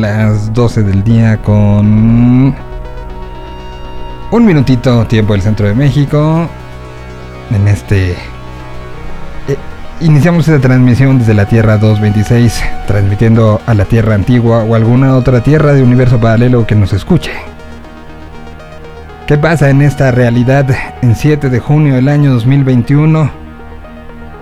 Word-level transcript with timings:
Las 0.00 0.52
12 0.52 0.82
del 0.82 1.04
día 1.04 1.38
con 1.38 2.54
un 4.30 4.44
minutito 4.44 5.06
tiempo 5.06 5.32
del 5.34 5.42
centro 5.42 5.66
de 5.68 5.74
México. 5.74 6.48
En 7.50 7.68
este... 7.68 8.12
eh, 8.12 8.16
iniciamos 10.00 10.48
esta 10.48 10.60
transmisión 10.60 11.18
desde 11.18 11.34
la 11.34 11.46
Tierra 11.46 11.78
226, 11.78 12.62
transmitiendo 12.86 13.60
a 13.66 13.74
la 13.74 13.84
Tierra 13.84 14.14
antigua 14.14 14.64
o 14.64 14.74
alguna 14.74 15.16
otra 15.16 15.42
Tierra 15.42 15.72
de 15.72 15.82
universo 15.82 16.18
paralelo 16.18 16.66
que 16.66 16.74
nos 16.74 16.92
escuche. 16.92 17.32
¿Qué 19.26 19.38
pasa 19.38 19.70
en 19.70 19.82
esta 19.82 20.10
realidad 20.10 20.66
en 21.02 21.14
7 21.14 21.48
de 21.48 21.58
junio 21.60 21.94
del 21.94 22.08
año 22.08 22.32
2021? 22.32 23.30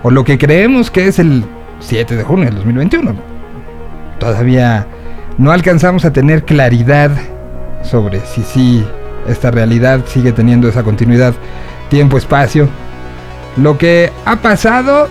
O 0.01 0.11
lo 0.11 0.23
que 0.23 0.37
creemos 0.37 0.91
que 0.91 1.07
es 1.07 1.19
el 1.19 1.45
7 1.79 2.15
de 2.15 2.23
junio 2.23 2.45
del 2.45 2.55
2021. 2.55 3.13
Todavía 4.19 4.87
no 5.37 5.51
alcanzamos 5.51 6.05
a 6.05 6.13
tener 6.13 6.43
claridad 6.43 7.11
sobre 7.83 8.25
si 8.25 8.43
sí 8.43 8.85
esta 9.27 9.51
realidad 9.51 10.01
sigue 10.05 10.31
teniendo 10.31 10.67
esa 10.67 10.83
continuidad 10.83 11.33
tiempo-espacio. 11.89 12.67
Lo 13.57 13.77
que 13.77 14.11
ha 14.25 14.37
pasado 14.37 15.07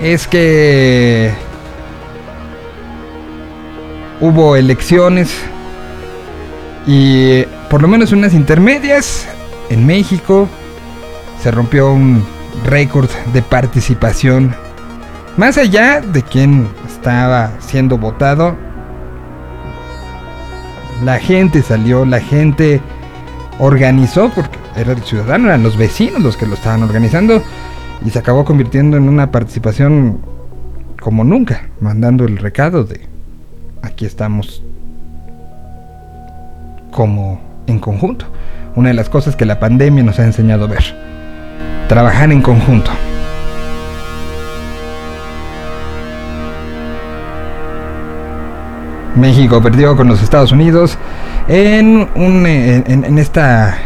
es 0.00 0.26
que 0.26 1.32
hubo 4.20 4.56
elecciones 4.56 5.32
y 6.86 7.42
por 7.70 7.82
lo 7.82 7.88
menos 7.88 8.12
unas 8.12 8.34
intermedias 8.34 9.26
en 9.70 9.86
México 9.86 10.48
se 11.42 11.50
rompió 11.50 11.92
un 11.92 12.24
récord 12.64 13.10
de 13.32 13.42
participación. 13.42 14.54
Más 15.36 15.56
allá 15.58 16.00
de 16.00 16.22
quién 16.22 16.68
estaba 17.08 17.52
siendo 17.60 17.96
votado, 17.96 18.54
la 21.02 21.18
gente 21.18 21.62
salió, 21.62 22.04
la 22.04 22.20
gente 22.20 22.82
organizó, 23.58 24.30
porque 24.34 24.58
era 24.76 24.92
el 24.92 25.02
ciudadano, 25.02 25.48
eran 25.48 25.62
los 25.62 25.78
vecinos 25.78 26.20
los 26.20 26.36
que 26.36 26.44
lo 26.44 26.52
estaban 26.52 26.82
organizando, 26.82 27.42
y 28.04 28.10
se 28.10 28.18
acabó 28.18 28.44
convirtiendo 28.44 28.98
en 28.98 29.08
una 29.08 29.30
participación 29.30 30.20
como 31.00 31.24
nunca, 31.24 31.70
mandando 31.80 32.26
el 32.26 32.36
recado 32.36 32.84
de 32.84 33.00
aquí 33.80 34.04
estamos 34.04 34.62
como 36.90 37.40
en 37.66 37.78
conjunto. 37.78 38.26
Una 38.76 38.88
de 38.88 38.94
las 38.94 39.08
cosas 39.08 39.34
que 39.34 39.46
la 39.46 39.58
pandemia 39.58 40.04
nos 40.04 40.18
ha 40.18 40.26
enseñado 40.26 40.66
a 40.66 40.68
ver. 40.68 40.84
Trabajar 41.88 42.30
en 42.32 42.42
conjunto. 42.42 42.90
México 49.18 49.62
perdió 49.62 49.96
con 49.96 50.08
los 50.08 50.22
Estados 50.22 50.52
Unidos 50.52 50.98
en, 51.48 52.08
un, 52.14 52.46
en, 52.46 53.04
en 53.04 53.18
esta 53.18 53.76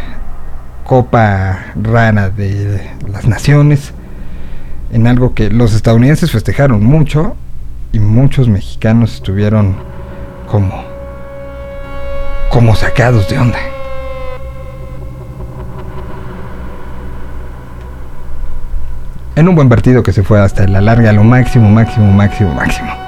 copa 0.85 1.65
rara 1.81 2.29
de 2.29 2.91
las 3.11 3.25
naciones, 3.25 3.93
en 4.91 5.07
algo 5.07 5.33
que 5.33 5.49
los 5.49 5.73
estadounidenses 5.73 6.31
festejaron 6.31 6.83
mucho 6.83 7.35
y 7.91 7.99
muchos 7.99 8.47
mexicanos 8.47 9.15
estuvieron 9.15 9.75
como 10.49 10.93
como 12.49 12.75
sacados 12.75 13.27
de 13.29 13.39
onda. 13.39 13.57
En 19.35 19.49
un 19.49 19.55
buen 19.55 19.69
partido 19.69 20.03
que 20.03 20.13
se 20.13 20.21
fue 20.21 20.39
hasta 20.39 20.67
la 20.67 20.79
larga, 20.79 21.11
lo 21.11 21.23
máximo, 21.23 21.67
máximo, 21.67 22.11
máximo, 22.11 22.53
máximo. 22.53 23.02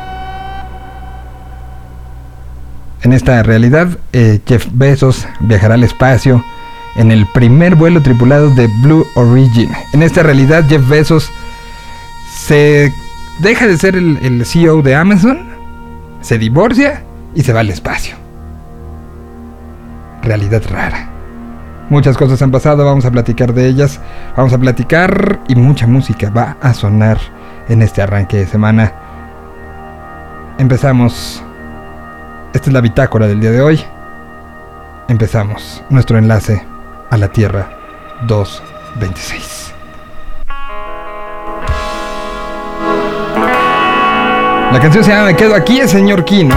En 3.06 3.14
esta 3.14 3.44
realidad, 3.44 4.00
eh, 4.14 4.40
Jeff 4.48 4.66
Bezos 4.74 5.28
viajará 5.42 5.76
al 5.76 5.84
espacio 5.84 6.44
en 6.96 7.12
el 7.12 7.28
primer 7.28 7.76
vuelo 7.76 8.02
tripulado 8.02 8.50
de 8.50 8.66
Blue 8.82 9.06
Origin. 9.14 9.70
En 9.94 10.02
esta 10.02 10.24
realidad, 10.24 10.66
Jeff 10.68 10.90
Bezos 10.90 11.30
se 12.34 12.92
deja 13.42 13.68
de 13.68 13.78
ser 13.78 13.96
el, 13.96 14.18
el 14.24 14.44
CEO 14.44 14.82
de 14.82 14.96
Amazon, 14.96 15.38
se 16.22 16.40
divorcia 16.40 17.04
y 17.36 17.44
se 17.44 17.54
va 17.54 17.60
al 17.60 17.70
espacio 17.70 18.16
realidad 20.24 20.64
rara. 20.68 21.10
Muchas 21.92 22.18
cosas 22.18 22.42
han 22.42 22.50
pasado, 22.50 22.84
vamos 22.86 23.06
a 23.06 23.12
platicar 23.12 23.54
de 23.54 23.68
ellas, 23.68 24.02
vamos 24.36 24.52
a 24.52 24.58
platicar 24.58 25.42
y 25.48 25.54
mucha 25.54 25.86
música 25.86 26.32
va 26.32 26.58
a 26.60 26.74
sonar 26.74 27.20
en 27.70 27.84
este 27.84 28.02
arranque 28.02 28.38
de 28.38 28.48
semana. 28.48 28.94
Empezamos. 30.58 31.45
Esta 32.56 32.70
es 32.70 32.74
la 32.74 32.80
bitácora 32.80 33.28
del 33.28 33.42
día 33.42 33.52
de 33.52 33.62
hoy. 33.62 33.84
Empezamos 35.10 35.84
nuestro 35.90 36.18
enlace 36.18 36.66
a 37.10 37.18
la 37.18 37.28
Tierra 37.28 37.68
226. 38.28 39.74
La 44.72 44.80
canción 44.80 45.04
se 45.04 45.12
llama 45.12 45.26
Me 45.26 45.36
quedo 45.36 45.54
aquí, 45.54 45.82
el 45.82 45.90
señor 45.90 46.24
Kino. 46.24 46.56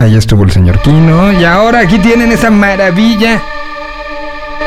Ahí 0.00 0.16
estuvo 0.16 0.44
el 0.44 0.50
señor 0.50 0.80
Kino. 0.80 1.30
Y 1.30 1.44
ahora 1.44 1.80
aquí 1.80 1.98
tienen 1.98 2.32
esa 2.32 2.50
maravilla 2.50 3.38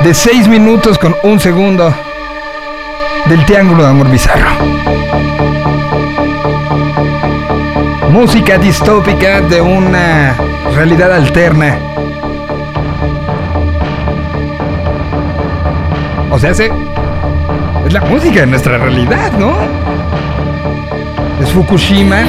de 0.03 0.13
6 0.13 0.47
minutos 0.47 0.99
con 0.99 1.15
un 1.23 1.39
segundo 1.39 1.91
del 3.25 3.43
Triángulo 3.45 3.81
de 3.81 3.89
Amor 3.89 4.11
Bizarro. 4.11 4.45
Música 8.11 8.59
distópica 8.59 9.41
de 9.41 9.59
una 9.59 10.35
realidad 10.75 11.11
alterna. 11.11 11.79
O 16.29 16.37
sea, 16.37 16.53
se, 16.53 16.71
es 17.87 17.91
la 17.91 18.01
música 18.01 18.41
de 18.41 18.47
nuestra 18.47 18.77
realidad, 18.77 19.31
¿no? 19.31 19.55
Es 21.41 21.49
Fukushima. 21.51 22.21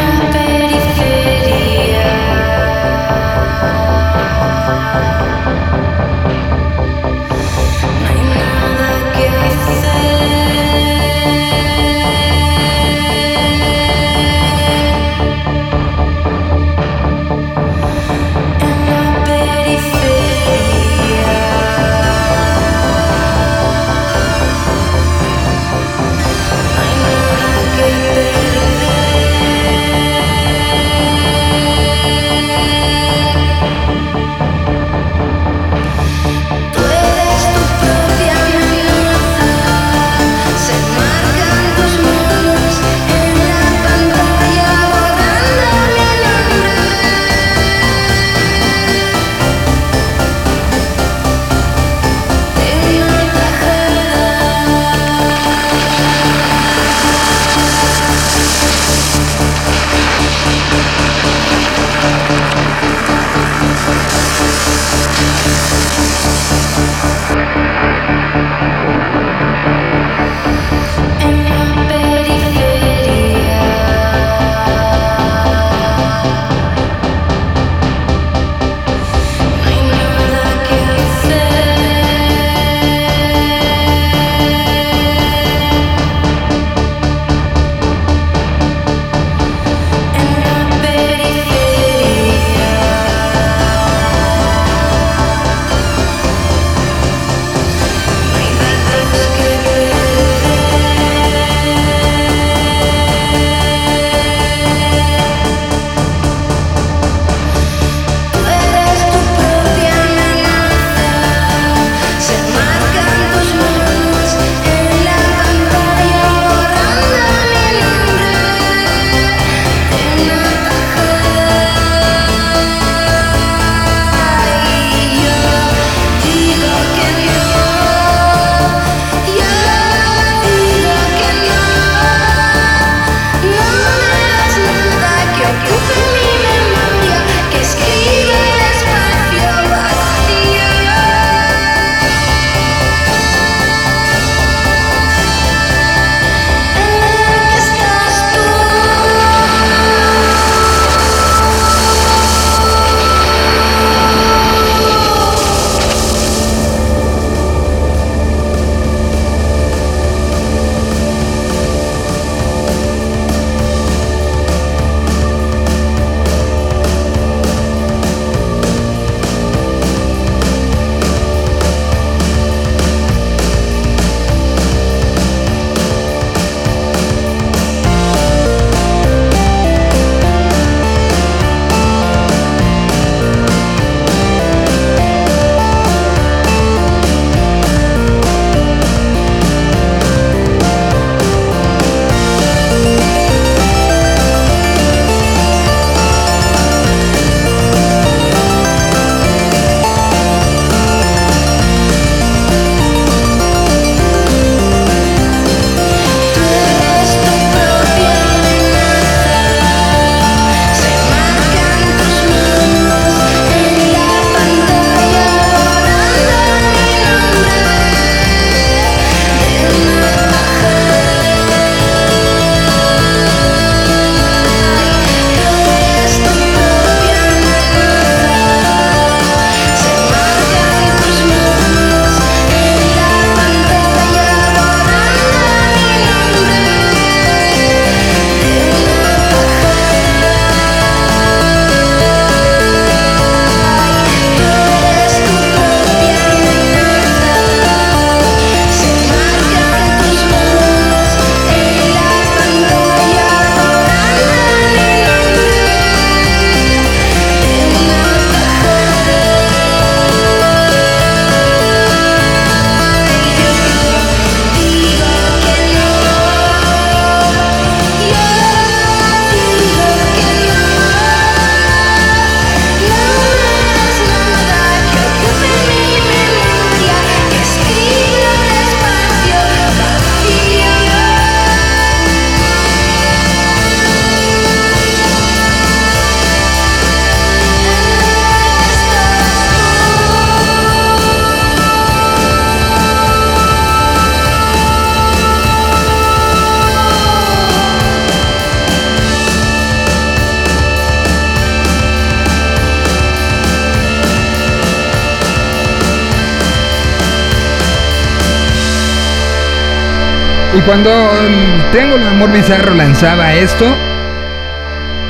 Lanzaba 312.95 313.35
esto, 313.35 313.75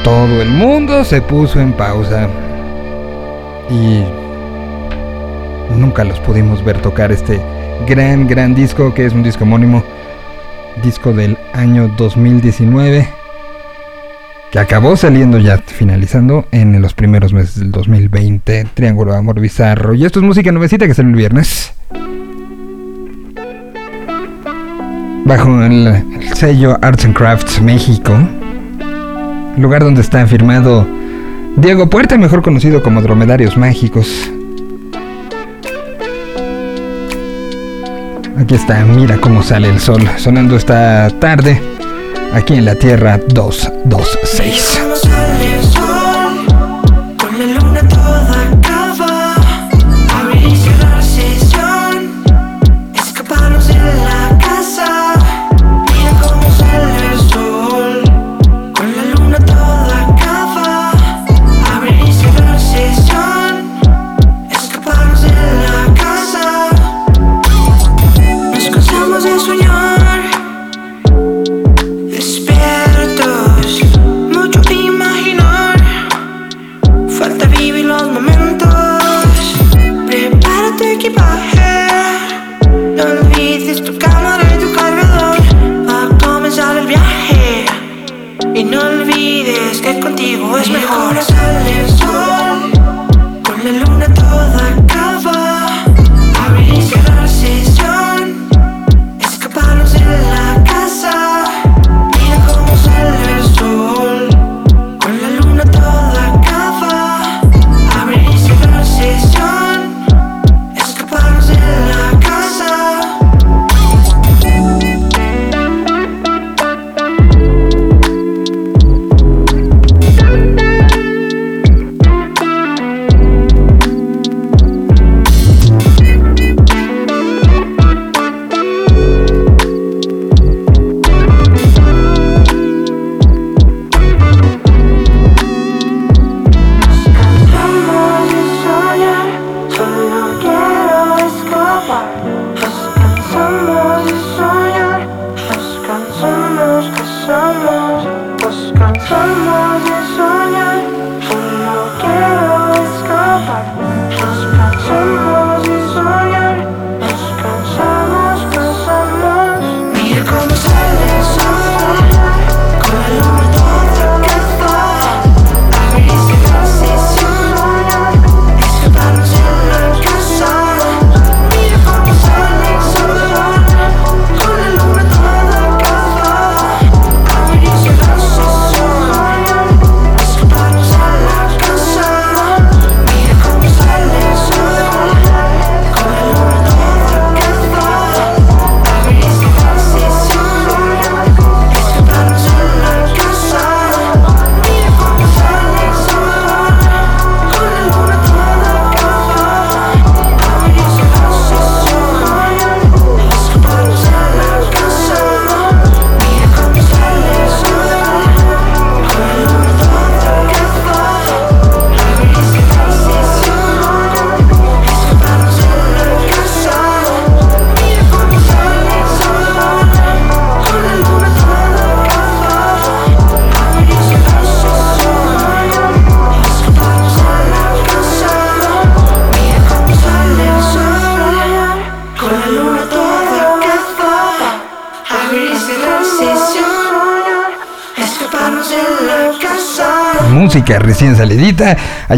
todo 0.02 0.40
el 0.40 0.48
mundo 0.48 1.04
se 1.04 1.20
puso 1.20 1.60
en 1.60 1.74
pausa. 1.74 2.30
Y 3.68 4.02
nunca 5.78 6.02
los 6.02 6.18
pudimos 6.20 6.64
ver 6.64 6.80
tocar 6.80 7.12
este 7.12 7.38
gran, 7.86 8.26
gran 8.26 8.54
disco 8.54 8.94
que 8.94 9.04
es 9.04 9.12
un 9.12 9.22
disco 9.22 9.44
homónimo, 9.44 9.84
disco 10.82 11.12
del 11.12 11.36
año 11.52 11.88
2019, 11.98 13.06
que 14.50 14.58
acabó 14.58 14.96
saliendo 14.96 15.36
ya, 15.36 15.58
finalizando 15.58 16.46
en 16.52 16.80
los 16.80 16.94
primeros 16.94 17.34
meses 17.34 17.60
del 17.60 17.70
2020, 17.70 18.66
Triángulo 18.72 19.12
de 19.12 19.18
Amor 19.18 19.40
Bizarro. 19.40 19.92
Y 19.92 20.06
esto 20.06 20.20
es 20.20 20.24
música 20.24 20.50
nuevecita 20.52 20.86
que 20.86 20.94
sale 20.94 21.10
el 21.10 21.16
viernes. 21.16 21.74
Bajo 25.26 25.62
el, 25.62 26.13
el 26.24 26.34
sello 26.34 26.78
Arts 26.80 27.04
and 27.04 27.14
Crafts 27.14 27.60
México, 27.60 28.12
lugar 29.56 29.84
donde 29.84 30.00
está 30.00 30.26
firmado 30.26 30.86
Diego 31.56 31.88
Puerta, 31.88 32.16
mejor 32.16 32.42
conocido 32.42 32.82
como 32.82 33.02
Dromedarios 33.02 33.56
Mágicos. 33.56 34.30
Aquí 38.38 38.54
está, 38.54 38.84
mira 38.84 39.18
cómo 39.18 39.42
sale 39.42 39.68
el 39.68 39.78
sol, 39.78 40.02
sonando 40.16 40.56
esta 40.56 41.08
tarde, 41.20 41.60
aquí 42.32 42.54
en 42.54 42.64
la 42.64 42.74
Tierra 42.74 43.18
226. 43.28 44.73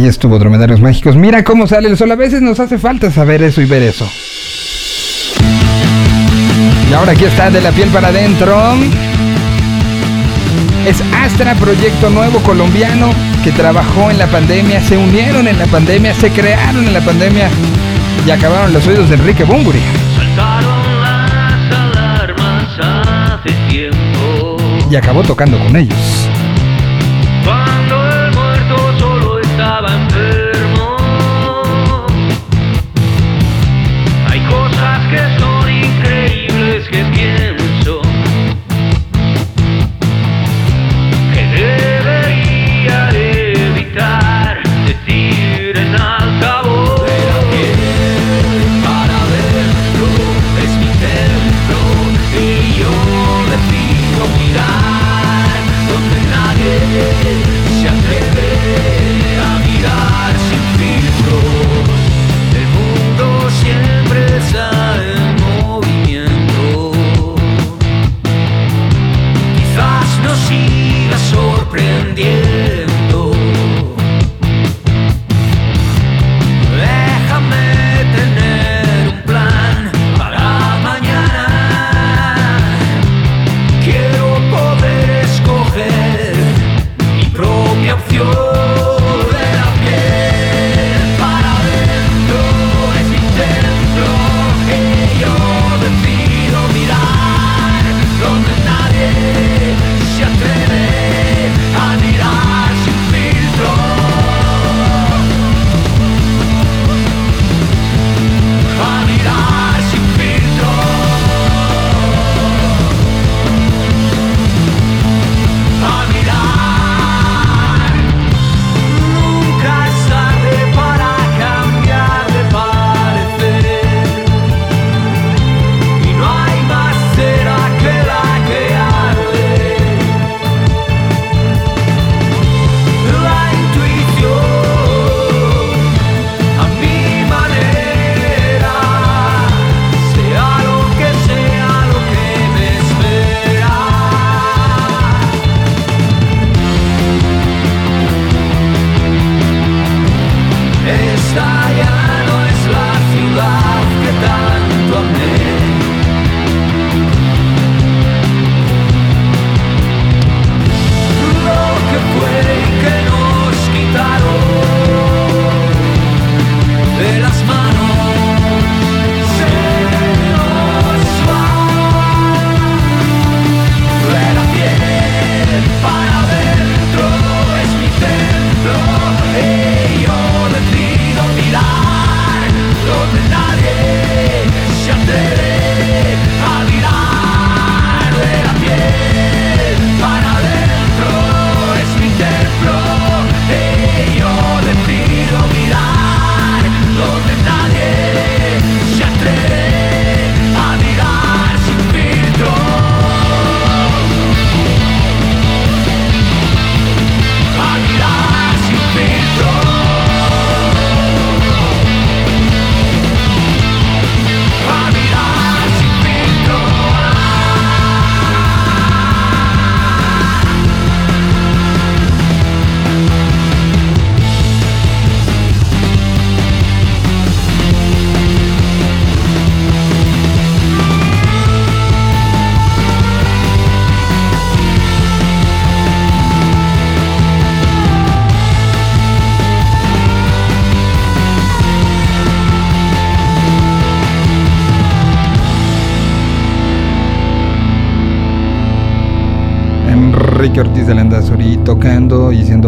Ahí 0.06 0.10
estuvo 0.10 0.38
Dromedarios 0.38 0.80
Mágicos. 0.80 1.16
Mira 1.16 1.42
cómo 1.42 1.66
sale 1.66 1.88
el 1.88 1.96
sol, 1.96 2.12
a 2.12 2.14
veces 2.14 2.40
nos 2.40 2.60
hace 2.60 2.78
falta 2.78 3.10
saber 3.10 3.42
eso 3.42 3.60
y 3.60 3.64
ver 3.64 3.82
eso. 3.82 4.08
Y 6.88 6.94
ahora 6.94 7.12
aquí 7.12 7.24
está 7.24 7.50
de 7.50 7.60
la 7.60 7.72
piel 7.72 7.88
para 7.88 8.08
adentro. 8.08 8.56
Es 10.86 11.02
Astra, 11.12 11.54
proyecto 11.54 12.10
nuevo 12.10 12.38
colombiano 12.40 13.10
que 13.42 13.50
trabajó 13.50 14.10
en 14.10 14.18
la 14.18 14.26
pandemia, 14.28 14.80
se 14.80 14.96
unieron 14.96 15.48
en 15.48 15.58
la 15.58 15.66
pandemia, 15.66 16.14
se 16.14 16.30
crearon 16.30 16.86
en 16.86 16.94
la 16.94 17.00
pandemia 17.00 17.48
y 18.24 18.30
acabaron 18.30 18.72
los 18.72 18.86
oídos 18.86 19.08
de 19.08 19.16
Enrique 19.16 19.42
Bumburi. 19.42 19.80
Saltaron 20.16 21.00
las 21.00 21.76
alarmas 21.76 22.78
hace 22.80 23.52
tiempo. 23.68 24.56
Y 24.88 24.94
acabó 24.94 25.24
tocando 25.24 25.58
con 25.58 25.74
ellos. 25.74 26.15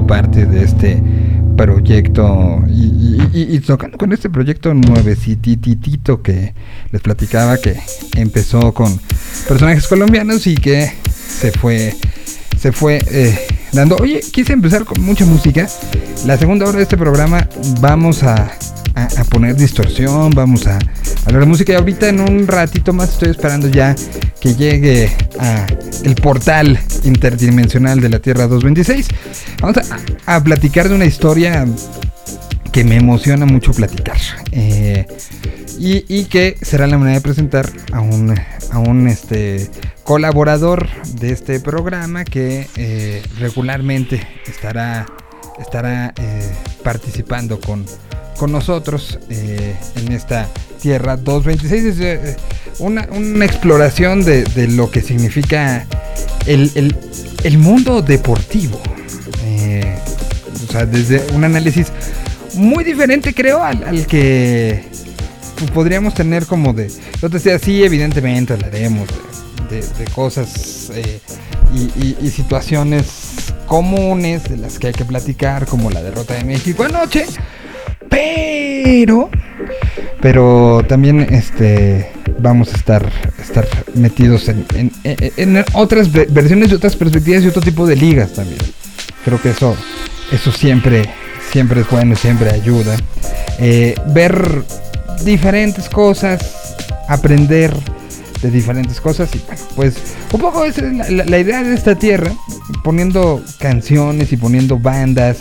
Parte 0.08 0.46
de 0.46 0.64
este 0.64 1.00
proyecto 1.56 2.64
y, 2.68 3.58
tocando 3.60 3.98
con 3.98 4.12
este 4.12 4.30
proyecto 4.30 4.72
nuevecititito 4.72 6.22
que 6.22 6.54
les 6.90 7.02
platicaba 7.02 7.58
que 7.58 7.76
empezó 8.16 8.72
con 8.72 8.98
personajes 9.46 9.86
colombianos 9.86 10.46
y 10.46 10.56
que 10.56 10.90
se 11.14 11.52
fue 11.52 11.94
se 12.58 12.72
fue 12.72 12.98
eh, 13.10 13.38
dando. 13.72 13.96
Oye 13.96 14.20
quise 14.32 14.52
empezar 14.52 14.84
con 14.84 15.00
mucha 15.02 15.24
música. 15.26 15.68
La 16.26 16.36
segunda 16.38 16.66
hora 16.66 16.78
de 16.78 16.84
este 16.84 16.96
programa 16.96 17.46
vamos 17.80 18.22
a, 18.22 18.50
a- 19.04 19.20
a 19.20 19.24
poner 19.24 19.54
distorsión 19.56 20.30
vamos 20.30 20.66
a 20.66 20.78
hablar 21.26 21.40
de 21.42 21.46
música 21.46 21.72
y 21.72 21.76
ahorita 21.76 22.08
en 22.08 22.20
un 22.20 22.46
ratito 22.46 22.92
más 22.92 23.10
estoy 23.10 23.30
esperando 23.30 23.68
ya 23.68 23.94
que 24.40 24.54
llegue 24.54 25.10
a 25.40 25.66
el 26.04 26.14
portal 26.14 26.78
interdimensional 27.04 28.00
de 28.00 28.08
la 28.08 28.18
Tierra 28.20 28.46
226 28.46 29.08
vamos 29.60 29.76
a, 30.26 30.36
a 30.36 30.42
platicar 30.44 30.88
de 30.88 30.94
una 30.94 31.04
historia 31.04 31.66
que 32.72 32.84
me 32.84 32.96
emociona 32.96 33.46
mucho 33.46 33.72
platicar. 33.72 34.18
Eh, 34.52 35.06
y, 35.78 36.04
y 36.08 36.24
que 36.26 36.56
será 36.60 36.86
la 36.86 36.98
manera 36.98 37.16
de 37.16 37.22
presentar 37.22 37.68
a 37.92 38.00
un, 38.00 38.38
a 38.72 38.78
un 38.78 39.08
este, 39.08 39.70
colaborador 40.04 40.86
de 41.14 41.32
este 41.32 41.60
programa 41.60 42.24
que 42.24 42.68
eh, 42.76 43.22
regularmente 43.38 44.20
estará, 44.46 45.06
estará 45.58 46.12
eh, 46.20 46.52
participando 46.84 47.58
con, 47.58 47.86
con 48.38 48.52
nosotros 48.52 49.18
eh, 49.28 49.74
en 49.96 50.12
esta 50.12 50.48
Tierra 50.80 51.16
226. 51.16 51.84
Es 51.84 52.00
eh, 52.00 52.36
una, 52.78 53.08
una 53.10 53.44
exploración 53.44 54.24
de, 54.24 54.44
de 54.44 54.68
lo 54.68 54.90
que 54.90 55.00
significa 55.02 55.86
el, 56.46 56.70
el- 56.74 56.96
el 57.44 57.58
mundo 57.58 58.00
deportivo. 58.02 58.80
Eh, 59.44 59.96
o 60.68 60.72
sea, 60.72 60.86
desde 60.86 61.22
un 61.34 61.44
análisis 61.44 61.88
muy 62.54 62.82
diferente, 62.84 63.34
creo, 63.34 63.62
al, 63.62 64.06
que 64.06 64.84
podríamos 65.74 66.14
tener 66.14 66.46
como 66.46 66.72
de. 66.72 66.90
Yo 67.20 67.28
te 67.28 67.38
decía, 67.38 67.58
sí, 67.58 67.82
evidentemente 67.84 68.52
hablaremos 68.54 69.08
de, 69.70 69.82
de- 69.82 70.04
cosas 70.14 70.90
y, 71.74 71.78
y- 72.00 72.16
y 72.20 72.30
situaciones 72.30 73.06
comunes 73.66 74.44
de 74.44 74.56
las 74.56 74.78
que 74.78 74.88
hay 74.88 74.92
que 74.94 75.04
platicar, 75.04 75.66
como 75.66 75.90
la 75.90 76.02
derrota 76.02 76.34
de 76.34 76.44
México 76.44 76.84
anoche. 76.84 77.26
Pero. 78.08 79.30
Pero 80.20 80.84
también 80.88 81.20
este 81.30 82.10
vamos 82.40 82.72
a 82.72 82.76
estar, 82.76 83.08
estar 83.40 83.66
metidos 83.94 84.48
en, 84.48 84.64
en- 85.04 85.64
otras 85.74 86.10
ve- 86.12 86.26
versiones 86.30 86.70
y 86.70 86.74
otras 86.74 86.96
perspectivas 86.96 87.42
y 87.44 87.48
otro 87.48 87.62
tipo 87.62 87.86
de 87.86 87.96
ligas 87.96 88.32
también. 88.32 88.58
Creo 89.24 89.40
que 89.40 89.50
eso, 89.50 89.76
eso 90.32 90.50
siempre, 90.52 91.04
siempre 91.52 91.80
es 91.82 91.90
bueno, 91.90 92.16
siempre 92.16 92.50
ayuda. 92.50 92.96
Eh, 93.58 93.94
ver 94.08 94.62
diferentes 95.24 95.88
cosas, 95.88 96.40
aprender 97.08 97.72
de 98.42 98.50
diferentes 98.50 99.00
cosas 99.00 99.28
y 99.34 99.38
bueno, 99.46 99.62
pues 99.74 99.94
un 100.32 100.40
poco 100.40 100.64
es 100.64 100.76
la 101.10 101.38
idea 101.38 101.62
de 101.64 101.74
esta 101.74 101.94
tierra, 101.96 102.32
poniendo 102.84 103.42
canciones 103.58 104.32
y 104.32 104.36
poniendo 104.36 104.78
bandas 104.78 105.38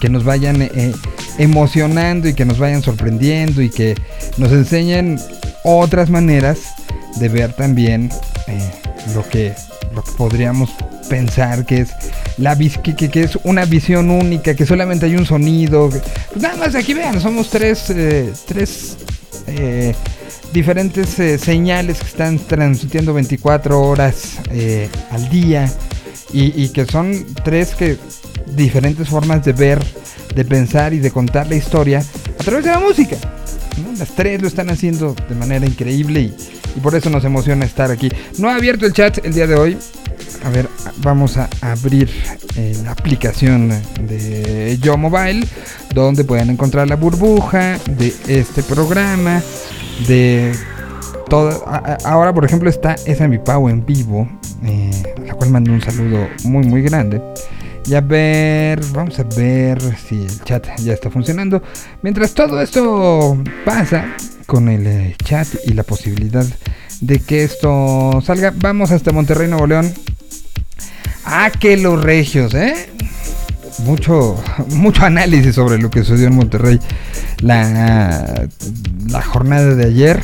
que 0.00 0.08
nos 0.08 0.24
vayan 0.24 0.62
eh, 0.62 0.92
emocionando 1.38 2.28
y 2.28 2.34
que 2.34 2.44
nos 2.44 2.58
vayan 2.58 2.82
sorprendiendo 2.82 3.62
y 3.62 3.70
que 3.70 3.94
nos 4.36 4.50
enseñen 4.52 5.18
otras 5.64 6.10
maneras 6.10 6.58
de 7.16 7.28
ver 7.28 7.52
también 7.52 8.10
eh, 8.46 8.70
lo 9.14 9.28
que 9.28 9.52
lo 9.94 10.04
que 10.04 10.12
podríamos 10.12 10.70
pensar 11.08 11.66
que 11.66 11.80
es 11.80 11.88
la 12.38 12.56
que, 12.56 12.94
que- 12.94 13.22
es 13.22 13.36
una 13.42 13.64
visión 13.64 14.10
única 14.10 14.54
que 14.54 14.64
solamente 14.64 15.06
hay 15.06 15.16
un 15.16 15.26
sonido 15.26 15.90
pues 15.90 16.02
nada 16.42 16.56
más 16.56 16.74
aquí 16.76 16.94
vean 16.94 17.20
somos 17.20 17.50
tres 17.50 17.90
eh, 17.90 18.32
tres 18.46 18.96
eh, 19.48 19.92
diferentes 20.52 21.18
eh, 21.18 21.38
señales 21.38 21.98
que 22.00 22.06
están 22.06 22.38
transmitiendo 22.38 23.12
24 23.12 23.80
horas 23.82 24.38
eh, 24.52 24.88
al 25.10 25.28
día 25.28 25.70
y, 26.32 26.62
y 26.62 26.68
que 26.68 26.86
son 26.86 27.26
tres 27.44 27.74
que 27.74 27.96
diferentes 28.46 29.08
formas 29.08 29.44
de 29.44 29.52
ver, 29.52 29.82
de 30.34 30.44
pensar 30.44 30.92
y 30.92 30.98
de 30.98 31.10
contar 31.10 31.48
la 31.48 31.56
historia 31.56 32.02
a 32.38 32.42
través 32.42 32.64
de 32.64 32.70
la 32.70 32.80
música. 32.80 33.16
Las 33.98 34.08
tres 34.14 34.40
lo 34.40 34.48
están 34.48 34.70
haciendo 34.70 35.14
de 35.28 35.34
manera 35.34 35.66
increíble 35.66 36.20
y, 36.20 36.80
por 36.82 36.94
eso 36.94 37.10
nos 37.10 37.24
emociona 37.24 37.64
estar 37.64 37.90
aquí. 37.90 38.10
No 38.38 38.48
ha 38.48 38.56
abierto 38.56 38.86
el 38.86 38.92
chat 38.92 39.24
el 39.24 39.34
día 39.34 39.46
de 39.46 39.54
hoy. 39.54 39.78
A 40.44 40.50
ver, 40.50 40.68
vamos 40.98 41.36
a 41.36 41.48
abrir 41.60 42.10
eh, 42.56 42.74
la 42.84 42.92
aplicación 42.92 43.68
de 44.06 44.78
Yo 44.80 44.96
Mobile, 44.96 45.46
donde 45.94 46.24
pueden 46.24 46.50
encontrar 46.50 46.88
la 46.88 46.96
burbuja 46.96 47.78
de 47.90 48.14
este 48.26 48.62
programa, 48.62 49.42
de 50.06 50.52
todo. 51.28 51.64
ahora, 52.04 52.32
por 52.32 52.44
ejemplo, 52.44 52.70
está 52.70 52.96
esa 53.06 53.28
mi 53.28 53.38
Pau 53.38 53.68
en 53.68 53.84
vivo, 53.84 54.28
eh, 54.64 54.90
a 55.18 55.26
la 55.26 55.34
cual 55.34 55.50
mando 55.50 55.72
un 55.72 55.82
saludo 55.82 56.26
muy, 56.44 56.64
muy 56.64 56.82
grande. 56.82 57.20
Y 57.86 57.94
a 57.94 58.00
ver, 58.00 58.80
vamos 58.92 59.18
a 59.18 59.24
ver 59.24 59.80
si 59.96 60.22
el 60.22 60.44
chat 60.44 60.66
ya 60.78 60.92
está 60.92 61.10
funcionando. 61.10 61.62
Mientras 62.02 62.34
todo 62.34 62.60
esto 62.60 63.42
pasa 63.64 64.16
con 64.46 64.68
el 64.68 64.86
eh, 64.86 65.16
chat 65.24 65.48
y 65.64 65.72
la 65.72 65.82
posibilidad 65.82 66.46
de 67.00 67.18
que 67.20 67.44
esto 67.44 68.20
salga, 68.24 68.52
vamos 68.54 68.90
hasta 68.90 69.12
Monterrey, 69.12 69.48
Nuevo 69.48 69.66
León. 69.66 69.92
Ah, 71.24 71.50
que 71.50 71.76
los 71.76 72.02
regios, 72.02 72.54
¿eh? 72.54 72.88
Mucho, 73.84 74.42
mucho 74.68 75.04
análisis 75.04 75.54
sobre 75.54 75.78
lo 75.78 75.90
que 75.90 76.00
sucedió 76.00 76.28
en 76.28 76.36
Monterrey 76.36 76.78
la, 77.40 78.46
la 79.08 79.22
jornada 79.22 79.74
de 79.74 79.84
ayer. 79.84 80.20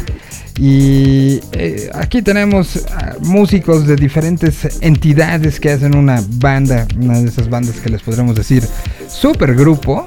Y 0.58 1.40
eh, 1.52 1.90
aquí 1.94 2.22
tenemos 2.22 2.86
músicos 3.20 3.86
de 3.86 3.96
diferentes 3.96 4.78
entidades 4.80 5.60
que 5.60 5.70
hacen 5.70 5.94
una 5.94 6.22
banda, 6.38 6.86
una 6.98 7.20
de 7.20 7.28
esas 7.28 7.50
bandas 7.50 7.76
que 7.76 7.90
les 7.90 8.02
podremos 8.02 8.34
decir 8.34 8.66
super 9.08 9.54
grupo, 9.54 10.04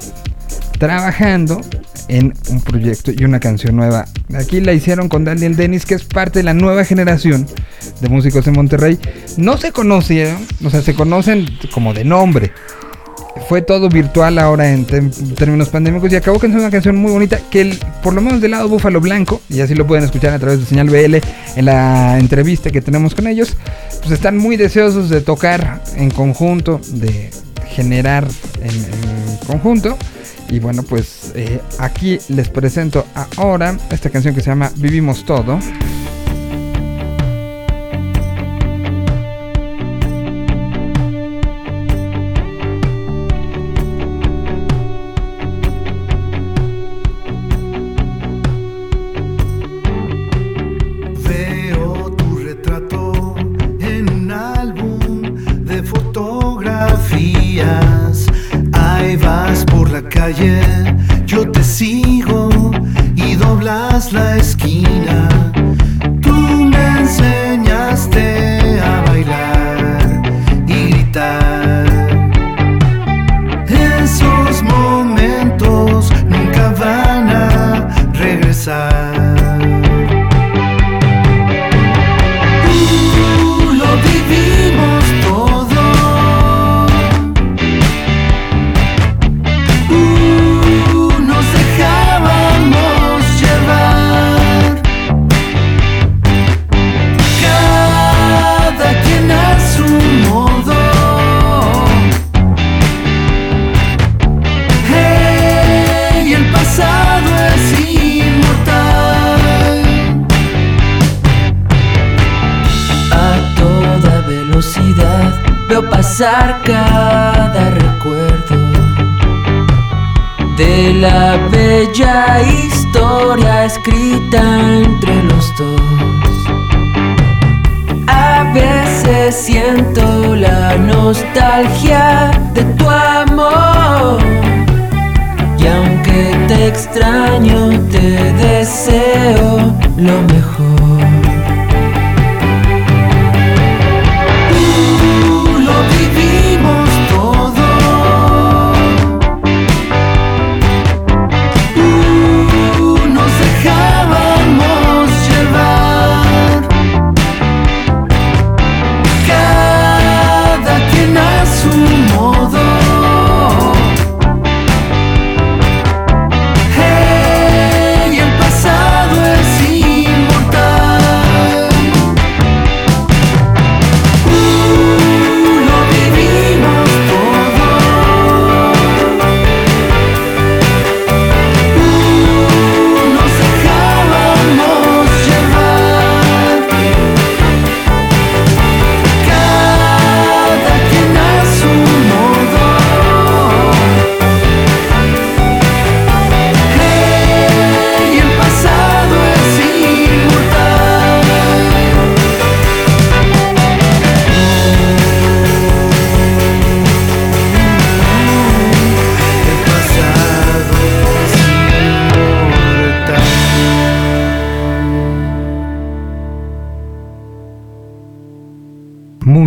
trabajando 0.78 1.60
en 2.08 2.34
un 2.48 2.60
proyecto 2.62 3.12
y 3.12 3.22
una 3.24 3.38
canción 3.38 3.76
nueva. 3.76 4.06
Aquí 4.34 4.60
la 4.60 4.72
hicieron 4.72 5.08
con 5.08 5.24
Daniel 5.24 5.54
Dennis, 5.54 5.86
que 5.86 5.94
es 5.94 6.02
parte 6.02 6.40
de 6.40 6.42
la 6.42 6.54
nueva 6.54 6.84
generación 6.84 7.46
de 8.00 8.08
músicos 8.08 8.44
de 8.44 8.50
Monterrey. 8.50 8.98
No 9.36 9.56
se 9.56 9.70
conocieron, 9.70 10.44
o 10.64 10.70
sea, 10.70 10.82
se 10.82 10.94
conocen 10.94 11.46
como 11.72 11.94
de 11.94 12.04
nombre. 12.04 12.52
Fue 13.48 13.62
todo 13.62 13.88
virtual 13.88 14.38
ahora 14.38 14.72
en 14.72 14.84
términos 14.84 15.68
pandémicos 15.68 16.12
y 16.12 16.16
acabó 16.16 16.38
con 16.38 16.54
una 16.54 16.70
canción 16.70 16.96
muy 16.96 17.12
bonita 17.12 17.40
que 17.50 17.76
por 18.02 18.14
lo 18.14 18.20
menos 18.20 18.40
del 18.40 18.52
lado 18.52 18.68
Búfalo 18.68 19.00
Blanco, 19.00 19.40
y 19.48 19.60
así 19.60 19.74
lo 19.74 19.86
pueden 19.86 20.04
escuchar 20.04 20.32
a 20.32 20.38
través 20.38 20.60
de 20.60 20.66
señal 20.66 20.88
BL 20.88 21.16
en 21.56 21.64
la 21.64 22.18
entrevista 22.18 22.70
que 22.70 22.80
tenemos 22.80 23.14
con 23.14 23.26
ellos, 23.26 23.56
pues 24.00 24.12
están 24.12 24.36
muy 24.36 24.56
deseosos 24.56 25.08
de 25.10 25.20
tocar 25.20 25.82
en 25.96 26.10
conjunto, 26.10 26.80
de 26.92 27.30
generar 27.66 28.26
en, 28.62 28.70
en 28.70 29.36
conjunto. 29.46 29.96
Y 30.48 30.58
bueno, 30.58 30.82
pues 30.82 31.32
eh, 31.36 31.60
aquí 31.78 32.18
les 32.28 32.48
presento 32.48 33.06
ahora 33.36 33.76
esta 33.90 34.10
canción 34.10 34.34
que 34.34 34.40
se 34.40 34.50
llama 34.50 34.70
Vivimos 34.76 35.24
Todo. 35.24 35.60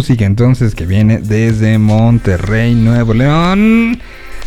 Música 0.03 0.25
entonces 0.25 0.75
que 0.75 0.85
viene 0.85 1.19
desde 1.19 1.77
Monterrey, 1.77 2.75
Nuevo 2.75 3.13
León. 3.13 4.01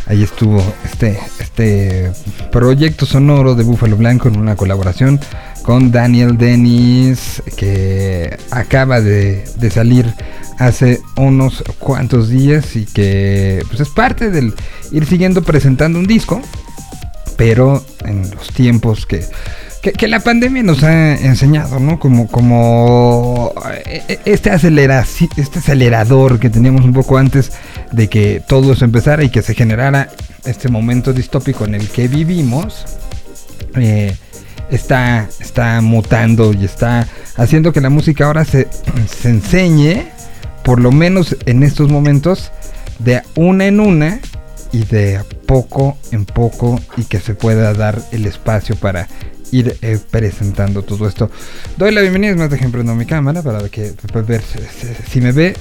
Ahí 0.05 0.23
estuvo 0.23 0.63
este, 0.85 1.19
este 1.41 2.13
proyecto 2.53 3.07
sonoro 3.07 3.55
de 3.55 3.65
Búfalo 3.65 3.97
Blanco 3.97 4.29
en 4.29 4.39
una 4.39 4.55
colaboración 4.55 5.19
con 5.63 5.91
Daniel 5.91 6.37
Dennis, 6.37 7.43
que 7.57 8.37
acaba 8.51 9.01
de, 9.01 9.47
de 9.57 9.71
salir 9.71 10.13
hace 10.59 11.01
unos 11.17 11.65
cuantos 11.79 12.29
días 12.29 12.77
y 12.77 12.85
que 12.85 13.63
pues 13.69 13.81
es 13.81 13.89
parte 13.89 14.29
del 14.29 14.53
ir 14.93 15.07
siguiendo 15.07 15.43
presentando 15.43 15.99
un 15.99 16.07
disco, 16.07 16.43
pero 17.39 17.83
en 18.05 18.31
los 18.31 18.49
tiempos 18.49 19.07
que, 19.07 19.25
que, 19.81 19.93
que 19.93 20.07
la 20.07 20.21
pandemia 20.21 20.63
nos 20.63 20.83
ha 20.83 21.15
enseñado, 21.15 21.81
¿no? 21.81 21.99
Como, 21.99 22.29
como 22.29 23.55
este, 24.25 24.51
aceleraci- 24.53 25.29
este 25.37 25.59
acelerador 25.61 26.39
que 26.39 26.51
teníamos 26.51 26.85
un 26.85 26.93
poco 26.93 27.19
antes 27.19 27.53
de 27.93 28.09
que 28.09 28.43
todo 28.47 28.73
eso 28.73 28.85
empezara 28.85 29.23
y 29.25 29.31
que 29.31 29.43
se 29.43 29.55
generara 29.55 30.11
este 30.45 30.69
momento 30.69 31.13
distópico 31.13 31.65
en 31.65 31.75
el 31.75 31.89
que 31.89 32.09
vivimos. 32.09 32.85
eh, 33.77 34.15
está, 34.71 35.29
está 35.41 35.81
mutando 35.81 36.53
y 36.53 36.65
está 36.65 37.07
haciendo 37.37 37.73
que 37.73 37.81
la 37.81 37.91
música 37.91 38.27
ahora 38.27 38.45
se, 38.45 38.69
se 39.21 39.29
enseñe, 39.31 40.09
por 40.65 40.81
lo 40.81 40.91
menos 40.91 41.37
en 41.47 41.63
estos 41.63 41.91
momentos, 41.91 42.51
de 42.99 43.23
una 43.35 43.67
en 43.67 43.79
una 43.81 44.19
y 44.73 44.85
de 44.85 45.21
poco 45.47 45.97
en 46.11 46.25
poco 46.25 46.81
y 46.97 47.05
que 47.05 47.21
se 47.21 47.35
pueda 47.35 47.73
dar 47.75 48.01
el 48.11 48.27
espacio 48.27 48.75
para 48.75 49.07
ir 49.53 49.77
eh, 49.83 49.99
presentando 50.11 50.83
todo 50.83 51.07
esto. 51.09 51.31
Doy 51.77 51.93
la 51.93 52.01
bienvenida, 52.01 52.31
es 52.33 52.37
más, 52.37 52.51
dejen 52.51 52.73
prendo 52.73 52.95
mi 52.95 53.07
cámara 53.07 53.43
para 53.43 53.69
que 53.69 53.93
ver 54.27 54.43
si, 55.11 55.21
me 55.21 55.33
ve. 55.33 55.55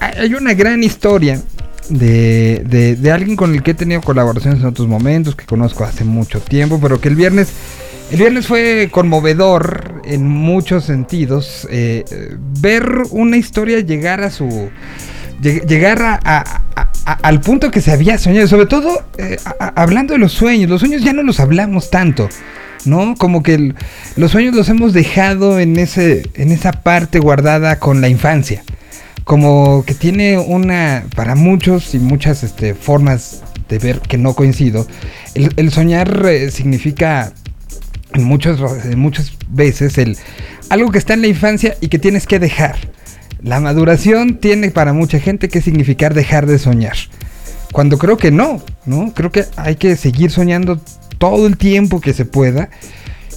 Hay- 0.00 0.34
una 0.34 0.54
gran 0.54 0.82
historia 0.82 1.40
de, 1.88 2.62
de- 2.66 3.12
alguien 3.12 3.36
con 3.36 3.54
el 3.54 3.62
que 3.62 3.70
he 3.72 3.74
tenido 3.74 4.00
colaboraciones 4.00 4.60
en 4.60 4.66
otros 4.66 4.88
momentos, 4.88 5.36
que 5.36 5.44
conozco 5.46 5.84
hace 5.84 6.04
mucho 6.04 6.40
tiempo, 6.40 6.80
pero 6.80 7.00
que 7.00 7.08
el 7.08 7.14
viernes, 7.14 7.48
el 8.10 8.18
viernes 8.18 8.46
fue 8.46 8.88
conmovedor 8.90 10.02
en 10.04 10.26
muchos 10.26 10.84
sentidos. 10.84 11.66
eh, 11.70 12.04
ver 12.60 13.02
una 13.10 13.36
historia 13.36 13.78
llegar 13.80 14.20
a 14.22 14.30
su. 14.30 14.68
lleg- 15.40 15.64
Llegar 15.66 16.02
a- 16.02 16.18
a- 16.24 16.62
al 17.22 17.40
punto 17.40 17.70
que 17.70 17.80
se 17.80 17.92
había 17.92 18.18
soñado, 18.18 18.48
sobre 18.48 18.66
todo 18.66 19.04
eh, 19.18 19.36
hablando 19.76 20.12
de 20.14 20.18
los 20.18 20.32
sueños, 20.32 20.68
los 20.68 20.80
sueños 20.80 21.02
ya 21.02 21.12
no 21.12 21.22
los 21.22 21.38
hablamos 21.38 21.88
tanto. 21.90 22.28
¿No? 22.86 23.14
Como 23.16 23.42
que 23.42 23.74
los 24.16 24.30
sueños 24.30 24.54
los 24.54 24.68
hemos 24.68 24.92
dejado 24.92 25.58
en, 25.60 25.76
ese, 25.78 26.30
en 26.34 26.52
esa 26.52 26.72
parte 26.72 27.18
guardada 27.18 27.78
con 27.78 28.00
la 28.00 28.08
infancia. 28.08 28.64
Como 29.24 29.84
que 29.84 29.94
tiene 29.94 30.38
una, 30.38 31.04
para 31.14 31.34
muchos 31.34 31.94
y 31.94 31.98
muchas 31.98 32.42
este, 32.42 32.74
formas 32.74 33.42
de 33.68 33.78
ver 33.78 34.00
que 34.00 34.18
no 34.18 34.34
coincido, 34.34 34.86
el, 35.34 35.72
soñar 35.72 36.24
eh, 36.26 36.50
significa 36.50 37.32
muchas 38.14 38.58
veces 39.48 39.98
el, 39.98 40.16
algo 40.70 40.90
que 40.90 40.98
está 40.98 41.14
en 41.14 41.22
la 41.22 41.26
infancia 41.26 41.76
y 41.80 41.88
que 41.88 41.98
tienes 41.98 42.26
que 42.26 42.38
dejar. 42.38 42.76
La 43.42 43.60
maduración 43.60 44.36
tiene 44.38 44.70
para 44.70 44.92
mucha 44.92 45.20
gente 45.20 45.48
que 45.48 45.60
significar 45.60 46.14
dejar 46.14 46.46
de 46.46 46.58
soñar. 46.58 46.96
Cuando 47.72 47.98
creo 47.98 48.16
que 48.16 48.30
no, 48.30 48.62
¿no? 48.86 49.12
Creo 49.14 49.30
que 49.30 49.44
hay 49.56 49.76
que 49.76 49.96
seguir 49.96 50.30
soñando 50.30 50.80
todo 51.18 51.46
el 51.46 51.56
tiempo 51.56 52.00
que 52.00 52.12
se 52.12 52.24
pueda. 52.24 52.70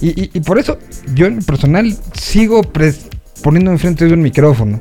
Y, 0.00 0.30
y- 0.36 0.40
por 0.40 0.58
eso 0.58 0.78
yo 1.14 1.26
en 1.26 1.40
personal 1.40 1.94
sigo 2.14 2.62
poniéndome 3.42 3.74
enfrente 3.76 4.06
de 4.06 4.14
un 4.14 4.22
micrófono. 4.22 4.80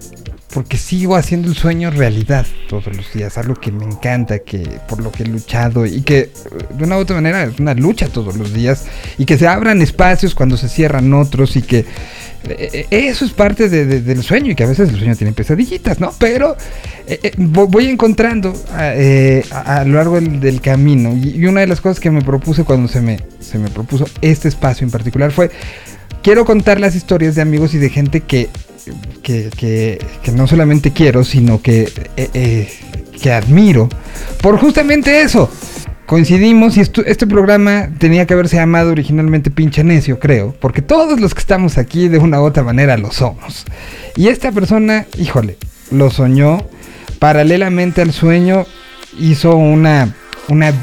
Porque 0.54 0.78
sigo 0.78 1.16
haciendo 1.16 1.48
el 1.48 1.56
sueño 1.56 1.92
realidad 1.92 2.46
todos 2.68 2.88
los 2.96 3.14
días. 3.14 3.38
Algo 3.38 3.54
que 3.56 3.72
me 3.72 3.86
encanta, 3.86 4.40
que 4.40 4.80
por 4.88 5.00
lo 5.02 5.12
que 5.12 5.24
he 5.24 5.28
luchado 5.28 5.86
y 5.86 6.02
que 6.02 6.32
de 6.76 6.84
una 6.84 6.98
u 6.98 7.02
otra 7.02 7.16
manera 7.18 7.44
es 7.44 7.60
una 7.60 7.76
lucha 7.76 8.08
todos 8.08 8.36
los 8.36 8.52
días. 8.54 8.86
Y 9.20 9.26
que 9.26 9.38
se 9.38 9.48
abran 9.48 9.82
espacios 9.82 10.34
cuando 10.34 10.58
se 10.58 10.68
cierran 10.68 11.14
otros 11.14 11.56
y 11.56 11.62
que 11.62 11.86
eh, 12.48 12.88
eh, 12.90 13.08
eso 13.10 13.26
es 13.26 13.32
parte 13.32 13.70
de- 13.70 13.86
de- 13.86 14.02
del 14.02 14.24
sueño 14.24 14.52
y 14.52 14.56
que 14.56 14.64
a 14.64 14.68
veces 14.68 14.90
el 14.90 14.98
sueño 14.98 15.16
tiene 15.16 15.34
pesadillitas, 15.34 16.00
¿no? 16.00 16.14
Pero 16.18 16.56
eh, 17.06 17.32
vo- 17.38 17.68
voy 17.70 17.88
encontrando 17.88 18.54
a, 18.74 18.94
eh, 18.96 19.44
a- 19.52 19.84
lo 19.84 19.96
largo 19.98 20.16
del, 20.16 20.40
del 20.40 20.62
camino 20.62 21.14
y, 21.16 21.36
y 21.36 21.46
una 21.46 21.62
de 21.62 21.68
las 21.68 21.82
cosas 21.82 22.00
que 22.00 22.10
me 22.10 22.22
propuse 22.22 22.64
cuando 22.64 22.88
se 22.88 23.02
me, 23.02 23.20
se 23.40 23.60
me 23.60 23.70
propuso 23.70 24.06
este 24.22 24.48
espacio 24.48 24.86
en 24.86 24.90
particular 24.92 25.32
fue 25.32 25.52
quiero 26.24 26.44
contar 26.46 26.80
las 26.80 26.96
historias 26.96 27.36
de 27.36 27.42
amigos 27.42 27.74
y 27.74 27.78
de 27.78 27.90
gente 27.90 28.22
que, 28.22 28.50
que, 29.24 29.50
que- 29.56 30.00
que 30.24 30.32
no 30.32 30.48
solamente 30.48 30.92
quiero, 30.92 31.24
sino 31.24 31.62
que, 31.62 31.92
eh, 32.18 32.30
eh, 32.34 32.70
que 33.22 33.32
admiro 33.32 33.90
por 34.42 34.58
justamente 34.60 35.22
eso. 35.22 35.50
Coincidimos 36.06 36.76
y 36.76 36.82
este 36.82 37.28
programa 37.28 37.90
tenía 38.00 38.26
que 38.26 38.34
haberse 38.34 38.56
llamado 38.56 38.90
originalmente 38.92 39.52
Pinche 39.52 39.84
Necio, 39.84 40.18
creo, 40.20 40.56
porque 40.60 40.82
todos 40.82 41.20
los 41.20 41.36
que 41.36 41.40
estamos 41.40 41.78
aquí 41.78 42.08
de 42.08 42.18
una 42.18 42.42
u 42.42 42.46
otra 42.46 42.64
manera 42.64 42.98
lo 42.98 43.12
somos. 43.12 43.66
Y 44.16 44.30
esta 44.30 44.52
persona, 44.52 45.06
híjole, 45.20 45.58
lo 45.92 46.10
soñó, 46.10 46.66
paralelamente 47.20 48.02
al 48.02 48.12
sueño 48.12 48.66
hizo 49.20 49.56
una, 49.56 50.16
una 50.48 50.74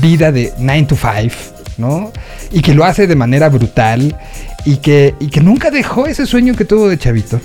vida 0.00 0.32
de 0.32 0.52
9 0.58 0.86
to 0.88 0.96
5, 0.96 1.32
¿no? 1.78 2.12
Y 2.50 2.60
que 2.62 2.74
lo 2.74 2.84
hace 2.84 3.06
de 3.06 3.14
manera 3.14 3.48
brutal 3.50 4.18
y 4.64 4.76
que, 4.78 5.14
y 5.20 5.28
que 5.28 5.40
nunca 5.40 5.70
dejó 5.70 6.06
ese 6.06 6.26
sueño 6.26 6.54
que 6.54 6.64
tuvo 6.64 6.88
de 6.88 6.98
chavito, 6.98 7.40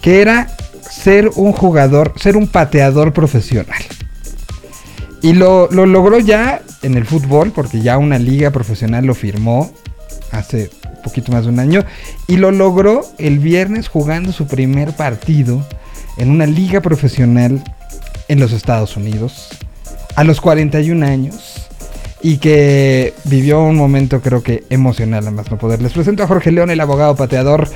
que 0.00 0.20
era 0.20 0.48
ser 0.80 1.30
un 1.36 1.52
jugador, 1.52 2.14
ser 2.16 2.36
un 2.36 2.48
pateador 2.48 3.12
profesional. 3.12 3.82
Y 5.22 5.34
lo, 5.34 5.68
lo 5.70 5.86
logró 5.86 6.18
ya 6.18 6.62
en 6.82 6.96
el 6.96 7.06
fútbol, 7.06 7.52
porque 7.52 7.80
ya 7.80 7.98
una 7.98 8.18
liga 8.18 8.50
profesional 8.50 9.06
lo 9.06 9.14
firmó 9.14 9.72
hace 10.32 10.70
poquito 11.02 11.32
más 11.32 11.44
de 11.44 11.50
un 11.50 11.60
año. 11.60 11.84
Y 12.26 12.36
lo 12.36 12.50
logró 12.50 13.04
el 13.18 13.38
viernes 13.38 13.88
jugando 13.88 14.32
su 14.32 14.46
primer 14.46 14.94
partido 14.96 15.64
en 16.16 16.30
una 16.30 16.46
liga 16.46 16.80
profesional 16.80 17.62
en 18.28 18.40
los 18.40 18.52
Estados 18.52 18.96
Unidos. 18.96 19.48
A 20.16 20.24
los 20.24 20.40
41 20.40 21.06
años. 21.06 21.51
Y 22.22 22.38
que 22.38 23.14
vivió 23.24 23.62
un 23.62 23.76
momento 23.76 24.20
creo 24.20 24.42
que 24.42 24.64
emocional 24.70 25.26
a 25.26 25.30
más 25.30 25.50
no 25.50 25.58
poder. 25.58 25.82
Les 25.82 25.92
presento 25.92 26.22
a 26.22 26.26
Jorge 26.28 26.52
León, 26.52 26.70
el 26.70 26.80
abogado 26.80 27.16
pateador. 27.16 27.68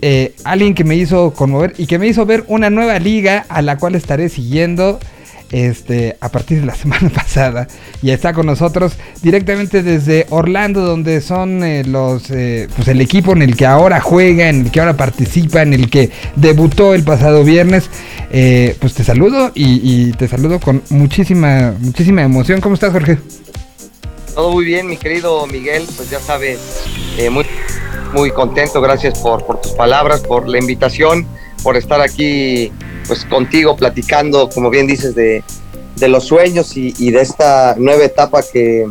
Eh, 0.00 0.34
alguien 0.44 0.74
que 0.74 0.84
me 0.84 0.94
hizo 0.94 1.32
conmover 1.32 1.74
y 1.76 1.86
que 1.86 1.98
me 1.98 2.06
hizo 2.06 2.24
ver 2.24 2.44
una 2.46 2.70
nueva 2.70 2.98
liga 3.00 3.46
a 3.48 3.62
la 3.62 3.78
cual 3.78 3.96
estaré 3.96 4.28
siguiendo 4.28 5.00
este, 5.50 6.16
a 6.20 6.28
partir 6.30 6.60
de 6.60 6.66
la 6.66 6.74
semana 6.76 7.10
pasada. 7.10 7.68
Y 8.02 8.10
está 8.10 8.32
con 8.32 8.46
nosotros 8.46 8.94
directamente 9.22 9.82
desde 9.82 10.26
Orlando, 10.30 10.82
donde 10.82 11.20
son 11.20 11.62
eh, 11.64 11.84
los 11.84 12.30
eh, 12.30 12.68
pues 12.76 12.88
el 12.88 13.00
equipo 13.00 13.32
en 13.32 13.42
el 13.42 13.56
que 13.56 13.66
ahora 13.66 14.00
juega, 14.00 14.48
en 14.48 14.66
el 14.66 14.70
que 14.70 14.80
ahora 14.80 14.96
participa, 14.96 15.62
en 15.62 15.74
el 15.74 15.90
que 15.90 16.10
debutó 16.36 16.94
el 16.94 17.04
pasado 17.04 17.44
viernes. 17.44 17.90
Eh, 18.30 18.76
pues 18.80 18.94
te 18.94 19.04
saludo 19.04 19.52
y, 19.54 20.12
te 20.12 20.28
saludo 20.28 20.60
con 20.60 20.82
muchísima, 20.90 21.74
muchísima 21.78 22.22
emoción. 22.22 22.60
¿Cómo 22.60 22.74
estás, 22.74 22.92
Jorge? 22.92 23.18
Todo 24.34 24.52
muy 24.52 24.64
bien, 24.64 24.86
mi 24.86 24.96
querido 24.96 25.46
Miguel, 25.46 25.84
pues 25.96 26.10
ya 26.10 26.20
sabes, 26.20 26.60
eh, 27.16 27.30
muy, 27.30 27.44
muy 28.12 28.30
contento, 28.30 28.80
gracias 28.80 29.18
por 29.18 29.42
tus 29.60 29.72
palabras, 29.72 30.20
por 30.20 30.46
la 30.48 30.58
invitación, 30.58 31.26
por 31.62 31.76
estar 31.76 32.00
aquí 32.00 32.70
pues 33.08 33.24
contigo 33.24 33.76
platicando, 33.76 34.48
como 34.48 34.70
bien 34.70 34.86
dices, 34.86 35.14
de, 35.14 35.42
de 35.96 36.08
los 36.08 36.24
sueños 36.24 36.76
y, 36.76 37.10
de 37.10 37.20
esta 37.20 37.74
nueva 37.76 38.04
etapa 38.04 38.42
que, 38.52 38.86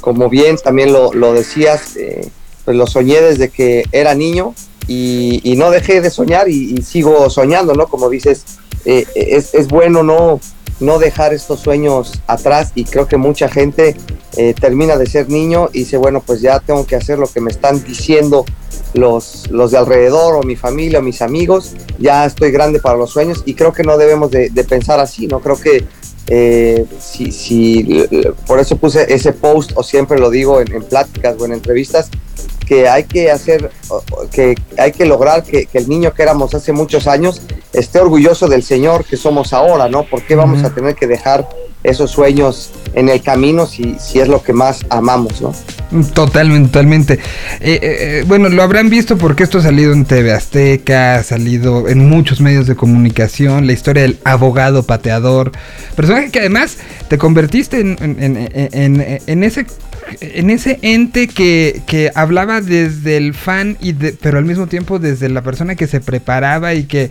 como 0.00 0.28
bien 0.28 0.56
también 0.56 0.92
lo, 0.92 1.12
lo 1.12 1.34
decías, 1.34 1.96
eh, 1.96 2.28
pues 2.64 2.76
lo 2.76 2.86
soñé 2.86 3.20
desde 3.20 3.50
que 3.50 3.84
era 3.92 4.14
niño 4.14 4.54
y, 4.88 5.40
y 5.44 5.56
no 5.56 5.70
dejé 5.70 6.00
de 6.00 6.10
soñar 6.10 6.48
y, 6.48 6.74
y 6.76 6.82
sigo 6.82 7.30
soñando, 7.30 7.74
¿no? 7.74 7.86
Como 7.86 8.08
dices, 8.08 8.44
eh, 8.84 9.06
es, 9.14 9.54
es 9.54 9.68
bueno 9.68 10.02
no, 10.02 10.40
no 10.80 10.98
dejar 10.98 11.32
estos 11.34 11.60
sueños 11.60 12.20
atrás 12.26 12.72
y 12.74 12.84
creo 12.84 13.06
que 13.06 13.16
mucha 13.16 13.48
gente 13.48 13.96
eh, 14.36 14.54
termina 14.58 14.96
de 14.96 15.06
ser 15.06 15.28
niño 15.28 15.68
y 15.72 15.80
dice, 15.80 15.96
bueno, 15.96 16.22
pues 16.24 16.40
ya 16.40 16.58
tengo 16.60 16.86
que 16.86 16.96
hacer 16.96 17.18
lo 17.18 17.26
que 17.26 17.40
me 17.40 17.50
están 17.50 17.82
diciendo 17.84 18.44
los, 18.94 19.50
los 19.50 19.70
de 19.70 19.78
alrededor 19.78 20.36
o 20.36 20.42
mi 20.42 20.56
familia 20.56 20.98
o 20.98 21.02
mis 21.02 21.22
amigos, 21.22 21.74
ya 21.98 22.24
estoy 22.24 22.50
grande 22.50 22.80
para 22.80 22.96
los 22.96 23.10
sueños 23.10 23.42
y 23.44 23.54
creo 23.54 23.72
que 23.72 23.82
no 23.82 23.98
debemos 23.98 24.30
de, 24.30 24.50
pensar 24.68 25.00
así, 25.00 25.26
¿no? 25.26 25.40
Creo 25.40 25.58
que 25.60 25.84
eh, 26.28 26.86
si, 27.00 27.32
si, 27.32 28.06
por 28.46 28.60
eso 28.60 28.76
puse 28.76 29.12
ese 29.12 29.32
post 29.32 29.72
o 29.74 29.82
siempre 29.82 30.18
lo 30.18 30.30
digo 30.30 30.60
en, 30.60 30.82
pláticas 30.84 31.36
o 31.38 31.44
en 31.44 31.52
entrevistas, 31.52 32.08
que 32.66 32.88
hay 32.88 33.04
que 33.04 33.32
hacer, 33.32 33.70
que 34.30 34.54
hay 34.78 34.92
que 34.92 35.04
lograr 35.04 35.42
que, 35.42 35.66
que 35.66 35.78
el 35.78 35.88
niño 35.88 36.14
que 36.14 36.22
éramos 36.22 36.54
hace 36.54 36.72
muchos 36.72 37.08
años 37.08 37.42
esté 37.72 38.00
orgulloso 38.00 38.48
del 38.48 38.62
Señor 38.62 39.04
que 39.04 39.16
somos 39.16 39.52
ahora, 39.52 39.88
¿no? 39.88 40.04
¿Por 40.04 40.22
qué 40.22 40.34
vamos 40.34 40.62
a 40.64 40.70
tener 40.70 40.94
que 40.94 41.06
dejar 41.06 41.48
esos 41.82 42.10
sueños 42.10 42.70
en 42.94 43.08
el 43.08 43.22
camino 43.22 43.64
si, 43.66 43.96
si 43.98 44.18
es 44.20 44.28
lo 44.28 44.42
que 44.42 44.52
más 44.52 44.84
amamos, 44.90 45.40
¿no? 45.40 45.54
Totalmente, 46.12 46.68
totalmente. 46.68 47.14
Eh, 47.14 47.18
eh, 47.60 47.78
eh, 47.82 48.24
bueno, 48.26 48.48
lo 48.50 48.62
habrán 48.62 48.90
visto 48.90 49.16
porque 49.16 49.44
esto 49.44 49.58
ha 49.58 49.62
salido 49.62 49.92
en 49.92 50.04
TV 50.04 50.30
Azteca, 50.32 51.16
ha 51.16 51.22
salido 51.22 51.88
en 51.88 52.08
muchos 52.08 52.40
medios 52.40 52.66
de 52.66 52.76
comunicación, 52.76 53.66
la 53.66 53.72
historia 53.72 54.02
del 54.02 54.18
abogado 54.24 54.82
pateador, 54.82 55.52
personaje 55.96 56.30
que 56.30 56.40
además 56.40 56.76
te 57.08 57.16
convertiste 57.18 57.80
en, 57.80 57.96
en- 58.00 58.22
en- 58.22 59.00
en- 59.00 59.18
en 59.26 59.44
ese 59.44 59.64
en 60.20 60.50
ese 60.50 60.78
ente 60.82 61.28
que, 61.28 61.82
que 61.86 62.10
hablaba 62.16 62.60
desde 62.60 63.16
el 63.16 63.32
fan, 63.32 63.76
y 63.80 63.92
de- 63.92 64.12
pero 64.12 64.38
al 64.38 64.44
mismo 64.44 64.66
tiempo 64.66 64.98
desde 64.98 65.28
la 65.28 65.42
persona 65.42 65.76
que 65.76 65.86
se 65.86 66.00
preparaba 66.00 66.74
y 66.74 66.84
que, 66.84 67.10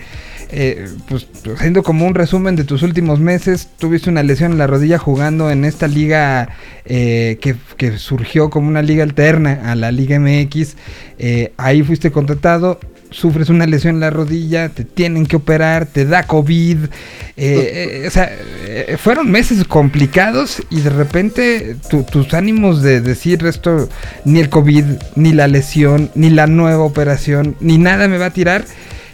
eh, 0.51 0.88
pues 1.07 1.27
haciendo 1.55 1.83
como 1.83 2.05
un 2.05 2.15
resumen 2.15 2.55
de 2.55 2.63
tus 2.63 2.81
últimos 2.83 3.19
meses, 3.19 3.69
tuviste 3.77 4.09
una 4.09 4.23
lesión 4.23 4.51
en 4.53 4.57
la 4.57 4.67
rodilla 4.67 4.97
jugando 4.97 5.51
en 5.51 5.63
esta 5.65 5.88
liga 5.88 6.49
eh, 6.85 7.38
que, 7.41 7.55
que 7.77 7.97
surgió 7.97 8.49
como 8.49 8.67
una 8.67 8.81
liga 8.81 9.03
alterna 9.03 9.62
a 9.71 9.75
la 9.75 9.91
Liga 9.91 10.19
MX. 10.19 10.75
Eh, 11.19 11.53
ahí 11.57 11.83
fuiste 11.83 12.12
contratado. 12.12 12.79
Sufres 13.12 13.49
una 13.49 13.65
lesión 13.65 13.95
en 13.95 14.01
la 14.01 14.12
rodilla, 14.12 14.69
te 14.69 14.83
tienen 14.85 15.25
que 15.25 15.35
operar, 15.38 15.88
te 15.88 16.05
da 16.05 16.27
COVID. 16.27 16.77
eh, 16.83 16.89
eh, 17.38 18.03
o 18.07 18.12
sea, 18.12 18.29
eh, 18.67 18.97
fueron 19.01 19.31
meses 19.31 19.63
complicados 19.65 20.62
y 20.69 20.81
de 20.81 20.91
repente 20.91 21.75
tu- 21.89 22.03
tus 22.03 22.31
ánimos 22.35 22.83
de 22.83 23.01
decir 23.01 23.43
esto, 23.47 23.89
ni 24.25 24.39
el 24.39 24.49
COVID, 24.49 24.83
ni 25.15 25.33
la 25.33 25.47
lesión, 25.47 26.12
ni 26.13 26.29
la 26.29 26.45
nueva 26.45 26.83
operación, 26.83 27.55
ni 27.59 27.79
nada 27.79 28.07
me 28.07 28.19
va 28.19 28.27
a 28.27 28.31
tirar. 28.33 28.65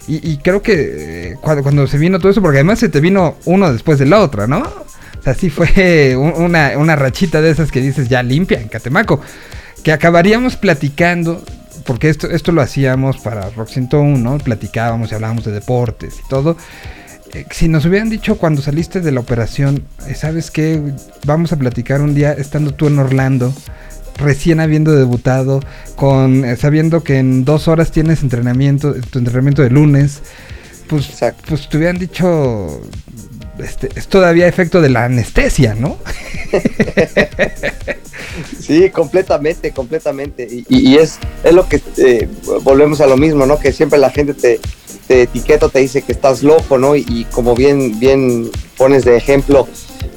Y, 0.08 0.32
y 0.32 0.38
creo 0.38 0.62
que 0.62 0.74
eh, 1.32 1.36
cuando, 1.42 1.64
cuando 1.64 1.88
se 1.88 1.98
vino 1.98 2.20
todo 2.20 2.30
eso, 2.32 2.42
porque 2.42 2.58
además 2.60 2.80
se 2.80 2.90
te 2.90 3.00
vino 3.02 3.36
uno 3.46 3.72
después 3.74 3.98
de 4.00 4.06
la 4.06 4.20
otra, 4.22 4.46
¿no? 4.48 4.60
O 4.60 5.24
sea, 5.24 5.34
sí 5.34 5.50
fue 5.50 6.16
un- 6.18 6.34
una, 6.44 6.74
una 6.78 6.96
rachita 6.96 7.42
de 7.42 7.50
esas 7.52 7.72
que 7.72 7.82
dices 7.82 8.08
ya 8.10 8.22
limpia 8.24 8.60
en 8.62 8.68
Catemaco. 8.68 9.20
Que 9.84 9.92
acabaríamos 9.92 10.56
platicando, 10.58 11.44
porque 11.86 12.10
esto, 12.10 12.30
esto 12.30 12.52
lo 12.52 12.62
hacíamos 12.62 13.18
para 13.18 13.50
Rock 13.52 13.70
101, 13.70 14.18
¿no? 14.18 14.38
Platicábamos 14.38 15.12
y 15.12 15.16
hablábamos 15.16 15.46
de 15.46 15.52
deportes 15.52 16.16
y 16.24 16.30
todo. 16.30 16.58
Eh, 17.34 17.46
si 17.52 17.68
nos 17.68 17.86
hubieran 17.86 18.10
dicho 18.10 18.38
cuando 18.38 18.62
saliste 18.62 19.02
de 19.02 19.12
la 19.12 19.20
operación, 19.20 19.84
eh, 20.08 20.14
¿sabes 20.16 20.52
qué? 20.52 20.80
Vamos 21.26 21.52
a 21.52 21.58
platicar 21.58 22.02
un 22.02 22.14
día 22.16 22.32
estando 22.34 22.72
tú 22.74 22.88
en 22.88 22.98
Orlando, 23.00 23.54
recién 24.18 24.60
habiendo 24.60 24.92
debutado, 24.92 25.62
con 25.96 26.46
eh, 26.46 26.56
sabiendo 26.56 27.04
que 27.04 27.20
en 27.20 27.46
dos 27.46 27.68
horas 27.68 27.92
tienes 27.92 28.22
entrenamiento, 28.24 28.94
tu 29.10 29.20
entrenamiento 29.20 29.62
de 29.62 29.70
lunes, 29.70 30.22
pues, 30.88 31.10
Exacto. 31.10 31.44
pues 31.50 31.68
te 31.70 31.78
hubieran 31.78 31.98
dicho, 31.98 32.82
este, 33.60 33.90
es 33.96 34.08
todavía 34.08 34.48
efecto 34.48 34.82
de 34.82 34.90
la 34.90 35.06
anestesia, 35.06 35.76
¿no? 35.76 35.98
Sí, 38.60 38.90
completamente, 38.90 39.72
completamente. 39.72 40.48
Y, 40.50 40.66
y- 40.70 40.98
es, 40.98 41.18
es 41.44 41.54
lo 41.54 41.68
que 41.70 41.82
eh, 41.98 42.28
volvemos 42.64 43.00
a 43.02 43.08
lo 43.08 43.16
mismo, 43.18 43.46
¿no? 43.46 43.58
Que 43.60 43.72
siempre 43.72 43.98
la 44.00 44.10
gente 44.10 44.34
te, 44.34 44.60
te 45.08 45.22
etiqueta, 45.24 45.70
te 45.70 45.80
dice 45.80 46.02
que 46.02 46.12
estás 46.12 46.44
loco, 46.44 46.78
¿no? 46.78 46.96
Y, 46.96 47.26
como 47.32 47.56
bien, 47.56 47.98
bien 48.00 48.50
pones 48.78 49.06
de 49.06 49.16
ejemplo, 49.16 49.68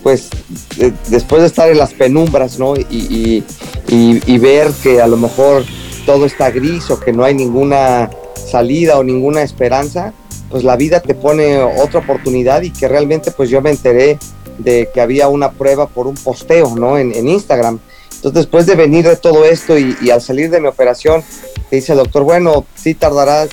pues 0.03 0.31
de- 0.77 0.93
después 1.09 1.43
de 1.43 1.49
estar 1.49 1.71
en 1.71 1.79
las 1.79 1.93
penumbras, 1.95 2.59
¿no? 2.59 2.75
Y- 2.77 3.45
y 3.89 4.39
ver 4.39 4.69
que 4.83 5.01
a 5.01 5.07
lo 5.07 5.17
mejor 5.17 5.65
todo 6.07 6.27
está 6.27 6.51
gris 6.51 6.91
o 6.91 6.99
que 6.99 7.13
no 7.13 7.25
hay 7.25 7.35
ninguna 7.35 8.11
salida 8.51 8.99
o 8.99 9.05
ninguna 9.05 9.43
esperanza, 9.43 10.13
pues 10.51 10.65
la 10.65 10.77
vida 10.77 11.01
te 11.01 11.15
pone 11.15 11.59
otra 11.61 12.01
oportunidad 12.01 12.63
y 12.63 12.71
que 12.71 12.89
realmente 12.89 13.31
pues 13.31 13.51
yo 13.51 13.61
me 13.61 13.71
enteré 13.71 14.19
de 14.59 14.89
que 14.93 15.01
había 15.01 15.29
una 15.29 15.53
prueba 15.53 15.87
por 15.87 16.07
un 16.07 16.17
posteo, 16.17 16.75
¿no? 16.77 16.99
En, 16.99 17.29
Instagram. 17.29 17.79
Entonces, 18.17 18.35
después 18.35 18.67
de 18.67 18.75
venir 18.75 19.07
de 19.07 19.17
todo 19.17 19.45
esto 19.45 19.79
y, 19.79 20.11
al 20.11 20.21
salir 20.21 20.51
de 20.51 20.61
mi 20.61 20.67
operación, 20.67 21.23
te 21.71 21.77
dice 21.77 21.93
el 21.93 21.99
doctor, 21.99 22.25
bueno, 22.25 22.67
sí 22.75 22.95
tardarás 22.95 23.49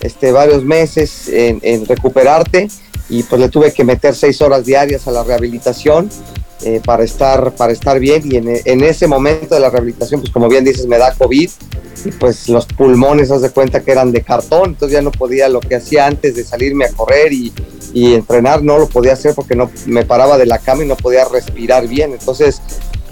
este, 0.00 0.32
varios 0.32 0.62
meses 0.64 1.28
en 1.32 1.86
recuperarte 1.86 2.68
y 3.10 3.24
pues 3.24 3.40
le 3.40 3.48
tuve 3.48 3.72
que 3.72 3.84
meter 3.84 4.14
seis 4.14 4.40
horas 4.40 4.64
diarias 4.64 5.06
a 5.08 5.10
la 5.10 5.24
rehabilitación 5.24 6.08
eh, 6.62 6.80
para, 6.84 7.02
estar, 7.02 7.52
para 7.56 7.72
estar 7.72 7.98
bien 7.98 8.22
y 8.30 8.36
en, 8.36 8.48
en 8.64 8.84
ese 8.84 9.06
momento 9.06 9.54
de 9.54 9.60
la 9.60 9.68
rehabilitación, 9.68 10.20
pues 10.20 10.32
como 10.32 10.48
bien 10.48 10.64
dices, 10.64 10.86
me 10.86 10.96
da 10.96 11.12
COVID 11.14 11.50
y 12.04 12.10
pues 12.12 12.48
los 12.48 12.66
pulmones, 12.66 13.30
haz 13.30 13.42
de 13.42 13.50
cuenta 13.50 13.80
que 13.80 13.90
eran 13.90 14.12
de 14.12 14.22
cartón, 14.22 14.70
entonces 14.70 14.92
ya 14.92 15.02
no 15.02 15.10
podía 15.10 15.48
lo 15.48 15.60
que 15.60 15.76
hacía 15.76 16.06
antes 16.06 16.36
de 16.36 16.44
salirme 16.44 16.86
a 16.86 16.92
correr 16.92 17.32
y, 17.32 17.52
entrenar, 17.92 18.62
no 18.62 18.78
lo 18.78 18.88
podía 18.88 19.14
hacer 19.14 19.34
porque 19.34 19.56
no 19.56 19.68
me 19.86 20.04
paraba 20.04 20.38
de 20.38 20.46
la 20.46 20.58
cama 20.58 20.84
y 20.84 20.86
no 20.86 20.96
podía 20.96 21.24
respirar 21.24 21.88
bien, 21.88 22.12
entonces 22.12 22.62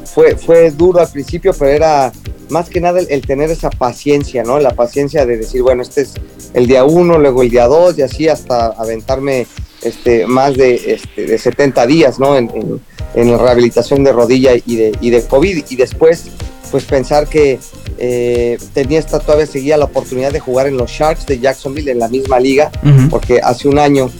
fue, 0.05 0.37
fue 0.37 0.71
duro 0.71 1.01
al 1.01 1.11
principio, 1.11 1.53
pero 1.59 1.71
era 1.71 2.13
más 2.49 2.69
que 2.69 2.81
nada 2.81 3.01
el, 3.01 3.09
el 3.11 3.27
tener 3.27 3.51
esa 3.51 3.71
paciencia, 3.71 4.45
¿no? 4.45 4.61
La 4.61 4.75
paciencia 4.75 5.27
de 5.27 5.37
decir, 5.37 5.63
bueno, 5.63 5.83
este 5.83 6.03
es 6.03 6.15
el 6.55 6.67
día 6.67 6.85
uno, 6.85 7.19
luego 7.19 7.43
el 7.43 7.51
día 7.51 7.67
dos 7.67 7.99
y 7.99 8.03
así 8.03 8.29
hasta 8.29 8.69
aventarme 8.69 9.47
este, 9.83 10.27
más 10.27 10.57
de, 10.57 10.95
este, 10.95 11.27
de 11.27 11.39
70 11.39 11.87
días, 11.87 12.19
¿no? 12.19 12.37
En, 12.37 12.51
en- 12.55 12.81
en 13.15 13.37
rehabilitación 13.39 14.05
de 14.05 14.13
rodilla 14.13 14.53
y 14.55 14.77
de, 14.77 14.93
y 15.01 15.11
de 15.11 15.23
COVID. 15.25 15.65
Y 15.71 15.77
después, 15.77 16.25
pues 16.71 16.85
pensar 16.85 17.27
que 17.27 17.59
eh, 17.99 18.59
tenía 18.75 18.99
esta, 18.99 19.19
todavía 19.19 19.47
seguía 19.47 19.77
la 19.79 19.87
oportunidad 19.87 20.31
de 20.31 20.41
jugar 20.41 20.67
en 20.67 20.77
los 20.77 20.91
Sharks 20.91 21.27
de 21.27 21.39
Jacksonville 21.41 21.91
en 21.91 21.99
la 21.99 22.09
misma 22.09 22.39
liga, 22.39 22.71
Ujú. 22.85 23.09
porque 23.09 23.41
hace 23.43 23.67
un 23.67 23.79
año, 23.79 24.11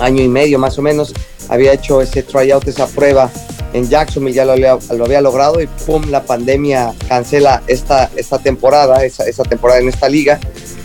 año 0.00 0.22
y 0.22 0.28
medio 0.28 0.58
más 0.58 0.78
o 0.78 0.82
menos, 0.82 1.12
había 1.48 1.72
hecho 1.74 2.00
ese 2.00 2.22
tryout, 2.22 2.66
esa 2.66 2.86
prueba 2.86 3.30
en 3.74 3.88
Jacksonville, 3.88 4.34
ya 4.34 4.46
lo 4.46 4.52
había, 4.52 4.78
lo 4.96 5.04
había 5.04 5.20
logrado 5.20 5.60
y 5.60 5.66
pum, 5.86 6.02
la 6.10 6.22
pandemia 6.24 6.94
cancela 7.08 7.62
esta, 7.66 8.10
esta 8.16 8.38
temporada, 8.38 9.04
esa, 9.04 9.24
esa 9.28 9.42
temporada 9.44 9.80
en 9.80 9.88
esta 9.90 10.08
liga. 10.08 10.40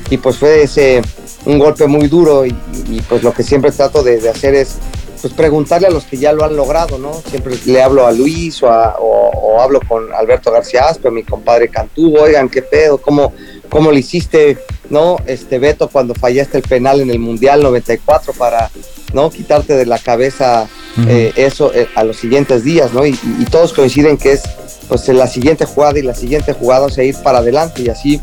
Y 0.10 0.17
pues 0.17 0.38
fue 0.38 0.63
ese 0.63 1.01
un 1.45 1.60
golpe 1.60 1.88
muy 1.88 2.08
duro 2.08 2.45
y, 2.45 2.56
y, 2.89 3.01
pues 3.08 3.23
lo 3.23 3.34
que 3.34 3.43
siempre 3.43 3.71
trato 3.71 4.01
de, 4.03 4.19
de 4.21 4.29
hacer 4.29 4.56
es 4.56 4.75
pues 5.21 5.34
preguntarle 5.34 5.88
a 5.88 5.89
los 5.89 6.03
que 6.03 6.17
ya 6.17 6.34
lo 6.34 6.43
han 6.43 6.56
logrado, 6.58 6.97
¿no? 6.97 7.13
Siempre 7.29 7.56
le 7.65 7.82
hablo 7.82 8.06
a 8.06 8.12
Luis 8.12 8.62
o, 8.62 8.67
a- 8.69 8.97
o- 8.99 9.29
o 9.29 9.62
hablo 9.62 9.79
con 9.88 10.12
Alberto 10.13 10.51
García 10.51 10.86
Aspe, 10.89 11.12
mi 11.12 11.23
compadre 11.23 11.69
Cantú, 11.69 12.17
oigan, 12.17 12.49
¿qué 12.49 12.62
pedo? 12.62 12.97
¿Cómo, 12.97 13.32
cómo 13.69 13.89
le 13.91 14.01
hiciste, 14.01 14.58
no? 14.89 15.15
Este 15.25 15.60
Beto 15.60 15.88
cuando 15.88 16.13
fallaste 16.13 16.58
el 16.58 16.63
penal 16.63 16.99
en 16.99 17.10
el 17.10 17.19
Mundial 17.19 17.63
94 17.63 18.34
para, 18.34 18.69
¿no? 19.13 19.29
Quitarte 19.29 19.75
de 19.77 19.86
la 19.86 19.97
cabeza 19.97 20.67
eh, 21.08 21.32
eso 21.38 21.73
eh, 21.73 21.88
a 21.95 22.03
los 22.03 22.17
siguientes 22.17 22.65
días, 22.65 22.91
¿no? 22.93 23.06
Y, 23.06 23.12
y- 23.12 23.19
y 23.39 23.45
todos 23.45 23.71
coinciden 23.71 24.17
que 24.17 24.34
es, 24.34 24.41
pues, 24.89 25.08
la 25.08 25.27
siguiente 25.27 25.63
jugada 25.65 25.97
y 25.99 26.01
la 26.01 26.15
siguiente 26.15 26.51
jugada, 26.51 26.88
o 26.88 26.89
sea, 26.89 27.05
ir 27.05 27.15
para 27.24 27.38
adelante 27.38 27.82
y 27.82 27.88
así 27.89 28.20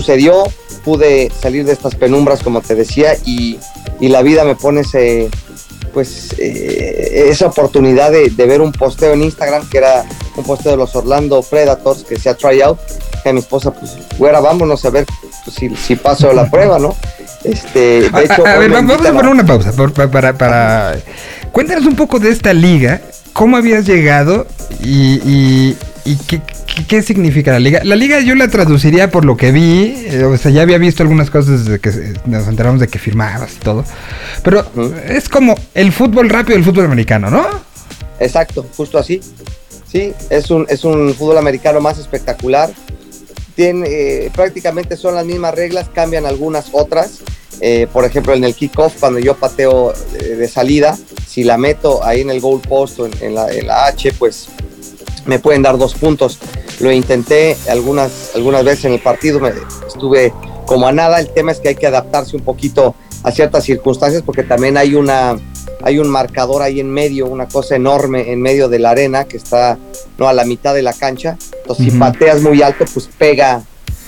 sucedió, 0.00 0.44
pude 0.84 1.30
salir 1.40 1.64
de 1.64 1.72
estas 1.72 1.94
penumbras, 1.94 2.42
como 2.42 2.60
te 2.60 2.74
decía, 2.74 3.14
y, 3.24 3.58
y 4.00 4.08
la 4.08 4.22
vida 4.22 4.44
me 4.44 4.54
pone 4.54 4.82
ese, 4.82 5.28
pues, 5.94 6.34
eh, 6.38 7.26
esa 7.30 7.46
oportunidad 7.46 8.10
de, 8.12 8.30
de 8.30 8.46
ver 8.46 8.60
un 8.60 8.72
posteo 8.72 9.12
en 9.14 9.22
Instagram, 9.22 9.68
que 9.70 9.78
era 9.78 10.04
un 10.36 10.44
posteo 10.44 10.72
de 10.72 10.78
los 10.78 10.94
Orlando 10.94 11.42
Predators, 11.42 12.04
que 12.04 12.16
decía 12.16 12.34
tryout, 12.36 12.78
que 13.22 13.30
a 13.30 13.32
mi 13.32 13.38
esposa, 13.40 13.72
pues, 13.72 13.92
güera, 14.18 14.40
vámonos 14.40 14.84
a 14.84 14.90
ver 14.90 15.06
pues, 15.44 15.56
si, 15.56 15.74
si 15.76 15.96
paso 15.96 16.32
la 16.32 16.50
prueba, 16.50 16.78
¿no? 16.78 16.94
Este, 17.44 18.10
de 18.10 18.24
hecho, 18.24 18.46
a, 18.46 18.58
ver, 18.58 18.70
vamos 18.70 18.96
a 18.96 19.12
poner 19.12 19.28
una 19.28 19.46
pausa 19.46 19.72
por- 19.72 19.92
pa- 19.92 20.10
para, 20.10 20.36
para, 20.36 20.96
Cuéntanos 21.52 21.86
un 21.86 21.96
poco 21.96 22.18
de 22.18 22.30
esta 22.30 22.52
liga, 22.52 23.00
cómo 23.32 23.56
habías 23.56 23.86
llegado 23.86 24.46
y, 24.82 25.20
y- 25.24 25.76
y 26.04 26.16
qué, 26.26 26.40
qué- 26.66 26.86
qué 26.86 27.02
significa 27.02 27.52
la 27.52 27.58
liga. 27.60 27.80
La 27.84 27.96
liga 27.96 28.20
yo 28.20 28.34
la 28.34 28.48
traduciría 28.48 29.10
por 29.10 29.24
lo 29.24 29.36
que 29.36 29.52
vi, 29.52 29.94
eh, 30.06 30.24
o 30.24 30.36
sea, 30.36 30.50
ya 30.50 30.62
había 30.62 30.78
visto 30.78 31.02
algunas 31.02 31.30
cosas 31.30 31.64
desde 31.64 31.78
que 31.80 31.88
eh, 31.90 32.14
nos 32.26 32.46
enteramos 32.48 32.80
de 32.80 32.88
que 32.88 32.98
firmabas 32.98 33.54
y 33.54 33.58
todo, 33.58 33.84
pero 34.42 34.64
es 35.08 35.28
como 35.28 35.54
el 35.74 35.92
fútbol 35.92 36.28
rápido 36.28 36.56
del 36.56 36.64
fútbol 36.64 36.84
americano, 36.86 37.30
¿no? 37.30 37.46
Exacto, 38.20 38.66
justo 38.76 38.98
así. 38.98 39.20
Sí, 39.90 40.12
es 40.30 40.50
un, 40.50 40.66
es 40.68 40.84
un 40.84 41.14
fútbol 41.14 41.38
americano 41.38 41.80
más 41.80 41.98
espectacular. 41.98 42.70
Tiene, 43.54 43.86
eh, 43.88 44.30
prácticamente 44.34 44.96
son 44.96 45.14
las 45.14 45.24
mismas 45.24 45.54
reglas, 45.54 45.88
cambian 45.94 46.26
algunas 46.26 46.66
otras. 46.72 47.20
Eh, 47.60 47.86
por 47.90 48.04
ejemplo, 48.04 48.34
en 48.34 48.44
el 48.44 48.54
kickoff, 48.54 48.94
cuando 49.00 49.18
yo 49.18 49.34
pateo 49.36 49.94
de, 50.12 50.36
de 50.36 50.48
salida, 50.48 50.98
si 51.26 51.42
la 51.44 51.56
meto 51.56 52.04
ahí 52.04 52.20
en 52.20 52.28
el 52.30 52.40
goal 52.40 52.60
post 52.60 52.98
o 53.00 53.06
en, 53.06 53.12
en 53.22 53.34
la, 53.34 53.50
en 53.50 53.66
la 53.66 53.86
H, 53.86 54.12
pues 54.18 54.48
me 55.26 55.38
pueden 55.38 55.62
dar 55.62 55.76
dos 55.78 55.94
puntos. 55.94 56.38
Lo 56.80 56.90
intenté 56.92 57.56
algunas, 57.70 58.32
algunas 58.34 58.64
veces 58.64 58.84
en 58.86 58.92
el 58.94 59.00
partido, 59.00 59.40
me 59.40 59.52
estuve 59.86 60.32
como 60.66 60.86
a 60.86 60.92
nada. 60.92 61.20
El 61.20 61.28
tema 61.32 61.52
es 61.52 61.60
que 61.60 61.68
hay 61.68 61.74
que 61.76 61.86
adaptarse 61.86 62.36
un 62.36 62.42
poquito 62.42 62.94
a 63.22 63.30
ciertas 63.32 63.64
circunstancias 63.64 64.22
porque 64.24 64.42
también 64.42 64.76
hay 64.76 64.94
una 64.94 65.38
hay 65.82 65.98
un 65.98 66.08
marcador 66.08 66.62
ahí 66.62 66.80
en 66.80 66.90
medio, 66.90 67.26
una 67.26 67.46
cosa 67.48 67.76
enorme 67.76 68.32
en 68.32 68.40
medio 68.40 68.68
de 68.68 68.78
la 68.78 68.90
arena 68.90 69.24
que 69.24 69.36
está 69.36 69.78
no 70.18 70.26
a 70.26 70.32
la 70.32 70.44
mitad 70.44 70.74
de 70.74 70.82
la 70.82 70.92
cancha. 70.92 71.36
Entonces, 71.60 71.86
si 71.92 71.98
pateas 71.98 72.40
muy 72.40 72.62
alto, 72.62 72.84
pues 72.92 73.08
pega, 73.18 73.62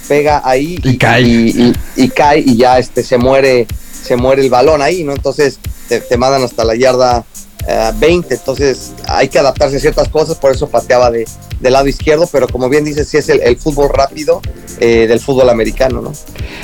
pega 0.09 0.41
ahí 0.45 0.79
Y 0.83 0.97
cae. 0.97 1.23
y, 1.23 1.49
y- 1.97 2.05
y 2.05 2.09
cae 2.09 2.41
y 2.41 2.57
ya 2.57 2.79
este 2.79 3.03
se 3.03 3.19
muere, 3.19 3.67
se 4.03 4.17
muere 4.17 4.43
el 4.43 4.51
balón 4.51 4.81
ahí, 4.83 5.05
¿no? 5.05 5.13
Entonces 5.13 5.59
te, 5.89 6.01
te 6.01 6.17
mandan 6.17 6.43
hasta 6.43 6.65
la 6.65 6.75
yarda 6.75 7.25
eh, 7.69 7.93
20. 8.01 8.35
Entonces 8.35 8.93
hay 9.07 9.29
que 9.29 9.39
adaptarse 9.39 9.77
a 9.77 9.81
ciertas 9.81 10.09
cosas, 10.09 10.37
por 10.39 10.51
eso 10.53 10.69
pateaba 10.69 11.11
de, 11.11 11.27
del 11.61 11.73
lado 11.73 11.87
izquierdo, 11.87 12.29
pero 12.33 12.49
como 12.49 12.69
bien 12.69 12.85
dices, 12.85 13.09
sí 13.09 13.19
es 13.19 13.29
el, 13.29 13.41
el 13.43 13.57
fútbol 13.57 13.91
rápido 13.93 14.41
eh, 14.81 15.07
del 15.07 15.21
fútbol 15.21 15.51
americano, 15.51 16.01
¿no? 16.01 16.13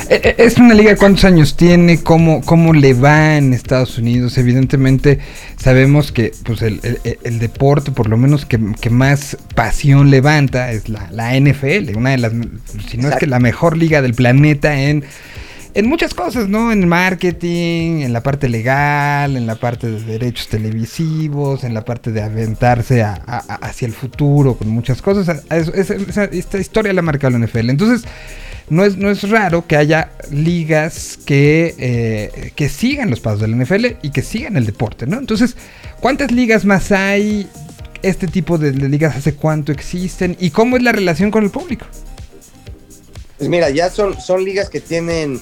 Eh, 0.09 0.21
eh, 0.23 0.35
¿Es 0.39 0.57
una 0.59 0.75
liga 0.75 0.97
cuántos 0.97 1.25
años 1.25 1.57
tiene? 1.57 2.03
¿Cómo, 2.03 2.41
¿Cómo 2.45 2.73
le 2.73 2.95
va 2.95 3.37
en 3.37 3.53
Estados 3.55 3.99
Unidos? 3.99 4.37
Evidentemente 4.39 5.19
sabemos 5.57 6.13
que 6.13 6.33
pues 6.45 6.63
el, 6.63 6.81
el- 6.83 7.19
el 7.23 7.39
deporte, 7.39 7.91
por 7.91 8.09
lo 8.09 8.17
menos 8.17 8.45
que, 8.47 8.59
que 8.81 8.91
más 8.91 9.37
pasión 9.55 10.11
levanta, 10.11 10.73
es 10.73 10.89
la, 10.89 11.09
la 11.11 11.35
NFL, 11.39 11.97
una 11.97 12.11
de 12.11 12.19
las, 12.19 12.33
si 12.91 12.97
no 12.99 13.09
es 13.09 13.17
que 13.17 13.27
la 13.27 13.39
mejor 13.41 13.77
liga 13.77 14.01
del 14.03 14.15
planeta 14.15 14.81
en, 14.81 15.05
en 15.75 15.87
muchas 15.89 16.15
cosas, 16.15 16.49
¿no? 16.49 16.71
En 16.73 16.87
marketing, 16.89 18.01
en 18.03 18.13
la 18.13 18.23
parte 18.23 18.49
legal, 18.49 19.37
en 19.37 19.47
la 19.47 19.57
parte 19.57 19.91
de 19.91 20.01
derechos 20.01 20.49
televisivos, 20.49 21.65
en 21.65 21.75
la 21.75 21.85
parte 21.85 22.13
de 22.13 22.23
aventarse 22.23 23.03
a- 23.03 23.15
hacia 23.15 23.87
el 23.87 23.93
futuro, 23.93 24.57
con 24.57 24.69
muchas 24.69 25.03
cosas. 25.03 25.43
Esta 25.51 26.59
historia 26.59 26.93
la 26.93 27.01
ha 27.01 27.03
marcado 27.03 27.37
la 27.37 27.45
NFL. 27.47 27.71
Entonces, 27.71 28.09
no 28.71 28.85
es, 28.85 28.97
no 28.97 29.11
es 29.11 29.29
raro 29.29 29.67
que 29.67 29.77
haya 29.77 30.11
ligas 30.31 31.19
que, 31.27 31.75
eh, 31.79 32.53
que 32.55 32.69
sigan 32.69 33.11
los 33.11 33.21
pasos 33.21 33.41
de 33.41 33.49
la 33.49 33.57
NFL 33.57 33.97
y 34.03 34.11
que 34.11 34.23
sigan 34.23 34.57
el 34.57 34.65
deporte, 34.67 35.07
¿no? 35.07 35.19
Entonces, 35.19 35.57
¿cuántas 36.01 36.31
ligas 36.31 36.65
más 36.65 36.93
hay? 36.93 37.49
Este 38.03 38.27
tipo 38.27 38.59
de, 38.59 38.73
de 38.73 38.89
ligas 38.89 39.17
hace 39.17 39.35
cuánto 39.35 39.73
existen 39.73 40.37
y 40.39 40.51
cómo 40.51 40.77
es 40.77 40.83
la 40.83 40.93
relación 40.93 41.31
con 41.31 41.43
el 41.43 41.51
público. 41.51 41.87
Pues 43.39 43.49
mira, 43.49 43.71
ya 43.71 43.89
son, 43.91 44.21
son 44.21 44.45
ligas 44.45 44.69
que 44.71 44.81
tienen 44.81 45.41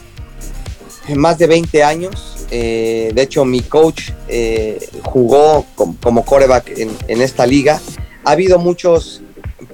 más 1.17 1.39
de 1.39 1.47
20 1.47 1.83
años. 1.83 2.47
Eh, 2.51 3.13
de 3.15 3.23
hecho, 3.23 3.45
mi 3.45 3.61
coach 3.61 4.11
eh, 4.29 4.79
jugó 5.05 5.65
com- 5.75 5.97
como 6.03 6.25
coreback 6.25 6.79
en, 6.79 6.91
en 7.09 7.23
esta 7.23 7.47
liga. 7.47 7.81
Ha 8.25 8.33
habido 8.33 8.59
muchos 8.59 9.23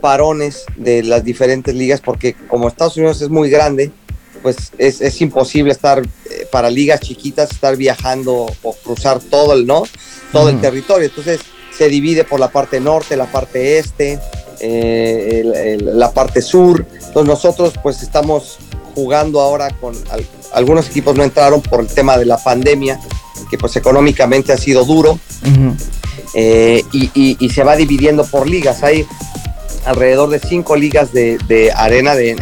parones 0.00 0.64
de 0.76 1.02
las 1.02 1.24
diferentes 1.24 1.74
ligas 1.74 2.00
porque 2.00 2.34
como 2.48 2.68
Estados 2.68 2.96
Unidos 2.96 3.20
es 3.20 3.28
muy 3.30 3.50
grande, 3.50 3.90
pues 4.42 4.56
es, 4.78 5.00
es 5.00 5.20
imposible 5.20 5.72
estar 5.72 6.00
eh, 6.00 6.46
para 6.52 6.70
ligas 6.70 7.00
chiquitas, 7.00 7.50
estar 7.50 7.76
viajando 7.76 8.46
o 8.62 8.72
cruzar 8.84 9.18
todo 9.20 9.54
el, 9.54 9.66
¿no? 9.66 9.82
Todo 10.32 10.48
el 10.50 10.60
territorio. 10.60 11.06
Entonces 11.08 11.40
se 11.76 11.88
divide 11.88 12.24
por 12.24 12.38
la 12.38 12.50
parte 12.50 12.80
norte, 12.80 13.16
la 13.16 13.26
parte 13.30 13.78
este, 13.78 14.18
el- 14.60 15.54
el- 15.54 15.98
la 15.98 16.12
parte 16.12 16.42
sur. 16.42 16.86
Entonces 16.92 17.24
nosotros 17.26 17.74
pues 17.82 18.02
estamos 18.02 18.58
jugando 18.94 19.40
ahora 19.40 19.70
con 19.80 19.94
al- 20.10 20.26
algunos 20.52 20.88
equipos 20.88 21.16
no 21.16 21.24
entraron 21.24 21.60
por 21.62 21.80
el 21.80 21.86
tema 21.86 22.16
de 22.16 22.24
la 22.26 22.36
pandemia, 22.38 22.98
que 23.50 23.58
pues 23.58 23.76
económicamente 23.76 24.52
ha 24.52 24.56
sido 24.58 24.84
duro 24.84 25.18
eh, 26.34 26.82
y, 26.92 27.10
y- 27.14 27.36
y 27.40 27.50
se 27.50 27.62
va 27.64 27.76
dividiendo 27.76 28.24
por 28.26 28.48
ligas. 28.48 28.82
Hay 28.82 29.06
alrededor 29.86 30.28
de 30.30 30.38
cinco 30.40 30.76
ligas 30.76 31.12
de, 31.12 31.38
de 31.48 31.72
arena 31.72 32.14
de, 32.14 32.34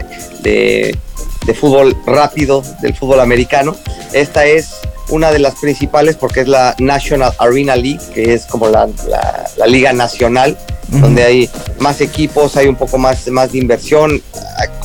de- 0.42 0.98
de 1.46 1.54
fútbol 1.54 1.96
rápido 2.06 2.62
del 2.82 2.94
fútbol 2.96 3.20
americano. 3.20 3.76
Esta 4.12 4.44
es 4.46 4.70
una 5.10 5.30
de 5.30 5.38
las 5.38 5.54
principales 5.54 6.16
porque 6.16 6.40
es 6.40 6.48
la 6.48 6.74
National 6.80 7.32
Arena 7.38 7.76
League, 7.76 8.00
que 8.12 8.34
es 8.34 8.46
como 8.46 8.68
la, 8.68 8.88
la- 9.08 9.44
la 9.56 9.66
liga 9.66 9.92
nacional, 9.92 10.58
donde 10.88 11.22
hay 11.22 11.50
más 11.78 12.00
equipos, 12.00 12.56
hay 12.56 12.66
un 12.66 12.74
poco 12.76 12.98
más, 12.98 13.26
más 13.28 13.52
de 13.52 13.58
inversión. 13.58 14.20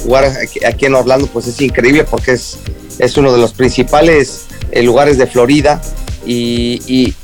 Jugar 0.04 0.26
aquí, 0.26 0.64
aquí 0.66 0.86
en 0.88 0.96
Orlando 0.96 1.28
pues 1.28 1.48
es 1.48 1.60
increíble 1.62 2.04
porque 2.04 2.32
es, 2.34 2.58
es 3.02 3.18
uno 3.18 3.34
de 3.34 3.40
los 3.40 3.54
principales 3.54 4.46
eh, 4.72 4.84
lugares 4.84 5.18
de 5.18 5.26
Florida 5.26 5.82
y, 6.24 7.16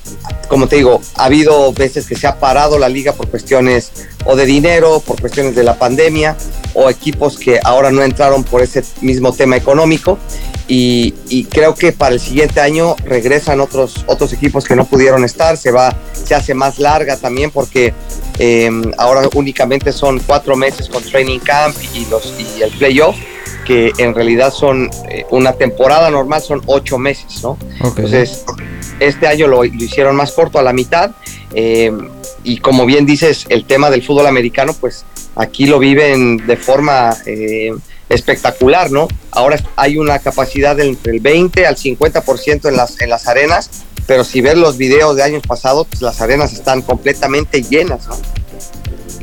como 0.47 0.67
te 0.67 0.77
digo, 0.77 1.01
ha 1.15 1.25
habido 1.25 1.71
veces 1.71 2.07
que 2.07 2.15
se 2.15 2.25
ha 2.25 2.39
parado 2.39 2.79
la 2.79 2.89
liga 2.89 3.13
por 3.13 3.29
cuestiones 3.29 3.91
o 4.25 4.35
de 4.35 4.47
dinero, 4.47 5.03
por 5.05 5.21
cuestiones 5.21 5.55
de 5.55 5.63
la 5.63 5.77
pandemia 5.77 6.35
o 6.73 6.89
equipos 6.89 7.37
que 7.37 7.59
ahora 7.63 7.91
no 7.91 8.01
entraron 8.01 8.43
por 8.43 8.63
ese 8.63 8.83
mismo 9.01 9.33
tema 9.33 9.55
económico. 9.55 10.17
Y, 10.67 11.13
creo 11.51 11.75
que 11.75 11.93
para 11.93 12.15
el 12.15 12.19
siguiente 12.19 12.59
año 12.59 12.95
regresan 13.05 13.61
otros, 13.61 14.03
otros 14.07 14.33
equipos 14.33 14.65
que 14.65 14.75
no 14.75 14.85
pudieron 14.85 15.23
estar, 15.23 15.57
se 15.57 15.71
va, 15.71 15.95
se 16.11 16.33
hace 16.33 16.55
más 16.55 16.79
larga 16.79 17.17
también 17.17 17.51
porque 17.51 17.93
eh, 18.39 18.69
ahora 18.97 19.29
únicamente 19.35 19.93
son 19.93 20.19
cuatro 20.19 20.55
meses 20.57 20.89
con 20.89 21.03
training 21.03 21.39
camp 21.39 21.75
y, 21.93 22.05
los, 22.05 22.33
y 22.37 22.63
el 22.63 22.71
playoff, 22.71 23.15
que 23.67 23.91
en 23.97 24.15
realidad 24.15 24.53
son 24.53 24.89
eh, 25.09 25.25
una 25.29 25.51
temporada 25.51 26.09
normal, 26.09 26.41
son 26.41 26.61
ocho 26.67 26.97
meses, 26.97 27.43
¿no? 27.43 27.57
Entonces, 27.83 28.45
este 29.01 29.27
año 29.27 29.47
lo, 29.47 29.57
lo 29.57 29.65
hicieron 29.65 30.15
más 30.15 30.31
corto, 30.31 30.57
a 30.57 30.63
la 30.63 30.71
mitad. 30.71 31.11
eh, 31.53 31.91
y 32.45 32.59
como 32.59 32.85
bien 32.85 33.05
dices, 33.05 33.45
el 33.49 33.65
tema 33.65 33.89
del 33.89 34.03
fútbol 34.03 34.25
americano, 34.25 34.73
pues 34.79 35.03
aquí 35.35 35.65
lo 35.65 35.79
viven 35.79 36.37
de 36.47 36.55
forma 36.55 37.13
eh, 37.25 37.73
espectacular, 38.07 38.89
¿no? 38.89 39.09
Ahora 39.31 39.61
hay 39.75 39.97
una 39.97 40.19
capacidad 40.19 40.73
de 40.77 40.87
entre 40.87 41.11
el 41.11 41.19
20 41.19 41.67
al 41.67 41.75
50% 41.75 42.69
en 42.69 42.77
las, 42.77 43.01
en 43.01 43.09
las 43.09 43.27
arenas, 43.27 43.69
pero 44.05 44.23
si 44.23 44.39
ves 44.39 44.55
los 44.55 44.77
videos 44.77 45.17
de 45.17 45.23
años 45.23 45.43
pasados, 45.45 45.87
pues 45.89 46.01
las 46.01 46.21
arenas 46.21 46.53
están 46.53 46.81
completamente 46.83 47.61
llenas, 47.63 48.07
¿no? 48.07 48.15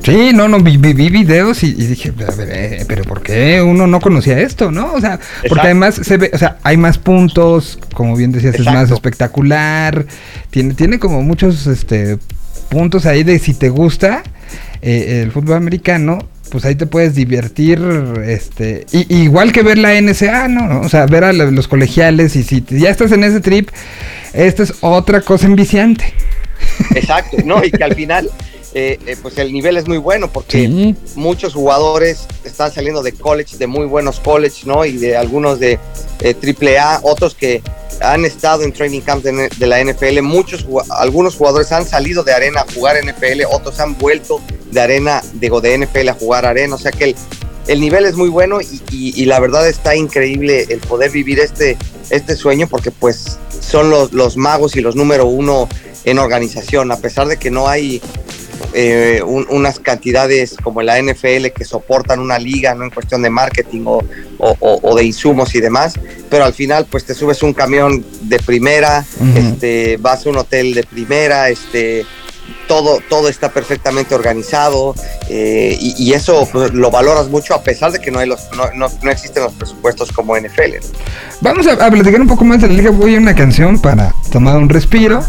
Sí, 0.04 0.32
no, 0.34 0.48
no, 0.48 0.60
vi, 0.60 0.76
vi- 0.76 0.92
vi 0.92 1.08
videos 1.08 1.62
y, 1.62 1.68
y 1.68 1.86
dije, 1.86 2.12
a 2.28 2.34
ver, 2.34 2.48
eh, 2.52 2.84
pero 2.86 3.04
¿por 3.04 3.22
qué 3.22 3.62
uno 3.62 3.86
no 3.86 4.00
conocía 4.00 4.38
esto, 4.38 4.70
no? 4.70 4.92
O 4.92 5.00
sea, 5.00 5.18
porque 5.48 5.62
además 5.66 5.94
se 6.02 6.16
ve, 6.18 6.30
o 6.32 6.38
sea, 6.38 6.58
hay 6.62 6.76
más 6.76 6.98
puntos, 6.98 7.78
como 7.94 8.14
bien 8.14 8.30
decías, 8.30 8.54
es 8.56 8.66
más 8.66 8.90
espectacular, 8.90 10.04
tiene, 10.50 10.74
tiene 10.74 10.98
como 10.98 11.22
muchos, 11.22 11.66
este, 11.66 12.18
puntos 12.68 13.06
ahí 13.06 13.24
de 13.24 13.38
si 13.38 13.54
te 13.54 13.70
gusta 13.70 14.22
eh, 14.82 15.22
el 15.24 15.32
fútbol 15.32 15.56
americano, 15.56 16.18
pues 16.50 16.66
ahí 16.66 16.74
te 16.74 16.86
puedes 16.86 17.14
divertir, 17.14 17.80
este, 18.26 18.84
y, 18.92 19.22
igual 19.22 19.52
que 19.52 19.62
ver 19.62 19.78
la 19.78 19.98
NSA, 19.98 20.48
¿no? 20.48 20.80
O 20.82 20.88
sea, 20.90 21.06
ver 21.06 21.24
a 21.24 21.32
los 21.32 21.66
colegiales 21.66 22.36
y 22.36 22.42
si 22.42 22.62
ya 22.68 22.90
estás 22.90 23.10
en 23.12 23.24
ese 23.24 23.40
trip, 23.40 23.70
esta 24.34 24.64
es 24.64 24.74
otra 24.80 25.22
cosa 25.22 25.46
enviciante. 25.46 26.12
Exacto, 26.94 27.38
¿no? 27.44 27.64
Y 27.64 27.70
que 27.70 27.82
al 27.84 27.94
final, 27.94 28.28
eh, 28.74 28.98
eh, 29.06 29.16
pues 29.22 29.38
el 29.38 29.52
nivel 29.52 29.76
es 29.76 29.86
muy 29.86 29.98
bueno 29.98 30.30
porque 30.32 30.58
Sí. 30.66 30.96
muchos 31.14 31.54
jugadores 31.54 32.26
están 32.44 32.72
saliendo 32.72 33.02
de 33.02 33.12
college, 33.12 33.56
de 33.56 33.66
muy 33.68 33.86
buenos 33.86 34.18
college, 34.20 34.62
¿no? 34.66 34.84
Y 34.84 34.96
de 34.96 35.16
algunos 35.16 35.60
de 35.60 35.78
eh, 36.20 36.34
triple 36.34 36.78
A, 36.78 36.98
otros 37.02 37.34
que 37.34 37.62
han 38.00 38.24
estado 38.24 38.62
en 38.64 38.72
training 38.72 39.00
camps 39.00 39.22
de, 39.24 39.48
de 39.48 39.66
la 39.66 39.78
NFL. 39.82 40.20
Muchos, 40.22 40.66
algunos 40.90 41.36
jugadores 41.36 41.70
han 41.72 41.86
salido 41.86 42.24
de 42.24 42.32
arena 42.32 42.62
a 42.68 42.72
jugar 42.74 42.96
NFL, 43.02 43.44
otros 43.50 43.78
han 43.78 43.96
vuelto 43.96 44.40
de 44.72 44.80
arena, 44.80 45.22
digo, 45.34 45.60
de 45.60 45.78
NFL 45.78 46.08
a 46.08 46.14
jugar 46.14 46.44
arena. 46.44 46.74
O 46.74 46.78
sea 46.78 46.90
que 46.90 47.04
el, 47.04 47.16
el 47.68 47.80
nivel 47.80 48.04
es 48.06 48.16
muy 48.16 48.28
bueno 48.28 48.60
y, 48.60 48.82
y- 48.90 49.22
y 49.22 49.24
la 49.26 49.38
verdad 49.38 49.68
está 49.68 49.94
increíble 49.94 50.66
el 50.68 50.80
poder 50.80 51.12
vivir 51.12 51.38
este, 51.38 51.76
este 52.10 52.34
sueño 52.34 52.66
porque 52.68 52.90
pues 52.90 53.38
son 53.60 53.88
los, 53.90 54.12
los 54.12 54.36
magos 54.36 54.74
y 54.76 54.80
los 54.80 54.96
número 54.96 55.26
uno 55.26 55.68
en 56.04 56.18
organización, 56.18 56.90
a 56.92 56.96
pesar 56.98 57.28
de 57.28 57.38
que 57.38 57.50
no 57.50 57.66
hay 57.68 58.02
eh, 58.74 59.22
un- 59.24 59.46
unas 59.50 59.78
cantidades 59.78 60.56
como 60.62 60.82
la 60.82 60.98
NFL 60.98 61.52
que 61.52 61.64
soportan 61.64 62.18
una 62.20 62.38
liga, 62.38 62.74
no 62.74 62.84
en 62.84 62.90
cuestión 62.90 63.22
de 63.22 63.30
marketing 63.30 63.82
o, 63.86 64.02
o- 64.38 64.56
o- 64.60 64.80
o 64.82 64.94
de 64.96 65.04
insumos 65.04 65.54
y 65.54 65.60
demás, 65.60 65.94
pero 66.28 66.44
al 66.44 66.52
final 66.54 66.86
pues 66.90 67.04
te 67.04 67.14
subes 67.14 67.42
un 67.42 67.52
camión 67.54 68.04
de 68.22 68.38
primera, 68.40 69.04
este, 69.36 69.96
vas 69.98 70.26
a 70.26 70.30
un 70.30 70.38
hotel 70.38 70.74
de 70.74 70.82
primera, 70.82 71.48
este, 71.48 72.04
todo, 72.66 73.00
todo 73.08 73.28
está 73.28 73.50
perfectamente 73.50 74.14
organizado 74.14 74.94
eh, 75.28 75.76
y, 75.80 75.94
y 76.02 76.12
eso 76.12 76.48
pues, 76.52 76.72
lo 76.72 76.90
valoras 76.90 77.28
mucho 77.28 77.54
a 77.54 77.62
pesar 77.62 77.92
de 77.92 78.00
que 78.00 78.10
no, 78.10 78.18
hay 78.18 78.28
los, 78.28 78.48
no, 78.56 78.64
no- 78.74 78.92
no 79.02 79.10
existen 79.10 79.42
los 79.42 79.52
presupuestos 79.52 80.12
como 80.12 80.36
NFL. 80.36 80.76
Vamos 81.40 81.66
a, 81.66 81.72
a 81.72 81.90
platicar 81.90 82.20
un 82.20 82.26
poco 82.28 82.44
más 82.44 82.60
de 82.60 82.68
la 82.68 82.74
liga. 82.74 82.90
Voy 82.90 83.14
a 83.16 83.18
una 83.18 83.34
canción 83.34 83.78
para 83.80 84.14
tomar 84.32 84.56
un 84.56 84.68
respiro 84.68 85.22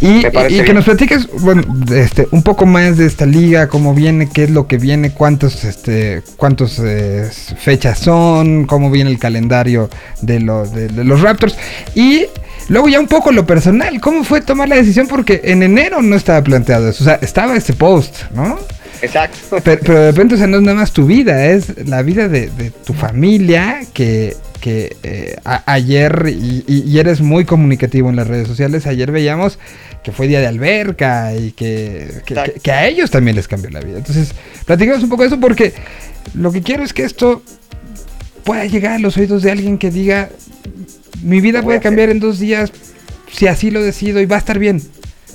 y, 0.00 0.22
que 0.64 0.72
nos 0.74 0.84
platiques 0.84 1.28
bueno, 1.40 1.62
este, 1.92 2.28
un 2.30 2.42
poco 2.42 2.66
más 2.66 2.96
de 2.96 3.06
esta 3.06 3.26
liga, 3.26 3.68
cómo 3.68 3.94
viene, 3.94 4.28
qué 4.30 4.44
es 4.44 4.50
lo 4.50 4.66
que 4.66 4.78
viene, 4.78 5.10
cuántos, 5.12 5.64
este, 5.64 6.22
cuántos 6.36 6.78
eh, 6.82 7.28
fechas 7.58 7.98
son, 7.98 8.64
cómo 8.66 8.90
viene 8.90 9.10
el 9.10 9.18
calendario 9.18 9.90
de, 10.22 10.40
lo- 10.40 10.66
de- 10.66 10.88
de 10.88 11.04
los 11.04 11.20
Raptors 11.20 11.56
y 11.94 12.26
luego 12.68 12.88
ya 12.88 13.00
un 13.00 13.06
poco 13.06 13.32
lo 13.32 13.46
personal, 13.46 14.00
cómo 14.00 14.24
fue 14.24 14.40
tomar 14.40 14.68
la 14.68 14.76
decisión 14.76 15.06
porque 15.08 15.40
en 15.44 15.62
enero 15.62 16.02
no 16.02 16.16
estaba 16.16 16.42
planteado 16.42 16.88
eso, 16.88 17.04
o 17.04 17.06
sea, 17.06 17.18
estaba 17.22 17.56
este 17.56 17.72
post, 17.72 18.22
¿no? 18.34 18.58
Exacto. 19.02 19.58
Pero, 19.62 19.80
pero 19.84 20.00
de 20.00 20.10
repente, 20.10 20.34
o 20.36 20.38
sea, 20.38 20.46
no 20.46 20.56
es 20.56 20.62
nada 20.62 20.76
más 20.78 20.92
tu 20.92 21.04
vida, 21.06 21.46
es 21.46 21.86
la 21.86 22.00
vida 22.02 22.28
de, 22.28 22.48
de 22.48 22.70
tu 22.70 22.94
familia 22.94 23.80
que, 23.92 24.34
que 24.60 24.96
eh, 25.02 25.36
a- 25.44 25.70
ayer, 25.70 26.24
y, 26.28 26.98
eres 26.98 27.20
muy 27.20 27.44
comunicativo 27.44 28.08
en 28.08 28.16
las 28.16 28.26
redes 28.26 28.48
sociales, 28.48 28.86
ayer 28.86 29.12
veíamos 29.12 29.58
que 30.02 30.12
fue 30.12 30.28
día 30.28 30.40
de 30.40 30.46
alberca 30.46 31.34
y 31.34 31.50
que, 31.52 32.08
que, 32.24 32.34
que- 32.34 32.52
que 32.62 32.72
a 32.72 32.86
ellos 32.86 33.10
también 33.10 33.36
les 33.36 33.46
cambió 33.48 33.68
la 33.70 33.80
vida. 33.80 33.98
Entonces, 33.98 34.30
platicamos 34.64 35.02
un 35.02 35.10
poco 35.10 35.22
de 35.22 35.28
eso 35.28 35.40
porque 35.40 35.74
lo 36.34 36.50
que 36.50 36.62
quiero 36.62 36.82
es 36.82 36.94
que 36.94 37.04
esto 37.04 37.42
pueda 38.46 38.64
llegar 38.64 38.92
a 38.92 38.98
los 38.98 39.18
oídos 39.18 39.42
de 39.42 39.50
alguien 39.50 39.76
que 39.76 39.90
diga, 39.90 40.30
mi 41.22 41.40
vida 41.42 41.62
puede 41.62 41.76
a 41.76 41.80
hacer". 41.80 41.90
cambiar 41.90 42.08
en 42.08 42.20
dos 42.20 42.38
días 42.38 42.72
si 43.30 43.46
así 43.48 43.70
lo 43.70 43.82
decido 43.82 44.20
y 44.20 44.26
va 44.26 44.36
a 44.36 44.38
estar 44.38 44.58
bien. 44.58 44.80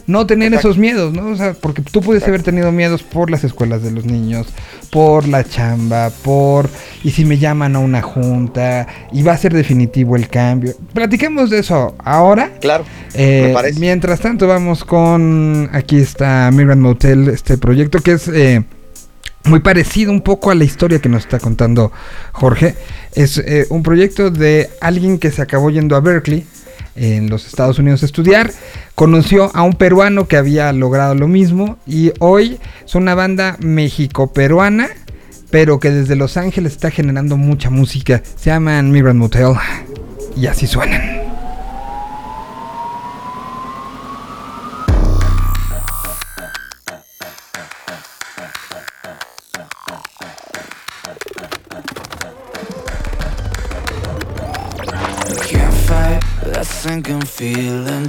no 0.08 0.26
tener 0.26 0.48
Exacto. 0.48 0.70
esos 0.70 0.78
miedos, 0.80 1.14
¿no? 1.14 1.28
O 1.28 1.36
sea, 1.36 1.54
porque 1.54 1.84
tú 1.84 2.02
pudiste 2.02 2.28
haber 2.30 2.42
tenido 2.42 2.72
miedos 2.72 3.04
por 3.04 3.30
las 3.30 3.44
escuelas 3.44 3.84
de 3.84 3.92
los 3.92 4.04
niños, 4.04 4.48
por 4.90 5.28
la 5.28 5.44
chamba, 5.44 6.10
por 6.24 6.70
y 7.04 7.12
si 7.12 7.24
me 7.24 7.38
llaman 7.38 7.76
a 7.76 7.80
una 7.80 8.02
junta 8.02 8.88
y 9.14 9.22
va 9.22 9.34
a 9.34 9.38
ser 9.38 9.54
definitivo 9.54 10.16
el 10.18 10.28
cambio. 10.28 10.74
Platiquemos 10.94 11.50
de 11.52 11.60
eso 11.60 11.96
ahora. 12.04 12.52
Claro, 12.60 12.84
Eh, 13.14 13.44
me 13.50 13.54
parece. 13.54 13.80
mientras 13.80 14.20
tanto 14.20 14.48
vamos 14.48 14.84
con 14.84 15.70
aquí 15.72 15.98
está 15.98 16.50
Migrant 16.52 16.82
Motel, 16.82 17.28
este 17.30 17.58
proyecto 17.58 18.00
que 18.00 18.14
es 18.14 18.28
eh, 18.28 18.64
muy 19.46 19.60
parecido 19.60 20.12
un 20.12 20.22
poco 20.22 20.52
a 20.52 20.56
la 20.56 20.64
historia 20.64 21.00
que 21.00 21.10
nos 21.10 21.24
está 21.24 21.40
contando 21.40 21.92
Jorge. 22.32 22.76
Es 23.14 23.38
eh, 23.38 23.66
un 23.70 23.84
proyecto 23.84 24.32
de 24.32 24.70
alguien 24.82 25.18
que 25.20 25.32
se 25.32 25.42
acabó 25.42 25.70
yendo 25.70 25.96
a 25.96 26.00
Berkeley 26.00 26.46
en 26.96 27.30
los 27.30 27.48
Estados 27.48 27.80
Unidos 27.80 28.04
a 28.04 28.06
estudiar, 28.06 28.52
conoció 28.96 29.50
a 29.56 29.64
un 29.64 29.74
peruano 29.74 30.28
que 30.28 30.38
había 30.38 30.72
logrado 30.74 31.16
lo 31.16 31.28
mismo 31.28 31.78
y 31.88 32.12
hoy 32.20 32.60
son 32.86 33.04
una 33.04 33.16
banda 33.16 33.58
México-peruana, 33.60 34.90
pero 35.50 35.80
que 35.80 35.92
desde 35.92 36.16
Los 36.16 36.38
Ángeles 36.38 36.74
está 36.74 36.92
generando 36.92 37.38
mucha 37.38 37.70
música. 37.70 38.22
Se 38.24 38.50
llaman 38.50 38.92
Migrant 38.92 39.20
Motel 39.20 39.54
y 40.36 40.48
así 40.48 40.68
suenan. 40.68 41.21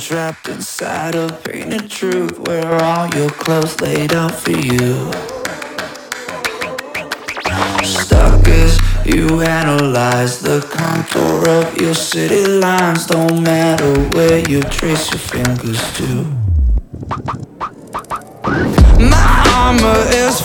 Trapped 0.03 0.48
inside 0.48 1.14
a 1.14 1.32
painted 1.44 1.88
truth 1.88 2.36
where 2.48 2.74
all 2.82 3.07
your 3.14 3.30
clothes 3.30 3.80
laid 3.80 4.12
out 4.12 4.34
for 4.34 4.50
you. 4.50 5.12
Stuck 7.84 8.48
as 8.48 8.80
you 9.07 9.42
analyze 9.42 10.40
the 10.40 10.61
contour 10.72 11.48
of 11.48 11.76
your 11.80 11.94
city 11.94 12.44
lines. 12.48 13.07
Don't 13.07 13.44
matter 13.44 13.92
where 14.16 14.40
you 14.50 14.61
trace 14.62 15.09
your 15.12 15.20
fingers 15.20 15.80
to. 15.98 16.24
My 18.98 19.44
armor 19.55 20.03
is 20.11 20.41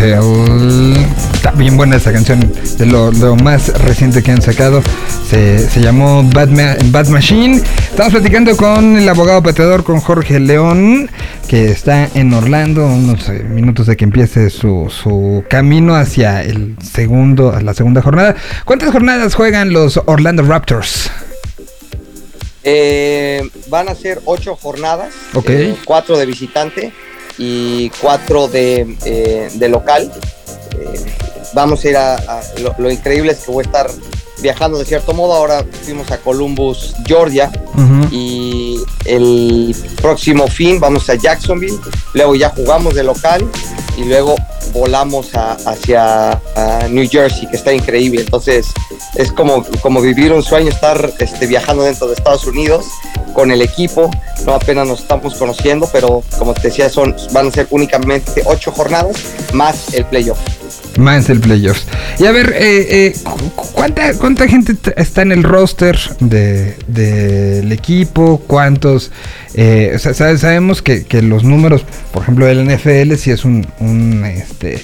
Está 0.00 1.50
bien 1.52 1.76
buena 1.76 1.96
esa 1.96 2.12
canción. 2.12 2.52
De 2.78 2.86
lo, 2.86 3.10
lo 3.12 3.34
más 3.36 3.68
reciente 3.82 4.22
que 4.22 4.30
han 4.30 4.40
sacado. 4.40 4.82
Se, 5.28 5.58
se 5.68 5.80
llamó 5.80 6.22
Bad, 6.22 6.48
Ma- 6.48 6.76
Bad 6.86 7.08
Machine. 7.08 7.56
Estamos 7.90 8.12
platicando 8.12 8.56
con 8.56 8.96
el 8.96 9.08
abogado 9.08 9.42
pateador, 9.42 9.82
con 9.84 10.00
Jorge 10.00 10.38
León, 10.40 11.10
que 11.48 11.70
está 11.70 12.08
en 12.14 12.32
Orlando, 12.32 12.86
unos 12.86 13.28
eh, 13.28 13.42
minutos 13.48 13.86
de 13.86 13.96
que 13.96 14.04
empiece 14.04 14.48
su, 14.50 14.90
su 14.90 15.44
camino 15.50 15.94
hacia 15.96 16.42
el 16.42 16.76
segundo, 16.82 17.58
la 17.60 17.74
segunda 17.74 18.00
jornada. 18.00 18.36
¿Cuántas 18.64 18.90
jornadas 18.92 19.34
juegan 19.34 19.72
los 19.72 20.00
Orlando 20.06 20.42
Raptors? 20.44 21.10
Eh, 22.62 23.48
van 23.68 23.88
a 23.88 23.94
ser 23.94 24.20
ocho 24.26 24.54
jornadas, 24.54 25.08
Ok. 25.32 25.48
eh, 25.48 25.74
cuatro 25.86 26.18
de 26.18 26.26
visitante 26.26 26.92
y 27.42 27.88
cuatro 28.02 28.48
de, 28.48 28.96
eh, 29.06 29.48
de 29.54 29.68
local. 29.70 30.12
Eh, 30.78 31.00
vamos 31.54 31.82
a 31.84 31.88
ir 31.88 31.96
a, 31.96 32.16
a- 32.16 32.42
lo, 32.60 32.74
lo 32.78 32.90
increíble 32.90 33.32
es 33.32 33.38
que 33.38 33.50
voy 33.50 33.62
a 33.64 33.66
estar 33.66 33.90
viajando 34.42 34.78
de 34.78 34.84
cierto 34.84 35.14
modo. 35.14 35.32
Ahora 35.32 35.64
fuimos 35.84 36.10
a 36.10 36.18
Columbus, 36.18 36.94
Georgia, 37.06 37.50
y 38.12 38.76
el 39.06 39.74
próximo 40.02 40.46
fin 40.48 40.78
vamos 40.80 41.08
a 41.08 41.14
Jacksonville. 41.14 41.78
Luego 42.14 42.34
ya 42.34 42.50
jugamos 42.50 42.94
de 42.94 43.04
local 43.04 43.48
y 43.96 44.04
luego 44.04 44.34
volamos 44.74 45.34
a- 45.34 45.54
hacia 45.66 46.32
a 46.32 46.88
New 46.90 47.08
Jersey, 47.10 47.48
que 47.48 47.56
está 47.56 47.72
increíble. 47.72 48.20
Entonces 48.20 48.66
es 49.16 49.32
como, 49.32 49.64
como 49.80 50.00
vivir 50.02 50.30
un 50.32 50.42
sueño 50.42 50.68
estar 50.68 51.10
este, 51.18 51.46
viajando 51.46 51.84
dentro 51.84 52.06
de 52.08 52.14
Estados 52.14 52.44
Unidos 52.46 52.84
con 53.34 53.50
el 53.50 53.62
equipo. 53.62 54.10
Apenas 54.54 54.86
nos 54.86 55.00
estamos 55.00 55.34
conociendo, 55.34 55.88
pero 55.92 56.22
como 56.38 56.54
te 56.54 56.68
decía, 56.68 56.88
son, 56.88 57.14
van 57.32 57.48
a 57.48 57.50
ser 57.50 57.66
únicamente 57.70 58.42
ocho 58.44 58.70
jornadas 58.72 59.16
más 59.52 59.92
el 59.94 60.04
playoff. 60.06 60.38
Más 60.98 61.28
el 61.30 61.40
playoffs. 61.40 61.86
Y 62.18 62.26
a 62.26 62.32
ver, 62.32 62.52
eh, 62.56 63.06
eh, 63.06 63.14
cu- 63.22 63.50
cu- 63.54 63.68
¿cuánta, 63.72 64.12
¿cuánta 64.14 64.48
gente 64.48 64.74
está 64.96 65.22
en 65.22 65.32
el 65.32 65.42
roster 65.44 65.96
de- 66.20 66.76
del 66.88 67.70
equipo? 67.72 68.42
¿Cuántos? 68.46 69.10
eh, 69.54 69.92
o 69.94 69.98
sea, 69.98 70.14
sabe- 70.14 70.38
sabemos 70.38 70.80
que, 70.82 71.04
que 71.04 71.22
los 71.22 71.42
números, 71.44 71.84
por 72.12 72.22
ejemplo, 72.22 72.46
del 72.46 72.60
NFL 72.68 73.16
sí 73.16 73.30
es 73.30 73.44
un, 73.44 73.66
un, 73.80 74.24
este, 74.24 74.82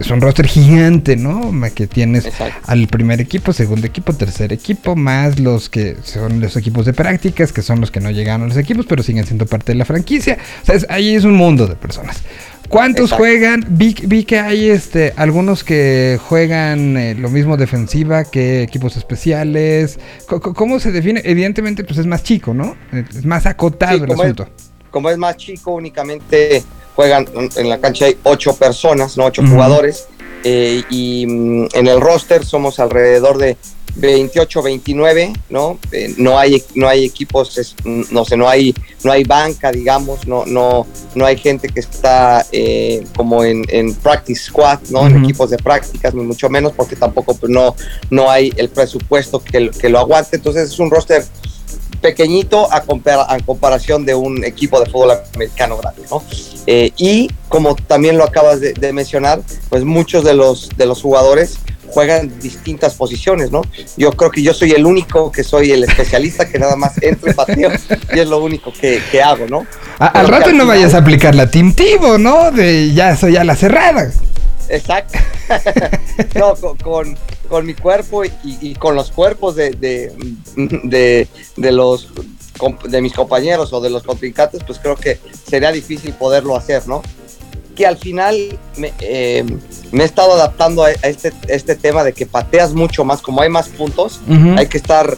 es 0.00 0.10
un 0.10 0.20
roster 0.20 0.46
gigante, 0.46 1.16
¿no? 1.16 1.52
Que 1.74 1.86
tienes 1.86 2.26
Exacto. 2.26 2.54
al 2.66 2.86
primer 2.88 3.20
equipo, 3.20 3.52
segundo 3.52 3.86
equipo, 3.86 4.12
tercer 4.12 4.52
equipo, 4.52 4.96
más 4.96 5.38
los 5.38 5.68
que 5.68 5.96
son 6.02 6.40
los 6.40 6.56
equipos 6.56 6.86
de 6.86 6.92
prácticas, 6.92 7.52
que 7.52 7.62
son 7.62 7.80
los 7.80 7.90
que 7.90 8.00
no 8.00 8.10
llegaron 8.10 8.42
a 8.44 8.48
los 8.48 8.56
equipos, 8.56 8.86
pero 8.86 9.02
siguen 9.02 9.26
siendo 9.26 9.46
parte 9.46 9.72
de 9.72 9.78
la 9.78 9.84
franquicia. 9.84 10.38
O 10.62 10.66
sea, 10.66 10.74
es- 10.74 10.86
ahí 10.88 11.14
es 11.14 11.24
un 11.24 11.34
mundo 11.34 11.66
de 11.66 11.74
personas. 11.76 12.22
¿Cuántos 12.68 13.04
Exacto. 13.06 13.24
juegan? 13.24 13.64
Vi, 13.70 13.96
vi 14.06 14.24
que 14.24 14.38
hay 14.40 14.68
este 14.68 15.14
algunos 15.16 15.64
que 15.64 16.18
juegan 16.28 16.98
eh, 16.98 17.14
lo 17.14 17.30
mismo 17.30 17.56
defensiva 17.56 18.24
que 18.24 18.62
equipos 18.62 18.96
especiales. 18.98 19.98
¿Cómo 20.26 20.78
se 20.78 20.92
define? 20.92 21.22
Evidentemente, 21.24 21.82
pues 21.84 21.98
es 21.98 22.04
más 22.04 22.22
chico, 22.22 22.52
¿no? 22.52 22.76
Es 22.92 23.24
más 23.24 23.46
acotado 23.46 23.96
Sí, 23.96 24.04
el 24.04 24.10
es- 24.12 24.20
asunto. 24.20 24.48
como 24.90 25.08
es 25.08 25.16
más 25.16 25.36
chico, 25.38 25.72
únicamente 25.76 26.62
juegan 26.98 27.28
en 27.54 27.68
la 27.68 27.78
cancha 27.78 28.06
hay 28.06 28.18
ocho 28.24 28.56
personas, 28.56 29.16
no 29.16 29.26
ocho 29.26 29.42
jugadores. 29.54 30.08
eh, 30.42 30.82
y 30.88 31.26
mm, 31.28 31.68
en 31.74 31.86
el 31.86 32.00
roster 32.00 32.44
somos 32.44 32.80
alrededor 32.80 33.38
de 33.38 33.56
28, 33.94 34.62
29, 34.62 35.32
¿no? 35.48 35.78
Eh, 35.92 36.14
no 36.18 36.36
hay 36.38 36.62
no 36.74 36.88
hay 36.88 37.04
equipos, 37.04 37.56
es- 37.58 37.76
mm, 37.84 38.02
no 38.10 38.24
sé, 38.24 38.36
no 38.36 38.48
hay 38.48 38.74
no 39.04 39.12
hay 39.12 39.22
banca, 39.22 39.70
digamos, 39.70 40.26
no 40.26 40.44
no 40.44 40.86
no 41.14 41.24
hay 41.24 41.36
gente 41.38 41.68
que 41.68 41.78
está 41.80 42.44
eh, 42.50 43.04
como 43.16 43.44
en, 43.44 43.64
en 43.68 43.94
practice 43.94 44.42
squad, 44.46 44.80
¿no? 44.90 45.06
En 45.06 45.12
equipos 45.24 45.50
de 45.50 45.56
prácticas 45.58 46.14
ni 46.14 46.22
mucho 46.24 46.48
menos, 46.48 46.72
porque 46.72 46.96
tampoco 46.96 47.34
pues, 47.34 47.50
no 47.50 47.76
no 48.10 48.28
hay 48.28 48.52
el 48.56 48.68
presupuesto 48.70 49.38
que, 49.40 49.70
que 49.70 49.88
lo 49.88 49.98
aguante. 50.00 50.36
Entonces 50.36 50.70
es 50.72 50.78
un 50.80 50.90
roster 50.90 51.24
pequeñito 52.00 52.72
a, 52.72 52.82
compara- 52.82 53.26
a 53.28 53.38
comparación 53.40 54.04
de 54.06 54.14
un 54.14 54.44
equipo 54.44 54.80
de 54.80 54.90
fútbol 54.90 55.12
americano 55.34 55.76
grande, 55.78 56.02
¿no? 56.10 56.22
Eh, 56.66 56.92
y 56.96 57.30
como 57.48 57.74
también 57.74 58.16
lo 58.18 58.24
acabas 58.24 58.60
de, 58.60 58.72
de 58.74 58.92
mencionar, 58.92 59.40
pues 59.68 59.84
muchos 59.84 60.24
de 60.24 60.34
los, 60.34 60.68
de 60.76 60.86
los 60.86 61.00
jugadores 61.02 61.58
juegan 61.90 62.38
distintas 62.38 62.94
posiciones, 62.94 63.50
¿no? 63.50 63.62
Yo 63.96 64.12
creo 64.12 64.30
que 64.30 64.42
yo 64.42 64.52
soy 64.52 64.72
el 64.72 64.84
único 64.84 65.32
que 65.32 65.42
soy 65.42 65.72
el 65.72 65.84
especialista 65.84 66.46
que 66.46 66.58
nada 66.58 66.76
más 66.76 66.92
entro 67.02 67.30
y 67.30 67.34
pateo 67.34 67.70
y 68.14 68.18
es 68.18 68.28
lo 68.28 68.42
único 68.44 68.70
que, 68.78 69.00
que 69.10 69.22
hago, 69.22 69.46
¿no? 69.46 69.66
A- 69.98 70.08
al 70.08 70.28
rato 70.28 70.52
no 70.52 70.66
vayas 70.66 70.92
a 70.92 70.98
aplicar 70.98 71.34
la 71.34 71.50
Team 71.50 71.72
Tivo, 71.72 72.18
¿no? 72.18 72.50
De 72.50 72.92
ya 72.92 73.16
soy 73.16 73.36
a 73.38 73.44
la 73.44 73.56
cerrada. 73.56 74.12
Exacto. 74.68 75.18
no, 76.34 76.54
con, 76.56 76.76
con, 76.76 77.18
con 77.48 77.66
mi 77.66 77.74
cuerpo 77.74 78.24
y, 78.24 78.30
y 78.44 78.74
con 78.74 78.94
los 78.94 79.10
cuerpos 79.10 79.56
de, 79.56 79.70
de, 79.70 80.12
de, 80.56 81.26
de 81.56 81.72
los 81.72 82.08
de 82.88 83.00
mis 83.00 83.12
compañeros 83.12 83.72
o 83.72 83.80
de 83.80 83.88
los 83.88 84.02
contrincantes, 84.02 84.62
pues 84.66 84.78
creo 84.80 84.96
que 84.96 85.18
sería 85.48 85.70
difícil 85.72 86.12
poderlo 86.12 86.56
hacer, 86.56 86.86
¿no? 86.88 87.02
Que 87.76 87.86
al 87.86 87.96
final 87.96 88.58
me, 88.76 88.92
eh, 89.00 89.44
me 89.92 90.02
he 90.02 90.06
estado 90.06 90.32
adaptando 90.32 90.82
a, 90.84 90.88
a 90.88 90.92
este, 91.08 91.32
este 91.46 91.76
tema 91.76 92.02
de 92.02 92.12
que 92.12 92.26
pateas 92.26 92.74
mucho 92.74 93.04
más, 93.04 93.22
como 93.22 93.42
hay 93.42 93.48
más 93.48 93.68
puntos, 93.68 94.20
hay 94.58 94.66
que 94.66 94.76
estar 94.78 95.16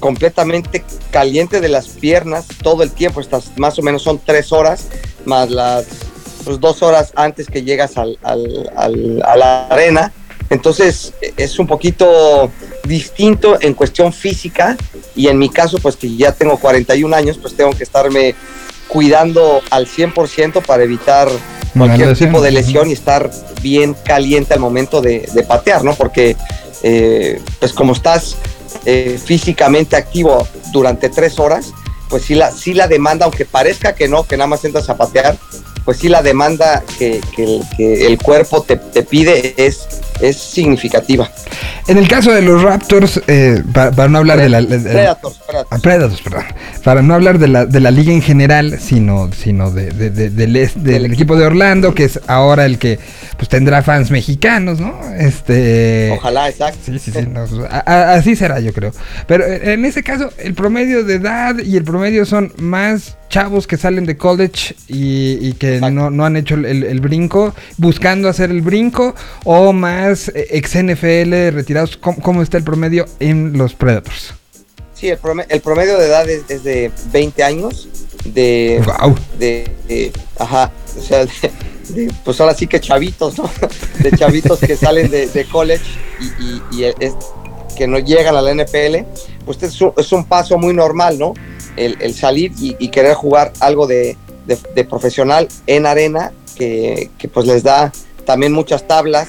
completamente 0.00 0.84
caliente 1.10 1.60
de 1.60 1.68
las 1.70 1.88
piernas 1.88 2.46
todo 2.62 2.82
el 2.82 2.90
tiempo. 2.90 3.20
Estas 3.22 3.56
más 3.56 3.78
o 3.78 3.82
menos 3.82 4.02
son 4.02 4.18
tres 4.18 4.52
horas, 4.52 4.88
más 5.24 5.48
las 5.50 5.86
pues, 6.44 6.60
dos 6.60 6.82
horas 6.82 7.12
antes 7.14 7.46
que 7.46 7.62
llegas 7.62 7.96
al, 7.96 8.18
al- 8.22 8.70
al- 8.76 9.22
a 9.24 9.36
la 9.36 9.66
arena. 9.68 10.12
Entonces 10.50 11.12
es 11.36 11.58
un 11.58 11.66
poquito 11.66 12.50
distinto 12.84 13.58
en 13.60 13.74
cuestión 13.74 14.12
física 14.12 14.76
y 15.14 15.28
en 15.28 15.38
mi 15.38 15.48
caso, 15.48 15.78
pues 15.78 15.96
que 15.96 16.14
ya 16.16 16.32
tengo 16.32 16.58
41 16.58 17.14
años, 17.14 17.38
pues 17.38 17.54
tengo 17.54 17.72
que 17.72 17.84
estarme 17.84 18.34
cuidando 18.88 19.62
al 19.70 19.86
100% 19.86 20.62
para 20.64 20.82
evitar 20.82 21.28
cualquier 21.76 22.08
lesión. 22.08 22.30
tipo 22.30 22.42
de 22.42 22.50
lesión 22.50 22.90
y 22.90 22.92
estar 22.92 23.30
bien 23.62 23.94
caliente 24.04 24.52
al 24.54 24.60
momento 24.60 25.00
de, 25.00 25.28
de 25.32 25.42
patear, 25.44 25.84
¿no? 25.84 25.94
Porque 25.94 26.36
eh, 26.82 27.40
pues 27.60 27.72
como 27.72 27.92
estás 27.92 28.36
eh, 28.84 29.18
físicamente 29.24 29.96
activo 29.96 30.46
durante 30.72 31.08
tres 31.08 31.38
horas, 31.38 31.72
pues 32.12 32.24
sí 32.24 32.34
la, 32.34 32.50
sí 32.50 32.74
la 32.74 32.86
demanda, 32.88 33.24
aunque 33.24 33.46
parezca 33.46 33.94
que 33.94 34.06
no, 34.06 34.24
que 34.24 34.36
nada 34.36 34.46
más 34.46 34.62
entras 34.66 34.90
a 34.90 34.98
patear, 34.98 35.34
pues 35.86 35.96
sí 35.96 36.08
la 36.10 36.20
demanda 36.22 36.84
que, 36.98 37.22
que 37.34 37.42
el, 37.44 37.62
que 37.74 38.06
el 38.06 38.18
cuerpo 38.18 38.62
te, 38.62 38.76
te 38.76 39.02
pide 39.02 39.54
es, 39.56 39.88
es 40.20 40.36
significativa. 40.36 41.30
En 41.88 41.96
el 41.98 42.06
caso 42.06 42.30
de 42.32 42.42
los 42.42 42.62
Raptors, 42.62 43.20
eh, 43.26 43.60
para, 43.72 43.90
para 43.90 44.08
no 44.08 44.18
hablar 44.18 44.38
de 44.38 44.48
la... 44.48 44.60
de- 44.62 44.78
Predators, 44.78 45.38
Predators. 45.38 45.68
Ah, 45.72 45.78
Predators, 45.82 46.20
perdón. 46.20 46.44
Para 46.84 47.02
no 47.02 47.14
hablar 47.14 47.38
de 47.40 47.48
la, 47.48 47.66
de 47.66 47.80
la 47.80 47.90
liga 47.90 48.12
en 48.12 48.22
general, 48.22 48.78
sino, 48.78 49.30
sino 49.32 49.70
de, 49.72 49.90
de- 49.90 50.10
de- 50.10 50.30
del, 50.30 50.70
del 50.76 51.06
equipo 51.12 51.34
de 51.36 51.46
Orlando, 51.46 51.94
que 51.94 52.04
es 52.04 52.20
ahora 52.28 52.66
el 52.66 52.78
que 52.78 53.00
pues 53.36 53.48
tendrá 53.48 53.82
fans 53.82 54.10
mexicanos, 54.12 54.78
¿no? 54.78 54.94
Este. 55.18 56.12
Ojalá, 56.16 56.48
exacto. 56.48 56.78
Sí, 56.86 56.98
sí, 57.00 57.10
sí. 57.10 57.18
no, 57.28 57.44
a- 57.68 57.82
a- 57.84 58.14
así 58.14 58.36
será, 58.36 58.60
yo 58.60 58.72
creo. 58.72 58.92
Pero 59.26 59.44
eh, 59.44 59.72
en 59.72 59.84
ese 59.84 60.04
caso, 60.04 60.30
el 60.38 60.54
promedio 60.54 61.02
de 61.04 61.14
edad 61.14 61.56
y 61.58 61.76
el 61.76 61.82
promedio 61.82 62.01
son 62.24 62.52
más 62.58 63.16
chavos 63.28 63.66
que 63.66 63.76
salen 63.76 64.04
de 64.06 64.16
college 64.16 64.74
y, 64.88 65.38
y 65.40 65.52
que 65.54 65.80
no, 65.80 66.10
no 66.10 66.24
han 66.24 66.36
hecho 66.36 66.54
el, 66.54 66.64
el- 66.66 66.84
el 66.84 67.00
brinco, 67.00 67.54
buscando 67.78 68.28
hacer 68.28 68.50
el 68.50 68.60
brinco, 68.62 69.14
o 69.44 69.72
más 69.72 70.28
eh, 70.28 70.46
ex 70.50 70.74
NFL 70.82 71.50
retirados. 71.54 71.96
¿Cómo, 71.96 72.18
cómo 72.20 72.42
está 72.42 72.58
el 72.58 72.64
promedio 72.64 73.06
en 73.20 73.56
los 73.56 73.74
Predators? 73.74 74.34
Sí, 74.94 75.08
el 75.08 75.18
promedio, 75.18 75.48
el 75.50 75.60
promedio 75.60 75.98
de 75.98 76.06
edad 76.06 76.28
es, 76.28 76.42
es 76.48 76.62
de 76.64 76.90
20 77.12 77.42
años, 77.42 77.88
de, 78.24 78.80
Wow. 78.84 79.16
de, 79.38 79.68
de- 79.88 80.12
ajá, 80.38 80.70
o 80.96 81.00
sea, 81.02 81.24
de, 81.24 81.30
de, 81.88 82.12
pues 82.24 82.40
ahora 82.40 82.54
sí 82.54 82.66
que 82.66 82.78
chavitos, 82.80 83.36
¿no? 83.38 83.50
De 84.00 84.10
chavitos 84.12 84.60
que 84.60 84.76
salen 84.76 85.10
de, 85.10 85.26
de 85.26 85.44
college 85.46 85.84
y, 86.20 86.44
y- 86.44 86.62
y 86.80 86.84
es, 87.00 87.14
que 87.76 87.86
no 87.86 87.98
llegan 87.98 88.36
a 88.36 88.42
la 88.42 88.52
NFL, 88.54 88.98
pues 89.46 89.62
es 89.62 89.80
un, 89.80 89.92
es 89.96 90.12
un 90.12 90.24
paso 90.26 90.58
muy 90.58 90.74
normal, 90.74 91.18
¿no? 91.18 91.32
El, 91.76 91.96
el 92.00 92.14
salir 92.14 92.52
y, 92.58 92.76
y 92.78 92.88
querer 92.88 93.14
jugar 93.14 93.52
algo 93.60 93.86
de, 93.86 94.16
de- 94.46 94.58
de 94.74 94.84
profesional 94.84 95.48
en 95.66 95.86
arena, 95.86 96.32
que, 96.56 97.10
que, 97.18 97.28
pues 97.28 97.46
les 97.46 97.62
da 97.62 97.92
también 98.26 98.52
muchas 98.52 98.86
tablas 98.86 99.28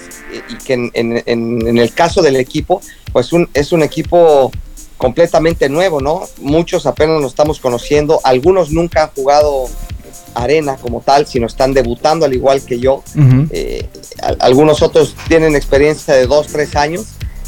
y, 0.49 0.53
y 0.53 0.57
que 0.57 0.73
en, 0.73 0.91
en- 0.93 1.23
en- 1.25 1.67
en 1.67 1.77
el 1.77 1.93
caso 1.93 2.21
del 2.21 2.35
equipo, 2.35 2.81
pues 3.11 3.31
un, 3.33 3.49
es 3.53 3.71
un 3.71 3.81
equipo 3.83 4.51
completamente 4.97 5.69
nuevo, 5.69 5.99
¿no? 6.01 6.23
Muchos 6.39 6.85
apenas 6.85 7.19
nos 7.21 7.31
estamos 7.31 7.59
conociendo, 7.59 8.19
algunos 8.23 8.71
nunca 8.71 9.03
han 9.03 9.09
jugado 9.11 9.65
arena 10.35 10.77
como 10.77 11.01
tal, 11.01 11.27
sino 11.27 11.47
están 11.47 11.73
debutando 11.73 12.25
al 12.25 12.33
igual 12.33 12.63
que 12.63 12.79
yo. 12.79 13.03
Eh, 13.51 13.87
a- 14.21 14.35
algunos 14.45 14.81
otros 14.81 15.15
tienen 15.27 15.55
experiencia 15.55 16.13
de 16.15 16.25
2, 16.27 16.47
3 16.47 16.75
años, 16.75 17.05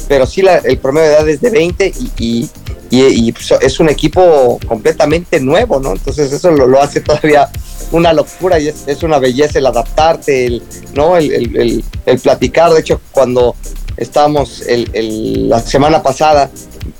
pero 0.08 0.26
sí 0.26 0.42
la- 0.42 0.58
el 0.58 0.78
promedio 0.78 1.08
de 1.08 1.14
edad 1.14 1.28
es 1.28 1.40
de 1.40 1.50
20 1.50 1.92
y, 1.98 2.10
y- 2.18 2.50
y- 2.90 3.32
pues, 3.32 3.52
es 3.60 3.80
un 3.80 3.88
equipo 3.88 4.58
completamente 4.66 5.40
nuevo, 5.40 5.80
¿no? 5.80 5.92
Entonces 5.92 6.32
eso 6.32 6.50
lo, 6.50 6.80
hace 6.80 7.00
todavía 7.00 7.48
una 7.92 8.12
locura 8.12 8.58
y 8.58 8.68
es, 8.68 8.84
es 8.86 9.02
una 9.02 9.18
belleza 9.18 9.58
el 9.58 9.66
adaptarte, 9.66 10.46
el, 10.46 10.62
¿no? 10.94 11.16
El, 11.16 11.32
el- 11.32 11.84
platicar. 12.20 12.72
De 12.72 12.80
hecho, 12.80 13.00
cuando 13.12 13.54
estábamos 13.96 14.62
la 14.94 15.60
semana 15.60 16.02
pasada 16.02 16.50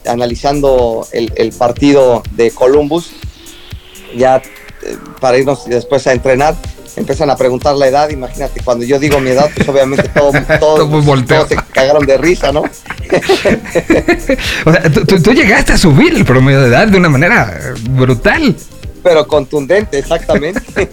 analizando 0.07 1.07
el, 1.13 1.33
el 1.37 1.53
partido 1.53 2.23
de 2.33 2.51
Columbus, 2.51 3.11
ya 4.17 4.37
eh, 4.37 4.97
para 5.21 5.39
irnos 5.39 5.67
después 5.67 6.07
a 6.07 6.13
entrenar, 6.13 6.55
empiezan 6.97 7.31
a 7.31 7.37
preguntar 7.37 7.75
la 7.77 7.87
edad. 7.89 8.09
Imagínate, 8.11 8.61
cuando 8.65 8.85
yo 8.85 8.99
digo 8.99 9.21
mi 9.21 9.31
edad, 9.31 9.49
pues 9.55 9.69
obviamente 9.69 10.09
todo, 10.09 10.33
todo- 10.61 11.15
todos 11.25 11.49
se 11.49 11.57
cagaron 11.73 12.07
de 12.07 12.17
risa, 12.19 12.53
¿no? 12.53 12.63
O 14.65 14.73
sea, 14.73 14.83
tú, 14.91 15.33
llegaste 15.33 15.73
a 15.75 15.79
subir 15.79 16.15
el 16.15 16.25
promedio 16.25 16.61
de 16.63 16.69
edad 16.69 16.89
de 16.89 16.99
una 16.99 17.09
manera 17.09 17.57
eh, 17.61 17.75
brutal. 17.91 18.57
Pero 19.03 19.27
contundente, 19.29 19.99
exactamente. 20.01 20.61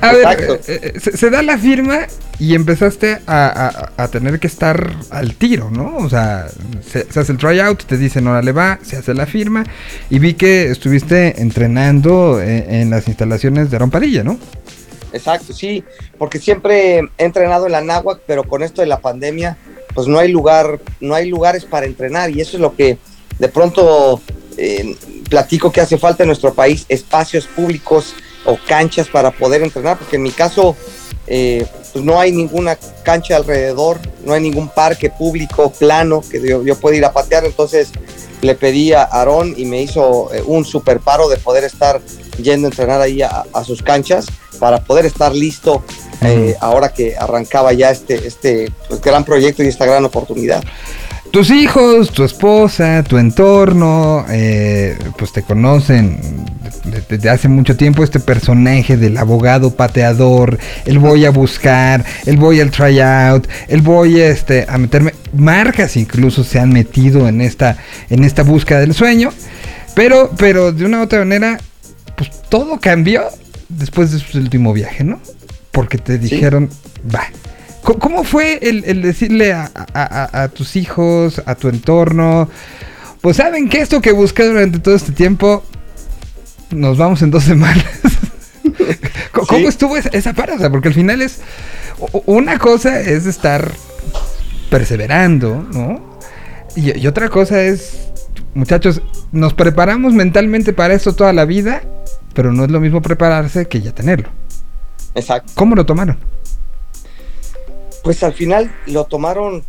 A, 0.00 0.12
ver, 0.12 0.60
eh, 0.66 0.92
eh, 0.94 1.00
se, 1.00 1.16
se 1.16 1.30
da 1.30 1.42
la 1.42 1.58
firma 1.58 2.00
y 2.38 2.54
empezaste 2.54 3.18
a, 3.26 3.90
a- 3.96 4.02
a 4.02 4.08
tener 4.08 4.40
que 4.40 4.46
estar 4.46 4.94
al 5.10 5.34
tiro, 5.34 5.70
¿no? 5.70 5.96
O 5.98 6.08
sea, 6.08 6.46
se, 6.90 7.06
se 7.12 7.20
hace 7.20 7.32
el 7.32 7.38
tryout, 7.38 7.84
te 7.84 7.98
dicen, 7.98 8.26
órale 8.26 8.52
va, 8.52 8.78
se 8.82 8.96
hace 8.96 9.12
la 9.12 9.26
firma. 9.26 9.64
Y 10.08 10.18
vi 10.18 10.34
que 10.34 10.70
estuviste 10.70 11.40
entrenando 11.42 12.40
eh, 12.40 12.80
en, 12.80 12.88
las 12.90 13.06
instalaciones 13.08 13.70
de 13.70 13.78
Rompadilla, 13.78 14.24
¿no? 14.24 14.38
Exacto, 15.12 15.52
sí, 15.52 15.84
porque 16.18 16.38
siempre 16.38 16.98
he 16.98 17.24
entrenado 17.24 17.66
en 17.66 17.72
la 17.72 17.80
náhuac, 17.80 18.20
pero 18.26 18.44
con 18.44 18.62
esto 18.62 18.80
de 18.80 18.86
la 18.86 19.00
pandemia, 19.00 19.58
pues 19.94 20.06
no 20.06 20.18
hay 20.18 20.30
lugar, 20.30 20.80
no 21.00 21.14
hay 21.14 21.28
lugares 21.28 21.64
para 21.64 21.86
entrenar 21.86 22.30
y 22.30 22.40
eso 22.40 22.56
es 22.56 22.60
lo 22.60 22.76
que 22.76 22.98
de 23.38 23.48
pronto 23.48 24.20
eh, 24.56 24.96
platico 25.28 25.72
que 25.72 25.80
hace 25.80 25.98
falta 25.98 26.22
en 26.22 26.28
nuestro 26.28 26.54
país 26.54 26.86
espacios 26.88 27.46
públicos 27.46 28.14
o 28.44 28.58
canchas 28.68 29.08
para 29.08 29.30
poder 29.30 29.62
entrenar, 29.62 29.98
porque 29.98 30.16
en 30.16 30.22
mi 30.22 30.30
caso 30.30 30.76
eh, 31.26 31.66
pues 31.92 32.04
no 32.04 32.20
hay 32.20 32.32
ninguna 32.32 32.78
cancha 33.02 33.36
alrededor, 33.36 33.98
no 34.24 34.32
hay 34.32 34.40
ningún 34.40 34.68
parque 34.68 35.10
público 35.10 35.72
plano 35.72 36.22
que 36.28 36.40
yo, 36.46 36.76
pueda 36.76 36.96
ir 36.96 37.04
a 37.04 37.12
patear, 37.12 37.44
entonces 37.44 37.90
le 38.42 38.54
pedí 38.54 38.92
a 38.92 39.02
Aarón 39.02 39.54
y 39.56 39.64
me 39.64 39.82
hizo 39.82 40.32
eh, 40.32 40.42
un 40.46 40.64
super 40.64 41.00
paro 41.00 41.28
de 41.28 41.36
poder 41.36 41.64
estar 41.64 42.00
yendo 42.38 42.68
a 42.68 42.70
entrenar 42.70 43.00
ahí 43.00 43.22
a 43.22 43.64
sus 43.64 43.82
canchas 43.82 44.26
para 44.60 44.78
poder 44.84 45.06
estar 45.06 45.34
listo 45.34 45.82
eh, 46.22 46.54
ahora 46.60 46.90
que 46.92 47.16
arrancaba 47.16 47.72
ya 47.72 47.90
este, 47.90 48.26
este 48.28 48.70
pues, 48.88 49.00
gran 49.00 49.24
proyecto 49.24 49.64
y 49.64 49.66
esta 49.66 49.86
gran 49.86 50.04
oportunidad. 50.04 50.62
Tus 51.32 51.50
hijos, 51.50 52.10
tu 52.10 52.24
esposa, 52.24 53.04
tu 53.04 53.16
entorno, 53.16 54.26
eh, 54.30 54.98
pues 55.16 55.32
te 55.32 55.42
conocen 55.44 56.18
de- 56.84 57.04
desde 57.08 57.30
hace 57.30 57.46
mucho 57.46 57.76
tiempo 57.76 58.02
este 58.02 58.18
personaje 58.18 58.96
del 58.96 59.16
abogado 59.16 59.70
pateador, 59.76 60.58
el 60.86 60.98
voy 60.98 61.24
a 61.26 61.30
buscar, 61.30 62.04
el 62.26 62.36
voy 62.36 62.60
al 62.60 62.72
tryout, 62.72 63.46
el 63.68 63.80
voy 63.80 64.20
este, 64.20 64.66
a 64.68 64.76
meterme. 64.76 65.14
Marcas 65.32 65.96
incluso 65.96 66.42
se 66.42 66.58
han 66.58 66.70
metido 66.72 67.28
en 67.28 67.40
esta, 67.40 67.76
en 68.10 68.24
esta 68.24 68.42
búsqueda 68.42 68.80
del 68.80 68.92
sueño, 68.92 69.32
pero, 69.94 70.32
pero 70.36 70.72
de 70.72 70.84
una 70.84 70.98
u 70.98 71.02
otra 71.04 71.20
manera, 71.20 71.60
pues 72.16 72.28
todo 72.48 72.80
cambió 72.80 73.22
después 73.70 74.12
de 74.12 74.18
su 74.18 74.38
último 74.38 74.72
viaje, 74.72 75.04
¿no? 75.04 75.20
Porque 75.72 75.98
te 75.98 76.18
dijeron, 76.18 76.68
va. 77.14 77.24
¿Cómo 77.82 78.24
fue 78.24 78.58
el, 78.62 78.84
el 78.84 79.00
decirle 79.02 79.52
a, 79.52 79.70
a- 79.74 80.28
a- 80.34 80.42
a 80.42 80.48
tus 80.48 80.76
hijos, 80.76 81.40
a 81.46 81.54
tu 81.54 81.68
entorno? 81.68 82.48
Pues 83.20 83.36
saben 83.38 83.68
que 83.68 83.80
esto 83.80 84.00
que 84.00 84.12
busqué 84.12 84.44
durante 84.44 84.78
todo 84.78 84.94
este 84.94 85.12
tiempo, 85.12 85.64
nos 86.70 86.98
vamos 86.98 87.22
en 87.22 87.30
dos 87.30 87.44
semanas. 87.44 87.84
¿Cómo 89.32 89.58
Sí. 89.60 89.66
estuvo 89.66 89.96
esa, 89.96 90.08
esa 90.10 90.32
parada? 90.34 90.70
Porque 90.70 90.88
al 90.88 90.94
final 90.94 91.22
es, 91.22 91.40
una 92.26 92.58
cosa 92.58 93.00
es 93.00 93.26
estar 93.26 93.70
perseverando, 94.68 95.66
¿no? 95.72 96.18
Y, 96.76 96.98
y 96.98 97.06
otra 97.06 97.28
cosa 97.28 97.62
es, 97.62 97.98
muchachos, 98.54 99.02
nos 99.32 99.54
preparamos 99.54 100.12
mentalmente 100.12 100.72
para 100.72 100.94
esto 100.94 101.14
toda 101.14 101.32
la 101.32 101.44
vida, 101.44 101.82
pero 102.34 102.52
no 102.52 102.64
es 102.64 102.70
lo 102.70 102.80
mismo 102.80 103.02
prepararse 103.02 103.66
que 103.66 103.80
ya 103.80 103.92
tenerlo. 103.94 104.28
Exacto. 105.14 105.52
¿Cómo 105.54 105.74
lo 105.74 105.84
tomaron? 105.86 106.18
Pues 108.02 108.22
al 108.22 108.32
final 108.32 108.72
lo 108.86 109.04
tomaron 109.04 109.62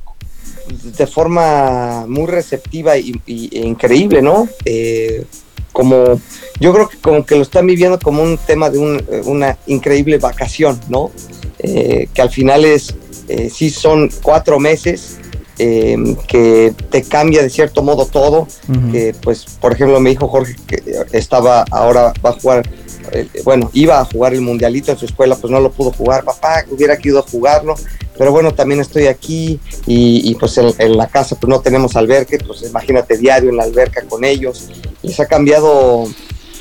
de 0.70 1.08
forma 1.08 2.06
muy 2.08 2.28
receptiva 2.28 2.98
y, 2.98 3.20
y- 3.26 3.50
e 3.58 3.66
increíble, 3.68 4.22
¿no? 4.22 4.48
Eh, 4.64 5.26
como 5.74 6.20
yo 6.60 6.74
creo 6.74 6.90
que 6.90 6.98
como 6.98 7.26
que 7.26 7.36
lo 7.36 7.42
están 7.42 7.66
viviendo 7.66 7.98
como 8.00 8.22
un 8.24 8.38
tema 8.38 8.70
de 8.70 8.78
un- 8.78 9.04
una 9.26 9.58
increíble 9.68 10.18
vacación, 10.18 10.80
¿no? 10.90 11.12
Eh, 11.60 12.08
que 12.14 12.22
al 12.22 12.30
final 12.30 12.66
es, 12.66 12.94
eh, 13.28 13.50
sí 13.50 13.70
son 13.70 14.10
cuatro 14.22 14.60
meses 14.60 15.18
eh, 15.64 16.16
que 16.28 16.74
te 16.90 17.04
cambia 17.04 17.44
de 17.44 17.50
cierto 17.52 17.84
modo 17.84 18.08
todo, 18.08 18.48
Ujú. 18.68 18.92
que 18.92 19.14
pues 19.22 19.46
por 19.62 19.74
ejemplo 19.74 20.00
me 20.00 20.10
dijo 20.10 20.28
Jorge 20.28 20.56
que 20.66 20.82
estaba 21.12 21.66
ahora 21.70 22.14
va 22.26 22.32
a 22.32 22.34
jugar 22.34 22.68
eh, 23.12 23.28
bueno 23.44 23.70
iba 23.74 24.00
a 24.00 24.06
jugar 24.06 24.34
el 24.34 24.42
mundialito 24.42 24.92
en 24.92 24.98
su 24.98 25.06
escuela 25.06 25.36
pues 25.36 25.52
no 25.52 25.60
lo 25.60 25.72
pudo 25.72 25.92
jugar 25.92 26.24
papá 26.24 26.66
hubiera 26.72 26.98
querido 26.98 27.22
jugarlo 27.22 27.76
pero 28.18 28.32
bueno 28.32 28.54
también 28.56 28.80
estoy 28.82 29.06
aquí 29.06 29.60
y, 29.86 30.30
y, 30.32 30.36
pues 30.36 30.58
en, 30.58 30.74
en 30.80 30.98
la 30.98 31.08
casa 31.08 31.36
pues 31.40 31.50
no 31.50 31.60
tenemos 31.62 31.96
alberque 31.96 32.40
pues 32.40 32.64
imagínate 32.64 33.18
diario 33.18 33.50
en 33.52 33.58
la 33.58 33.64
alberca 33.64 34.02
con 34.10 34.24
ellos 34.24 34.70
les 35.04 35.20
ha 35.20 35.28
cambiado 35.28 36.06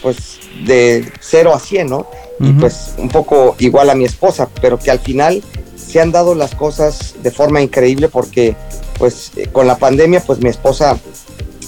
pues 0.02 0.40
de 0.66 1.10
0 1.20 1.54
a 1.54 1.58
100 1.58 1.88
no 1.88 2.06
y 2.38 2.50
Ujú. 2.50 2.60
pues 2.60 2.94
un 2.98 3.08
poco 3.08 3.54
igual 3.58 3.88
a 3.88 3.94
mi 3.94 4.04
esposa 4.04 4.46
pero 4.60 4.78
que 4.78 4.90
al 4.90 5.00
final 5.00 5.42
se 5.76 6.00
han 6.00 6.12
dado 6.12 6.34
las 6.34 6.54
cosas 6.54 7.14
de 7.22 7.30
forma 7.30 7.60
increíble 7.60 8.08
porque 8.08 8.54
pues 9.00 9.32
eh, 9.36 9.48
con 9.50 9.66
la 9.66 9.76
pandemia 9.78 10.20
pues 10.20 10.38
mi 10.38 10.48
esposa 10.50 10.96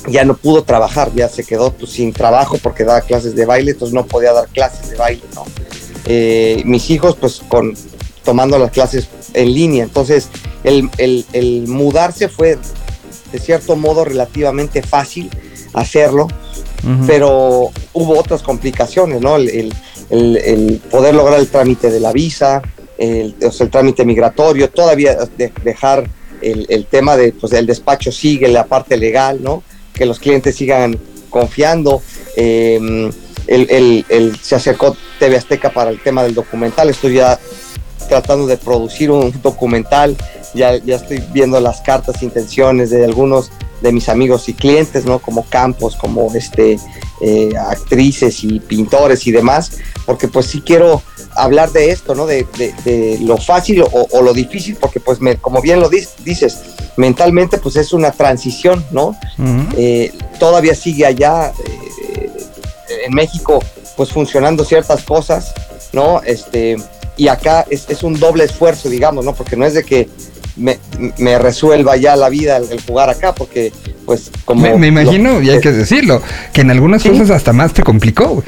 ya 0.08 0.24
no 0.24 0.36
pudo 0.36 0.62
trabajar, 0.62 1.10
ya 1.14 1.28
se 1.28 1.42
quedó 1.44 1.72
pues, 1.72 1.90
sin 1.92 2.12
trabajo 2.12 2.58
porque 2.62 2.84
daba 2.84 3.00
clases 3.00 3.34
de 3.34 3.44
baile, 3.46 3.70
entonces 3.72 3.94
no 3.94 4.04
podía 4.06 4.32
dar 4.32 4.46
clases 4.48 4.90
de 4.90 4.96
baile, 4.96 5.22
¿no? 5.34 5.44
Eh, 6.04 6.62
mis 6.64 6.90
hijos 6.90 7.16
pues 7.16 7.40
con 7.48 7.74
tomando 8.24 8.58
las 8.58 8.70
clases 8.70 9.08
en 9.34 9.52
línea, 9.52 9.82
entonces 9.82 10.28
el, 10.62 10.88
el- 10.98 11.24
el 11.32 11.66
mudarse 11.66 12.28
fue 12.28 12.58
de 13.32 13.38
cierto 13.38 13.74
modo 13.76 14.04
relativamente 14.04 14.82
fácil 14.82 15.30
hacerlo, 15.72 16.28
pero 17.06 17.70
hubo 17.92 18.18
otras 18.18 18.42
complicaciones, 18.42 19.20
¿no? 19.20 19.36
El, 19.36 19.48
el- 19.48 19.74
el- 20.10 20.36
el 20.36 20.80
poder 20.90 21.14
lograr 21.14 21.38
el 21.40 21.48
trámite 21.48 21.90
de 21.90 22.00
la 22.00 22.12
visa, 22.12 22.60
el, 22.98 23.34
o 23.46 23.50
sea, 23.52 23.64
el 23.64 23.70
trámite 23.70 24.04
migratorio, 24.04 24.68
todavía 24.68 25.16
de- 25.38 25.52
dejar 25.64 26.08
el, 26.43 26.66
el 26.68 26.86
tema 26.86 27.16
de, 27.16 27.32
pues, 27.32 27.53
el 27.53 27.66
despacho 27.66 28.11
sigue, 28.12 28.49
la 28.49 28.66
parte 28.66 28.97
legal, 28.97 29.43
¿no? 29.43 29.62
Que 29.93 30.07
los 30.07 30.18
clientes 30.18 30.57
sigan 30.57 30.99
confiando. 31.30 32.03
eh, 32.36 33.11
el, 33.49 33.66
el- 33.70 34.05
el- 34.09 34.36
se 34.40 34.55
acercó 34.55 34.97
TV 35.18 35.36
Azteca 35.36 35.70
para 35.70 35.90
el 35.90 36.01
tema 36.01 36.22
del 36.22 36.32
documental, 36.34 36.88
estoy 36.90 37.14
ya 37.14 37.38
tratando 38.09 38.47
de 38.47 38.57
producir 38.57 39.11
un 39.11 39.32
documental, 39.43 40.16
ya, 40.55 40.76
ya 40.76 40.97
estoy 40.97 41.22
viendo 41.32 41.59
las 41.61 41.80
cartas, 41.80 42.22
intenciones 42.22 42.90
de 42.90 43.05
algunos 43.05 43.51
de 43.82 43.92
mis 43.92 44.08
amigos 44.08 44.48
y 44.48 44.54
clientes, 44.54 45.04
¿no? 45.04 45.18
Como 45.18 45.44
Campos, 45.48 45.96
como 45.96 46.32
este, 46.34 46.78
eh, 47.20 47.50
actrices 47.58 48.42
y 48.44 48.60
pintores 48.60 49.26
y 49.26 49.32
demás, 49.32 49.72
porque 50.06 50.28
pues 50.28 50.46
sí 50.46 50.60
quiero 50.60 51.02
hablar 51.34 51.70
de 51.72 51.90
esto, 51.90 52.14
¿no? 52.14 52.26
De, 52.26 52.46
de- 52.58 52.74
de 52.84 53.18
lo 53.20 53.36
fácil 53.38 53.82
o, 53.82 53.88
o 54.10 54.22
lo 54.22 54.32
difícil, 54.32 54.76
porque 54.76 55.00
pues 55.00 55.20
me- 55.20 55.36
como 55.36 55.60
bien 55.60 55.80
lo 55.80 55.88
dices, 55.88 56.58
mentalmente 56.96 57.58
pues 57.58 57.76
es 57.76 57.92
una 57.92 58.10
transición, 58.12 58.84
¿no? 58.90 59.16
Eh, 59.76 60.12
todavía 60.38 60.74
sigue 60.74 61.04
allá 61.06 61.52
eh, 61.66 62.30
en 63.06 63.14
México 63.14 63.58
pues 63.96 64.10
funcionando 64.10 64.64
ciertas 64.64 65.02
cosas, 65.02 65.52
¿no? 65.92 66.22
Este, 66.22 66.76
y 67.16 67.28
acá 67.28 67.66
es, 67.68 67.86
es 67.90 68.02
un 68.02 68.18
doble 68.18 68.44
esfuerzo, 68.44 68.88
digamos, 68.88 69.24
¿no? 69.24 69.34
Porque 69.34 69.56
no 69.56 69.66
es 69.66 69.74
de 69.74 69.84
que 69.84 70.08
me, 70.57 70.78
me 71.18 71.38
resuelva 71.38 71.96
ya 71.96 72.16
la 72.16 72.28
vida 72.28 72.57
el, 72.59 72.70
el 72.70 72.80
jugar 72.82 73.11
acá, 73.11 73.34
porque 73.34 73.72
pues 74.05 74.30
como... 74.44 74.62
Me, 74.62 74.76
me 74.76 74.86
imagino, 74.88 75.34
lo- 75.34 75.42
y 75.42 75.50
hay 75.50 75.61
que 75.61 75.72
decirlo, 75.72 76.20
que 76.53 76.61
en 76.62 76.70
algunas 76.70 77.03
Sí. 77.03 77.09
cosas 77.11 77.30
hasta 77.30 77.53
más 77.53 77.72
te 77.72 77.82
complicó. 77.82 78.42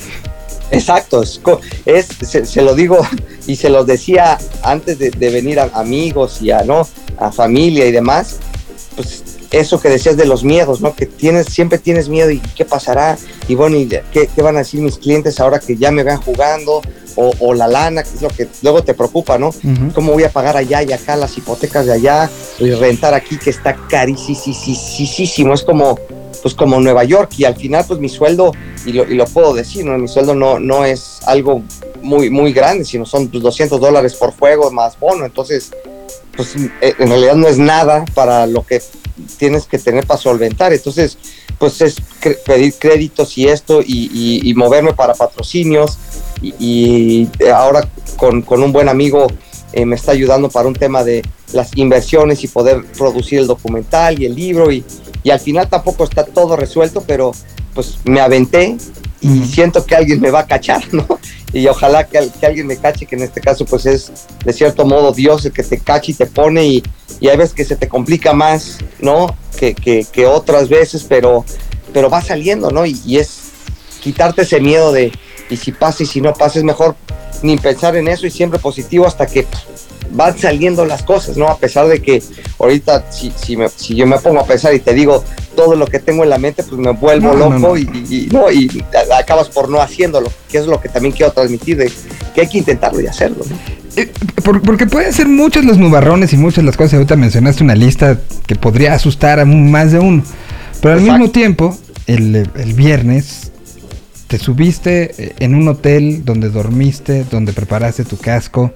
Exacto, 0.71 1.23
es, 1.23 1.39
co- 1.43 1.61
es- 1.85 2.09
se, 2.23 2.45
se 2.47 2.63
lo 2.63 2.75
digo 2.75 2.99
y 3.47 3.57
se 3.57 3.69
los 3.69 3.87
decía 3.87 4.39
antes 4.63 4.99
de, 4.99 5.11
de 5.11 5.31
venir 5.31 5.61
a 5.61 5.65
amigos 5.75 6.41
y 6.43 6.51
a 6.51 6.63
no 6.65 6.87
a 7.19 7.31
familia 7.31 7.87
y 7.87 7.93
demás, 7.93 8.37
pues 8.97 9.23
eso 9.61 9.81
que 9.81 9.89
decías 9.89 10.17
de 10.17 10.25
los 10.25 10.45
miedos, 10.45 10.81
¿no? 10.81 10.95
Que 10.95 11.07
tienes, 11.07 11.47
siempre 11.47 11.79
tienes 11.79 12.09
miedo 12.09 12.31
y 12.31 12.41
qué 12.41 12.65
pasará, 12.65 13.17
y 13.49 13.55
bueno, 13.55 13.77
y 13.77 13.87
qué, 13.87 14.29
qué 14.35 14.43
van 14.43 14.57
a 14.57 14.61
decir 14.61 14.81
mis 14.81 14.99
clientes 14.99 15.41
ahora 15.41 15.59
que 15.59 15.77
ya 15.77 15.91
me 15.91 16.03
vean 16.03 16.21
jugando, 16.21 16.83
o, 17.17 17.33
o 17.39 17.55
la 17.55 17.69
lana, 17.69 18.03
que 18.03 18.11
es 18.11 18.23
lo 18.23 18.29
que 18.29 18.49
luego 18.63 18.83
te 18.83 18.95
preocupa, 18.95 19.39
¿no? 19.39 19.55
¿Cómo 19.95 20.13
voy 20.13 20.25
a 20.25 20.31
pagar 20.31 20.57
allá 20.57 20.83
y 20.83 20.93
acá 20.93 21.17
las 21.17 21.37
hipotecas 21.39 21.87
de 21.87 21.93
allá 21.93 22.31
y 22.59 22.71
rentar 22.73 23.15
aquí 23.15 23.39
que 23.39 23.51
está 23.51 23.77
carísimo? 23.89 25.55
Es 25.55 25.63
como, 25.63 25.99
pues 26.43 26.55
como 26.55 26.81
Nueva 26.81 27.05
York 27.05 27.33
y 27.39 27.45
al 27.45 27.57
final 27.57 27.85
pues 27.87 28.01
mi 28.01 28.09
sueldo, 28.09 28.53
y 28.85 28.93
lo, 28.93 29.05
y 29.11 29.15
lo 29.15 29.27
puedo 29.27 29.55
decir, 29.55 29.85
¿no? 29.85 29.97
Mi 29.97 30.09
sueldo 30.09 30.35
no, 30.35 30.59
no 30.59 30.85
es 30.85 31.21
algo 31.27 31.63
muy, 32.03 32.31
muy 32.31 32.53
grande, 32.53 32.85
sino 32.85 33.07
son 33.07 33.29
pues, 33.29 33.43
200 33.43 33.81
dólares 33.81 34.15
por 34.15 34.37
juego 34.37 34.71
más 34.71 34.99
bono, 34.99 35.25
entonces 35.25 35.71
pues 36.37 36.57
eh, 36.57 36.95
en 36.99 37.09
realidad 37.09 37.35
no 37.35 37.47
es 37.47 37.59
nada 37.59 38.05
para 38.15 38.47
lo 38.47 38.65
que 38.67 38.83
tienes 39.37 39.67
que 39.67 39.79
tener 39.79 40.07
para 40.07 40.21
solventar, 40.21 40.73
entonces 40.73 41.19
pues 41.59 41.81
es 41.81 41.97
pedir 42.47 42.75
créditos 42.75 43.39
y 43.39 43.47
esto 43.47 43.81
y, 43.85 44.53
moverme 44.57 44.93
para 44.93 45.15
patrocinios. 45.15 45.99
Y, 46.43 46.53
y 46.59 47.29
ahora 47.49 47.89
con, 48.17 48.43
con 48.43 48.63
un 48.63 48.73
buen 48.73 48.89
amigo 48.89 49.29
eh, 49.73 49.87
me 49.87 49.97
está 49.97 50.13
ayudando 50.13 50.51
para 50.51 50.69
un 50.69 50.75
tema 50.75 51.03
de 51.03 51.23
las 51.53 51.77
inversiones 51.77 52.45
y 52.45 52.49
poder 52.49 52.85
producir 52.97 53.41
el 53.41 53.47
documental 53.47 54.21
y 54.21 54.27
el 54.27 54.35
libro. 54.35 54.71
Y 54.71 54.85
al 55.31 55.41
final 55.41 55.69
tampoco 55.69 56.05
está 56.05 56.25
todo 56.25 56.57
resuelto, 56.57 57.03
pero 57.07 57.33
pues 57.75 57.99
me 58.05 58.21
aventé 58.21 58.77
y 59.25 59.45
siento 59.47 59.85
que 59.87 59.95
alguien 59.95 60.20
me 60.20 60.31
va 60.31 60.41
a 60.41 60.47
cachar, 60.47 60.83
¿no? 60.93 61.07
Y 61.53 61.66
ojalá 61.68 62.05
que, 62.07 62.29
que 62.41 62.47
alguien 62.47 62.66
me 62.66 62.77
cache, 62.77 63.07
que 63.07 63.14
en 63.16 63.22
este 63.22 63.41
caso 63.41 63.64
pues 63.64 63.87
es 63.87 64.11
de 64.45 64.53
cierto 64.53 64.85
modo 64.85 65.12
Dios 65.12 65.45
el 65.45 65.53
que 65.53 65.62
te 65.62 65.79
cache 65.79 66.12
y 66.12 66.14
te 66.14 66.27
pone 66.27 66.64
y, 66.66 66.83
y 67.20 67.29
hay 67.29 67.37
veces 67.37 67.55
que 67.55 67.64
se 67.64 67.77
te 67.77 67.89
complica 67.89 68.33
más, 68.33 68.79
¿no? 69.01 69.35
Que, 69.57 69.75
que- 69.75 70.05
que 70.11 70.27
otras 70.27 70.68
veces, 70.68 71.05
pero, 71.09 71.45
pero 71.93 72.11
va 72.11 72.20
saliendo, 72.22 72.70
¿no? 72.70 72.85
Y, 72.85 73.01
y 73.07 73.18
es 73.18 73.39
quitarte 74.01 74.43
ese 74.43 74.61
miedo 74.61 74.93
de, 74.93 75.12
y 75.49 75.57
si 75.57 75.70
pasa 75.72 76.03
y 76.03 76.07
si 76.07 76.20
no 76.20 76.33
pasa, 76.35 76.59
es 76.59 76.64
mejor 76.64 76.97
ni 77.43 77.57
pensar 77.57 77.95
en 77.97 78.09
eso 78.09 78.27
y 78.27 78.31
siempre 78.31 78.59
positivo 78.59 79.07
hasta 79.07 79.27
que 79.27 79.47
van 80.13 80.39
saliendo 80.39 80.85
las 80.85 81.03
cosas, 81.03 81.37
¿no? 81.37 81.49
A 81.49 81.59
pesar 81.59 81.87
de 81.89 82.01
que 82.01 82.23
ahorita, 82.59 83.11
si, 83.11 83.33
si, 83.37 83.57
me- 83.57 83.69
si 83.69 83.95
yo 83.95 84.07
me 84.07 84.19
pongo 84.19 84.41
a 84.41 84.47
pensar 84.47 84.75
y 84.75 84.81
te 84.81 84.95
digo 84.95 85.25
todo 85.57 85.75
lo 85.77 85.87
que 85.87 85.99
tengo 85.99 86.23
en 86.25 86.31
la 86.31 86.39
mente, 86.39 86.63
pues 86.63 86.79
me 86.81 86.91
vuelvo 86.93 87.29
No, 87.33 87.51
loco 87.51 87.59
no. 87.59 87.77
Y, 87.77 87.83
y- 88.09 88.15
y- 88.17 88.29
no, 88.33 88.51
y 88.51 88.85
acabas 89.19 89.49
por 89.49 89.69
no 89.69 89.81
haciéndolo, 89.81 90.31
que 90.51 90.59
es 90.59 90.67
lo 90.67 90.81
que 90.81 90.89
también 90.89 91.15
quiero 91.15 91.33
transmitir, 91.33 91.77
de 91.77 91.91
que 92.35 92.41
hay 92.43 92.49
que 92.49 92.59
intentarlo 92.59 93.01
y 93.01 93.07
hacerlo. 93.07 93.45
Eh, 93.97 94.11
por- 94.45 94.61
porque 94.63 94.87
pueden 94.87 95.13
ser 95.13 95.29
muchos 95.29 95.65
los 95.65 95.79
nubarrones 95.79 96.33
y 96.33 96.37
muchas 96.37 96.65
las 96.65 96.77
cosas. 96.77 96.95
Ahorita 96.95 97.17
mencionaste 97.17 97.63
una 97.63 97.75
lista 97.77 98.19
que 98.47 98.57
podría 98.57 98.95
asustar 98.95 99.39
a 99.41 99.45
más 99.45 99.93
de 99.93 100.01
uno. 100.01 100.23
Pero 100.81 100.95
al 100.95 101.01
Exacto. 101.01 101.19
mismo 101.19 101.33
tiempo, 101.33 101.79
el, 102.07 102.49
el 102.57 102.75
viernes 102.75 103.53
te 104.27 104.39
subiste 104.39 105.15
eh, 105.17 105.35
en 105.39 105.55
un 105.55 105.69
hotel 105.69 106.25
donde 106.25 106.49
dormiste, 106.51 107.25
donde 107.31 107.53
preparaste 107.53 108.05
tu 108.05 108.17
casco, 108.17 108.73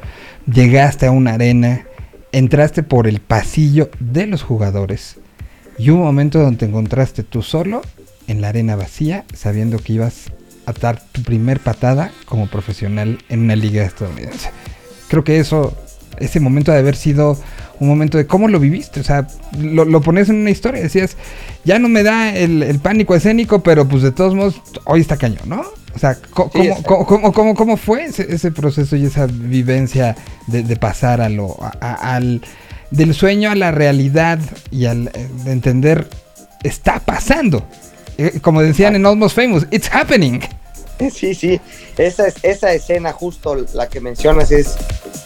llegaste 0.53 1.07
a 1.07 1.11
una 1.11 1.35
arena, 1.35 1.85
entraste 2.33 2.83
por 2.83 3.07
el 3.07 3.21
pasillo 3.21 3.91
de 4.01 4.27
los 4.27 4.43
jugadores 4.43 5.17
y 5.79 5.91
un 5.91 6.01
momento 6.01 6.41
donde 6.41 6.59
te 6.59 6.67
encontraste 6.67 7.23
tú 7.23 7.43
solo 7.43 7.83
en 8.27 8.41
la 8.41 8.49
arena 8.49 8.77
vacía, 8.77 9.25
sabiendo 9.35 9.79
que 9.79 9.95
ibas 9.95 10.33
a 10.67 10.73
dar 10.73 11.03
tu 11.13 11.23
primer 11.23 11.61
patada 11.61 12.13
como 12.27 12.49
profesional 12.49 13.19
en 13.29 13.41
una 13.41 13.57
liga 13.57 13.85
estadounidense. 13.85 14.51
Creo 15.09 15.25
que 15.25 15.39
eso, 15.39 15.77
ese 16.19 16.41
momento 16.41 16.73
de 16.73 16.79
haber 16.79 16.97
sido 16.97 17.39
un 17.81 17.89
momento 17.89 18.19
de 18.19 18.27
cómo 18.27 18.49
lo 18.49 18.59
viviste, 18.59 19.01
o 19.01 19.05
sea, 19.05 19.29
lo, 19.59 19.85
lo 19.85 20.01
pones 20.01 20.29
en 20.29 20.37
una 20.37 20.51
historia, 20.51 20.83
decías, 20.83 21.17
ya 21.65 21.79
no 21.79 21.89
me 21.89 22.03
da 22.03 22.37
el, 22.37 22.63
el 22.63 22.81
pánico 22.81 23.15
escénico, 23.15 23.63
pero 23.63 23.89
pues 23.89 24.03
de 24.03 24.13
todos 24.13 24.35
modos, 24.35 24.61
hoy 24.85 25.01
está 25.01 25.17
cañón, 25.17 25.49
¿no? 25.49 25.63
O 25.95 25.99
sea, 25.99 26.15
Sí, 26.15 26.21
¿cómo, 26.31 27.07
cómo, 27.07 27.33
cómo, 27.33 27.55
cómo- 27.55 27.77
fue 27.77 28.05
ese, 28.05 28.33
ese 28.33 28.51
proceso 28.53 28.95
y 28.97 29.07
esa 29.07 29.27
vivencia 29.27 30.15
de, 30.47 30.63
de 30.63 30.77
pasar 30.77 31.21
a 31.21 31.29
lo, 31.29 31.57
a- 31.63 31.73
a- 31.81 32.15
al, 32.17 32.43
del 32.91 33.15
sueño 33.15 33.51
a 33.51 33.55
la 33.55 33.71
realidad 33.71 34.39
y 34.71 34.85
al 34.87 35.09
eh, 35.15 35.29
de 35.45 35.53
entender, 35.53 36.09
está 36.63 37.01
pasando? 37.01 37.65
Eh, 38.19 38.39
como 38.41 38.61
decían 38.63 38.97
en 38.97 39.07
Almost 39.07 39.37
Famous, 39.37 39.67
it's 39.71 39.89
happening. 39.93 40.41
Sí, 41.15 41.35
sí, 41.35 41.61
esa, 41.97 42.27
es, 42.27 42.35
esa 42.43 42.73
escena 42.73 43.13
justo 43.13 43.57
la 43.75 43.89
que 43.89 44.01
mencionas 44.01 44.51
es 44.51 44.75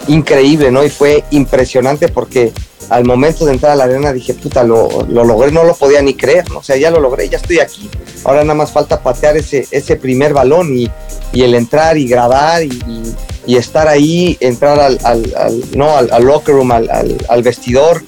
increíble, 0.08 0.70
¿no? 0.70 0.84
Y 0.84 0.90
fue 0.90 1.24
impresionante 1.30 2.08
porque 2.08 2.52
al 2.90 3.04
momento 3.04 3.46
de 3.46 3.52
entrar 3.52 3.72
a 3.72 3.76
la 3.76 3.84
arena 3.84 4.12
dije, 4.12 4.34
puta, 4.34 4.64
lo, 4.64 5.06
lo 5.08 5.24
logré, 5.24 5.50
no 5.50 5.64
lo 5.64 5.74
podía 5.74 6.02
ni 6.02 6.14
creer, 6.14 6.50
¿no? 6.50 6.58
O 6.58 6.62
sea, 6.62 6.76
ya 6.76 6.90
lo 6.90 7.00
logré, 7.00 7.28
ya 7.28 7.38
estoy 7.38 7.60
aquí. 7.60 7.88
Ahora 8.24 8.42
nada 8.42 8.54
más 8.54 8.70
falta 8.70 9.00
patear 9.02 9.36
ese, 9.36 9.66
ese 9.70 9.96
primer 9.96 10.34
balón 10.34 10.76
y, 10.76 10.90
y 11.32 11.42
el 11.42 11.54
entrar 11.54 11.96
y 11.96 12.06
grabar 12.06 12.62
y, 12.64 13.14
estar 13.56 13.88
ahí, 13.88 14.36
entrar 14.40 14.78
al, 14.78 14.98
al- 15.04 15.34
al- 15.36 15.64
no, 15.76 15.96
al, 15.96 16.24
locker 16.24 16.54
room, 16.54 16.70
al 16.72 17.42
vestidor, 17.42 18.02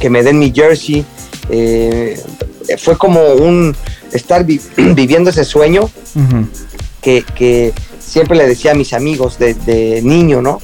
que 0.00 0.08
me 0.10 0.22
den 0.22 0.38
mi 0.38 0.52
jersey. 0.54 1.04
eh, 1.50 2.20
fue 2.78 2.96
como 2.96 3.20
un 3.34 3.76
estar 4.14 4.44
vi- 4.44 4.60
viviendo 4.94 5.28
ese 5.30 5.44
sueño 5.44 5.90
que, 7.02 7.24
que 7.34 7.72
siempre 7.98 8.36
le 8.36 8.46
decía 8.46 8.70
a 8.72 8.74
mis 8.74 8.92
amigos 8.92 9.38
de, 9.38 9.54
de 9.54 10.00
niño, 10.02 10.40
¿no? 10.40 10.60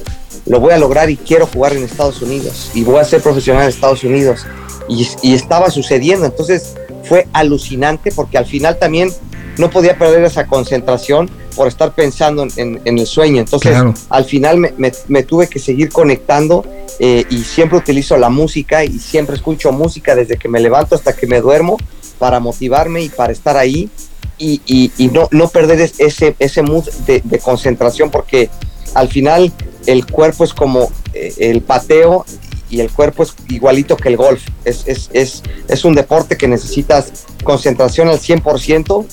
Lo 0.47 0.59
voy 0.59 0.73
a 0.73 0.77
lograr 0.77 1.09
y 1.09 1.17
quiero 1.17 1.45
jugar 1.45 1.73
en 1.73 1.83
Estados 1.83 2.21
Unidos 2.21 2.71
y 2.73 2.83
voy 2.83 2.99
a 2.99 3.03
ser 3.03 3.21
profesional 3.21 3.63
en 3.63 3.69
Estados 3.69 4.03
Unidos. 4.03 4.45
Y, 4.89 5.07
y 5.21 5.33
estaba 5.35 5.69
sucediendo, 5.69 6.25
entonces 6.25 6.73
fue 7.03 7.27
alucinante 7.33 8.11
porque 8.11 8.37
al 8.37 8.45
final 8.45 8.77
también 8.79 9.11
no 9.57 9.69
podía 9.69 9.97
perder 9.97 10.23
esa 10.23 10.47
concentración 10.47 11.29
por 11.55 11.67
estar 11.67 11.93
pensando 11.93 12.43
en, 12.43 12.49
en- 12.55 12.81
en 12.85 12.97
el 12.97 13.05
sueño. 13.05 13.41
Entonces 13.41 13.71
Claro. 13.71 13.93
al 14.09 14.25
final 14.25 14.57
me, 14.57 14.73
me- 14.77 14.91
me 15.09 15.23
tuve 15.23 15.47
que 15.47 15.59
seguir 15.59 15.89
conectando 15.89 16.65
eh, 16.99 17.25
y 17.29 17.43
siempre 17.43 17.77
utilizo 17.77 18.17
la 18.17 18.29
música 18.29 18.83
y 18.83 18.97
siempre 18.97 19.35
escucho 19.35 19.71
música 19.71 20.15
desde 20.15 20.37
que 20.37 20.47
me 20.47 20.59
levanto 20.59 20.95
hasta 20.95 21.13
que 21.15 21.27
me 21.27 21.39
duermo 21.41 21.77
para 22.21 22.39
motivarme 22.39 23.01
y 23.01 23.09
para 23.09 23.33
estar 23.33 23.57
ahí 23.57 23.89
y, 24.37 24.61
y- 24.67 24.91
y 24.99 25.07
no, 25.07 25.27
no 25.31 25.47
perder 25.49 25.81
es- 25.81 25.99
ese, 25.99 26.35
ese 26.37 26.61
mood 26.61 26.87
de, 27.07 27.19
de 27.23 27.39
concentración 27.39 28.11
porque 28.11 28.47
al 28.93 29.07
final 29.09 29.51
el 29.87 30.05
cuerpo 30.05 30.43
es 30.43 30.53
como 30.53 30.91
eh, 31.15 31.33
el 31.39 31.61
pateo 31.61 32.23
y 32.69 32.79
el 32.79 32.91
cuerpo 32.91 33.23
es 33.23 33.33
igualito 33.49 33.97
que 33.97 34.09
el 34.09 34.17
golf. 34.17 34.43
Es, 34.63 34.83
es, 34.87 35.09
es, 35.13 35.41
es 35.67 35.83
un 35.83 35.95
deporte 35.95 36.37
que 36.37 36.47
necesitas 36.47 37.11
concentración 37.43 38.07
al 38.07 38.19
100% 38.19 39.05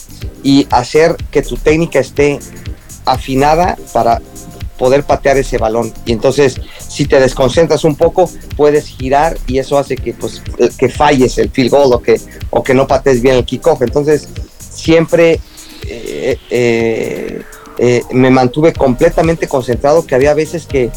y 0.42 0.66
hacer 0.70 1.16
que 1.30 1.40
tu 1.42 1.56
técnica 1.56 1.98
esté 1.98 2.38
afinada 3.06 3.76
para 3.94 4.20
poder 4.78 5.02
patear 5.04 5.36
ese 5.36 5.58
balón. 5.58 5.92
Y 6.06 6.12
entonces, 6.12 6.60
si 6.78 7.04
te 7.04 7.18
desconcentras 7.20 7.84
un 7.84 7.96
poco, 7.96 8.30
puedes 8.56 8.86
girar 8.86 9.36
y 9.46 9.58
eso 9.58 9.76
hace 9.78 9.96
que, 9.96 10.14
pues, 10.14 10.42
que 10.78 10.88
falles 10.88 11.36
el 11.38 11.50
field 11.50 11.70
goal 11.70 11.92
o 11.92 12.00
que, 12.00 12.20
o 12.50 12.62
que 12.62 12.74
no 12.74 12.86
patees 12.86 13.20
bien 13.20 13.36
el 13.36 13.44
kickoff. 13.44 13.82
Entonces, 13.82 14.28
siempre 14.58 15.40
eh, 15.86 16.38
eh, 16.50 17.42
eh, 17.78 18.02
me 18.12 18.30
mantuve 18.30 18.72
completamente 18.72 19.48
concentrado, 19.48 20.06
que 20.06 20.14
había 20.14 20.34
veces 20.34 20.66
que, 20.66 20.90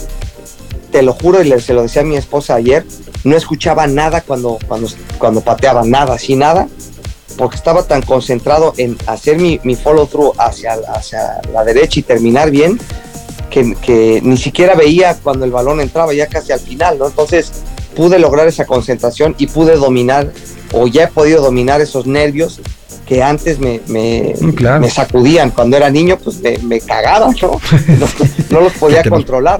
te 0.91 1.01
lo 1.01 1.13
juro, 1.13 1.41
y 1.41 1.47
le- 1.47 1.61
se 1.61 1.73
lo 1.73 1.83
decía 1.83 2.01
a 2.01 2.05
mi 2.05 2.17
esposa 2.17 2.55
ayer, 2.55 2.85
no 3.23 3.37
escuchaba 3.37 3.87
nada 3.87 4.21
cuando, 4.21 4.57
cuando, 4.67 4.89
cuando 5.17 5.41
pateaba, 5.41 5.83
nada, 5.85 6.15
así 6.15 6.35
nada, 6.35 6.67
porque 7.37 7.55
estaba 7.55 7.83
tan 7.83 8.01
concentrado 8.01 8.73
en 8.77 8.97
hacer 9.07 9.37
mi, 9.37 9.59
mi 9.63 9.75
follow 9.75 10.05
through 10.05 10.33
hacia, 10.37 10.73
hacia 10.93 11.41
la 11.53 11.63
derecha 11.63 12.01
y 12.01 12.03
terminar 12.03 12.51
bien, 12.51 12.77
que, 13.51 13.75
que 13.75 14.21
ni 14.23 14.37
siquiera 14.37 14.73
veía 14.73 15.15
cuando 15.21 15.45
el 15.45 15.51
balón 15.51 15.79
entraba 15.79 16.13
ya 16.13 16.25
casi 16.25 16.51
al 16.51 16.59
final, 16.59 16.97
¿no? 16.97 17.05
Entonces 17.05 17.51
pude 17.95 18.17
lograr 18.17 18.47
esa 18.47 18.65
concentración 18.65 19.35
y 19.37 19.47
pude 19.47 19.75
dominar, 19.75 20.31
o 20.71 20.87
ya 20.87 21.03
he 21.03 21.07
podido 21.07 21.43
dominar 21.43 21.81
esos 21.81 22.07
nervios 22.07 22.61
que 23.11 23.21
antes 23.21 23.59
me, 23.59 23.81
me, 23.89 24.33
Mm, 24.39 24.51
claro. 24.51 24.79
me 24.79 24.89
sacudían. 24.89 25.49
Cuando 25.49 25.75
era 25.75 25.89
niño, 25.89 26.17
pues 26.23 26.39
me, 26.39 26.57
me 26.59 26.79
cagaba, 26.79 27.29
¿no? 27.41 27.59
No, 27.99 28.07
no 28.51 28.61
los 28.61 28.71
podía 28.73 29.01
Que 29.03 29.09
controlar. 29.09 29.59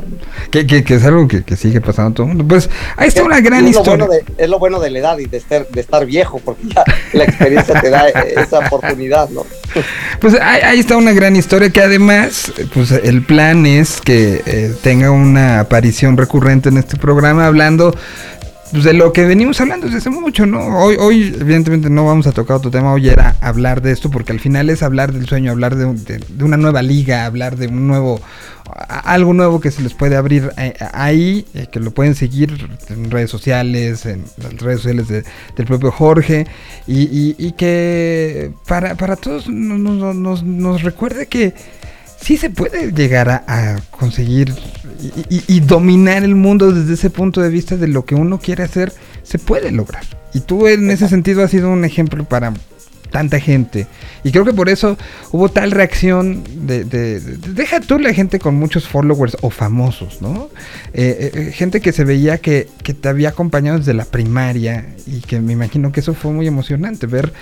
Que, 0.52 0.66
que- 0.66 0.86
que 0.86 0.96
es 0.96 1.04
algo 1.04 1.28
que, 1.28 1.44
que 1.44 1.58
sigue 1.58 1.82
pasando 1.82 2.12
a 2.12 2.14
todo 2.14 2.24
el 2.28 2.30
mundo. 2.30 2.46
Pues 2.48 2.70
ahí 2.96 3.10
está 3.10 3.24
una 3.24 3.42
gran 3.42 3.66
es, 3.68 3.74
lo 3.76 3.80
historia. 3.82 4.06
bueno 4.06 4.14
de, 4.14 4.44
es 4.44 4.50
lo 4.50 4.58
bueno 4.58 4.80
de 4.80 4.90
la 4.92 5.00
edad 5.00 5.18
y 5.18 5.26
de 5.26 5.36
estar, 5.36 5.68
de 5.68 5.82
estar 5.82 6.06
viejo, 6.06 6.40
porque 6.40 6.62
ya 6.74 6.86
la 7.12 7.26
experiencia 7.26 7.82
te 7.82 7.90
da 7.90 8.08
esa 8.42 8.60
oportunidad, 8.60 9.28
¿no? 9.32 9.46
Pues 10.22 10.36
ahí, 10.42 10.62
ahí 10.62 10.80
está 10.80 10.96
una 10.96 11.12
gran 11.12 11.36
historia 11.36 11.70
que 11.72 11.82
además, 11.82 12.54
pues 12.74 12.92
el 12.92 13.22
plan 13.26 13.66
es 13.66 14.00
que 14.00 14.42
eh, 14.46 14.74
tenga 14.82 15.12
una 15.12 15.60
aparición 15.60 16.16
recurrente 16.16 16.70
en 16.70 16.78
este 16.78 16.96
programa 16.96 17.48
hablando 17.48 17.94
pues, 18.72 18.84
de 18.84 18.94
lo 18.94 19.12
que 19.14 19.26
venimos 19.26 19.60
hablando 19.62 19.86
desde 19.86 20.00
hace 20.00 20.10
mucho, 20.10 20.46
¿no? 20.46 20.60
Hoy, 20.84 20.96
hoy 21.00 21.36
evidentemente 21.40 21.90
no 21.90 22.06
vamos 22.06 22.28
a 22.28 22.32
tocar 22.32 22.58
otro 22.58 22.72
tema, 22.72 22.94
hoy 22.94 23.10
era 23.10 23.36
hablar 23.42 23.82
de 23.82 23.92
esto 23.92 24.10
porque 24.10 24.32
al 24.32 24.40
final 24.40 24.70
es 24.70 24.82
hablar 24.84 25.12
del 25.14 25.28
sueño, 25.28 25.52
hablar 25.52 25.76
de, 25.76 25.86
de- 25.94 26.24
de 26.28 26.44
una 26.44 26.58
nueva 26.58 26.82
liga, 26.82 27.26
hablar 27.26 27.58
de 27.58 27.68
un 27.68 27.88
nuevo, 27.88 28.22
algo 29.04 29.34
nuevo 29.34 29.60
que 29.60 29.72
se 29.72 29.82
les 29.82 29.94
puede 29.94 30.16
abrir 30.16 30.52
eh, 30.58 30.74
ahí, 30.94 31.46
eh, 31.54 31.68
que 31.72 31.80
lo 31.80 31.92
pueden 31.92 32.16
seguir 32.16 32.68
en 32.90 33.12
redes 33.12 33.30
sociales, 33.30 34.06
en 34.06 34.24
las 34.38 34.54
redes 34.54 34.78
sociales 34.78 35.08
de- 35.08 35.24
del 35.58 35.66
propio 35.66 35.92
Jorge, 35.92 36.48
y, 36.88 37.02
y- 37.04 37.36
y 37.38 37.52
que 37.54 38.52
para, 38.68 38.96
para 38.96 39.16
todos 39.18 39.48
nos- 39.50 40.16
nos- 40.16 40.44
nos 40.44 40.82
recuerde 40.84 41.28
que 41.28 41.54
sí 42.22 42.38
se 42.38 42.50
puede 42.50 42.92
llegar 42.92 43.30
a, 43.30 43.44
a 43.48 43.80
conseguir 43.92 44.54
y, 45.02 45.36
y- 45.38 45.44
y 45.48 45.60
dominar 45.62 46.24
el 46.24 46.36
mundo 46.36 46.72
desde 46.72 46.94
ese 46.94 47.10
punto 47.10 47.42
de 47.42 47.50
vista 47.50 47.76
de 47.78 47.88
lo 47.88 48.06
que 48.06 48.16
uno 48.16 48.40
quiere 48.40 48.64
hacer, 48.64 48.94
se 49.24 49.40
puede 49.40 49.72
lograr. 49.72 50.04
Y 50.34 50.42
tú 50.42 50.68
en 50.68 50.90
ese 50.92 51.08
sentido 51.10 51.44
has 51.44 51.52
sido 51.52 51.70
un 51.70 51.84
ejemplo 51.84 52.24
para 52.24 52.54
tanta 53.10 53.40
gente. 53.42 53.88
Y 54.24 54.32
creo 54.32 54.46
que 54.46 54.54
por 54.54 54.70
eso 54.70 54.98
hubo 55.34 55.50
tal 55.50 55.72
reacción 55.72 56.44
de, 56.66 56.86
de- 56.86 57.20
de- 57.20 57.54
deja 57.54 57.82
tú 57.82 58.00
la 58.00 58.14
gente 58.14 58.40
con 58.40 58.56
muchos 58.56 58.88
followers 58.88 59.36
o 59.42 59.50
famosos, 59.50 60.22
¿no? 60.22 60.50
Eh, 60.94 61.32
eh, 61.34 61.52
gente 61.52 61.82
que 61.82 61.92
se 61.92 62.06
veía 62.06 62.38
que, 62.38 62.70
que 62.84 62.94
te 62.94 63.10
había 63.10 63.30
acompañado 63.30 63.80
desde 63.80 63.94
la 63.94 64.06
primaria 64.06 64.86
y 65.08 65.20
que 65.22 65.42
me 65.42 65.52
imagino 65.52 65.92
que 65.92 66.00
eso 66.00 66.14
fue 66.14 66.32
muy 66.32 66.48
emocionante, 66.48 67.06
ver 67.08 67.34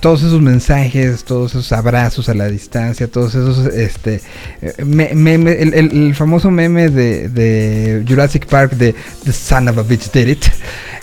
todos 0.00 0.22
esos 0.22 0.40
mensajes, 0.40 1.24
todos 1.24 1.50
esos 1.52 1.70
abrazos 1.72 2.28
a 2.28 2.34
la 2.34 2.48
distancia, 2.48 3.06
todos 3.06 3.34
esos, 3.34 3.66
este, 3.66 4.20
eh, 4.62 4.72
me- 4.84 5.14
meme, 5.14 5.52
el, 5.60 5.74
el- 5.74 5.92
el 6.06 6.14
famoso 6.14 6.50
meme 6.50 6.88
de, 6.88 7.28
de 7.28 8.04
Jurassic 8.08 8.46
Park 8.46 8.72
de 8.72 8.94
The 9.24 9.32
Son 9.32 9.68
of 9.68 9.78
a 9.78 9.82
Bitch 9.82 10.10
Did 10.10 10.28
It. 10.28 10.44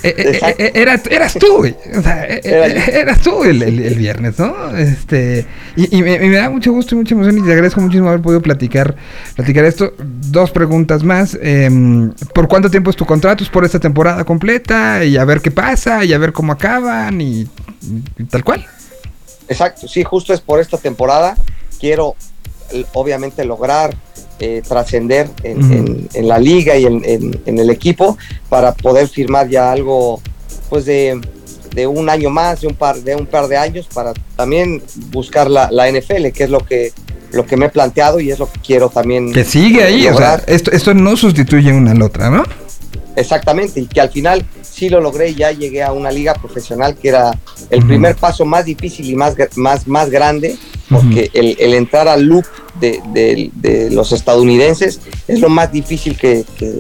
Eh, 0.04 0.14
eh, 0.18 0.56
eh, 0.60 0.72
era- 0.76 1.02
eras 1.10 1.34
tú. 1.34 1.66
O 1.66 2.02
sea, 2.02 2.26
eh, 2.26 2.42
Era 2.44 2.68
eh, 2.68 2.84
yo. 2.88 2.94
eras 3.00 3.22
tú 3.22 3.44
el, 3.44 3.62
el- 3.64 3.96
viernes, 3.96 4.38
¿no? 4.40 4.76
Este, 4.78 5.46
y, 5.76 5.98
y 5.98 6.02
me, 6.04 6.20
me 6.20 6.36
da 6.36 6.50
mucho 6.50 6.72
gusto 6.72 6.94
y 6.94 7.00
mucha 7.00 7.16
emoción 7.16 7.38
y 7.40 7.42
te 7.44 7.52
agradezco 7.52 7.82
muchísimo 7.82 8.08
haber 8.10 8.22
podido 8.22 8.42
platicar, 8.42 8.96
platicar 9.36 9.66
esto. 9.66 9.94
Dos 9.98 10.52
preguntas 10.52 11.04
más. 11.04 11.38
em, 11.42 12.12
¿Por 12.34 12.48
cuánto 12.48 12.70
tiempo 12.70 12.90
es 12.92 12.96
tu 12.96 13.06
contrato? 13.06 13.44
¿Es 13.44 13.50
por 13.50 13.66
esta 13.66 13.80
temporada 13.80 14.24
completa? 14.24 15.04
Y 15.04 15.18
a 15.18 15.26
ver 15.26 15.42
qué 15.42 15.50
pasa, 15.52 16.04
y 16.06 16.14
a 16.14 16.18
ver 16.20 16.32
cómo 16.32 16.52
acaban, 16.54 17.20
y, 17.22 17.48
y 18.20 18.24
tal 18.30 18.44
cual. 18.44 18.66
Exacto, 19.48 19.88
sí, 19.88 20.04
justo 20.04 20.34
es 20.34 20.42
por 20.42 20.60
esta 20.60 20.78
temporada. 20.78 21.38
Quiero, 21.80 22.16
obviamente, 22.94 23.46
lograr 23.46 23.96
eh, 24.40 24.62
trascender 24.68 25.30
en, 25.44 25.64
Ujú. 25.64 25.74
en- 25.74 26.10
en 26.14 26.28
la 26.28 26.38
liga 26.38 26.78
y 26.78 26.86
en, 26.86 27.02
el 27.46 27.70
equipo 27.72 28.18
para 28.50 28.74
poder 28.76 29.08
firmar 29.08 29.50
ya 29.50 29.72
algo 29.72 30.22
pues 30.70 30.86
de, 30.86 31.20
de 31.74 31.88
un 31.88 32.08
año 32.10 32.30
más, 32.30 32.62
de 32.62 32.68
un 32.68 32.76
par 32.76 32.98
de 32.98 33.16
un 33.16 33.26
par 33.26 33.48
de 33.48 33.58
años 33.58 33.88
para 33.92 34.14
también 34.36 34.84
buscar 35.12 35.50
la, 35.50 35.72
la 35.72 35.90
NFL, 35.90 36.28
que 36.34 36.44
es 36.44 36.50
lo 36.52 36.60
que 36.60 36.92
lo 37.32 37.46
que 37.46 37.58
me 37.58 37.66
he 37.66 37.70
planteado 37.70 38.20
y 38.20 38.30
es 38.32 38.38
lo 38.40 38.50
que 38.52 38.60
quiero 38.60 38.90
también 38.90 39.34
Que 39.34 39.44
sigue 39.44 39.84
ahí, 39.84 40.08
o 40.08 40.16
sea, 40.16 40.36
esto, 40.48 40.72
esto 40.72 40.94
no 40.94 41.18
sustituye 41.18 41.74
una 41.74 41.92
a 41.92 41.96
la 41.96 42.06
otra, 42.06 42.30
¿no? 42.30 42.44
Exactamente, 43.16 43.80
y 43.80 43.86
que 43.88 44.00
al 44.00 44.10
final 44.10 44.46
sí 44.78 44.90
lo 44.90 45.02
logré 45.02 45.34
ya 45.34 45.52
llegué 45.52 45.82
a 45.82 45.92
una 45.92 46.12
liga 46.12 46.34
profesional 46.36 46.96
que 46.96 47.10
era 47.10 47.32
el 47.70 47.86
primer 47.88 48.16
paso 48.16 48.46
más 48.46 48.66
difícil 48.66 49.10
y 49.10 49.16
más, 49.16 49.34
más, 49.56 49.88
más 49.88 50.10
grande, 50.10 50.56
porque 50.90 51.32
el, 51.34 51.56
el 51.60 51.74
entrar 51.74 52.08
al 52.08 52.24
loop 52.24 52.46
de, 52.80 53.02
de- 53.14 53.50
de 53.56 53.90
los 53.90 54.12
estadounidenses 54.12 55.00
es 55.28 55.40
lo 55.40 55.50
más 55.50 55.72
difícil 55.72 56.16
que, 56.16 56.46
que, 56.58 56.72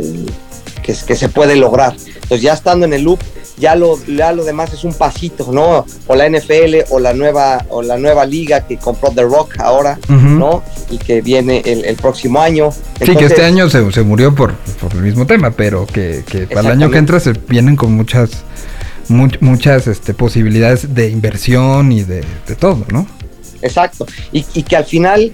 que- 0.83 0.95
que 1.07 1.15
se 1.15 1.29
puede 1.29 1.55
lograr. 1.55 1.95
Entonces 2.07 2.41
ya 2.41 2.53
estando 2.53 2.85
en 2.85 2.93
el 2.93 3.01
loop, 3.03 3.19
ya 3.57 3.75
lo, 3.75 3.97
ya 4.05 4.31
lo 4.33 4.43
demás 4.43 4.71
es 4.73 4.83
un 4.83 4.93
pasito, 4.93 5.51
¿no? 5.51 5.85
O 6.07 6.15
la 6.15 6.29
NFL 6.29 6.91
o 6.91 6.99
la 6.99 7.13
nueva, 7.13 7.65
o 7.69 7.81
la 7.81 7.97
nueva 7.97 8.25
liga 8.25 8.65
que 8.67 8.77
compró 8.77 9.09
The 9.11 9.23
Rock 9.23 9.55
ahora. 9.59 9.99
¿no? 10.09 10.63
Y 10.89 10.97
que 10.99 11.21
viene 11.21 11.61
el, 11.65 11.83
el 11.85 11.95
próximo 11.95 12.39
año. 12.39 12.71
Sí, 13.03 13.15
que 13.15 13.25
este 13.25 13.43
año 13.43 13.69
se, 13.69 13.91
se 13.91 14.03
murió 14.03 14.33
por, 14.35 14.53
por 14.79 14.91
el 14.93 15.01
mismo 15.01 15.25
tema, 15.25 15.51
pero 15.51 15.85
que, 15.87 16.23
que 16.29 16.47
para 16.47 16.61
el 16.61 16.67
año 16.81 16.89
que 16.91 16.97
entra 16.97 17.19
se 17.19 17.33
vienen 17.33 17.75
con 17.75 17.93
muchas 17.93 18.29
mu- 19.07 19.27
muchas 19.41 19.87
este, 19.87 20.13
posibilidades 20.13 20.93
de 20.93 21.09
inversión 21.09 21.91
y 21.91 22.03
de, 22.03 22.23
de 22.47 22.55
todo, 22.55 22.85
¿no? 22.91 23.07
Exacto. 23.61 24.05
Y, 24.31 24.45
y 24.53 24.63
que 24.63 24.75
al 24.75 24.85
final, 24.85 25.31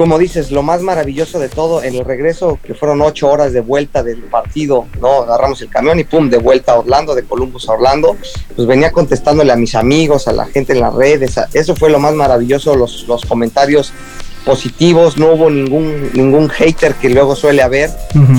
como 0.00 0.16
dices, 0.18 0.50
lo 0.50 0.62
más 0.62 0.80
maravilloso 0.80 1.38
de 1.38 1.50
todo, 1.50 1.82
en 1.82 1.94
el 1.94 2.06
regreso, 2.06 2.58
que 2.64 2.72
fueron 2.72 3.02
ocho 3.02 3.28
horas 3.28 3.52
de 3.52 3.60
vuelta 3.60 4.02
del 4.02 4.22
partido, 4.22 4.86
¿no? 4.98 5.24
Agarramos 5.24 5.60
el 5.60 5.68
camión 5.68 6.00
y 6.00 6.04
pum, 6.04 6.30
de 6.30 6.38
vuelta 6.38 6.72
a 6.72 6.78
Orlando, 6.78 7.14
de 7.14 7.22
Columbus 7.24 7.68
a 7.68 7.72
Orlando, 7.72 8.16
pues 8.56 8.66
venía 8.66 8.92
contestándole 8.92 9.52
a 9.52 9.56
mis 9.56 9.74
amigos, 9.74 10.26
a 10.26 10.32
la 10.32 10.46
gente 10.46 10.72
en 10.72 10.80
las 10.80 10.94
redes. 10.94 11.38
eso 11.52 11.76
fue 11.76 11.90
lo 11.90 11.98
más 11.98 12.14
maravilloso, 12.14 12.74
los, 12.76 13.06
los 13.08 13.26
comentarios 13.26 13.92
positivos, 14.46 15.18
no 15.18 15.34
hubo 15.34 15.50
ningún, 15.50 16.08
ningún 16.14 16.48
hater 16.48 16.94
que 16.94 17.10
luego 17.10 17.36
suele 17.36 17.60
haber 17.60 17.90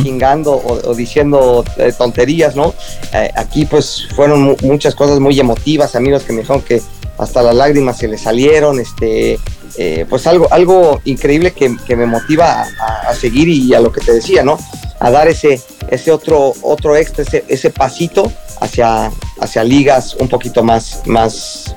chingando 0.01 0.53
o, 0.53 0.89
o 0.89 0.95
diciendo 0.95 1.63
eh, 1.77 1.93
tonterías, 1.95 2.55
¿no? 2.55 2.73
Eh, 3.13 3.29
aquí 3.35 3.65
pues 3.65 4.07
fueron 4.15 4.41
mu- 4.41 4.57
muchas 4.63 4.95
cosas 4.95 5.19
muy 5.19 5.39
emotivas, 5.39 5.95
amigos 5.95 6.23
que 6.23 6.33
me 6.33 6.39
dijeron 6.41 6.63
que 6.63 6.81
hasta 7.21 7.43
las 7.43 7.55
lágrimas 7.55 7.97
se 7.97 8.07
les 8.07 8.21
salieron, 8.21 8.79
este, 8.79 9.39
eh, 9.77 10.05
pues 10.09 10.25
algo, 10.25 10.47
algo 10.51 11.01
increíble 11.05 11.51
que, 11.53 11.77
que 11.85 11.95
me 11.95 12.05
motiva 12.07 12.65
a, 13.07 13.13
seguir 13.13 13.47
y 13.47 13.73
a 13.73 13.79
lo 13.79 13.91
que 13.91 14.01
te 14.01 14.11
decía, 14.11 14.43
¿no? 14.43 14.57
A 14.99 15.11
dar 15.11 15.27
ese, 15.27 15.61
ese 15.89 16.11
otro, 16.11 16.53
otro 16.63 16.95
extra, 16.95 17.23
ese, 17.23 17.45
ese 17.47 17.69
pasito 17.69 18.31
hacia, 18.59 19.11
hacia 19.39 19.63
ligas 19.63 20.15
un 20.15 20.27
poquito 20.27 20.63
más, 20.63 21.01
más, 21.05 21.75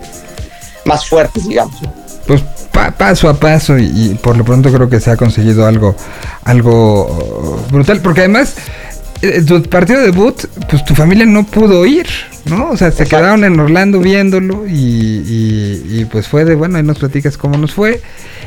más 0.86 1.06
fuertes, 1.06 1.46
digamos. 1.46 1.74
Pues 2.26 2.42
pa- 2.72 2.90
paso 2.90 3.28
a 3.28 3.34
paso 3.34 3.78
y, 3.78 4.18
por 4.22 4.36
lo 4.38 4.44
pronto 4.44 4.72
creo 4.72 4.88
que 4.88 4.98
se 4.98 5.10
ha 5.10 5.16
conseguido 5.16 5.66
algo, 5.66 5.94
algo 6.44 7.62
brutal, 7.70 8.00
porque 8.00 8.20
además 8.20 8.54
eh, 9.20 9.42
tu 9.46 9.62
partido 9.64 10.00
de 10.00 10.06
debut, 10.06 10.46
pues 10.70 10.82
tu 10.86 10.94
familia 10.94 11.26
no 11.26 11.44
pudo 11.44 11.84
ir, 11.84 12.06
¿no? 12.46 12.70
O 12.70 12.76
sea, 12.76 12.90
se 12.90 13.02
Exacto. 13.04 13.16
quedaron 13.16 13.44
en 13.44 13.58
Orlando 13.58 14.00
viéndolo 14.00 14.66
y, 14.66 14.72
y- 14.72 16.00
y, 16.00 16.04
pues 16.06 16.28
fue 16.28 16.44
de, 16.44 16.54
bueno, 16.54 16.76
ahí 16.76 16.82
nos 16.82 16.98
platicas 16.98 17.36
cómo 17.36 17.56
nos 17.58 17.72
fue. 17.72 18.00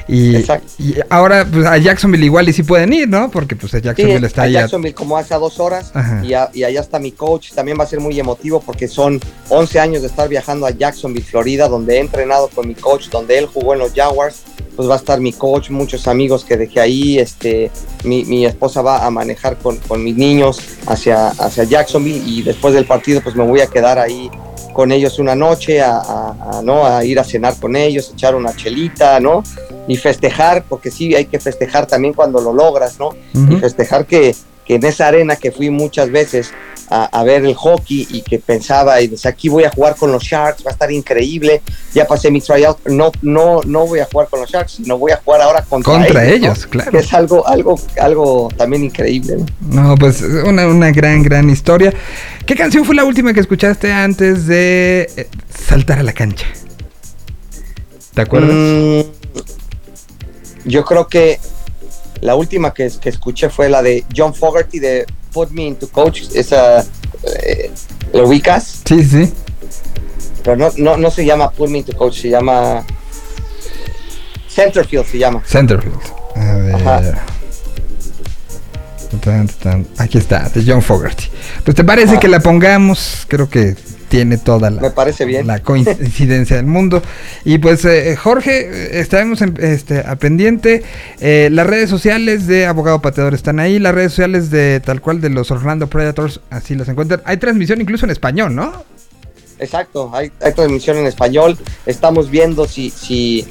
Y, 0.10 0.36
Exacto. 0.38 0.72
y 0.80 0.96
ahora 1.10 1.46
pues 1.52 1.66
a 1.66 1.78
Jacksonville 1.78 2.24
igual 2.26 2.48
y 2.48 2.54
sí 2.54 2.64
pueden 2.64 2.94
ir, 2.94 3.10
¿no? 3.10 3.30
Porque 3.30 3.56
pues 3.58 3.74
a 3.74 3.80
Jacksonville 3.80 4.20
Sí, 4.20 4.26
está 4.26 4.42
a 4.44 4.46
ahí. 4.46 4.56
a- 4.56 4.62
Jacksonville 4.62 4.94
como 4.96 5.18
hace 5.18 5.34
a 5.34 5.38
dos 5.38 5.60
horas 5.60 5.92
y, 6.24 6.34
a- 6.34 6.50
y 6.54 6.64
allá 6.64 6.80
está 6.80 6.98
mi 7.00 7.12
coach. 7.12 7.52
También 7.54 7.78
va 7.80 7.84
a 7.84 7.88
ser 7.88 8.00
muy 8.00 8.18
emotivo 8.20 8.62
porque 8.66 8.88
son 8.88 9.20
11 9.50 9.80
años 9.80 10.02
de 10.02 10.08
estar 10.08 10.30
viajando 10.30 10.66
a 10.66 10.72
Jacksonville, 10.72 11.26
Florida, 11.26 11.68
donde 11.68 11.98
he 11.98 12.00
entrenado 12.00 12.48
con 12.50 12.68
mi 12.68 12.76
coach, 12.76 13.10
donde 13.10 13.38
él 13.38 13.48
jugó 13.48 13.74
en 13.74 13.80
los 13.80 13.94
Jaguars. 13.94 14.44
Pues 14.78 14.88
va 14.88 14.94
a 14.94 14.98
estar 14.98 15.20
mi 15.20 15.34
coach, 15.34 15.72
muchos 15.72 16.08
amigos 16.08 16.46
que 16.46 16.56
dejé 16.56 16.80
ahí. 16.80 17.18
Este, 17.18 17.72
mi, 18.04 18.24
mi 18.26 18.46
esposa 18.46 18.84
va 18.84 19.06
a 19.08 19.10
manejar 19.10 19.58
con, 19.58 19.78
con 19.78 20.04
mis 20.04 20.16
niños 20.16 20.60
hacia, 20.86 21.30
hacia 21.30 21.64
Jacksonville 21.64 22.22
y 22.24 22.44
después 22.44 22.76
del 22.76 22.86
partido 22.86 23.20
pues 23.22 23.36
me 23.36 23.44
voy 23.44 23.60
a 23.62 23.66
quedar 23.68 23.87
ahí 23.98 24.30
con 24.74 24.92
ellos 24.92 25.18
una 25.20 25.36
noche 25.36 25.82
a, 25.82 25.98
a- 25.98 26.36
a, 26.60 26.62
¿no? 26.62 26.86
a 26.86 27.04
ir 27.04 27.20
a 27.20 27.24
cenar 27.24 27.56
con 27.60 27.76
ellos, 27.76 28.12
echar 28.14 28.36
una 28.36 28.56
chelita, 28.56 29.20
¿no? 29.20 29.44
Y 29.88 29.96
festejar, 29.98 30.64
porque 30.70 30.92
sí 30.92 31.16
hay 31.16 31.26
que 31.26 31.40
festejar 31.40 31.86
también 31.88 32.14
cuando 32.14 32.42
lo 32.42 32.54
logras, 32.54 33.00
¿no? 33.00 33.10
y 33.34 33.38
Ujú. 33.54 33.58
festejar 33.60 34.06
que, 34.06 34.36
que 34.66 34.76
en 34.76 34.86
esa 34.86 35.08
arena 35.08 35.36
que 35.36 35.52
fui 35.52 35.70
muchas 35.70 36.12
veces 36.12 36.52
a, 36.90 37.06
a 37.06 37.24
ver 37.24 37.46
el 37.46 37.56
hockey 37.56 38.08
y 38.10 38.22
que 38.22 38.40
pensaba 38.40 39.02
y 39.02 39.08
decía 39.08 39.32
aquí 39.32 39.50
voy 39.50 39.64
a 39.64 39.70
jugar 39.70 39.96
con 39.96 40.12
los 40.12 40.24
Sharks, 40.24 40.66
va 40.66 40.72
a 40.72 40.74
estar 40.74 40.92
increíble, 40.92 41.62
ya 41.94 42.06
pasé 42.06 42.32
mi 42.32 42.42
tryout, 42.42 42.86
no, 42.88 43.12
no, 43.22 43.62
no 43.66 43.88
voy 43.88 44.00
a 44.00 44.06
jugar 44.06 44.28
con 44.30 44.42
los 44.42 44.50
Sharks, 44.50 44.74
sino 44.74 44.98
voy 44.98 45.12
a 45.12 45.18
jugar 45.18 45.42
ahora 45.42 45.62
contra, 45.64 45.94
Contra 45.94 46.26
ellos, 46.26 46.66
claro. 46.66 46.92
Que 46.92 47.00
es 47.00 47.14
algo, 47.14 47.48
algo, 47.48 47.80
algo 48.00 48.50
también 48.58 48.84
increíble, 48.86 49.38
¿no? 49.38 49.46
No, 49.84 49.96
pues 49.96 50.22
una, 50.22 50.68
una 50.68 50.92
gran, 50.92 51.24
gran 51.24 51.50
historia. 51.50 51.94
¿Qué 52.46 52.56
canción 52.56 52.86
fue 52.86 52.96
la 52.96 53.04
última 53.04 53.34
que 53.34 53.40
escuchaste 53.40 53.92
antes 53.92 54.48
de 54.48 55.10
eh, 55.18 55.28
saltar 55.50 56.00
a 56.00 56.04
la 56.04 56.14
cancha? 56.14 56.46
¿Te 58.14 58.22
acuerdas? 58.22 58.52
Mm, 58.52 59.02
yo 60.66 60.84
creo 60.86 61.08
que 61.08 61.40
la 62.22 62.36
última 62.36 62.74
que, 62.74 62.92
que 63.00 63.10
escuché 63.10 63.50
fue 63.50 63.70
la 63.70 63.82
de 63.82 64.06
John 64.16 64.34
Fogerty 64.34 64.80
de 64.80 65.06
Put 65.32 65.52
Me 65.52 65.64
Into 65.64 65.90
Coach, 65.90 66.24
esa, 66.34 66.82
eh, 67.44 67.72
¿lo 68.14 68.28
ubicas? 68.28 68.82
Sí, 68.86 69.04
sí. 69.04 69.32
pero 70.44 70.56
no, 70.56 70.72
no, 70.78 70.98
no 70.98 71.12
se 71.12 71.26
llama 71.26 71.52
Put 71.52 71.70
Me 71.70 71.80
Into 71.80 71.96
Coach, 71.96 72.22
se 72.22 72.30
llama 72.30 72.86
Centerfield, 74.50 75.06
se 75.06 75.18
llama. 75.18 75.44
Centerfield. 75.46 76.00
A 76.36 76.56
ver. 76.56 76.76
Ajá. 76.76 77.26
Aquí 79.98 80.18
está, 80.18 80.50
de 80.50 80.64
John 80.66 80.82
Fogerty. 80.82 81.26
Pues 81.64 81.76
te 81.76 81.84
parece 81.84 82.20
que 82.20 82.28
la 82.28 82.40
pongamos, 82.40 83.26
creo 83.28 83.50
que 83.50 83.76
tiene 84.10 84.38
toda 84.38 84.70
la, 84.70 84.82
Me 84.82 84.92
parece 84.92 85.26
bien. 85.26 85.48
la 85.48 85.60
coincidencia 85.60 86.56
del 86.56 86.66
mundo. 86.66 87.02
Y 87.44 87.58
pues 87.58 87.84
eh, 87.86 88.16
Jorge, 88.16 88.62
eh, 88.62 89.00
estaremos 89.00 89.42
en- 89.42 89.58
este, 89.60 90.00
a 90.00 90.16
pendiente. 90.16 90.84
Eh, 91.20 91.50
las 91.52 91.68
redes 91.68 91.90
sociales 91.90 92.48
de 92.48 92.66
Abogado 92.66 93.02
Pateador 93.02 93.34
están 93.34 93.60
ahí, 93.60 93.80
las 93.80 93.94
redes 93.94 94.12
sociales 94.12 94.50
de 94.50 94.80
tal 94.80 95.02
cual 95.02 95.20
de 95.22 95.30
los 95.30 95.52
Orlando 95.52 95.88
Predators, 95.88 96.40
así 96.50 96.76
las 96.76 96.88
encuentran. 96.90 97.22
Hay 97.26 97.38
transmisión 97.38 97.82
incluso 97.82 98.06
en 98.06 98.12
español, 98.12 98.56
¿no? 98.56 98.86
Exacto, 99.60 100.12
hay, 100.14 100.32
hay 100.42 100.54
transmisión 100.54 100.98
en 100.98 101.08
español. 101.08 101.58
Estamos 101.86 102.30
viendo 102.30 102.68
si, 102.68 102.92
si 102.92 103.46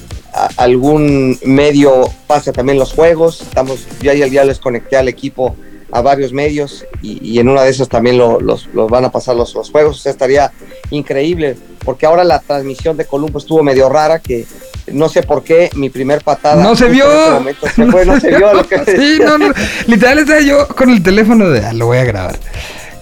algún 0.57 1.39
medio 1.45 2.03
pasa 2.27 2.53
también 2.53 2.79
los 2.79 2.93
juegos. 2.93 3.41
Estamos, 3.43 3.87
yo 4.01 4.13
ya, 4.13 4.27
ya 4.27 4.45
les 4.45 4.59
conecté 4.59 4.97
al 4.97 5.09
equipo 5.09 5.57
a 5.93 6.01
varios 6.01 6.33
medios 6.33 6.85
y, 7.03 7.19
y 7.27 7.39
en 7.39 7.49
una 7.49 7.63
de 7.63 7.71
esas 7.71 7.89
también 7.89 8.19
lo- 8.19 8.41
los, 8.41 8.67
los 8.75 8.91
van 8.91 9.05
a 9.05 9.11
pasar 9.13 9.37
los, 9.37 9.55
los 9.55 9.71
juegos. 9.71 9.97
O 9.99 10.01
sea, 10.01 10.13
estaría 10.13 10.53
increíble 10.91 11.57
porque 11.85 12.07
ahora 12.07 12.25
la 12.25 12.41
transmisión 12.41 12.97
de 12.97 13.05
Columbo 13.05 13.39
estuvo 13.39 13.63
medio 13.63 13.89
rara 13.89 14.19
que 14.19 14.45
no 14.93 15.09
sé 15.09 15.23
por 15.23 15.43
qué 15.45 15.71
mi 15.75 15.91
primer 15.91 16.23
patada 16.23 16.63
No 16.63 16.75
se 16.77 16.87
vio. 16.89 17.05
en 17.11 17.19
ese 17.21 17.31
momento 17.33 17.67
se 17.75 17.87
fue, 17.87 18.07
no 18.07 18.21
se 18.21 18.29
vio 18.37 18.53
lo 18.53 18.67
que 18.69 18.79
Sí, 18.97 19.19
no, 19.25 19.39
no. 19.39 19.53
Literal 19.87 20.19
estaba 20.19 20.41
yo 20.41 20.67
con 20.69 20.91
el 20.91 21.03
teléfono 21.03 21.49
de, 21.51 21.65
ah, 21.65 21.73
lo 21.73 21.87
voy 21.87 21.99
a 21.99 22.05
grabar. 22.05 22.37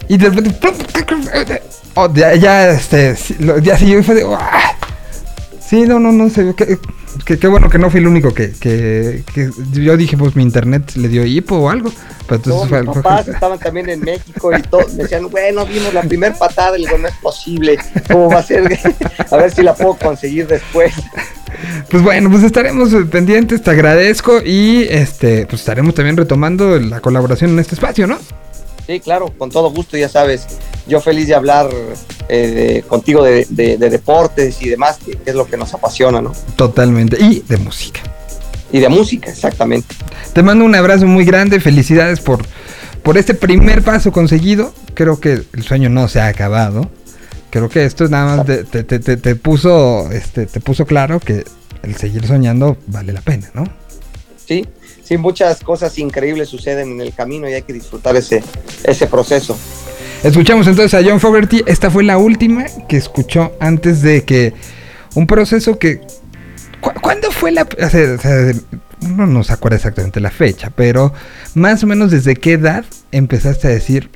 Y 0.09 0.19
de 0.19 0.29
oh, 1.95 2.13
ya, 2.13 2.35
ya, 2.35 2.71
este, 2.71 3.17
ya 3.63 3.79
yo 3.79 4.03
fue 4.03 4.15
de. 4.17 4.27
Sí, 5.67 5.83
no, 5.83 5.99
no, 5.99 6.13
no, 6.13 6.29
se 6.29 6.43
vio 6.43 6.55
que- 7.25 7.39
qué 7.39 7.47
bueno 7.49 7.69
que 7.71 7.79
no 7.79 7.91
fui 7.91 8.01
el 8.01 8.07
único 8.07 8.33
que, 8.35 8.53
que, 8.53 9.23
que 9.35 9.51
yo 9.73 9.97
dije, 9.97 10.17
pues 10.17 10.37
mi 10.37 10.43
internet 10.43 10.93
le 10.97 11.09
dio 11.09 11.25
hipo 11.25 11.57
o 11.57 11.71
algo. 11.71 11.93
Pero 12.27 12.37
entonces 12.37 12.69
fue, 12.69 12.83
mis 12.83 12.95
papás 12.95 13.29
estaban 13.29 13.59
también 13.59 13.89
en 13.91 14.01
México 14.01 14.51
y 14.57 14.63
todos 14.63 14.97
decían, 14.97 15.29
bueno, 15.31 15.67
vimos 15.67 15.93
la 15.93 16.03
primer 16.03 16.35
patada, 16.39 16.79
y 16.79 16.83
digo, 16.87 16.97
no 16.99 17.09
es 17.09 17.15
posible, 17.17 17.79
¿cómo 18.11 18.29
va 18.31 18.39
a 18.39 18.43
ser? 18.43 18.65
a 19.31 19.37
ver 19.37 19.51
si 19.51 19.63
la 19.63 19.75
puedo 19.75 19.95
conseguir 19.95 20.47
después. 20.47 20.93
Pues 21.91 22.03
bueno, 22.03 22.31
pues 22.31 22.43
estaremos 22.43 22.91
pendientes, 23.11 23.63
te 23.63 23.71
agradezco 23.71 24.41
y 24.45 24.87
este, 24.91 25.47
pues 25.47 25.61
estaremos 25.61 25.95
también 25.95 26.17
retomando 26.17 26.79
la 26.81 27.01
colaboración 27.01 27.51
en 27.53 27.59
este 27.61 27.75
espacio, 27.75 28.07
¿no? 28.07 28.19
Sí, 28.87 29.01
claro, 29.01 29.33
con 29.39 29.51
todo 29.51 29.71
gusto, 29.71 29.97
ya 29.97 30.09
sabes, 30.09 30.47
yo 30.87 31.01
feliz 31.01 31.29
de 31.29 31.35
hablar 31.35 31.69
eh, 32.29 32.47
de- 32.49 32.83
contigo 32.83 33.23
de, 33.23 33.47
de- 33.51 33.77
de 33.79 33.91
deportes 33.91 34.61
y 34.63 34.69
demás, 34.69 34.99
que 35.05 35.19
es 35.25 35.35
lo 35.35 35.47
que 35.47 35.57
nos 35.57 35.73
apasiona, 35.75 36.21
¿no? 36.21 36.33
Totalmente. 36.57 37.17
Y 37.23 37.41
de 37.49 37.57
música. 37.57 38.01
Y 38.73 38.81
de 38.81 38.89
música, 38.89 39.31
exactamente. 39.31 39.95
Te 40.33 40.43
mando 40.43 40.65
un 40.65 40.75
abrazo 40.75 41.07
muy 41.07 41.25
grande, 41.25 41.61
felicidades 41.61 42.21
por, 42.21 42.45
por 43.03 43.17
este 43.19 43.35
primer 43.35 43.83
paso 43.83 44.11
conseguido. 44.13 44.73
Creo 44.95 45.21
que 45.21 45.43
el 45.53 45.63
sueño 45.63 45.89
no 45.91 46.09
se 46.09 46.21
ha 46.21 46.27
acabado. 46.27 46.91
Creo 47.51 47.69
que 47.69 47.85
esto 47.85 48.05
es 48.05 48.11
nada 48.11 48.37
más 48.37 48.47
te, 48.47 48.65
te- 48.65 48.83
te- 48.99 49.17
te 49.17 49.37
puso 49.37 50.11
este 50.11 50.47
te 50.47 50.59
puso 50.61 50.87
claro 50.87 51.21
que 51.21 51.45
el 51.85 51.95
seguir 51.95 52.27
soñando 52.27 52.77
vale 52.89 53.13
la 53.13 53.21
pena, 53.21 53.49
¿no? 53.55 53.63
Sí, 54.45 54.67
sí, 55.05 55.17
muchas 55.19 55.63
cosas 55.63 55.99
increíbles 55.99 56.49
suceden 56.49 56.93
en 56.93 57.01
el 57.01 57.13
camino 57.13 57.49
y 57.49 57.53
hay 57.55 57.63
que 57.63 57.73
disfrutar 57.73 58.17
ese, 58.17 58.43
ese 58.85 59.07
proceso. 59.07 59.57
Escuchamos 60.23 60.67
entonces 60.67 60.95
a 60.95 61.05
John 61.09 61.21
Fogerty. 61.21 61.63
Esta 61.67 61.91
fue 61.91 62.03
la 62.03 62.17
última 62.19 62.65
que 62.89 62.97
escuchó 62.97 63.53
antes 63.61 64.01
de 64.03 64.25
que 64.25 64.55
un 65.15 65.27
proceso 65.27 65.79
que... 65.79 66.01
¿cu- 66.81 66.95
¿Cuándo 67.03 67.31
fue 67.31 67.53
la... 67.53 67.63
o 67.63 67.91
sea, 67.91 68.15
o 68.15 68.19
sea, 68.21 68.53
uno 69.03 69.27
no 69.27 69.45
se 69.45 69.53
acuerda 69.53 69.77
exactamente 69.77 70.21
la 70.21 70.31
fecha, 70.31 70.71
pero 70.75 71.13
más 71.55 71.83
o 71.85 71.87
menos 71.87 72.11
desde 72.11 72.37
qué 72.37 72.53
edad 72.53 72.85
empezaste 73.13 73.69
a 73.69 73.71
decir, 73.71 74.11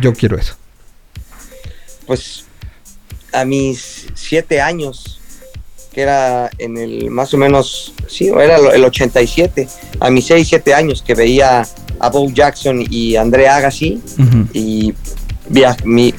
yo 0.00 0.14
quiero 0.14 0.38
eso. 0.38 0.56
Pues 2.06 2.44
a 3.32 3.44
mis 3.44 4.06
siete 4.14 4.60
años, 4.60 5.20
que 5.92 6.00
era 6.02 6.50
en 6.58 6.76
el 6.78 7.10
más 7.10 7.32
o 7.34 7.36
menos, 7.38 7.92
sí, 8.08 8.28
era 8.28 8.56
el 8.56 8.84
87, 8.84 9.68
a 10.00 10.10
mis 10.10 10.26
seis, 10.26 10.48
siete 10.48 10.72
años 10.74 11.02
que 11.02 11.14
veía 11.14 11.66
a 12.00 12.08
Bo 12.10 12.28
Jackson 12.30 12.84
y 12.88 13.16
André 13.16 13.48
Agassi, 13.48 14.00
y 14.52 14.92
mi, 15.84 16.12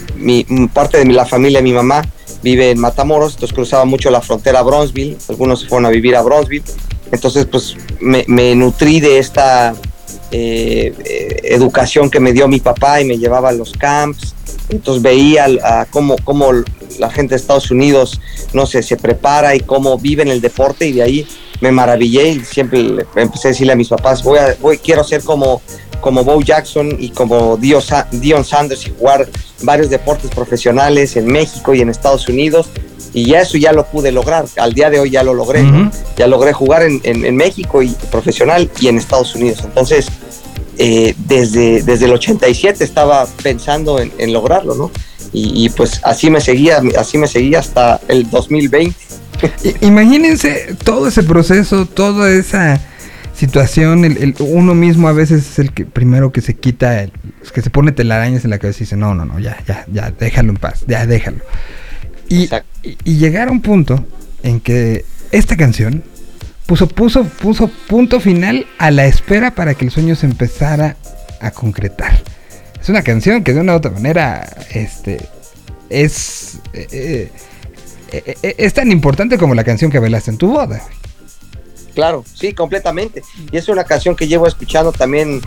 parte 0.74 0.98
de 1.00 1.06
mi- 1.06 1.14
la 1.14 1.26
familia 1.26 1.60
de 1.60 1.64
mi 1.64 1.74
mamá 1.74 2.04
vive 2.42 2.72
en 2.72 2.80
Matamoros, 2.80 3.34
entonces 3.34 3.54
cruzaba 3.56 3.86
mucho 3.86 4.12
la 4.12 4.22
frontera 4.22 4.60
a 4.60 4.64
Bronzeville, 4.64 5.18
algunos 5.30 5.62
se 5.62 5.68
fueron 5.68 5.86
a 5.86 5.90
vivir 5.90 6.16
a 6.16 6.22
Bronzeville, 6.22 6.64
entonces 7.12 7.46
pues 7.46 7.76
me, 8.00 8.26
me 8.28 8.56
nutrí 8.56 9.00
de 9.00 9.18
esta 9.20 9.74
eh, 10.34 10.94
eh, 11.06 11.40
educación 11.44 12.10
que 12.10 12.20
me 12.20 12.34
dio 12.34 12.48
mi 12.48 12.60
papá 12.60 13.00
y 13.00 13.06
me 13.06 13.18
llevaba 13.18 13.50
a 13.50 13.52
los 13.54 13.72
camps, 13.74 14.34
entonces 14.70 15.02
veía 15.04 15.46
a 15.64 15.86
cómo, 15.86 16.16
cómo 16.24 16.52
la 17.00 17.10
gente 17.12 17.36
de 17.36 17.42
Estados 17.42 17.70
Unidos, 17.72 18.20
no 18.52 18.66
sé, 18.66 18.82
se 18.84 18.98
prepara 18.98 19.56
y 19.56 19.60
cómo 19.60 19.98
viven 19.98 20.28
el 20.28 20.42
deporte 20.42 20.88
y 20.88 20.94
de 20.94 21.04
ahí 21.04 21.28
me 21.62 21.72
maravillé 21.72 22.30
y 22.30 22.40
siempre 22.42 23.06
empecé 23.16 23.48
a 23.48 23.52
decirle 23.52 23.74
a 23.74 23.76
mis 23.76 23.88
papás, 23.90 24.24
voy 24.24 24.40
a, 24.40 24.56
voy, 24.60 24.78
quiero 24.80 25.04
ser 25.04 25.22
como, 25.24 25.62
como 26.02 26.24
Bo 26.24 26.42
Jackson 26.42 26.98
y 27.00 27.10
como 27.10 27.56
Dio 27.58 27.80
Sa- 27.80 28.08
Dion 28.12 28.44
Sanders 28.44 28.86
y 28.88 28.94
jugar 28.98 29.30
varios 29.62 29.90
deportes 29.90 30.30
profesionales 30.32 31.16
en 31.16 31.28
México 31.28 31.74
y 31.74 31.82
en 31.82 31.90
Estados 31.90 32.28
Unidos. 32.28 32.68
Y 33.16 33.28
ya 33.28 33.42
eso 33.42 33.58
ya 33.60 33.72
lo 33.74 33.86
pude 33.86 34.12
lograr. 34.12 34.46
Al 34.58 34.74
día 34.74 34.90
de 34.90 35.00
hoy 35.00 35.12
ya 35.12 35.24
lo 35.24 35.34
logré. 35.36 35.62
Ya 36.18 36.26
logré 36.28 36.52
jugar 36.52 36.82
en, 36.82 37.00
en- 37.04 37.24
en 37.26 37.36
México 37.36 37.82
y 37.84 37.90
profesional 38.12 38.70
y 38.82 38.88
en 38.88 38.98
Estados 38.98 39.36
Unidos. 39.36 39.60
Entonces, 39.64 40.08
eh, 40.78 41.14
desde, 41.28 41.84
desde 41.84 42.06
el 42.06 42.14
87 42.14 42.84
estaba 42.84 43.26
pensando 43.42 44.00
en, 44.00 44.12
en 44.18 44.34
lograrlo, 44.34 44.76
¿no? 44.76 44.92
Y, 45.32 45.66
y, 45.66 45.70
pues 45.70 46.00
así 46.04 46.30
me 46.30 46.40
seguía, 46.42 46.82
así 46.98 47.18
me 47.18 47.28
seguía 47.28 47.60
hasta 47.60 48.00
el 48.08 48.30
2020. 48.30 48.96
I- 49.64 49.86
Imagínense 49.86 50.76
todo 50.84 51.08
ese 51.08 51.24
proceso, 51.24 51.86
toda 51.88 52.32
esa 52.32 52.80
situación, 53.36 54.06
el, 54.06 54.18
el- 54.18 54.36
uno 54.40 54.76
mismo 54.76 55.08
a 55.08 55.12
veces 55.14 55.50
es 55.52 55.60
el 55.60 55.74
que 55.74 55.86
primero 55.86 56.32
que 56.32 56.42
se 56.42 56.54
quita, 56.56 57.02
el, 57.04 57.12
que 57.54 57.62
se 57.62 57.70
pone 57.70 57.92
telarañas 57.92 58.44
en 58.44 58.52
la 58.52 58.60
cabeza 58.60 58.78
y 58.80 58.86
dice, 58.86 58.96
no, 58.96 59.16
no, 59.16 59.26
no, 59.26 59.40
ya, 59.40 59.58
ya, 59.68 59.86
ya, 59.92 60.12
déjalo 60.12 60.52
en 60.52 60.58
paz, 60.58 60.84
ya, 60.88 61.06
déjalo. 61.08 61.40
Y- 62.30 62.48
y 63.04 63.18
llegar 63.18 63.48
a 63.48 63.52
un 63.52 63.62
punto 63.62 64.06
en 64.44 64.60
que 64.60 65.06
esta 65.32 65.58
canción 65.58 66.04
puso, 66.74 66.88
puso, 66.88 67.24
puso 67.26 67.68
punto 67.88 68.20
final 68.20 68.66
a 68.80 68.90
la 68.90 69.06
espera 69.06 69.54
para 69.54 69.76
que 69.76 69.86
el 69.86 69.92
sueño 69.92 70.16
se 70.16 70.26
empezara 70.26 70.96
a 71.40 71.52
concretar. 71.52 72.20
Es 72.82 72.90
una 72.90 73.04
canción 73.04 73.44
que 73.44 73.54
de 73.54 73.62
una 73.62 73.74
u 73.74 73.76
otra 73.76 73.92
manera, 73.92 74.50
este, 74.74 75.20
es... 75.90 76.56
eh, 76.74 76.88
eh, 76.92 77.32
eh, 78.12 78.36
eh, 78.42 78.56
es 78.58 78.74
tan 78.74 78.92
importante 78.92 79.38
como 79.38 79.54
la 79.54 79.64
canción 79.64 79.92
que 79.92 80.00
bailaste 80.00 80.32
en 80.32 80.38
tu 80.40 80.48
boda. 80.52 80.82
Claro, 81.94 82.26
sí, 82.34 82.54
completamente. 82.54 83.22
Y 83.52 83.58
es 83.58 83.70
una 83.70 83.84
canción 83.84 84.16
que 84.16 84.28
llevo 84.28 84.48
escuchando 84.48 84.92
también 84.92 85.42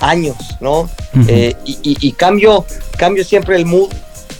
años, 0.00 0.36
¿no? 0.60 0.80
Ujú. 0.80 1.24
Eh, 1.28 1.54
y, 1.64 1.78
y- 1.84 1.96
y 2.08 2.12
cambio, 2.12 2.66
cambio 2.98 3.22
siempre 3.24 3.54
el 3.54 3.66
mood. 3.66 3.88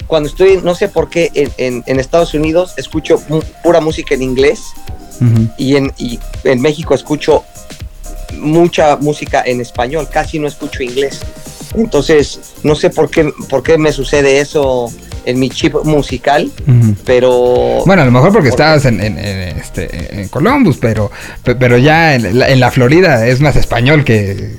Cuando 0.08 0.28
estoy, 0.28 0.60
no 0.60 0.74
sé 0.74 0.88
por 0.88 1.08
qué, 1.08 1.30
en, 1.34 1.52
en- 1.56 1.84
en 1.86 2.00
Estados 2.00 2.34
Unidos 2.34 2.74
escucho 2.78 3.22
pura 3.62 3.80
música 3.80 4.14
en 4.16 4.22
inglés 4.22 4.60
Y 5.58 5.76
en, 5.76 5.92
y 5.98 6.18
en 6.44 6.60
México 6.60 6.94
escucho 6.94 7.44
mucha 8.38 8.96
música 8.96 9.42
en 9.44 9.60
español, 9.60 10.08
casi 10.12 10.38
no 10.38 10.48
escucho 10.48 10.82
inglés. 10.82 11.20
Entonces, 11.74 12.40
no 12.62 12.74
sé 12.74 12.90
por 12.90 13.10
qué, 13.10 13.30
por 13.48 13.62
qué 13.62 13.78
me 13.78 13.92
sucede 13.92 14.40
eso 14.40 14.90
en 15.24 15.38
mi 15.38 15.48
chip 15.50 15.74
musical, 15.84 16.50
pero... 17.04 17.82
Bueno, 17.86 18.02
a 18.02 18.04
lo 18.04 18.10
mejor 18.10 18.32
porque 18.32 18.48
Porque- 18.50 18.62
estabas 18.62 18.84
en, 18.86 19.00
en- 19.00 19.18
en, 19.18 19.56
este, 19.58 20.20
en 20.20 20.28
Columbus, 20.28 20.78
pero, 20.78 21.10
pe- 21.44 21.54
pero 21.54 21.78
ya 21.78 22.14
en 22.16 22.38
la, 22.38 22.48
en 22.48 22.58
la 22.60 22.70
Florida 22.70 23.26
es 23.26 23.40
más 23.40 23.54
español 23.56 24.04
que... 24.04 24.56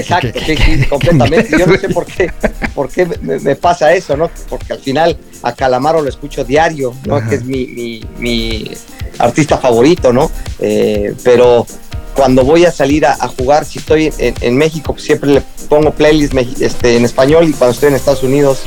Exacto, 0.00 0.38
sí, 0.46 0.56
completamente. 0.88 1.56
Yo 1.58 1.66
no 1.66 1.76
sé 1.78 1.88
por 1.88 2.06
qué, 2.06 2.30
por 2.74 2.88
qué 2.88 3.06
me, 3.20 3.38
me 3.40 3.56
pasa 3.56 3.92
eso, 3.94 4.16
¿no? 4.16 4.30
Porque 4.48 4.72
al 4.72 4.78
final 4.80 5.16
a 5.42 5.52
Calamaro 5.54 6.00
lo 6.02 6.08
escucho 6.08 6.44
diario, 6.44 6.94
¿no? 7.06 7.16
Ajá. 7.16 7.28
Que 7.28 7.34
es 7.36 7.44
mi, 7.44 7.66
mi- 7.66 8.04
mi 8.18 8.70
artista 9.18 9.58
favorito, 9.58 10.12
¿no? 10.12 10.30
Eh, 10.60 11.14
pero 11.24 11.66
cuando 12.14 12.44
voy 12.44 12.64
a 12.64 12.72
salir 12.72 13.06
a, 13.06 13.12
a 13.14 13.28
jugar, 13.28 13.64
si 13.64 13.78
estoy 13.78 14.12
en, 14.18 14.34
en 14.40 14.56
México, 14.56 14.94
siempre 14.98 15.30
le 15.30 15.42
pongo 15.68 15.92
playlist 15.92 16.34
este, 16.60 16.96
en 16.96 17.04
español 17.04 17.48
y 17.48 17.52
cuando 17.52 17.74
estoy 17.74 17.90
en 17.90 17.94
Estados 17.94 18.22
Unidos 18.22 18.62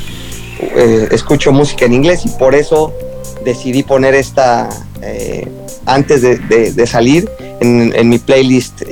eh, 0.60 1.08
escucho 1.12 1.52
música 1.52 1.86
en 1.86 1.94
inglés 1.94 2.22
y 2.26 2.30
por 2.30 2.56
eso 2.56 2.94
decidí 3.44 3.84
poner 3.84 4.14
esta 4.14 4.70
eh, 5.02 5.48
antes 5.86 6.22
de, 6.22 6.38
de- 6.38 6.72
de 6.74 6.88
salir 6.88 7.28
en, 7.60 7.92
en 7.96 8.08
mi 8.10 8.20
playlist 8.20 8.84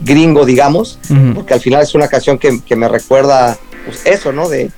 gringo, 0.00 0.44
digamos, 0.44 0.98
porque 1.34 1.54
al 1.54 1.60
final 1.60 1.82
es 1.82 1.94
una 1.94 2.08
canción 2.08 2.38
que, 2.38 2.60
que 2.60 2.76
me 2.76 2.88
recuerda 2.88 3.58
pues, 3.84 4.04
eso, 4.06 4.32
¿no? 4.32 4.48
De 4.48 4.70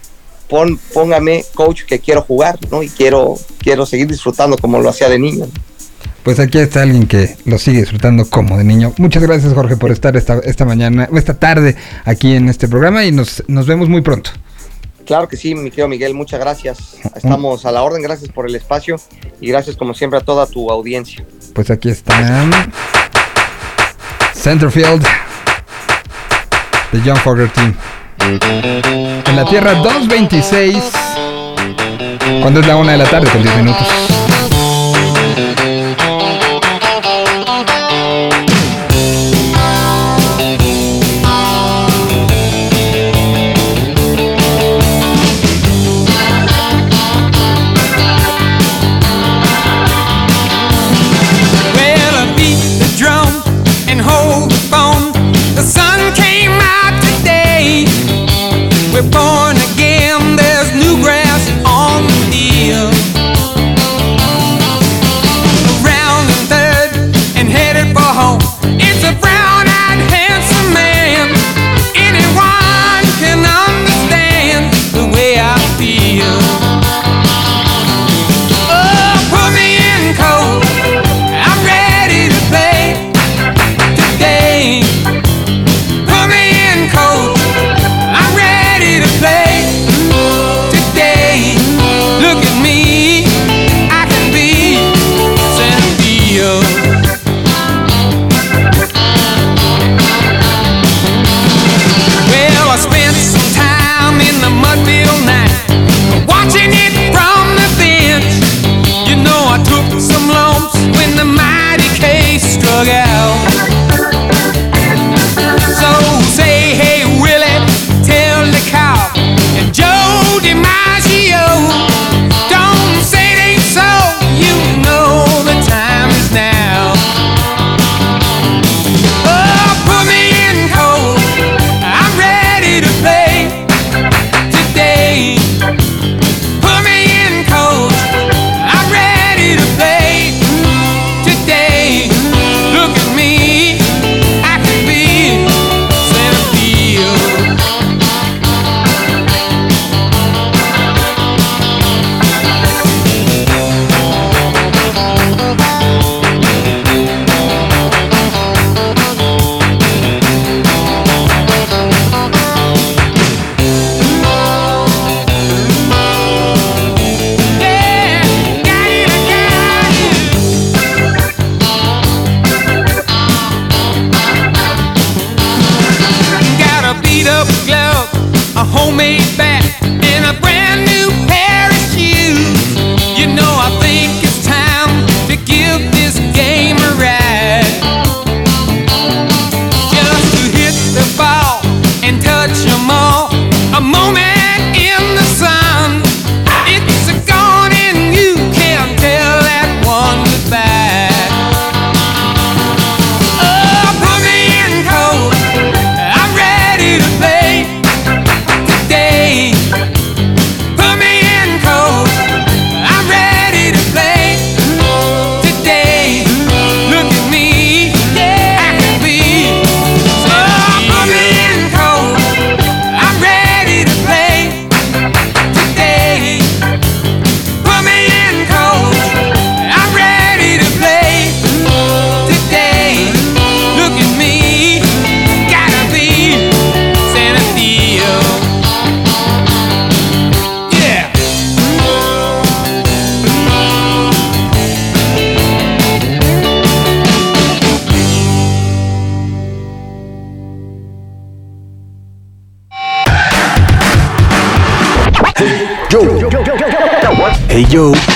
pon, 0.49 0.79
póngame 0.93 1.45
coach 1.55 1.83
que 1.85 1.99
quiero 1.99 2.23
jugar, 2.23 2.59
¿no? 2.71 2.83
Y 2.83 2.89
quiero, 2.89 3.37
quiero 3.59 3.87
seguir 3.87 4.07
disfrutando 4.07 4.57
como 4.59 4.81
lo 4.81 4.89
hacía 4.89 5.09
de 5.09 5.19
niño. 5.19 5.47
Pues 6.23 6.39
aquí 6.39 6.59
está 6.59 6.83
alguien 6.83 7.07
que 7.07 7.37
lo 7.47 7.59
sigue 7.59 7.81
disfrutando 7.81 8.29
como 8.29 8.57
de 8.57 8.63
niño. 8.63 8.93
Muchas 8.99 9.23
gracias 9.23 9.53
Jorge 9.55 9.77
por 9.77 9.91
estar 9.91 10.17
esta, 10.17 10.39
esta 10.45 10.65
mañana, 10.65 11.09
o 11.11 11.19
esta 11.19 11.35
tarde 11.35 11.75
aquí 12.05 12.35
en 12.35 12.49
este 12.49 12.69
programa 12.69 13.05
y 13.05 13.11
nos, 13.11 13.43
nos 13.49 13.67
vemos 13.67 13.89
muy 13.89 14.03
pronto. 14.03 14.31
Claro 15.05 15.29
que 15.29 15.37
sí, 15.37 15.55
mi 15.55 15.71
querido 15.71 15.89
Miguel, 15.89 16.15
muchas 16.15 16.39
gracias. 16.39 16.97
Estamos 17.17 17.67
a 17.67 17.73
la 17.73 17.83
orden, 17.83 18.03
gracias 18.03 18.31
por 18.31 18.49
el 18.49 18.55
espacio 18.55 19.01
y 19.41 19.49
gracias 19.49 19.75
como 19.77 19.95
siempre 19.95 20.19
a 20.21 20.23
toda 20.23 20.47
tu 20.47 20.71
audiencia. 20.71 21.25
Pues 21.55 21.71
aquí 21.71 21.89
está 21.89 22.49
Centerfield 24.43 25.07
de 26.91 27.01
John 27.05 27.17
Fogerty. 27.19 27.73
En 28.19 29.37
la 29.37 29.45
Tierra 29.45 29.75
226. 29.75 30.77
Cuando 32.41 32.59
es 32.59 32.67
la 32.67 32.75
una 32.75 32.93
de 32.93 32.99
la 32.99 33.05
tarde 33.05 33.31
con 33.31 33.41
10 33.41 33.57
minutos. 33.59 33.87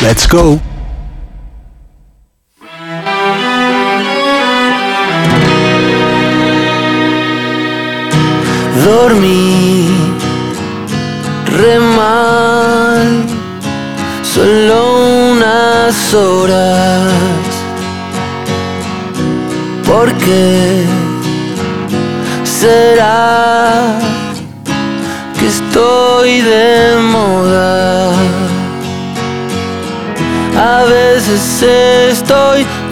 Let's 0.07 0.25
go. 0.29 0.61
Dormí 8.85 9.36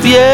estoy 0.04 0.33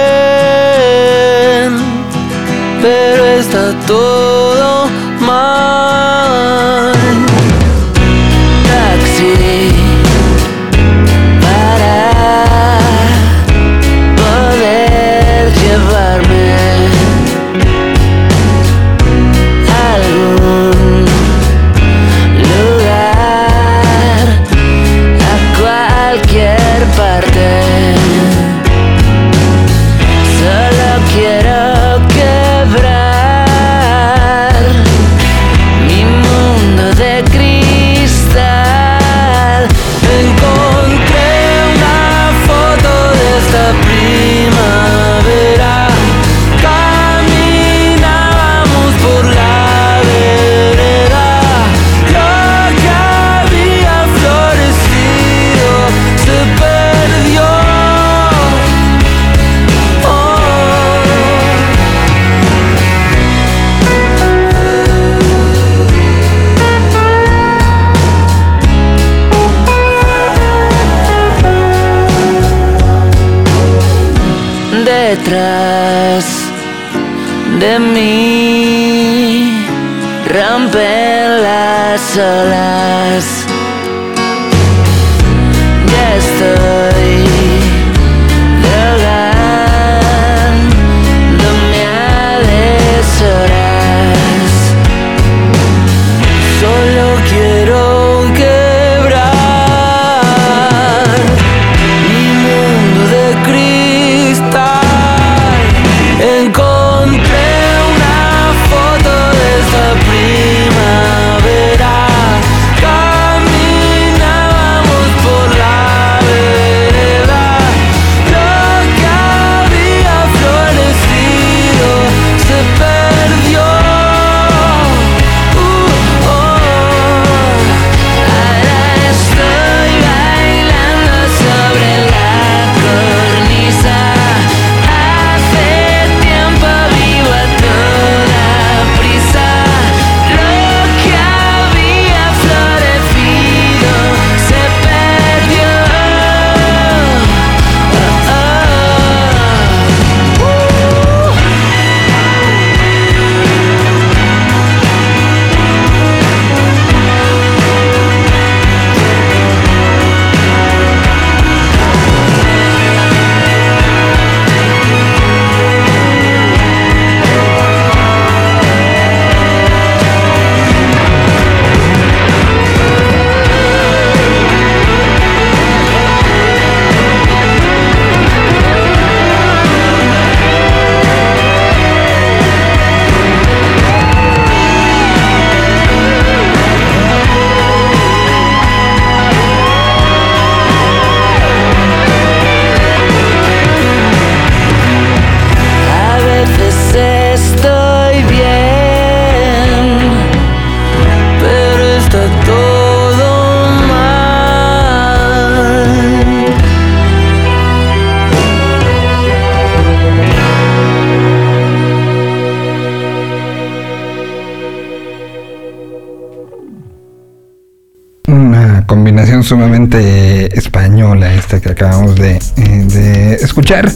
sumamente 219.50 220.56
española 220.56 221.34
esta 221.34 221.60
que 221.60 221.70
acabamos 221.70 222.14
de, 222.14 222.38
eh, 222.56 223.36
escuchar. 223.40 223.90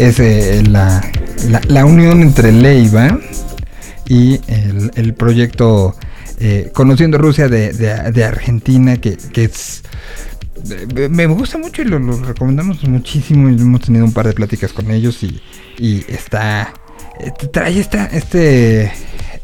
Es 0.00 0.18
eh, 0.18 0.64
la, 0.68 1.00
la- 1.48 1.60
la 1.68 1.84
unión 1.84 2.22
entre 2.22 2.50
Leiva 2.50 3.16
y 4.08 4.40
el, 4.96 5.14
proyecto 5.14 5.94
eh, 6.40 6.72
Conociendo 6.74 7.18
Rusia 7.18 7.48
de, 7.48 8.24
Argentina, 8.24 8.96
que, 8.96 9.16
que 9.32 9.44
es... 9.44 9.84
Me 11.10 11.26
gusta 11.26 11.56
mucho 11.56 11.82
y 11.82 11.84
lo, 11.84 12.00
recomendamos 12.24 12.82
muchísimo. 12.82 13.48
Hemos 13.48 13.82
tenido 13.82 14.04
un 14.04 14.12
par 14.12 14.26
de 14.26 14.32
pláticas 14.32 14.72
con 14.72 14.90
ellos 14.90 15.22
y, 15.22 15.40
y 15.78 16.04
está... 16.08 16.74
Trae 17.52 17.78
esta 17.78 18.06
este 18.06 18.92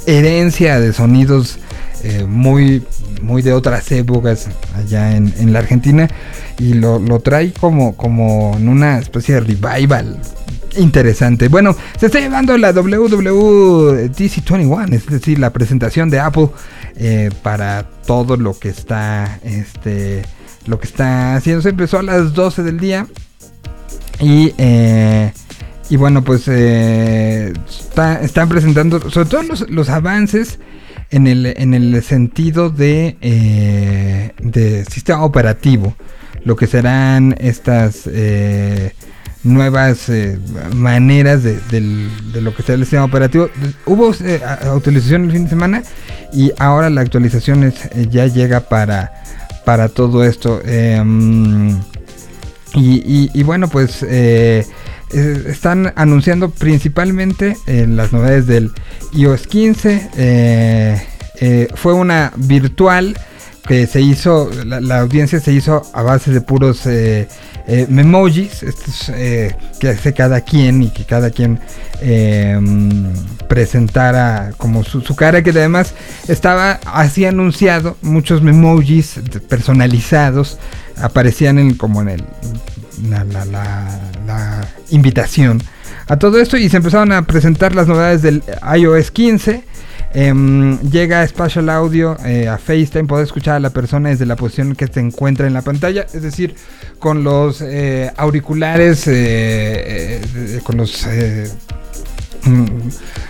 herencia 0.06 0.80
de 0.80 0.92
sonidos 0.92 1.58
muy, 2.26 2.82
muy 3.22 3.42
de 3.42 3.52
otras 3.52 3.90
épocas 3.92 4.48
allá 4.82 5.16
en, 5.16 5.32
en 5.38 5.52
la 5.52 5.60
Argentina 5.60 6.08
y 6.58 6.74
lo, 6.74 6.98
lo 6.98 7.20
trae 7.20 7.52
como, 7.52 7.96
como 7.96 8.54
en 8.56 8.68
una 8.68 8.98
especie 8.98 9.34
de 9.36 9.40
revival 9.40 10.18
interesante. 10.76 11.48
Bueno, 11.48 11.76
se 11.98 12.06
está 12.06 12.20
llevando 12.20 12.56
la 12.56 12.72
WWDC21, 12.72 14.92
es 14.94 15.06
decir, 15.06 15.38
la 15.38 15.50
presentación 15.52 16.08
de 16.10 16.20
Apple 16.20 16.48
eh, 16.96 17.30
para 17.42 17.84
todo 18.06 18.36
lo 18.36 18.58
que 18.58 18.68
está, 18.70 19.38
este, 19.44 20.22
lo 20.66 20.78
que 20.78 20.86
está 20.86 21.36
haciendo. 21.36 21.62
Se 21.62 21.70
empezó 21.70 21.98
a 21.98 22.02
las 22.02 22.32
12 22.34 22.62
del 22.62 22.78
día 22.78 23.06
y, 24.20 24.52
eh, 24.58 25.32
y 25.90 25.96
bueno, 25.96 26.22
pues 26.22 26.44
eh, 26.48 27.52
está- 27.68 28.20
están 28.22 28.48
presentando 28.48 29.10
sobre 29.10 29.28
todo 29.28 29.42
los, 29.42 29.68
los 29.70 29.88
avances 29.90 30.58
en 31.12 31.26
el, 31.28 31.46
en 31.46 31.74
el 31.74 32.02
sentido 32.02 32.70
de, 32.70 33.16
eh, 33.20 34.32
de 34.42 34.84
sistema 34.86 35.24
operativo. 35.24 35.94
Lo 36.44 36.56
que 36.56 36.66
serán 36.66 37.36
estas 37.38 38.00
eh, 38.06 38.92
nuevas 39.44 40.08
eh, 40.08 40.38
maneras 40.74 41.42
de, 41.44 41.58
del- 41.70 42.10
de 42.32 42.40
lo 42.40 42.54
que 42.54 42.62
será 42.62 42.74
el 42.74 42.80
sistema 42.80 43.04
operativo. 43.04 43.48
Hubo 43.86 44.12
eh, 44.24 44.40
actualización 44.44 45.24
el 45.26 45.32
fin 45.32 45.44
de 45.44 45.50
semana 45.50 45.82
y 46.32 46.50
ahora 46.58 46.90
la 46.90 47.02
actualización 47.02 47.62
es, 47.64 47.74
eh, 47.92 48.08
ya 48.10 48.26
llega 48.26 48.60
para, 48.60 49.12
para 49.64 49.88
todo 49.88 50.24
esto. 50.24 50.60
Em, 50.64 51.70
y, 52.74 52.94
y- 53.04 53.30
y 53.34 53.42
bueno, 53.42 53.68
pues 53.68 54.02
eh, 55.12 55.44
están 55.48 55.92
anunciando 55.96 56.50
principalmente 56.50 57.56
eh, 57.66 57.86
las 57.88 58.12
novedades 58.12 58.46
del 58.46 58.72
iOS 59.12 59.46
15. 59.46 60.10
eh, 60.16 61.02
eh, 61.40 61.68
fue 61.74 61.92
una 61.92 62.32
virtual 62.36 63.18
que 63.66 63.86
se 63.86 64.00
hizo, 64.00 64.50
la, 64.64 65.00
audiencia 65.00 65.40
se 65.40 65.52
hizo 65.52 65.82
a 65.92 66.02
base 66.02 66.30
de 66.32 66.40
puros 66.40 66.82
memojis, 67.88 68.62
estos, 68.64 69.12
que 69.78 69.88
hace 69.88 70.12
cada 70.14 70.40
quien 70.40 70.82
y 70.82 70.90
que 70.90 71.04
cada 71.04 71.30
quien 71.30 71.60
mm, 72.02 73.46
presentara 73.48 74.52
como 74.56 74.82
su, 74.82 75.14
cara, 75.14 75.42
que 75.42 75.50
además 75.50 75.94
estaba 76.26 76.80
así 76.86 77.24
anunciado, 77.24 77.96
muchos 78.02 78.42
memojis 78.42 79.20
personalizados 79.48 80.58
aparecían 80.96 81.58
en, 81.58 81.74
como 81.74 82.02
en 82.02 82.08
el, 82.08 82.24
la, 83.08 83.24
la- 83.24 83.44
la- 83.44 83.98
invitación 84.90 85.62
a 86.08 86.18
todo 86.18 86.40
esto 86.40 86.56
y 86.56 86.68
se 86.68 86.76
empezaron 86.78 87.12
a 87.12 87.22
presentar 87.22 87.74
las 87.74 87.86
novedades 87.86 88.22
del 88.22 88.42
iOS 88.76 89.10
15. 89.10 89.64
Em, 90.14 90.78
llega 90.90 91.26
Spatial 91.26 91.70
Audio 91.70 92.18
eh, 92.26 92.46
a 92.46 92.58
FaceTime, 92.58 93.04
poder 93.04 93.24
escuchar 93.24 93.54
a 93.54 93.60
la 93.60 93.70
persona 93.70 94.10
desde 94.10 94.26
la 94.26 94.36
posición 94.36 94.74
que 94.74 94.86
se 94.86 95.00
encuentra 95.00 95.46
en 95.46 95.54
la 95.54 95.62
pantalla, 95.62 96.06
es 96.12 96.20
decir, 96.22 96.54
con 96.98 97.24
los 97.24 97.62
eh, 97.62 98.10
auriculares, 98.18 99.06
eh, 99.08 99.12
eh, 99.16 100.20
eh, 100.36 100.60
con 100.62 100.76
los... 100.76 101.06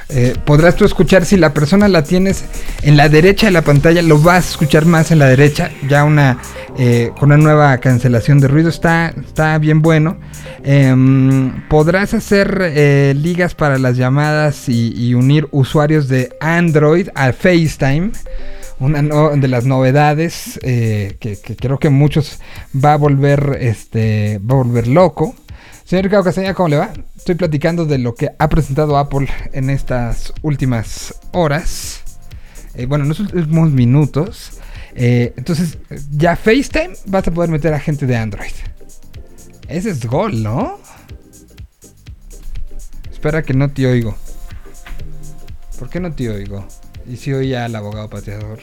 eh, 0.09 0.37
podrás 0.45 0.77
tú 0.77 0.85
escuchar 0.85 1.25
si 1.25 1.37
la 1.37 1.53
persona 1.53 1.89
la 1.89 2.03
tienes 2.03 2.45
en 2.83 2.97
la 2.97 3.09
derecha 3.09 3.47
de 3.47 3.53
la 3.53 3.63
pantalla, 3.63 4.03
lo 4.03 4.19
vas 4.19 4.47
a 4.47 4.51
escuchar 4.51 4.87
más 4.87 5.11
en 5.11 5.19
la 5.19 5.27
derecha, 5.27 5.71
ya 5.89 6.05
una 6.05 6.39
eh, 6.79 7.11
con 7.19 7.31
una 7.31 7.43
nueva 7.43 7.79
cancelación 7.79 8.41
de 8.41 8.49
ruido, 8.49 8.69
está, 8.69 9.09
está 9.09 9.59
bien 9.59 9.83
bueno. 9.83 10.19
Em, 10.65 11.67
podrás 11.69 12.15
hacer 12.15 12.59
eh, 12.63 13.15
ligas 13.17 13.55
para 13.55 13.79
las 13.79 13.97
llamadas 13.97 14.69
y, 14.69 15.13
unir 15.15 15.49
usuarios 15.51 16.09
de 16.09 16.31
Android 16.41 17.09
a 17.15 17.33
FaceTime. 17.33 18.11
Una 18.81 19.03
de 19.03 19.49
las 19.49 19.65
novedades 19.65 20.59
que, 20.61 21.17
que 21.21 21.57
creo 21.57 21.79
que 21.79 21.89
muchos 21.89 22.41
va 22.75 22.95
a 22.95 22.97
volver, 22.97 23.59
este, 23.61 24.39
va 24.39 24.55
a 24.55 24.59
volver 24.59 24.89
loco. 24.89 25.37
Señor 25.93 26.05
Ricardo 26.05 26.25
Castañeda, 26.25 26.55
¿cómo 26.55 26.71
le 26.71 26.79
va? 26.79 26.91
Estoy 27.15 27.35
platicando 27.35 27.85
de 27.85 27.99
lo 27.99 28.15
que 28.15 28.31
ha 28.39 28.49
presentado 28.49 28.97
Apple 28.97 29.29
en 29.53 29.69
estas 29.69 30.33
últimas 30.41 31.21
horas. 31.33 32.01
Eh, 32.73 32.87
bueno, 32.87 33.05
en 33.05 33.11
los 33.11 33.21
últimos 33.21 33.71
minutos. 33.73 34.53
Eh, 34.95 35.35
entonces, 35.37 35.77
ya 36.11 36.35
FaceTime 36.35 36.95
vas 37.09 37.29
a 37.29 37.31
poder 37.31 37.51
meter 37.51 37.75
a 37.75 37.79
gente 37.79 38.07
de 38.07 38.17
Android. 38.17 38.55
Ese 39.69 39.91
es 39.91 40.07
gol, 40.07 40.43
¿no? 40.43 40.79
Espera 43.13 43.43
que 43.43 43.53
no 43.53 43.71
te 43.71 43.87
oigo. 43.87 44.17
¿Por 45.79 45.91
qué 45.91 46.01
no 46.01 46.11
te 46.15 46.31
oigo? 46.31 46.67
Y 47.07 47.19
si 47.19 47.35
oía 47.35 47.67
al 47.67 47.77
abogado 47.77 48.09
pateador. 48.09 48.61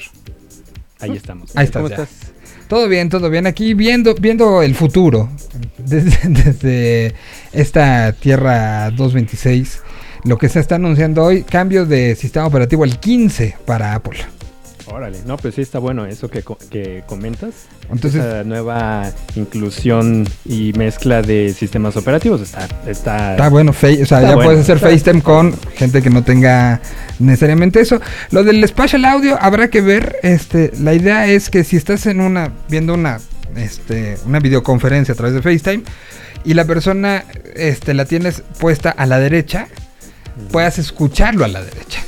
Ahí 1.00 1.16
estamos. 1.16 1.56
Ahí 1.56 1.66
estás 1.66 1.84
¿Cómo 1.84 1.96
ya. 1.96 2.04
estás? 2.06 2.32
Todo 2.70 2.88
bien, 2.88 3.10
todo 3.10 3.32
bien. 3.32 3.48
Aquí 3.48 3.74
viendo, 3.74 4.14
viendo 4.14 4.62
el 4.62 4.76
futuro. 4.76 5.28
Desde, 5.80 7.16
esta 7.52 8.14
Tierra 8.14 8.92
226. 8.92 9.82
Lo 10.26 10.38
que 10.38 10.50
se 10.50 10.60
está 10.60 10.76
anunciando 10.76 11.24
hoy, 11.24 11.42
cambio 11.42 11.88
de 11.88 12.16
sistema 12.16 12.46
operativo 12.46 12.86
el 12.86 13.00
15 13.00 13.56
para 13.66 13.96
Apple. 13.96 14.20
Órale, 14.92 15.20
no, 15.26 15.38
pues 15.38 15.56
sí 15.56 15.62
está 15.62 15.78
bueno 15.80 16.06
eso 16.06 16.30
que, 16.30 16.44
que 16.70 17.04
comentas. 17.06 17.54
Entonces- 17.92 18.24
Esa 18.24 18.44
nueva 18.44 19.12
inclusión 19.36 20.28
y 20.46 20.74
mezcla 20.74 21.22
de 21.22 21.54
sistemas 21.54 21.96
operativos 21.96 22.42
está... 22.42 22.68
Está, 22.88 23.32
Está 23.32 23.50
bueno, 23.50 23.72
fe- 23.72 24.02
o 24.02 24.06
sea, 24.06 24.22
ya 24.22 24.28
bueno, 24.36 24.44
puedes 24.44 24.62
hacer 24.62 24.78
está- 24.78 24.90
FaceTime 24.90 25.22
con 25.22 25.54
gente 25.76 26.02
que 26.02 26.10
no 26.10 26.24
tenga 26.24 26.82
necesariamente 27.20 27.80
eso. 27.82 28.02
Lo 28.32 28.44
del 28.44 28.68
Spatial 28.68 29.06
Audio 29.06 29.38
habrá 29.40 29.70
que 29.70 29.82
ver. 29.82 30.18
Este, 30.24 30.72
la 30.80 30.94
idea 30.94 31.28
es 31.28 31.50
que 31.50 31.64
si 31.64 31.76
estás 31.78 32.06
en 32.08 32.20
una 32.22 32.52
viendo 32.70 32.94
una 32.94 33.20
este, 33.56 34.18
una 34.26 34.40
videoconferencia 34.40 35.14
a 35.14 35.18
través 35.18 35.34
de 35.36 35.42
FaceTime 35.42 35.84
y 36.46 36.54
la 36.54 36.66
persona 36.66 37.26
este, 37.56 37.94
la 37.94 38.06
tienes 38.06 38.44
puesta 38.60 38.90
a 38.92 39.06
la 39.06 39.20
derecha, 39.20 39.68
puedas 40.52 40.78
escucharlo 40.80 41.46
a 41.46 41.48
la 41.48 41.62
derecha. 41.64 42.02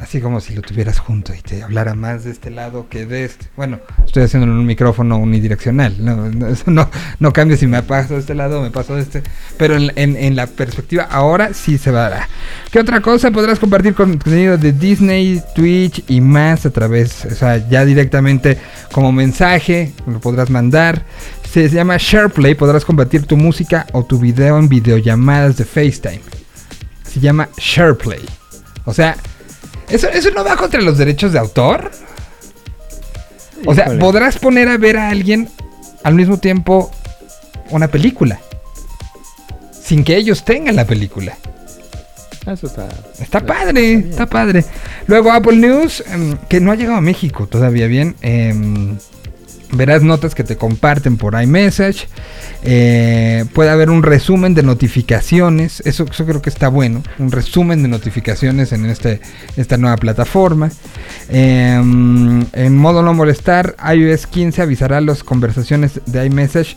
Así 0.00 0.20
como 0.20 0.40
si 0.40 0.54
lo 0.54 0.62
tuvieras 0.62 1.00
junto 1.00 1.34
y 1.34 1.40
te 1.42 1.62
hablara 1.62 1.94
más 1.94 2.22
de 2.22 2.30
este 2.30 2.50
lado 2.50 2.86
que 2.88 3.04
de 3.04 3.24
este. 3.24 3.46
Bueno, 3.56 3.80
estoy 4.06 4.22
haciendo 4.22 4.46
en 4.46 4.52
un 4.56 4.64
micrófono 4.64 5.18
unidireccional. 5.18 5.96
No, 5.98 6.14
no, 6.30 6.46
no, 6.66 6.90
no 7.18 7.32
cambia 7.32 7.56
si 7.56 7.66
me 7.66 7.82
paso 7.82 8.14
de 8.14 8.20
este 8.20 8.34
lado 8.36 8.60
o 8.60 8.62
me 8.62 8.70
paso 8.70 8.94
de 8.94 9.02
este. 9.02 9.22
Pero 9.56 9.76
en, 9.76 9.90
en- 9.96 10.16
en 10.16 10.36
la 10.36 10.46
perspectiva 10.46 11.02
ahora 11.10 11.52
sí 11.52 11.78
se 11.78 11.90
va 11.90 12.06
a 12.06 12.10
dar. 12.10 12.28
¿Qué 12.70 12.78
otra 12.78 13.00
cosa? 13.00 13.32
Podrás 13.32 13.58
compartir 13.58 13.94
contenido 13.94 14.56
de 14.56 14.72
Disney, 14.72 15.42
Twitch 15.54 16.04
y 16.08 16.20
más 16.20 16.64
a 16.64 16.70
través, 16.70 17.24
o 17.24 17.34
sea, 17.34 17.68
ya 17.68 17.84
directamente 17.84 18.56
como 18.92 19.10
mensaje, 19.10 19.92
lo 20.06 20.20
podrás 20.20 20.48
mandar. 20.48 21.04
Se 21.50 21.68
llama 21.68 21.96
SharePlay, 21.98 22.54
podrás 22.54 22.84
compartir 22.84 23.24
tu 23.26 23.36
música 23.36 23.86
o 23.92 24.04
tu 24.04 24.18
video 24.18 24.58
en 24.58 24.68
videollamadas 24.68 25.56
de 25.56 25.64
FaceTime. 25.64 26.20
Se 27.02 27.18
llama 27.20 27.48
SharePlay. 27.56 28.20
O 28.84 28.94
sea, 28.94 29.16
¿eso, 29.90 30.08
¿eso 30.08 30.30
no 30.30 30.44
va 30.44 30.56
contra 30.56 30.80
los 30.80 30.98
derechos 30.98 31.32
de 31.32 31.38
autor? 31.38 31.90
O 33.66 33.74
sea, 33.74 33.98
podrás 33.98 34.38
poner 34.38 34.68
a 34.68 34.76
ver 34.78 34.96
a 34.96 35.08
alguien 35.10 35.48
al 36.04 36.14
mismo 36.14 36.38
tiempo 36.38 36.90
una 37.70 37.88
película. 37.88 38.40
Sin 39.82 40.04
que 40.04 40.16
ellos 40.16 40.44
tengan 40.44 40.76
la 40.76 40.84
película. 40.84 41.36
Ah, 42.46 42.52
Eso 42.52 42.66
está... 42.66 42.88
Está 43.20 43.40
padre, 43.40 43.94
está 44.10 44.26
padre. 44.26 44.64
Luego 45.06 45.32
Apple 45.32 45.56
News, 45.56 46.04
em, 46.06 46.36
que 46.48 46.60
no 46.60 46.70
ha 46.72 46.76
llegado 46.76 46.96
a 46.98 47.00
México 47.02 47.46
todavía 47.46 47.86
bien. 47.86 48.14
em, 48.22 48.96
verás 49.72 50.02
notas 50.02 50.34
que 50.34 50.44
te 50.44 50.56
comparten 50.56 51.16
por 51.16 51.40
iMessage. 51.40 52.08
eh, 52.62 53.44
puede 53.52 53.70
haber 53.70 53.90
un 53.90 54.02
resumen 54.02 54.54
de 54.54 54.62
notificaciones. 54.62 55.80
Eso, 55.80 56.04
eso 56.10 56.26
creo 56.26 56.42
que 56.42 56.50
está 56.50 56.68
bueno. 56.68 57.02
Un 57.18 57.30
resumen 57.30 57.82
de 57.82 57.88
notificaciones 57.88 58.72
en 58.72 58.86
este, 58.86 59.20
esta 59.56 59.76
nueva 59.76 59.96
plataforma. 59.96 60.70
Em, 61.28 62.44
en 62.52 62.76
modo 62.76 63.02
no 63.02 63.14
molestar, 63.14 63.76
iOS 63.94 64.26
15 64.26 64.62
avisará 64.62 65.00
las 65.00 65.22
conversaciones 65.22 66.00
de 66.06 66.26
iMessage. 66.26 66.76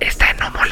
Está 0.00 0.30
en 0.30 0.36
no 0.38 0.50
molestar. 0.50 0.69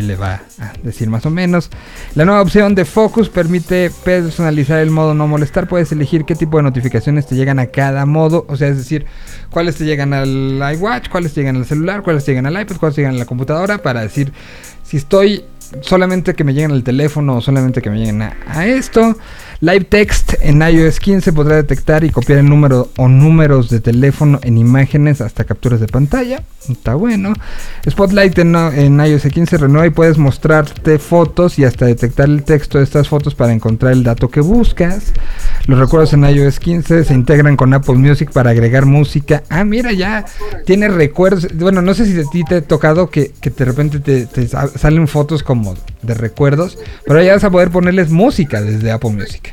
Le 0.00 0.16
va 0.16 0.42
a 0.58 0.72
decir 0.82 1.10
más 1.10 1.26
o 1.26 1.30
menos. 1.30 1.68
La 2.14 2.24
nueva 2.24 2.40
opción 2.40 2.74
de 2.74 2.84
Focus 2.84 3.28
permite 3.28 3.90
personalizar 4.04 4.78
el 4.78 4.90
modo 4.90 5.12
no 5.12 5.26
molestar. 5.26 5.68
Puedes 5.68 5.92
elegir 5.92 6.24
qué 6.24 6.34
tipo 6.34 6.56
de 6.56 6.62
notificaciones 6.62 7.26
te 7.26 7.34
llegan 7.34 7.58
a 7.58 7.66
cada 7.66 8.06
modo. 8.06 8.46
O 8.48 8.56
sea, 8.56 8.68
es 8.68 8.78
decir, 8.78 9.04
cuáles 9.50 9.76
te 9.76 9.84
llegan 9.84 10.14
al 10.14 10.62
iWatch, 10.76 11.10
cuáles 11.10 11.34
te 11.34 11.40
llegan 11.40 11.56
al 11.56 11.66
celular, 11.66 12.02
cuáles 12.02 12.24
te 12.24 12.30
llegan 12.30 12.46
al 12.46 12.62
iPad, 12.62 12.76
cuáles 12.76 12.94
te 12.94 13.02
llegan 13.02 13.16
a 13.16 13.18
la 13.18 13.26
computadora. 13.26 13.78
Para 13.82 14.00
decir 14.00 14.32
si 14.82 14.96
estoy 14.96 15.44
solamente 15.80 16.34
que 16.34 16.44
me 16.44 16.54
lleguen 16.54 16.70
al 16.70 16.84
teléfono 16.84 17.36
o 17.36 17.40
solamente 17.40 17.82
que 17.82 17.90
me 17.90 17.98
lleguen 17.98 18.22
a 18.22 18.66
esto. 18.66 19.16
Live 19.62 19.84
Text 19.84 20.34
en 20.40 20.60
iOS 20.60 20.98
15 20.98 21.32
podrá 21.32 21.54
detectar 21.54 22.02
y 22.02 22.10
copiar 22.10 22.40
el 22.40 22.48
número 22.48 22.90
o 22.96 23.06
números 23.06 23.70
de 23.70 23.78
teléfono 23.78 24.40
en 24.42 24.58
imágenes 24.58 25.20
hasta 25.20 25.44
capturas 25.44 25.78
de 25.78 25.86
pantalla. 25.86 26.42
Está 26.68 26.96
bueno. 26.96 27.32
Spotlight 27.88 28.36
en, 28.40 28.56
en 28.56 28.98
iOS 28.98 29.22
15 29.22 29.58
renueva 29.58 29.86
y 29.86 29.90
puedes 29.90 30.18
mostrarte 30.18 30.98
fotos 30.98 31.60
y 31.60 31.64
hasta 31.64 31.86
detectar 31.86 32.28
el 32.28 32.42
texto 32.42 32.78
de 32.78 32.84
estas 32.84 33.06
fotos 33.06 33.36
para 33.36 33.52
encontrar 33.52 33.92
el 33.92 34.02
dato 34.02 34.28
que 34.28 34.40
buscas. 34.40 35.12
Los 35.66 35.78
recuerdos 35.78 36.12
en 36.12 36.24
iOS 36.24 36.58
15 36.58 37.04
se 37.04 37.14
integran 37.14 37.56
con 37.56 37.72
Apple 37.72 37.94
Music 37.94 38.30
para 38.32 38.50
agregar 38.50 38.84
música. 38.84 39.44
Ah, 39.48 39.62
mira, 39.64 39.92
ya 39.92 40.24
tiene 40.66 40.88
recuerdos. 40.88 41.46
Bueno, 41.54 41.82
no 41.82 41.94
sé 41.94 42.04
si 42.06 42.18
a 42.20 42.24
ti 42.24 42.42
te 42.44 42.56
ha 42.56 42.60
tocado 42.62 43.10
que, 43.10 43.30
que 43.40 43.50
de 43.50 43.64
repente 43.64 44.00
te, 44.00 44.26
te 44.26 44.48
sa- 44.48 44.66
salen 44.68 45.06
fotos 45.06 45.42
como 45.44 45.74
de 46.02 46.14
recuerdos, 46.14 46.78
pero 47.06 47.22
ya 47.22 47.34
vas 47.34 47.44
a 47.44 47.50
poder 47.50 47.70
ponerles 47.70 48.10
música 48.10 48.60
desde 48.60 48.90
Apple 48.90 49.10
Music. 49.10 49.52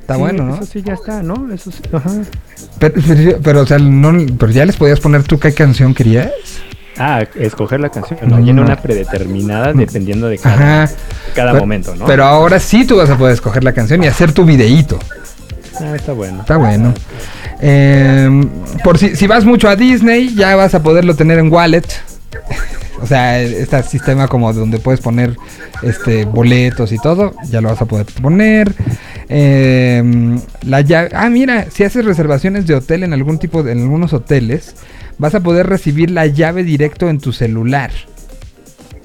Está 0.00 0.14
Sí, 0.16 0.20
bueno, 0.20 0.44
¿no? 0.44 0.54
Eso 0.56 0.66
sí 0.66 0.82
ya 0.82 0.92
está, 0.92 1.22
¿no? 1.22 1.50
Eso 1.52 1.70
sí. 1.72 1.80
Ajá. 1.90 2.10
Pero, 2.78 2.94
pero, 3.06 3.38
pero, 3.42 3.60
o 3.62 3.66
sea, 3.66 3.78
no, 3.78 4.12
pero 4.38 4.52
ya 4.52 4.66
les 4.66 4.76
podías 4.76 5.00
poner 5.00 5.22
tú 5.22 5.38
qué 5.38 5.54
canción 5.54 5.94
querías. 5.94 6.30
Ah, 6.98 7.24
escoger 7.34 7.80
la 7.80 7.88
canción, 7.90 8.18
No, 8.26 8.36
una 8.36 8.76
predeterminada 8.76 9.72
dependiendo 9.72 10.28
de 10.28 10.38
cada, 10.38 10.84
Ajá. 10.84 10.94
cada 11.34 11.52
Pero- 11.52 11.62
momento, 11.62 11.94
¿no? 11.96 12.06
Pero 12.06 12.24
ahora 12.24 12.60
sí 12.60 12.86
tú 12.86 12.96
vas 12.96 13.10
a 13.10 13.18
poder 13.18 13.34
escoger 13.34 13.64
la 13.64 13.72
canción 13.72 14.02
y 14.04 14.06
hacer 14.06 14.32
tu 14.32 14.44
videíto. 14.44 14.98
Ah, 15.80 15.94
está 15.96 16.12
bueno. 16.12 16.40
Está 16.40 16.56
bueno. 16.56 16.94
Eh, 17.60 18.28
por 18.84 18.98
si, 18.98 19.16
si 19.16 19.26
vas 19.26 19.44
mucho 19.44 19.68
a 19.68 19.74
Disney, 19.76 20.34
ya 20.34 20.54
vas 20.54 20.74
a 20.74 20.82
poderlo 20.82 21.16
tener 21.16 21.38
en 21.38 21.52
Wallet. 21.52 21.82
o 23.02 23.06
sea, 23.06 23.40
este 23.40 23.82
sistema 23.82 24.28
como 24.28 24.52
donde 24.52 24.78
puedes 24.78 25.00
poner 25.00 25.36
este 25.82 26.24
boletos 26.24 26.92
y 26.92 26.98
todo, 26.98 27.34
ya 27.50 27.60
lo 27.60 27.70
vas 27.70 27.82
a 27.82 27.86
poder 27.86 28.06
poner. 28.22 28.72
Eh, 29.28 30.38
la 30.62 30.80
llave, 30.82 31.10
ah, 31.14 31.28
mira, 31.28 31.66
si 31.70 31.82
haces 31.82 32.04
reservaciones 32.04 32.66
de 32.66 32.74
hotel 32.74 33.02
en 33.02 33.12
algún 33.12 33.38
tipo 33.38 33.62
de, 33.62 33.72
en 33.72 33.82
algunos 33.82 34.12
hoteles, 34.12 34.76
vas 35.18 35.34
a 35.34 35.42
poder 35.42 35.66
recibir 35.66 36.10
la 36.10 36.26
llave 36.26 36.64
directo 36.64 37.08
en 37.08 37.18
tu 37.18 37.32
celular. 37.32 37.90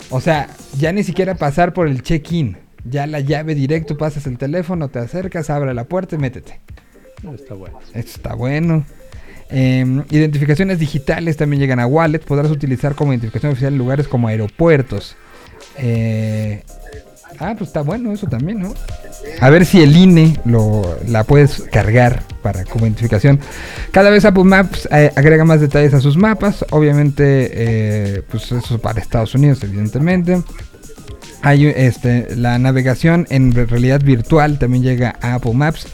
O 0.10 0.22
sea, 0.22 0.50
ya 0.78 0.92
ni 0.92 1.04
siquiera 1.04 1.36
pasar 1.36 1.74
por 1.74 1.88
el 1.88 2.02
check-in. 2.02 2.58
Ya 2.86 3.08
la 3.08 3.20
llave 3.20 3.56
directo, 3.56 3.98
pasas 3.98 4.26
el 4.26 4.38
teléfono, 4.38 4.90
te 4.90 5.00
acercas, 5.00 5.50
abre 5.50 5.74
la 5.74 5.84
puerta 5.84 6.16
y 6.16 6.20
métete. 6.20 6.62
Está 7.36 7.54
bueno. 7.54 7.80
Esto 7.94 8.12
está 8.16 8.34
bueno. 8.34 8.86
Eh, 9.52 10.04
identificaciones 10.10 10.80
digitales 10.80 11.38
también 11.38 11.60
llegan 11.60 11.80
a 11.80 11.88
Wallet. 11.88 12.20
Podrás 12.20 12.52
utilizar 12.52 12.96
como 12.96 13.12
identificación 13.12 13.52
oficial 13.52 13.74
en 13.74 13.80
lugares 13.80 14.08
como 14.08 14.28
aeropuertos. 14.28 15.16
Eh, 15.78 16.64
ah, 17.40 17.56
pues 17.58 17.70
está 17.70 17.82
bueno 17.82 18.12
eso 18.12 18.28
también, 18.28 18.60
¿no? 18.60 18.74
A 19.42 19.50
ver 19.50 19.66
si 19.66 19.82
el 19.82 19.96
INE 19.96 20.38
lo, 20.46 20.98
la 21.08 21.24
puedes 21.24 21.62
cargar 21.72 22.24
para 22.42 22.64
como 22.66 22.86
identificación. 22.86 23.40
Cada 23.92 24.10
vez 24.10 24.26
Apple 24.26 24.44
Maps 24.44 24.88
eh, 24.92 25.12
agrega 25.16 25.46
más 25.46 25.62
detalles 25.62 25.94
a 25.94 26.02
sus 26.02 26.18
mapas. 26.18 26.66
Obviamente, 26.72 27.50
eh, 27.52 28.22
pues 28.30 28.52
eso 28.52 28.80
para 28.80 29.00
Estados 29.00 29.36
Unidos, 29.36 29.64
evidentemente. 29.64 30.42
Hay 31.42 31.68
este, 31.68 32.36
la 32.36 32.60
navegación 32.60 33.26
en 33.30 33.54
realidad 33.54 34.02
virtual 34.04 34.60
también 34.60 34.84
llega 34.84 35.16
a 35.22 35.36
Apple 35.36 35.54
Maps. 35.54 35.88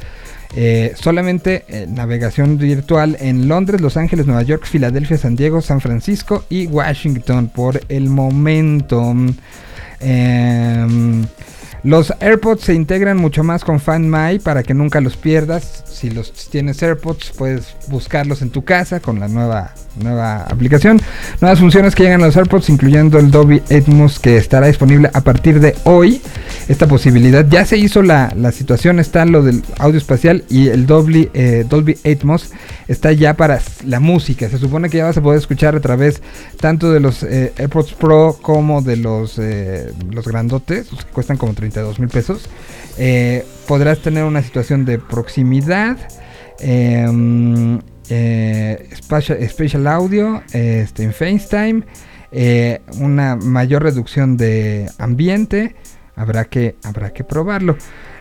Eh, 0.57 0.93
solamente 0.95 1.65
navegación 1.89 2.57
virtual 2.57 3.17
en 3.19 3.47
Londres, 3.47 3.81
Los 3.81 3.97
Ángeles, 3.97 4.25
Nueva 4.25 4.43
York, 4.43 4.65
Filadelfia, 4.65 5.17
San 5.17 5.35
Diego, 5.35 5.61
San 5.61 5.81
Francisco 5.81 6.45
y 6.49 6.67
Washington 6.67 7.49
por 7.49 7.81
el 7.89 8.09
momento. 8.09 9.13
Eh, 9.99 10.85
los 11.85 12.11
AirPods 12.19 12.63
se 12.63 12.73
integran 12.73 13.17
mucho 13.17 13.43
más 13.43 13.63
con 13.63 13.79
Fan 13.79 14.09
My 14.09 14.39
para 14.39 14.63
que 14.63 14.73
nunca 14.73 15.01
los 15.01 15.17
pierdas. 15.17 15.83
Si 15.85 16.09
los 16.09 16.33
tienes 16.49 16.81
AirPods, 16.81 17.31
puedes 17.37 17.75
buscarlos 17.89 18.41
en 18.41 18.49
tu 18.49 18.65
casa 18.65 18.99
con 18.99 19.19
la 19.19 19.27
nueva, 19.27 19.75
nueva 20.01 20.41
aplicación. 20.41 20.99
Nuevas 21.41 21.59
funciones 21.59 21.93
que 21.93 22.01
llegan 22.01 22.23
a 22.23 22.25
los 22.25 22.37
AirPods, 22.37 22.69
incluyendo 22.69 23.19
el 23.19 23.29
Dolby 23.29 23.61
Atmos 23.69 24.17
que 24.17 24.35
estará 24.35 24.65
disponible 24.65 25.11
a 25.13 25.21
partir 25.21 25.59
de 25.59 25.75
hoy. 25.83 26.23
Esta 26.67 26.87
posibilidad 26.87 27.47
ya 27.47 27.65
se 27.65 27.77
hizo 27.77 28.01
la, 28.01 28.33
la 28.35 28.51
situación, 28.51 28.99
está 28.99 29.23
lo 29.25 29.43
del 29.43 29.63
audio 29.77 29.99
espacial 29.99 30.43
y 30.49 30.69
el 30.69 30.87
Dolby, 30.87 31.29
eh, 31.35 31.65
Dolby 31.69 31.99
Atmos 32.03 32.51
está 32.87 33.11
ya 33.11 33.35
para 33.35 33.61
la 33.85 33.99
música. 33.99 34.49
Se 34.49 34.57
supone 34.57 34.89
que 34.89 34.97
ya 34.97 35.05
vas 35.05 35.17
a 35.17 35.21
poder 35.21 35.39
escuchar 35.39 35.75
a 35.75 35.79
través 35.81 36.23
tanto 36.59 36.91
de 36.91 36.99
los 36.99 37.21
eh, 37.21 37.53
AirPods 37.57 37.93
Pro 37.93 38.39
como 38.41 38.81
de 38.81 38.97
los, 38.97 39.37
eh, 39.37 39.93
los 40.09 40.27
grandotes, 40.27 40.87
que 40.87 41.11
cuestan 41.13 41.37
como 41.37 41.53
32 41.75 41.99
mil 41.99 42.09
pesos. 42.09 42.49
Eh, 42.97 43.45
podrás 43.67 43.99
tener 43.99 44.23
una 44.23 44.41
situación 44.41 44.85
de 44.85 44.97
proximidad. 44.97 45.97
em, 46.59 47.79
eh, 48.09 48.89
audio 49.87 50.41
este, 50.53 51.03
en 51.03 51.11
FaceTime, 51.11 51.83
eh, 52.31 52.81
una 52.99 53.35
mayor 53.35 53.83
reducción 53.83 54.37
de 54.37 54.89
ambiente, 54.97 55.75
habrá 56.15 56.45
que, 56.45 56.75
habrá 56.83 57.11
que 57.11 57.23
probarlo. 57.23 57.77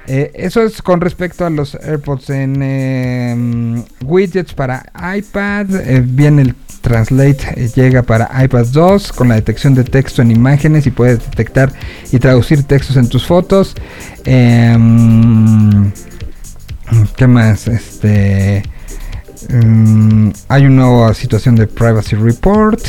Eh, 0.06 0.32
eso 0.34 0.62
es 0.62 0.82
con 0.82 1.00
respecto 1.00 1.46
a 1.46 1.50
los 1.50 1.74
AirPods 1.76 2.30
en 2.30 2.62
em, 2.62 3.84
widgets 4.04 4.52
para 4.52 4.84
iPad. 5.16 5.74
eh, 5.76 6.02
viene 6.04 6.42
el 6.42 6.54
Translate, 6.84 7.38
eh, 7.56 7.70
llega 7.74 8.02
para 8.02 8.28
iPad 8.44 8.66
2 8.66 9.14
con 9.14 9.28
la 9.28 9.36
detección 9.36 9.74
de 9.74 9.84
texto 9.84 10.20
en 10.20 10.30
imágenes 10.30 10.86
y 10.86 10.90
puedes 10.90 11.18
detectar 11.18 11.72
y 12.12 12.18
traducir 12.18 12.62
textos 12.64 12.98
en 12.98 13.08
tus 13.08 13.24
fotos. 13.24 13.74
Em, 14.26 15.90
¿Qué 17.16 17.26
más? 17.26 17.68
Este. 17.68 18.62
mm, 19.48 20.28
hay 20.48 20.66
una 20.66 20.82
nueva 20.84 21.14
situación 21.14 21.56
de 21.56 21.66
Privacy 21.66 22.16
Report. 22.16 22.82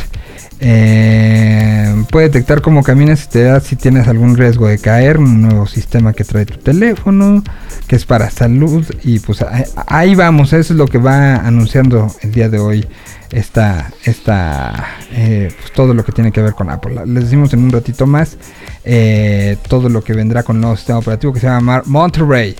Eh, 0.60 2.04
puede 2.12 2.28
detectar 2.28 2.62
cómo 2.62 2.84
caminas 2.84 3.24
y 3.24 3.30
te 3.30 3.44
da 3.44 3.62
si 3.62 3.78
tienes 3.78 4.10
algún 4.10 4.36
riesgo 4.36 4.68
de 4.68 4.78
caer. 4.78 5.20
Un 5.20 5.42
nuevo 5.42 5.68
sistema 5.68 6.12
que 6.12 6.26
trae 6.26 6.46
tu 6.46 6.58
teléfono, 6.58 7.44
que 7.88 7.96
es 7.96 8.06
para 8.06 8.30
salud. 8.30 8.86
Y 9.06 9.20
pues 9.20 9.44
ahí 9.88 10.16
vamos, 10.16 10.52
eso 10.52 10.74
es 10.74 10.78
lo 10.78 10.88
que 10.88 10.98
va 10.98 11.36
anunciando 11.36 12.14
el 12.22 12.34
día 12.34 12.50
de 12.50 12.60
hoy. 12.60 12.86
Esta, 13.31 13.91
esta, 14.03 14.97
eh, 15.11 15.52
pues 15.60 15.73
todo 15.73 15.93
lo 15.93 16.06
que 16.06 16.11
tiene 16.11 16.31
que 16.31 16.41
ver 16.41 16.53
con 16.53 16.69
Apple. 16.69 17.02
Les 17.06 17.26
decimos 17.26 17.53
en 17.53 17.64
un 17.64 17.72
ratito 17.72 18.06
más 18.06 18.38
eh, 18.84 19.57
todo 19.68 19.89
lo 19.89 20.03
que 20.03 20.14
vendrá 20.14 20.43
con 20.43 20.57
el 20.57 20.61
nuevo 20.61 20.77
sistema 20.77 20.99
operativo 20.99 21.34
que 21.34 21.39
se 21.39 21.47
llama 21.47 21.81
Monterey. 21.85 22.56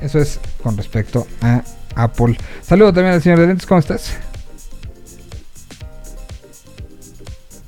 Eso 0.00 0.18
es 0.18 0.40
con 0.62 0.76
respecto 0.76 1.26
a 1.42 1.62
Apple. 1.94 2.36
Saludos 2.62 2.94
también 2.94 3.14
al 3.14 3.22
señor 3.22 3.40
de 3.40 3.46
lentes, 3.48 3.66
¿cómo 3.66 3.80
estás? 3.80 4.16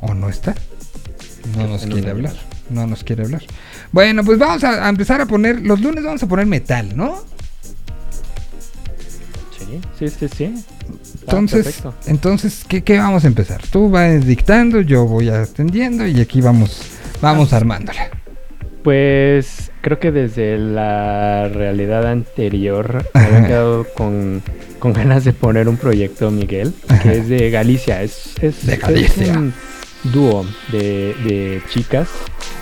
¿O 0.01 0.15
no 0.15 0.29
está? 0.29 0.55
No 1.57 1.67
nos 1.67 1.87
no 1.87 1.95
quiere 1.95 2.11
hablar. 2.11 2.35
No 2.71 2.87
nos 2.87 3.05
quiere 3.05 3.25
hablar. 3.25 3.43
Bueno, 3.93 4.25
pues 4.25 4.39
vamos 4.39 4.65
a, 4.65 4.87
a 4.87 4.89
empezar 4.89 5.21
a 5.21 5.27
poner. 5.27 5.63
Los 5.63 5.81
lunes 5.81 6.05
vamos 6.05 6.23
a 6.23 6.27
poner 6.27 6.47
metal, 6.47 6.97
¿no? 6.97 7.25
Sí, 9.99 10.09
sí, 10.09 10.29
sí. 10.29 10.45
Está 10.45 11.39
Entonces, 11.39 11.65
perfecto. 11.65 11.95
entonces 12.07 12.65
¿qué, 12.69 12.83
qué 12.85 12.99
vamos 12.99 13.25
a 13.25 13.27
empezar? 13.27 13.61
Tú 13.71 13.91
vas 13.91 14.25
dictando, 14.27 14.81
yo 14.81 15.07
voy 15.07 15.29
atendiendo 15.31 16.07
y 16.07 16.21
aquí 16.21 16.41
vamos, 16.41 16.81
vamos 17.21 17.53
armándola. 17.53 18.11
Pues 18.83 19.73
creo 19.81 19.99
que 19.99 20.13
desde 20.13 20.59
la 20.59 21.49
realidad 21.49 22.07
anterior 22.07 23.05
me 23.15 23.21
había 23.21 23.47
quedado 23.49 23.87
con, 23.95 24.43
con 24.79 24.93
ganas 24.93 25.25
de 25.25 25.33
poner 25.33 25.69
un 25.69 25.77
proyecto, 25.77 26.31
Miguel, 26.31 26.73
Ajá. 26.89 27.03
que 27.03 27.19
es 27.19 27.29
de 27.29 27.51
Galicia. 27.51 28.03
Es, 28.03 28.35
es, 28.41 28.65
De 28.65 28.75
es 28.75 28.81
Galicia. 28.81 29.33
un 29.39 29.53
dúo 30.13 30.45
de, 30.73 31.15
de 31.25 31.63
chicas 31.73 32.09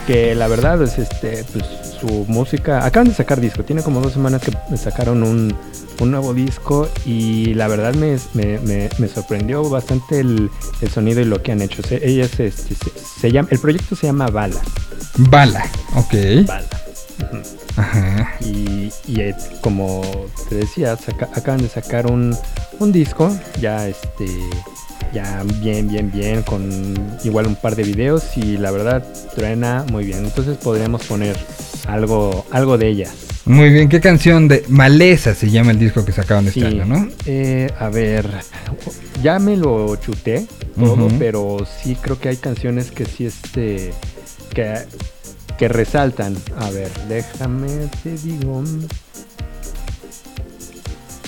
que 0.06 0.34
la 0.34 0.48
verdad 0.48 0.82
es 0.82 0.98
este 0.98 1.44
pues 1.52 1.64
su 2.00 2.24
música 2.28 2.84
acaban 2.84 3.08
de 3.08 3.14
sacar 3.14 3.40
disco 3.40 3.62
tiene 3.64 3.82
como 3.82 4.00
dos 4.00 4.12
semanas 4.12 4.42
que 4.42 4.76
sacaron 4.76 5.22
un, 5.22 5.54
un 6.00 6.10
nuevo 6.10 6.34
disco 6.34 6.88
y 7.06 7.54
la 7.54 7.68
verdad 7.68 7.94
me, 7.94 8.18
me, 8.34 8.58
me- 8.58 8.90
me 8.98 9.08
sorprendió 9.08 9.68
bastante 9.70 10.20
el, 10.20 10.50
el 10.82 10.90
sonido 10.90 11.20
y 11.20 11.24
lo 11.24 11.42
que 11.42 11.52
han 11.52 11.62
hecho 11.62 11.82
Se- 11.82 12.06
ellas 12.06 12.38
este, 12.38 12.74
se, 12.74 12.90
se 13.20 13.32
llama 13.32 13.48
el 13.50 13.58
proyecto 13.58 13.96
se 13.96 14.06
llama 14.08 14.26
Bala 14.28 14.60
Bala, 15.16 15.64
ok. 15.94 16.46
Bala 16.46 16.66
Ajá. 17.76 18.34
y, 18.40 18.92
y, 19.08 19.20
eh, 19.20 19.34
como 19.60 20.02
te 20.48 20.56
decía, 20.56 20.96
saca- 20.96 21.28
acaban 21.34 21.60
de 21.62 21.68
sacar 21.68 22.06
un, 22.10 22.36
un 22.78 22.92
disco, 22.92 23.36
ya 23.60 23.88
este 23.88 24.26
ya 25.12 25.42
bien, 25.60 25.88
bien, 25.88 26.10
bien, 26.12 26.42
con 26.42 26.94
igual 27.24 27.46
un 27.46 27.56
par 27.56 27.76
de 27.76 27.82
videos 27.84 28.36
y 28.36 28.56
la 28.56 28.70
verdad 28.70 29.04
truena 29.34 29.84
muy 29.90 30.04
bien. 30.06 30.24
Entonces 30.24 30.56
podríamos 30.56 31.04
poner 31.04 31.36
algo, 31.86 32.44
algo 32.50 32.78
de 32.78 32.88
ella. 32.88 33.10
Muy 33.46 33.68
bien, 33.70 33.88
¿qué 33.90 34.00
canción 34.00 34.48
de 34.48 34.64
Maleza 34.68 35.34
se 35.34 35.50
llama 35.50 35.72
el 35.72 35.78
disco 35.78 36.04
que 36.04 36.12
sacaron 36.12 36.46
este 36.48 36.60
Sí. 36.60 36.66
año, 36.66 36.86
no? 36.86 37.08
Eh, 37.26 37.70
a 37.78 37.90
ver, 37.90 38.26
ya 39.22 39.38
me 39.38 39.56
lo 39.56 39.94
chuté 39.96 40.46
todo, 40.78 41.08
pero 41.18 41.58
sí 41.82 41.94
creo 42.00 42.18
que 42.18 42.30
hay 42.30 42.36
canciones 42.38 42.90
que 42.90 43.04
sí 43.04 43.26
este 43.26 43.92
que, 44.54 44.76
que 45.58 45.68
resaltan. 45.68 46.34
A 46.58 46.70
ver, 46.70 46.90
déjame 47.08 47.68
te 48.02 48.16
digo. 48.16 48.64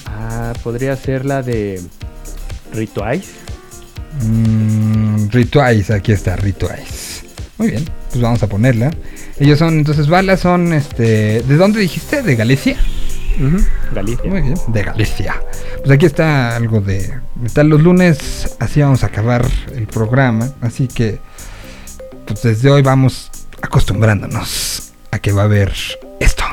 Ah, 0.07 0.53
podría 0.63 0.97
ser 0.97 1.25
la 1.27 1.43
de 1.43 1.81
Rituais. 2.73 3.27
Mm, 4.23 5.29
Rituais, 5.31 5.91
aquí 5.91 6.13
está, 6.13 6.37
Rituais. 6.37 7.25
Muy 7.59 7.71
bien, 7.71 7.85
pues 8.11 8.21
vamos 8.21 8.43
a 8.43 8.49
ponerla. 8.49 8.91
Ellos 9.39 9.59
son, 9.59 9.79
entonces, 9.79 10.09
balas 10.09 10.41
son, 10.41 10.73
este, 10.73 11.43
¿de 11.43 11.57
dónde 11.57 11.81
dijiste? 11.81 12.23
¿De 12.23 12.37
Galicia? 12.37 12.77
Galicia. 13.93 14.31
Muy 14.31 14.43
bien, 14.43 14.55
de 14.69 14.83
Galicia. 14.83 15.43
Pues 15.79 15.91
aquí 15.91 16.07
está 16.07 16.57
algo 16.57 16.81
de... 16.81 17.21
Están 17.45 17.69
los 17.69 17.83
lunes, 17.83 18.57
así 18.59 18.81
vamos 18.81 19.05
a 19.05 19.09
acabar 19.09 19.47
el 19.75 19.87
programa. 19.87 20.51
Así 20.61 20.89
que, 20.89 21.19
pues 22.27 22.43
desde 22.43 22.71
hoy 22.71 22.83
vamos 22.83 23.31
acostumbrándonos 23.61 24.93
a 25.11 25.19
que 25.19 25.33
va 25.33 25.43
a 25.43 25.45
haber 25.45 25.73
esto. 26.21 26.45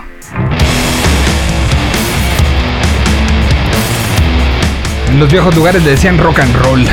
En 5.09 5.19
los 5.19 5.31
viejos 5.31 5.55
lugares 5.55 5.83
le 5.83 5.91
decían 5.91 6.17
rock 6.17 6.39
and 6.39 6.55
roll. 6.55 6.85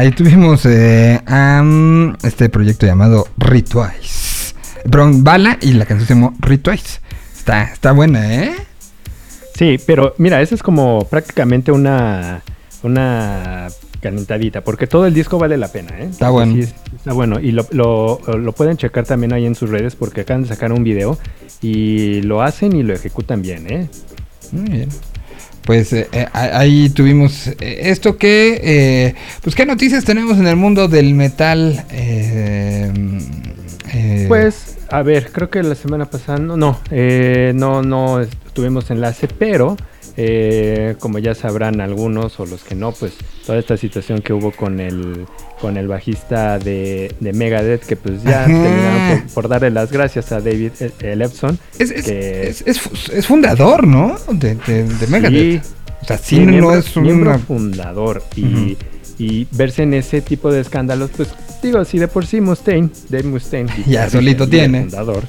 Ahí 0.00 0.12
tuvimos 0.12 0.64
eh, 0.64 1.20
am, 1.26 2.16
este 2.22 2.48
proyecto 2.48 2.86
llamado 2.86 3.28
Rituais. 3.36 4.54
Perdón, 4.84 5.22
Bala 5.22 5.58
y 5.60 5.74
la 5.74 5.84
canción 5.84 6.08
se 6.08 6.14
llamó 6.14 6.34
Rituais. 6.40 7.02
Está, 7.36 7.64
está 7.64 7.92
buena, 7.92 8.34
¿eh? 8.44 8.54
Sí, 9.54 9.78
pero 9.86 10.14
mira, 10.16 10.40
esa 10.40 10.54
es 10.54 10.62
como 10.62 11.04
prácticamente 11.04 11.70
una, 11.70 12.40
una 12.82 13.68
calentadita, 14.00 14.64
porque 14.64 14.86
todo 14.86 15.04
el 15.04 15.12
disco 15.12 15.38
vale 15.38 15.58
la 15.58 15.68
pena, 15.68 15.90
¿eh? 15.98 16.08
Está 16.10 16.30
bueno. 16.30 16.54
Sí, 16.54 16.72
está 16.96 17.12
bueno, 17.12 17.38
y 17.38 17.52
lo, 17.52 17.66
lo- 17.70 18.20
lo 18.38 18.52
pueden 18.52 18.78
checar 18.78 19.04
también 19.04 19.34
ahí 19.34 19.44
en 19.44 19.54
sus 19.54 19.68
redes, 19.68 19.96
porque 19.96 20.22
acaban 20.22 20.44
de 20.44 20.48
sacar 20.48 20.72
un 20.72 20.82
video 20.82 21.18
y 21.60 22.22
lo 22.22 22.40
hacen 22.40 22.74
y 22.74 22.82
lo 22.82 22.94
ejecutan 22.94 23.42
bien, 23.42 23.70
¿eh? 23.70 23.90
Muy 24.52 24.70
bien. 24.70 24.88
Pues 25.64 25.92
eh, 25.92 26.08
eh, 26.12 26.26
ahí 26.32 26.88
tuvimos 26.90 27.46
eh, 27.48 27.54
esto 27.84 28.16
que, 28.16 28.60
eh, 28.62 29.14
pues 29.42 29.54
qué 29.54 29.66
noticias 29.66 30.04
tenemos 30.04 30.38
en 30.38 30.46
el 30.46 30.56
mundo 30.56 30.88
del 30.88 31.14
metal. 31.14 31.84
Eh, 31.92 32.90
eh, 33.92 34.24
Pues, 34.28 34.78
a 34.90 35.02
ver, 35.02 35.30
creo 35.32 35.50
que 35.50 35.62
la 35.62 35.74
semana 35.74 36.06
pasada, 36.06 36.38
no, 36.38 36.56
no, 36.56 36.80
no, 36.90 37.82
no 37.82 38.20
est- 38.20 38.32
tuvimos 38.52 38.90
enlace, 38.90 39.28
pero 39.28 39.76
eh, 40.16 40.96
como 40.98 41.18
ya 41.18 41.34
sabrán 41.34 41.80
algunos 41.80 42.38
o 42.40 42.46
los 42.46 42.62
que 42.62 42.74
no, 42.74 42.92
pues 42.92 43.12
toda 43.46 43.58
esta 43.58 43.76
situación 43.76 44.20
que 44.20 44.32
hubo 44.32 44.50
con 44.52 44.80
el 44.80 45.26
con 45.60 45.76
el 45.76 45.88
bajista 45.88 46.58
de, 46.58 47.14
de 47.20 47.32
Megadeth, 47.34 47.84
que 47.84 47.94
pues 47.96 48.22
ya 48.22 48.46
terminaron 48.46 49.20
por, 49.24 49.34
por 49.34 49.48
darle 49.48 49.70
las 49.70 49.92
gracias 49.92 50.32
a 50.32 50.40
David 50.40 50.72
E- 50.80 51.12
Ellefson. 51.12 51.58
es, 51.78 51.92
que- 51.92 52.48
es- 52.48 52.62
es 52.66 52.80
fu- 52.80 53.12
es 53.12 53.26
fundador, 53.26 53.86
¿no? 53.86 54.16
De, 54.32 54.54
de, 54.54 54.84
de 54.84 55.06
Megadeth. 55.08 55.62
O 56.02 56.04
sea, 56.06 56.16
sí, 56.16 56.36
Sí, 56.36 56.40
no 56.40 56.46
miembro, 56.52 56.74
es 56.76 56.96
miembro 56.96 57.30
una... 57.30 57.38
fundador 57.38 58.22
y, 58.36 58.76
verse 59.50 59.82
en 59.82 59.92
ese 59.92 60.22
tipo 60.22 60.50
de 60.50 60.60
escándalos, 60.62 61.10
pues 61.14 61.28
digo, 61.62 61.84
si 61.84 61.98
de 61.98 62.08
por 62.08 62.24
sí 62.26 62.40
Mustaine, 62.40 62.88
Dave 63.10 63.24
Mustaine, 63.24 63.70
Ya 63.86 64.08
solito 64.08 64.48
tiene. 64.48 64.80
fundador, 64.80 65.24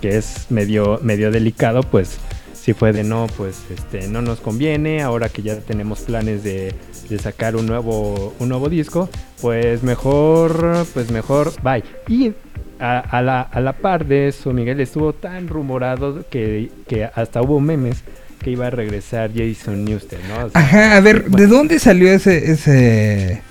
que 0.00 0.16
es 0.16 0.46
medio, 0.48 0.98
medio 1.02 1.30
delicado, 1.30 1.82
pues 1.82 2.16
si 2.64 2.72
fue 2.72 2.92
de 2.94 3.04
no, 3.04 3.26
pues 3.36 3.58
este 3.68 4.08
no 4.08 4.22
nos 4.22 4.40
conviene, 4.40 5.02
ahora 5.02 5.28
que 5.28 5.42
ya 5.42 5.58
tenemos 5.58 6.00
planes 6.00 6.42
de, 6.42 6.72
de 7.10 7.18
sacar 7.18 7.56
un 7.56 7.66
nuevo, 7.66 8.32
un 8.38 8.48
nuevo 8.48 8.70
disco, 8.70 9.10
pues 9.42 9.82
mejor, 9.82 10.86
pues 10.94 11.10
mejor, 11.10 11.52
bye. 11.62 11.84
Y 12.08 12.32
a, 12.80 13.00
a 13.00 13.20
la, 13.20 13.42
a 13.42 13.60
la 13.60 13.74
par 13.74 14.06
de 14.06 14.28
eso, 14.28 14.54
Miguel 14.54 14.80
estuvo 14.80 15.12
tan 15.12 15.48
rumorado 15.48 16.24
que, 16.30 16.70
que 16.88 17.04
hasta 17.04 17.42
hubo 17.42 17.60
memes 17.60 18.02
que 18.40 18.52
iba 18.52 18.68
a 18.68 18.70
regresar 18.70 19.30
Jason 19.34 19.84
Newsted, 19.84 20.20
¿no? 20.26 20.46
O 20.46 20.48
sea, 20.48 20.58
Ajá, 20.58 20.96
a 20.96 21.00
ver, 21.00 21.26
¿de 21.26 21.46
dónde 21.46 21.78
salió 21.78 22.10
ese, 22.10 22.50
ese, 22.50 23.42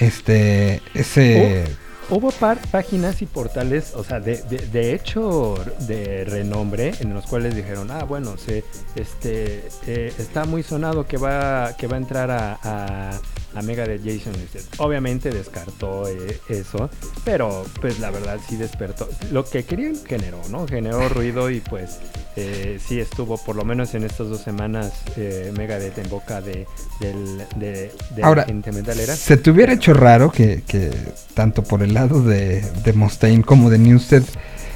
este, 0.00 0.82
ese... 0.94 1.64
Hubo 2.10 2.30
páginas 2.30 3.20
y 3.20 3.26
portales, 3.26 3.92
o 3.94 4.02
sea, 4.02 4.18
de, 4.18 4.40
de, 4.44 4.56
de 4.68 4.94
hecho 4.94 5.56
de 5.80 6.24
renombre, 6.24 6.94
en 7.00 7.12
los 7.12 7.26
cuales 7.26 7.54
dijeron, 7.54 7.90
ah, 7.90 8.04
bueno, 8.04 8.38
se, 8.38 8.64
este, 8.94 9.68
eh, 9.86 10.10
está 10.18 10.46
muy 10.46 10.62
sonado 10.62 11.06
que 11.06 11.18
va, 11.18 11.76
que 11.76 11.86
va 11.86 11.96
a 11.96 11.98
entrar 11.98 12.30
a, 12.30 13.10
a 13.54 13.62
Mega 13.62 13.86
de 13.86 13.98
Jason 13.98 14.32
Newsted. 14.32 14.62
Obviamente 14.78 15.30
descartó 15.30 16.08
eh, 16.08 16.38
eso, 16.48 16.90
pero 17.24 17.64
pues 17.80 17.98
la 18.00 18.10
verdad 18.10 18.38
sí 18.48 18.56
despertó. 18.56 19.08
Lo 19.32 19.44
que 19.44 19.64
querían 19.64 19.96
generó, 20.06 20.40
¿no? 20.50 20.66
Generó 20.66 21.08
ruido 21.10 21.50
y 21.50 21.60
pues 21.60 21.98
eh, 22.36 22.78
sí 22.86 23.00
estuvo, 23.00 23.38
por 23.38 23.56
lo 23.56 23.64
menos 23.64 23.94
en 23.94 24.04
estas 24.04 24.28
dos 24.28 24.40
semanas, 24.40 24.92
eh, 25.16 25.52
Megadeth 25.56 25.98
en 25.98 26.08
boca 26.08 26.40
de, 26.40 26.66
del, 27.00 27.38
de, 27.56 27.92
de 28.14 28.22
Ahora, 28.22 28.42
la 28.42 28.48
gente 28.48 28.72
metalera. 28.72 29.16
se 29.16 29.36
te 29.36 29.50
hubiera 29.50 29.72
hecho 29.72 29.94
raro 29.94 30.30
que, 30.30 30.62
que 30.66 30.90
tanto 31.34 31.62
por 31.62 31.82
el 31.82 31.94
lado 31.94 32.22
de, 32.22 32.60
de 32.84 32.92
Mustaine 32.92 33.42
como 33.42 33.70
de 33.70 33.78
Newsted 33.78 34.22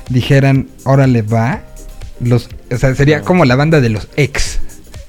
dijeran, 0.09 0.69
órale 0.85 1.23
va, 1.23 1.63
los, 2.21 2.49
o 2.71 2.77
sea, 2.77 2.95
sería 2.95 3.23
como 3.23 3.45
la 3.45 3.57
banda 3.57 3.81
de 3.81 3.89
los 3.89 4.09
ex. 4.17 4.61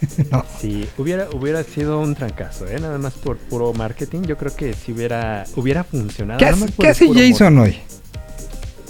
¿no? 0.32 0.46
Sí, 0.60 0.88
hubiera, 0.98 1.28
hubiera 1.34 1.64
sido 1.64 2.00
un 2.00 2.16
trancazo, 2.16 2.68
¿eh? 2.68 2.80
Nada 2.80 2.98
más 2.98 3.14
por 3.14 3.38
puro 3.38 3.74
marketing. 3.74 4.22
Yo 4.24 4.38
creo 4.38 4.56
que 4.56 4.74
si 4.74 4.92
hubiera, 4.92 5.44
hubiera 5.56 5.84
funcionado. 5.84 6.40
¿Qué 6.40 6.46
hace, 6.46 6.68
qué 7.12 7.32
Jason 7.32 7.58
hoy? 7.60 7.78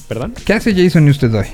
¿Perdón? 0.07 0.33
¿Qué 0.45 0.53
hace 0.53 0.73
Jason 0.75 1.05
Newsted 1.05 1.33
hoy? 1.33 1.47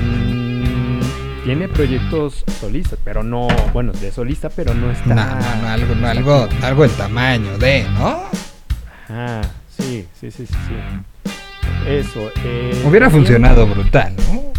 Mm, 0.00 1.00
tiene 1.44 1.68
proyectos 1.68 2.44
solistas, 2.60 2.98
pero 3.04 3.22
no, 3.22 3.48
bueno, 3.72 3.92
de 3.92 4.10
solista, 4.10 4.48
pero 4.50 4.74
no 4.74 4.90
está. 4.90 5.14
No, 5.14 5.24
no, 5.24 5.62
no, 5.62 5.68
algo, 5.68 5.94
no, 5.94 6.08
algo, 6.08 6.48
algo 6.62 6.82
del 6.82 6.92
tamaño 6.92 7.58
de, 7.58 7.84
¿no? 7.90 8.22
Ah, 9.08 9.42
sí, 9.78 10.06
sí, 10.20 10.30
sí, 10.30 10.46
sí, 10.46 10.54
sí. 10.68 11.30
Eso. 11.88 12.30
eh, 12.42 12.82
Hubiera 12.86 13.10
funcionado 13.10 13.66
brutal, 13.66 14.14
¿no? 14.16 14.52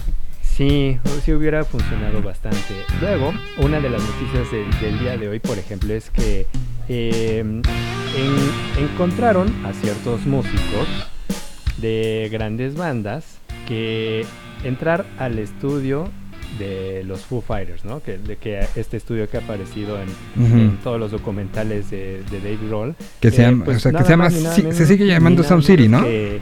Sí, 0.55 0.97
sí 1.23 1.33
hubiera 1.33 1.65
funcionado 1.65 2.21
bastante. 2.21 2.59
Luego, 3.01 3.33
una 3.57 3.79
de 3.81 3.89
las 3.89 4.01
noticias 4.01 4.49
del, 4.51 4.79
del 4.79 4.99
día 4.99 5.17
de 5.17 5.27
hoy, 5.27 5.39
por 5.39 5.57
ejemplo, 5.57 5.93
es 5.93 6.09
que 6.09 6.45
eh, 6.87 7.39
en- 7.39 7.61
encontraron 8.83 9.53
a 9.65 9.73
ciertos 9.73 10.25
músicos 10.25 10.87
de 11.77 12.29
grandes 12.31 12.75
bandas 12.75 13.37
que 13.67 14.25
entrar 14.63 15.05
al 15.17 15.39
estudio 15.39 16.07
de 16.57 17.03
los 17.03 17.25
Foo 17.25 17.41
Fighters, 17.41 17.83
¿no? 17.83 18.01
Que, 18.01 18.17
de 18.17 18.37
que 18.37 18.61
este 18.77 18.95
estudio 18.95 19.29
que 19.29 19.35
ha 19.35 19.41
aparecido 19.41 19.97
en, 20.01 20.77
todos 20.83 20.97
los 20.99 21.11
documentales 21.11 21.91
de, 21.91 22.23
de 22.31 22.39
Dave 22.39 22.59
Grohl. 22.65 22.95
Que 23.19 23.29
se 23.29 23.41
eh, 23.41 23.45
llama- 23.47 23.65
pues 23.65 23.77
o 23.77 23.79
sea, 23.81 23.91
que 23.91 24.03
se 24.05 24.09
llama 24.09 24.29
sigue 24.29 25.05
llamando 25.07 25.43
Sound 25.43 25.63
City, 25.63 25.89
¿no? 25.89 26.01
que- 26.03 26.39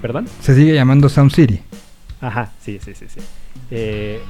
¿Perdón? 0.00 0.26
Se 0.40 0.54
sigue 0.54 0.74
llamando 0.74 1.08
Sound 1.08 1.32
City. 1.32 1.60
Ajá, 2.22 2.50
sí, 2.60 2.78
sí, 2.82 2.94
sí, 2.94 3.04
sí. 3.08 3.20
Eh, 3.70 4.20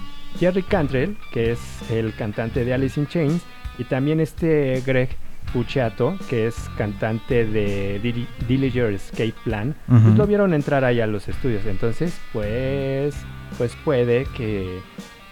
Jerry 0.40 0.62
Cantrell, 0.64 1.16
que 1.32 1.52
es 1.52 1.60
el 1.90 2.12
cantante 2.16 2.64
de 2.64 2.74
Alice 2.74 2.98
in 2.98 3.06
Chains, 3.06 3.42
y 3.78 3.84
también 3.84 4.18
este 4.18 4.82
Greg 4.84 5.10
Puciato, 5.52 6.16
que 6.30 6.46
es 6.46 6.54
cantante 6.78 7.44
de 7.44 8.00
Dil- 8.02 8.26
Dillinger 8.48 8.92
Escape 8.94 9.34
Plan, 9.44 9.74
pues 9.86 10.02
Ujú. 10.02 10.16
lo 10.16 10.26
vieron 10.26 10.54
entrar 10.54 10.84
ahí 10.84 11.00
a 11.00 11.06
los 11.06 11.28
estudios. 11.28 11.66
Entonces, 11.66 12.18
pues, 12.32 13.14
pues 13.58 13.76
puede 13.84 14.24
que 14.36 14.80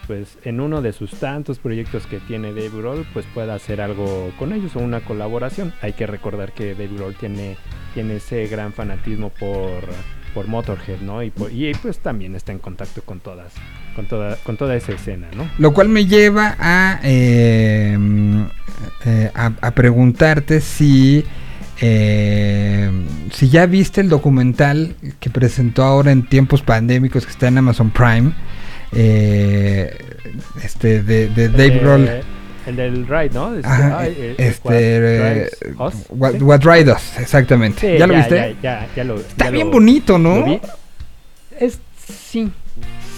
pues 0.07 0.39
en 0.43 0.61
uno 0.61 0.83
de 0.83 0.93
sus 0.93 1.13
tantos 1.13 1.61
proyectos 1.61 2.05
que 2.09 2.19
tiene 2.19 2.49
Dave 2.53 2.71
Grohl, 2.71 3.07
pues 3.13 3.25
pueda 3.33 3.55
hacer 3.55 3.81
algo 3.81 4.33
con 4.41 4.53
ellos 4.53 4.75
o 4.75 4.81
una 4.81 5.01
colaboración. 5.03 5.73
Hay 5.83 5.93
que 5.93 6.05
recordar 6.09 6.51
que 6.53 6.73
Dave 6.75 6.91
Grohl 6.97 7.15
tiene, 7.15 7.57
tiene 7.95 8.17
ese 8.17 8.49
gran 8.49 8.73
fanatismo 8.73 9.29
por, 9.31 9.85
por 10.35 10.47
Motorhead, 10.49 11.01
¿no? 11.01 11.23
Y, 11.23 11.31
por- 11.31 11.53
y 11.53 11.73
pues 11.75 11.99
también 11.99 12.35
está 12.37 12.53
en 12.53 12.59
contacto 12.59 13.03
con 13.03 13.21
todas, 13.21 13.53
con 13.97 14.07
toda, 14.07 14.37
con 14.45 14.57
toda 14.57 14.75
esa 14.77 14.93
escena, 14.93 15.29
¿no? 15.37 15.49
Lo 15.59 15.73
cual 15.73 15.89
me 15.89 16.07
lleva 16.07 16.57
a, 16.59 17.01
eh, 17.03 17.97
mm, 17.99 18.43
eh, 19.07 19.31
a, 19.35 19.53
a 19.61 19.71
preguntarte 19.73 20.61
si, 20.61 21.25
eh, 21.81 22.91
si 23.33 23.49
ya 23.49 23.67
viste 23.67 24.01
el 24.01 24.09
documental 24.09 24.95
que 25.19 25.31
presentó 25.31 25.83
ahora 25.83 26.13
en 26.13 26.27
tiempos 26.29 26.63
pandémicos 26.63 27.25
que 27.27 27.33
está 27.33 27.49
en 27.49 27.59
Amazon 27.59 27.91
Prime, 27.91 28.33
eh, 28.93 29.97
este 30.65 31.03
de, 31.03 31.29
de 31.29 31.45
El 31.47 31.53
Dave 31.53 31.79
Grohl. 31.79 32.11
El 32.67 32.77
del 32.77 33.07
Ride, 33.07 33.31
¿no? 33.33 33.55
Este, 33.55 33.67
Ajá, 33.69 33.99
ay, 34.01 34.15
eh, 34.19 34.35
este, 34.39 34.69
What 34.69 34.75
eh, 34.77 35.51
Us, 35.79 35.95
What, 36.11 36.33
¿sí? 36.33 36.39
What 36.43 36.61
Ride 36.63 36.93
Us, 36.93 37.19
exactamente. 37.19 37.81
Sí, 37.81 37.99
¿Ya 37.99 38.07
lo 38.07 38.15
viste? 38.15 38.57
Ya, 38.63 38.81
ya, 38.81 38.89
ya 38.97 39.05
lo, 39.05 39.17
Está 39.17 39.47
ya 39.47 39.51
bien 39.51 39.67
lo- 39.69 39.73
bonito, 39.73 40.19
¿no? 40.19 40.61
Es, 41.59 41.79
sí, 42.07 42.51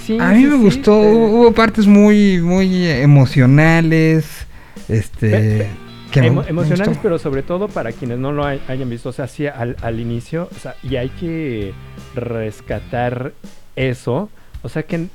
sí. 0.07 0.19
A 0.21 0.31
mí 0.33 0.45
me 0.45 0.57
gustó, 0.57 1.03
eh, 1.03 1.13
hubo 1.13 1.53
partes 1.53 1.87
muy, 1.87 2.41
muy 2.41 2.87
emocionales, 2.89 4.47
este, 4.89 5.69
que 6.11 6.21
emo- 6.21 6.43
me 6.45 6.51
emocionales, 6.51 6.99
pero 7.03 7.19
sobre 7.19 7.43
todo 7.43 7.69
para 7.69 7.93
quienes 7.93 8.19
no 8.19 8.33
lo 8.33 8.45
hay- 8.45 8.61
hayan 8.69 8.89
visto, 8.91 9.09
o 9.09 9.13
sea, 9.13 9.27
sí, 9.29 9.47
al, 9.47 9.77
al 9.83 9.99
inicio, 10.01 10.49
o 10.55 10.59
sea, 10.61 10.77
y 10.83 10.97
hay 10.97 11.09
que 11.09 11.73
rescatar 12.15 13.33
eso, 13.77 14.29
o 14.63 14.69
sea, 14.69 14.83
que 14.85 15.07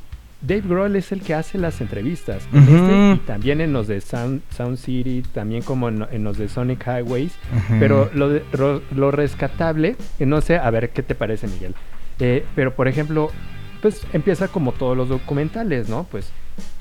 Dave 0.41 0.61
Grohl 0.67 0.95
es 0.95 1.11
el 1.11 1.21
que 1.21 1.33
hace 1.33 1.57
las 1.57 1.81
entrevistas, 1.81 2.43
este 2.53 3.13
y 3.15 3.17
también 3.25 3.59
en 3.59 3.73
los 3.73 3.87
de 3.87 4.01
Sound, 4.01 4.41
Sound 4.55 4.77
City, 4.77 5.23
también 5.33 5.63
como 5.63 5.89
en, 5.89 6.05
en 6.11 6.23
los 6.23 6.37
de 6.37 6.47
Sonic 6.47 6.85
Highways, 6.85 7.33
pero 7.79 8.09
lo, 8.13 8.29
de- 8.29 8.43
ro- 8.53 8.81
lo 8.95 9.09
rescatable, 9.11 9.95
eh, 10.19 10.25
no 10.27 10.41
sé, 10.41 10.57
a 10.57 10.69
ver 10.69 10.91
qué 10.91 11.01
te 11.01 11.15
parece, 11.15 11.47
Miguel. 11.47 11.73
Eh, 12.19 12.45
pero 12.55 12.75
por 12.75 12.87
ejemplo, 12.87 13.31
pues 13.81 14.05
empieza 14.13 14.47
como 14.47 14.73
todos 14.73 14.95
los 14.95 15.09
documentales, 15.09 15.89
¿no? 15.89 16.03
Pues 16.09 16.29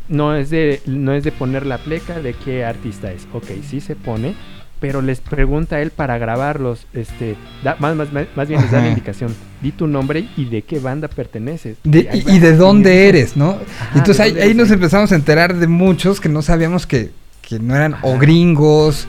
no 0.08 0.34
es 0.36 0.50
de 0.50 0.80
no 0.86 1.12
es 1.14 1.24
de 1.24 1.32
poner 1.32 1.66
la 1.66 1.78
pleca 1.78 2.20
de 2.20 2.32
qué 2.34 2.64
artista 2.64 3.10
es. 3.12 3.26
Ok, 3.32 3.46
sí 3.62 3.80
se 3.80 3.96
pone, 3.96 4.34
pero 4.80 5.00
les 5.02 5.20
pregunta 5.20 5.76
a 5.76 5.80
él 5.82 5.90
para 5.90 6.18
grabarlos, 6.18 6.86
este, 6.92 7.34
da- 7.64 7.76
más, 7.78 7.96
más, 7.96 8.08
más- 8.12 8.48
bien 8.48 8.60
les 8.60 8.70
da 8.70 8.80
la 8.80 8.88
indicación, 8.88 9.34
di 9.62 9.72
tu 9.72 9.86
nombre 9.86 10.28
y 10.36 10.44
de 10.46 10.62
qué 10.62 10.78
banda 10.78 11.08
perteneces. 11.08 11.76
De- 11.84 12.08
y, 12.26 12.38
de 12.38 12.56
dónde 12.56 13.08
eres, 13.08 13.36
¿no? 13.36 13.50
Ajá, 13.50 13.98
Entonces 13.98 14.34
¿de 14.34 14.42
ahí, 14.42 14.48
ahí 14.50 14.54
nos 14.54 14.70
empezamos 14.70 15.10
a 15.12 15.14
enterar 15.14 15.54
de 15.56 15.66
muchos 15.66 16.20
que 16.20 16.28
no 16.28 16.42
sabíamos 16.42 16.86
que, 16.86 17.10
que 17.42 17.58
no 17.58 17.74
eran 17.74 17.96
o 18.02 18.18
gringos 18.18 19.06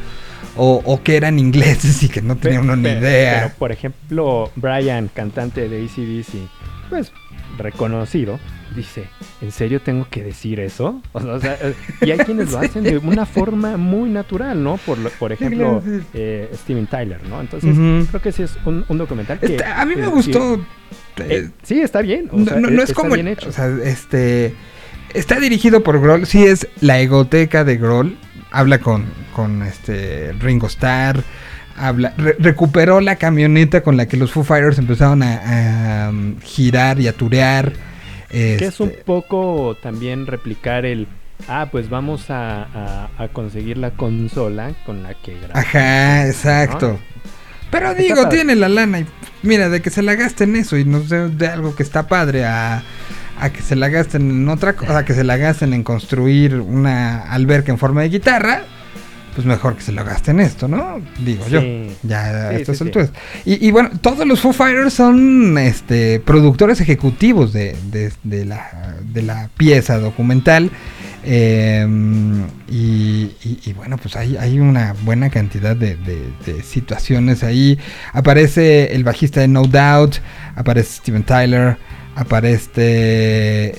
o, 0.56 0.81
o 0.85 1.03
que 1.03 1.18
eran 1.18 1.38
ingleses 1.39 2.02
y 2.03 2.10
que 2.10 2.22
no 2.22 2.35
Pe- 2.35 2.41
tenían 2.44 2.64
uno 2.64 2.76
ni 2.76 2.89
idea. 2.89 3.41
Pero, 3.44 3.53
por 3.60 3.72
ejemplo, 3.72 4.52
Brian, 4.56 5.10
cantante 5.14 5.68
de 5.69 5.84
ACDC, 5.85 6.48
pues 6.89 7.11
reconocido, 7.58 8.40
dice, 8.76 9.06
¿en 9.42 9.52
serio 9.52 9.82
tengo 9.82 10.08
que 10.10 10.24
decir 10.24 10.60
eso? 10.60 11.02
O 11.14 11.40
sea, 11.40 11.58
eh, 11.62 11.74
y 12.02 12.12
hay 12.12 12.20
quienes 12.20 12.52
lo 12.52 12.60
hacen 12.60 12.84
de 12.84 12.98
una 12.98 13.26
forma 13.26 13.78
muy 13.78 14.10
natural, 14.10 14.64
¿no? 14.64 14.78
Por, 14.78 14.98
por 15.12 15.32
ejemplo, 15.32 15.82
eh, 16.14 16.50
Steven 16.56 16.88
Tyler, 16.88 17.22
¿no? 17.28 17.42
Entonces, 17.42 17.76
creo 18.10 18.22
que 18.22 18.32
sí 18.32 18.44
es 18.44 18.58
un, 18.66 18.86
un 18.88 18.98
documental 18.98 19.40
que... 19.40 19.48
Está- 19.48 19.82
a 19.82 19.86
mí 19.86 19.96
me 19.96 20.04
eh, 20.06 20.08
gustó. 20.08 20.58
sí, 20.58 21.24
eh, 21.24 21.50
sí, 21.64 21.80
está 21.82 22.02
bien. 22.02 22.30
o 22.32 22.38
no, 22.38 22.46
sea, 22.46 22.56
no- 22.60 22.70
no 22.70 22.84
es 22.84 22.90
está 22.90 23.02
como 23.02 23.14
bien 23.16 23.28
hecho. 23.28 23.50
o 23.50 23.52
sea, 23.52 23.68
este 23.84 24.54
está 25.14 25.40
dirigido 25.40 25.84
por 25.84 26.00
Grohl, 26.02 26.26
sí 26.26 26.44
es 26.46 26.68
la 26.82 27.00
egoteca 27.00 27.64
de 27.64 27.78
Grohl, 27.78 28.18
habla 28.52 28.80
con, 28.80 29.06
con 29.36 29.64
este 29.64 30.34
Ringo 30.40 30.68
Starr, 30.68 31.24
habla, 31.78 32.14
re- 32.18 32.36
recuperó 32.40 32.99
la 33.02 33.16
camioneta 33.18 33.82
con 33.82 33.95
la 33.98 34.08
que 34.08 34.18
los 34.18 34.32
Foo 34.32 34.44
Fighters 34.44 34.78
empezaron 34.80 35.24
a, 35.24 36.06
a, 36.06 36.10
um, 36.10 36.40
girar 36.41 36.99
y 36.99 37.08
a 37.08 37.14
turear. 37.14 37.74
Que 38.30 38.56
es 38.56 38.80
un 38.80 38.90
este, 38.90 39.04
poco 39.04 39.78
también 39.82 40.28
replicar 40.28 40.86
el... 40.86 41.08
Ah, 41.48 41.68
pues 41.72 41.90
vamos 41.90 42.30
a, 42.30 42.64
a- 42.64 43.10
a 43.18 43.28
conseguir 43.30 43.78
la 43.78 43.91
consola 43.91 44.74
con 44.86 45.04
la 45.04 45.14
que 45.14 45.36
grabamos. 45.36 45.56
Ajá, 45.56 46.28
exacto. 46.28 46.99
Pero 47.70 47.90
Está 47.91 48.02
digo, 48.02 48.24
padre. 48.24 48.38
tiene 48.38 48.56
la 48.56 48.70
lana 48.70 48.99
y 49.02 49.06
mira, 49.44 49.70
de 49.70 49.82
que 49.82 49.90
se 49.90 50.02
la 50.02 50.16
gasten 50.16 50.52
en 50.56 50.62
eso 50.62 50.78
y 50.78 50.86
no 50.86 51.04
sé, 51.04 51.28
de 51.30 51.48
algo 51.48 51.76
que 51.76 51.84
está 51.84 52.08
padre 52.08 52.45
a, 52.45 52.82
a 53.40 53.49
que 53.52 53.62
se 53.62 53.76
la 53.76 53.90
gasten 53.90 54.30
en 54.32 54.49
otra 54.49 54.74
cosa, 54.74 55.04
que 55.06 55.14
se 55.14 55.24
la 55.26 55.36
gasten 55.38 55.74
en 55.74 55.84
construir 55.84 56.56
una 56.56 57.24
alberca 57.32 57.72
en 57.72 57.78
forma 57.78 58.02
de 58.02 58.10
guitarra, 58.10 58.62
pues 59.38 59.46
mejor 59.46 59.76
que 59.76 59.84
se 59.84 59.92
lo 59.92 60.04
gasten 60.04 60.40
en 60.40 60.48
esto, 60.48 60.68
¿no? 60.68 61.00
Digo 61.24 61.48
yo. 61.48 61.62
Ya 62.02 62.48
a 62.48 62.50
Sí, 62.50 62.56
estas 62.62 62.78
sí, 62.80 62.84
alturas. 62.86 63.12
Y, 63.46 63.68
y 63.68 63.70
bueno, 63.70 63.92
todos 64.02 64.26
los 64.26 64.40
Foo 64.40 64.52
Fighters 64.52 64.96
son 64.96 65.56
este 65.60 66.20
productores 66.20 66.82
ejecutivos 66.82 67.54
de, 67.54 67.76
de- 67.92 68.12
de 68.24 68.46
la, 68.46 68.96
de 69.14 69.22
la 69.22 69.50
pieza 69.56 70.00
documental. 70.00 70.72
eh, 71.24 71.86
y, 72.68 73.32
y- 73.44 73.60
y 73.66 73.74
bueno, 73.74 73.98
pues 73.98 74.16
hay, 74.16 74.38
hay 74.38 74.60
una 74.60 74.96
buena 75.04 75.30
cantidad 75.30 75.76
de, 75.76 75.96
de- 75.98 76.32
de 76.46 76.64
situaciones 76.64 77.44
ahí. 77.44 77.78
Aparece 78.14 78.96
el 78.96 79.04
bajista 79.04 79.42
de 79.42 79.48
No 79.48 79.64
Doubt, 79.64 80.16
aparece 80.56 80.94
Steven 80.96 81.24
Tyler, 81.24 81.78
Aparece. 82.18 83.73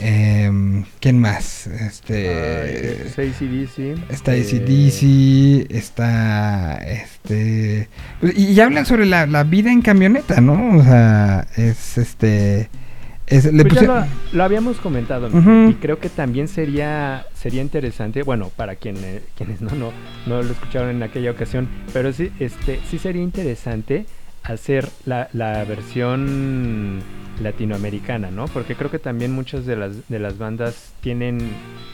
em, 0.45 0.85
¿Quién 1.01 1.19
más? 1.19 1.67
Este. 1.67 3.07
Está 3.09 3.23
ACDC. 3.23 4.11
Está 4.11 4.37
eh, 4.37 4.43
ACDC, 4.43 5.75
está 5.75 6.77
este 6.77 7.89
pues, 8.21 8.39
y, 8.39 8.53
y 8.53 8.61
hablan 8.61 8.87
sobre 8.87 9.07
la, 9.07 9.27
la 9.27 9.43
vida 9.43 9.73
en 9.73 9.83
camioneta, 9.83 10.41
¿no? 10.41 10.79
O 10.79 10.83
sea, 10.85 11.49
es 11.57 11.99
este 11.99 12.71
es, 13.27 13.53
le 13.53 13.65
Pues 13.65 13.75
ya 13.75 13.83
lo, 13.83 14.07
lo 14.33 14.45
habíamos 14.45 14.79
comentado 14.79 15.27
Ujú. 15.37 15.71
y 15.71 15.75
creo 15.75 15.99
que 15.99 16.09
también 16.09 16.47
sería 16.47 17.27
sería 17.35 17.61
interesante, 17.61 18.23
bueno, 18.23 18.53
para 18.55 18.77
quienes 18.77 19.23
quienes 19.37 19.61
no 19.61 19.71
no 19.73 19.93
no 20.27 20.43
lo 20.43 20.53
escucharon 20.53 20.91
en 20.91 21.03
aquella 21.03 21.33
ocasión, 21.33 21.69
pero 21.93 22.13
sí 22.13 22.31
este 22.39 22.79
sí 22.89 22.99
sería 23.01 23.23
interesante 23.23 24.07
hacer 24.45 24.89
la, 25.05 25.29
la 25.33 25.65
versión 25.65 27.01
latinoamericana, 27.43 28.31
¿no? 28.31 28.47
Porque 28.49 28.75
creo 28.75 28.91
que 28.91 28.99
también 28.99 29.33
muchas 29.33 29.67
de 29.67 29.77
las 29.77 30.09
de 30.09 30.19
las 30.19 30.39
bandas 30.39 30.93
tienen 31.01 31.39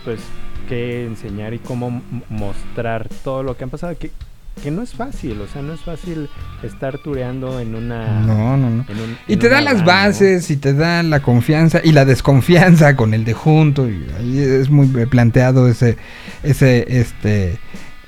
pues 0.04 0.20
que 0.68 1.04
enseñar 1.06 1.52
y 1.54 1.58
cómo 1.58 2.02
mostrar 2.30 3.08
todo 3.22 3.42
lo 3.42 3.56
que 3.56 3.64
han 3.64 3.70
pasado 3.70 3.96
que 3.98 4.10
que 4.62 4.70
no 4.70 4.82
es 4.82 4.94
fácil, 4.94 5.40
o 5.40 5.48
sea, 5.48 5.62
no 5.62 5.72
es 5.72 5.80
fácil 5.80 6.28
estar 6.62 6.98
tureando 6.98 7.58
en 7.58 7.74
una 7.74 8.20
No, 8.20 8.56
no, 8.56 8.70
no. 8.70 8.84
en 8.88 9.00
un- 9.00 9.18
Y 9.26 9.32
en 9.32 9.38
te 9.40 9.48
da 9.48 9.60
las 9.60 9.84
bases 9.84 10.48
y 10.48 10.56
te 10.56 10.72
da 10.74 11.02
la 11.02 11.20
confianza 11.20 11.80
y 11.82 11.90
la 11.90 12.04
desconfianza 12.04 12.94
con 12.94 13.14
el 13.14 13.24
de 13.24 13.32
junto 13.32 13.88
y 13.90 14.06
ahí 14.16 14.38
es 14.38 14.70
muy 14.70 14.86
planteado 15.06 15.66
ese 15.66 15.96
ese 16.44 16.86
este 17.00 17.58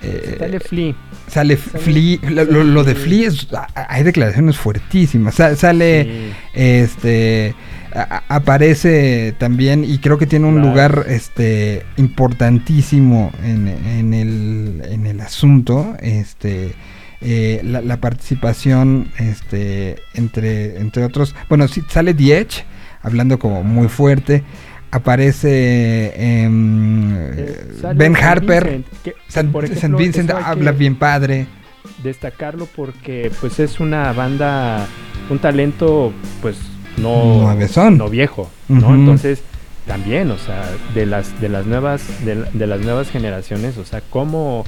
eh, 0.07 0.37
Sale 0.39 0.61
Flea. 0.61 0.95
sale 1.29 1.57
sale- 1.57 1.81
Flea, 1.83 2.19
lo, 2.31 2.45
lo- 2.45 2.65
lo 2.65 2.85
de 2.85 2.95
Flea 2.95 3.29
es 3.29 3.49
hay 3.75 4.03
declaraciones 4.05 4.57
fuertísimas. 4.57 5.35
Sa- 5.35 5.57
sale 5.57 6.05
Sí. 6.05 6.33
este 6.55 7.55
a- 7.95 8.23
aparece 8.29 9.35
también 9.39 9.85
y 9.85 9.99
creo 9.99 10.19
que 10.19 10.27
tiene 10.27 10.47
un 10.47 10.55
Claro. 10.57 10.69
lugar 10.69 11.05
este 11.09 11.83
importantísimo 11.97 13.33
en, 13.43 13.69
en 13.69 14.15
el, 14.15 14.83
en 14.91 15.07
el 15.07 15.21
asunto 15.21 15.97
este 16.03 16.75
eh, 17.23 17.61
la, 17.65 17.81
la 17.81 17.97
participación 17.99 19.11
este 19.19 19.97
entre 20.15 20.79
entre 20.79 21.05
otros 21.05 21.35
bueno 21.49 21.67
sí 21.69 21.83
sale 21.89 22.11
Edge 22.33 22.65
hablando 23.03 23.39
como 23.39 23.63
muy 23.65 23.89
fuerte 23.89 24.43
aparece 24.97 26.13
em, 26.17 27.33
Eh, 27.37 27.75
sale 27.81 27.99
Ben 27.99 28.17
Harper. 28.17 28.65
Vincent, 28.65 28.87
que, 29.03 29.15
San, 29.29 29.53
por 29.53 29.67
San 29.67 29.77
ejemplo, 29.77 29.99
Vincent 29.99 30.31
habla 30.31 30.73
bien 30.73 30.97
padre. 30.97 31.47
Destacarlo 32.03 32.67
porque 32.75 33.31
pues 33.41 33.59
es 33.61 33.81
una 33.81 34.13
banda, 34.13 34.87
un 35.31 35.39
talento 35.39 36.13
pues 36.43 36.57
no, 36.97 37.55
no 37.91 38.09
viejo, 38.09 38.51
¿no? 38.69 38.95
Entonces 38.95 39.43
también, 39.87 40.31
o 40.31 40.39
sea, 40.39 40.65
de 40.95 41.07
las 41.07 41.41
de 41.41 41.49
las 41.49 41.67
nuevas 41.67 42.03
de, 42.25 42.35
de 42.53 42.67
las 42.67 42.81
nuevas 42.81 43.11
generaciones, 43.11 43.79
o 43.79 43.85
sea, 43.85 44.03
cómo 44.11 44.65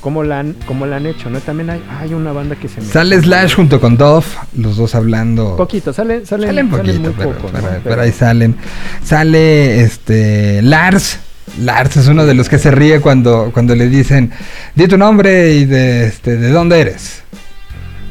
cómo 0.00 0.22
la 0.24 0.40
han 0.40 0.54
cómo 0.66 0.86
la 0.86 0.96
han 0.96 1.06
hecho, 1.06 1.30
¿no? 1.30 1.40
También 1.40 1.70
hay, 1.70 1.82
hay 2.00 2.14
una 2.14 2.32
banda 2.32 2.56
que 2.56 2.68
se 2.68 2.80
me 2.80 2.86
sale 2.86 3.20
Slash 3.20 3.54
junto 3.54 3.80
con 3.80 3.96
Dove 3.96 4.26
los 4.56 4.76
dos 4.76 4.94
hablando 4.94 5.56
poquito, 5.56 5.92
salen 5.92 6.26
salen, 6.26 6.48
Salen 6.48 6.68
poquito, 6.70 7.00
muy 7.00 7.10
pero, 7.16 7.30
poco, 7.32 7.48
pero- 7.52 7.70
¿no? 7.70 7.78
pero 7.84 8.02
ahí 8.02 8.12
salen. 8.12 8.56
Sale 9.04 9.80
este 9.82 10.62
Lars. 10.62 11.18
Lars 11.60 11.96
es 11.96 12.06
uno 12.06 12.24
de 12.24 12.34
los 12.34 12.48
que 12.48 12.58
se 12.58 12.70
ríe 12.70 13.00
cuando, 13.00 13.50
cuando 13.52 13.74
le 13.74 13.88
dicen, 13.88 14.30
di 14.74 14.86
tu 14.88 14.96
nombre 14.96 15.52
y 15.52 15.64
de, 15.66 16.06
este, 16.06 16.36
de 16.36 16.48
dónde 16.50 16.80
eres. 16.80 17.22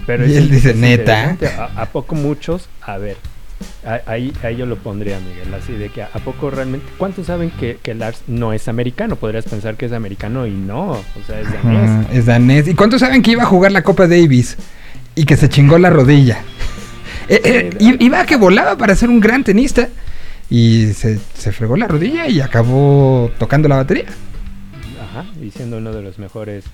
Pero 0.06 0.28
Y 0.28 0.36
él 0.36 0.50
dice, 0.52 0.74
"Neta". 0.74 1.38
¿A, 1.58 1.82
a 1.84 1.86
poco 1.88 2.14
muchos? 2.16 2.68
A 2.82 2.98
ver, 2.98 3.18
ahí, 4.06 4.34
ahí 4.44 4.56
yo 4.58 4.66
lo 4.66 4.76
pondría, 4.78 5.20
Miguel, 5.20 5.54
así 5.54 5.74
de 5.74 5.90
que 5.90 6.04
a, 6.04 6.08
poco 6.10 6.50
realmente... 6.50 6.86
¿Cuántos 6.98 7.28
saben 7.28 7.50
que, 7.52 7.78
que 7.82 7.94
Lars 7.96 8.22
no 8.28 8.54
es 8.54 8.68
americano? 8.68 9.16
Podrías 9.16 9.46
pensar 9.46 9.76
que 9.76 9.86
es 9.88 9.92
americano 9.94 10.46
y 10.48 10.52
no, 10.52 10.92
o 10.92 11.04
sea, 11.26 11.40
es 11.40 11.52
danés. 11.52 11.90
Ajá, 11.90 12.06
es 12.14 12.26
danés. 12.26 12.68
¿Y 12.68 12.74
cuántos 12.76 13.00
saben 13.02 13.22
que 13.22 13.32
iba 13.32 13.44
a 13.44 13.48
jugar 13.48 13.72
la 13.72 13.84
Copa 13.84 14.08
Davis 14.08 14.58
y 15.16 15.26
que 15.26 15.38
se 15.38 15.50
chingó 15.50 15.78
la 15.78 15.90
rodilla? 15.90 16.40
Eh, 17.30 17.42
eh, 17.80 17.98
iba 18.00 18.22
a 18.22 18.26
que 18.26 18.36
volaba 18.36 18.78
para 18.78 18.96
ser 18.96 19.10
un 19.10 19.20
gran 19.20 19.44
tenista 19.44 19.88
y 20.50 20.88
se, 20.94 21.20
se 21.34 21.52
fregó 21.52 21.78
la 21.78 21.88
rodilla 21.88 22.28
y 22.28 22.42
acabó 22.42 23.32
tocando 23.40 23.70
la 23.70 23.78
batería. 23.78 24.06
Ajá, 25.02 25.26
y 25.42 25.50
siendo 25.52 25.78
uno 25.78 25.94
de 25.94 26.02
los 26.02 26.20
mejores, 26.20 26.66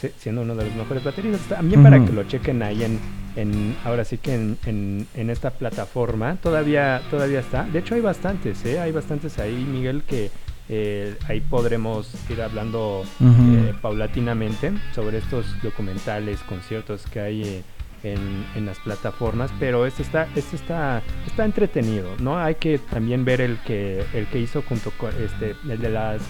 si- 0.00 0.10
siendo 0.18 0.42
uno 0.42 0.54
de 0.54 0.64
los 0.66 0.74
mejores 0.74 1.04
bateristas. 1.04 1.40
También 1.48 1.82
para 1.82 1.98
Ujú. 1.98 2.06
que 2.06 2.12
lo 2.12 2.24
chequen 2.24 2.62
ahí 2.62 2.82
en, 2.84 2.98
en 3.36 3.76
ahora 3.84 4.04
sí 4.04 4.18
que 4.18 4.34
en, 4.34 4.58
en, 4.66 5.06
en 5.14 5.30
esta 5.30 5.50
plataforma, 5.50 6.36
todavía, 6.42 7.02
todavía 7.10 7.40
está. 7.40 7.64
De 7.64 7.78
hecho 7.78 7.94
hay 7.94 8.00
bastantes, 8.00 8.64
¿eh? 8.64 8.80
Hay 8.80 8.92
bastantes 8.92 9.38
ahí, 9.38 9.54
Miguel, 9.54 10.02
que 10.02 10.30
eh, 10.68 11.16
ahí 11.28 11.40
podremos 11.40 12.12
ir 12.28 12.42
hablando 12.42 13.04
eh, 13.20 13.72
paulatinamente 13.80 14.72
sobre 14.94 15.18
estos 15.18 15.46
documentales, 15.62 16.40
conciertos 16.40 17.06
que 17.06 17.20
hay 17.20 17.42
eh, 17.44 17.62
en, 18.02 18.44
en 18.56 18.66
las 18.66 18.78
plataformas, 18.80 19.50
pero 19.60 19.86
este 19.86 20.02
está, 20.02 20.28
este 20.34 20.56
está, 20.56 21.02
está 21.26 21.44
entretenido, 21.44 22.10
¿no? 22.18 22.38
Hay 22.38 22.56
que 22.56 22.78
también 22.78 23.24
ver 23.24 23.40
el 23.40 23.58
que, 23.58 24.04
el 24.12 24.26
que 24.26 24.40
hizo 24.40 24.62
junto 24.62 24.90
con 24.92 25.10
este, 25.22 25.54
el 25.68 25.80
de 25.80 25.90
las 25.90 26.20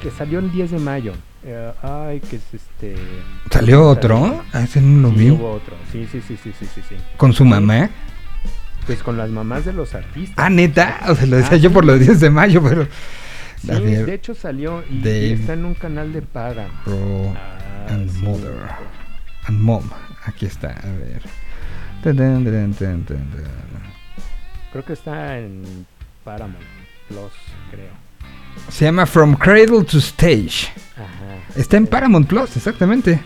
que 0.00 0.10
salió 0.10 0.38
el 0.38 0.50
10 0.50 0.70
de 0.70 0.78
mayo. 0.78 1.12
Eh, 1.44 1.72
ay, 1.82 2.20
que 2.20 2.36
es 2.36 2.54
este. 2.54 2.96
¿Salió 3.50 3.88
otro? 3.88 4.42
Ah, 4.52 4.62
ese 4.62 4.80
no 4.80 5.08
lo 5.08 5.14
Sí, 5.14 5.16
vi. 5.24 5.30
hubo 5.30 5.52
otro. 5.52 5.76
Sí, 5.92 6.06
sí, 6.10 6.20
sí, 6.26 6.36
sí, 6.42 6.52
sí, 6.58 6.66
sí, 6.74 6.80
sí. 6.88 6.96
¿Con 7.16 7.32
su 7.32 7.44
mamá? 7.44 7.90
Pues 8.86 9.02
con 9.02 9.16
las 9.16 9.30
mamás 9.30 9.64
de 9.64 9.72
los 9.72 9.94
artistas. 9.94 10.34
Ah, 10.38 10.48
neta. 10.50 11.00
O 11.08 11.14
sea, 11.14 11.26
lo 11.26 11.36
decía 11.36 11.54
Ah, 11.54 11.60
yo 11.60 11.72
por 11.72 11.84
los 11.84 11.98
10 12.00 12.20
de 12.20 12.30
mayo, 12.30 12.62
pero. 12.62 12.86
Sí, 13.60 13.68
de 13.70 14.14
hecho 14.14 14.34
salió 14.34 14.82
y, 14.88 14.98
Dave. 15.00 15.32
está 15.32 15.52
en 15.54 15.64
un 15.64 15.74
canal 15.74 16.12
de 16.12 16.22
paga. 16.22 16.68
Bro 16.84 17.34
Ah, 17.36 17.86
and 17.90 18.10
sí. 18.10 18.22
Mother. 18.22 18.54
And 19.48 19.60
Mom. 19.60 19.88
Aquí 20.24 20.46
está, 20.46 20.68
a 20.70 20.86
ver. 20.86 21.22
Creo 24.72 24.84
que 24.84 24.92
está 24.92 25.38
en 25.38 25.86
Paramount 26.24 26.58
Plus, 27.08 27.32
creo. 27.70 28.05
Se 28.70 28.84
llama 28.84 29.06
From 29.06 29.34
Cradle 29.36 29.84
to 29.84 29.98
Stage. 29.98 30.68
Ajá. 30.96 31.58
Está 31.60 31.76
en 31.76 31.86
Paramount 31.86 32.26
Plus, 32.28 32.56
exactamente. 32.56 33.12
Ujú, 33.12 33.20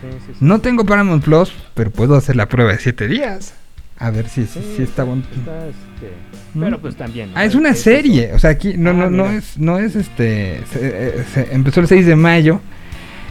Sí, 0.00 0.18
sí, 0.26 0.32
sí. 0.32 0.38
No 0.44 0.60
tengo 0.60 0.84
Paramount 0.84 1.22
Plus, 1.24 1.52
pero 1.74 1.90
puedo 1.90 2.16
hacer 2.16 2.34
la 2.36 2.48
prueba 2.48 2.72
de 2.72 2.78
7 2.78 3.06
días. 3.06 3.54
A 3.98 4.10
ver 4.10 4.28
si, 4.28 4.46
si, 4.46 4.60
si 4.76 4.82
está 4.82 5.04
bueno. 5.04 5.22
este, 5.30 6.12
¿Mm? 6.54 6.60
Pero 6.62 6.80
pues 6.80 6.96
también. 6.96 7.30
¿no? 7.32 7.38
Ah, 7.38 7.44
es 7.44 7.54
una 7.54 7.74
serie. 7.74 8.24
eso. 8.26 8.36
O 8.36 8.38
sea, 8.40 8.50
aquí 8.50 8.74
no, 8.76 8.90
Ah, 8.90 8.94
no, 8.94 9.10
no 9.10 9.26
es, 9.30 9.56
no 9.58 9.78
es 9.78 9.94
este. 9.94 10.60
se- 10.72 11.24
se- 11.32 11.54
empezó 11.54 11.78
el 11.80 11.86
6 11.86 12.04
de 12.06 12.16
mayo. 12.16 12.60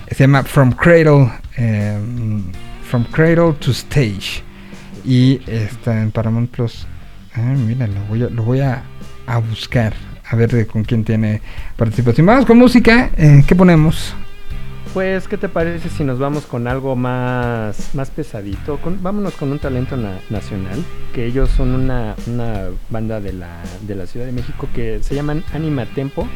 Se 0.09 0.15
llama 0.23 0.43
From 0.43 0.71
Cradle. 0.71 1.29
em, 1.57 2.43
From 2.89 3.03
Cradle 3.05 3.53
to 3.59 3.71
Stage. 3.71 4.43
Y 5.03 5.41
está 5.47 5.99
en 6.01 6.11
Paramount 6.11 6.49
Plus. 6.51 6.85
Ah, 7.35 7.39
mira, 7.41 7.87
lo 7.87 7.99
voy 8.05 8.23
a, 8.23 8.29
lo 8.29 8.43
voy 8.43 8.59
a, 8.61 8.83
a 9.27 9.37
buscar. 9.39 9.93
A 10.31 10.35
ver 10.35 10.65
con 10.67 10.83
quién 10.83 11.03
tiene 11.03 11.41
participación. 11.75 12.25
Vamos 12.25 12.45
con 12.45 12.57
música. 12.57 13.11
eh, 13.17 13.43
¿Qué 13.45 13.53
ponemos? 13.55 14.13
Pues, 14.93 15.27
¿qué 15.27 15.37
te 15.37 15.47
parece 15.47 15.89
si 15.89 16.03
nos 16.03 16.19
vamos 16.19 16.45
con 16.45 16.67
algo 16.67 16.95
más, 16.97 17.93
más 17.93 18.09
pesadito? 18.09 18.77
Vámonos 19.01 19.33
con 19.35 19.51
un 19.51 19.59
talento 19.59 19.95
na- 19.95 20.19
nacional, 20.29 20.83
que 21.13 21.25
ellos 21.25 21.49
son 21.49 21.73
una, 21.73 22.15
una 22.27 22.65
banda 22.89 23.21
de 23.21 23.31
la, 23.33 23.61
de 23.87 23.95
la 23.95 24.05
Ciudad 24.05 24.25
de 24.25 24.33
México 24.33 24.67
que 24.75 24.99
se 25.01 25.15
llaman 25.15 25.43
Anima 25.53 25.85
Tempo. 25.85 26.27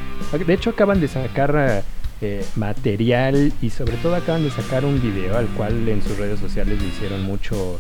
De 0.46 0.54
hecho, 0.54 0.70
acaban 0.70 1.02
de 1.02 1.08
sacar 1.10 1.84
eh, 2.22 2.46
material 2.56 3.52
y 3.62 3.70
sobre 3.72 3.98
todo 3.98 4.16
acaban 4.16 4.44
de 4.44 4.52
sacar 4.52 4.86
un 4.86 5.02
video 5.02 5.38
al 5.38 5.48
cual 5.48 5.88
en 5.90 6.02
sus 6.02 6.18
redes 6.18 6.40
sociales 6.40 6.82
le 6.82 6.88
hicieron 6.88 7.24
mucho, 7.24 7.80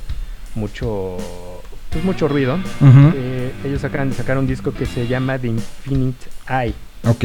mucho, 0.55 1.17
pues 1.95 2.03
mucho 2.03 2.27
ruido. 2.27 2.55
Ujú. 2.81 3.13
Eh, 3.15 3.53
ellos 3.63 3.81
acaban 3.85 4.09
de 4.09 4.15
sacar 4.17 4.37
un 4.37 4.45
disco 4.45 4.73
que 4.73 4.85
se 4.85 5.07
llama 5.07 5.39
The 5.39 5.47
Infinite 5.47 6.27
Eye. 6.49 6.73
Ok. 7.05 7.23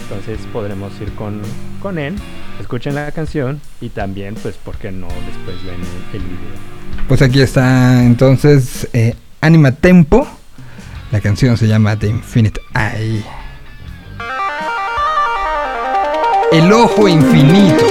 Entonces 0.00 0.38
podremos 0.52 0.92
ir 1.00 1.12
con, 1.14 1.42
con 1.80 1.98
él, 1.98 2.14
escuchen 2.60 2.94
la 2.94 3.10
canción 3.10 3.60
y 3.80 3.88
también, 3.88 4.36
pues, 4.36 4.54
¿por 4.56 4.76
qué 4.76 4.92
no 4.92 5.08
después 5.08 5.56
ven 5.64 5.74
el, 5.74 6.20
el 6.20 6.22
video? 6.22 7.08
Pues 7.08 7.20
aquí 7.20 7.40
está 7.40 8.04
entonces 8.04 8.88
eh, 8.92 9.16
Anima 9.40 9.72
Tempo. 9.72 10.24
La 11.10 11.20
canción 11.20 11.56
se 11.56 11.66
llama 11.66 11.96
The 11.96 12.06
Infinite 12.06 12.60
Eye. 12.76 13.24
El 16.52 16.72
ojo 16.72 17.08
infinito. 17.08 17.84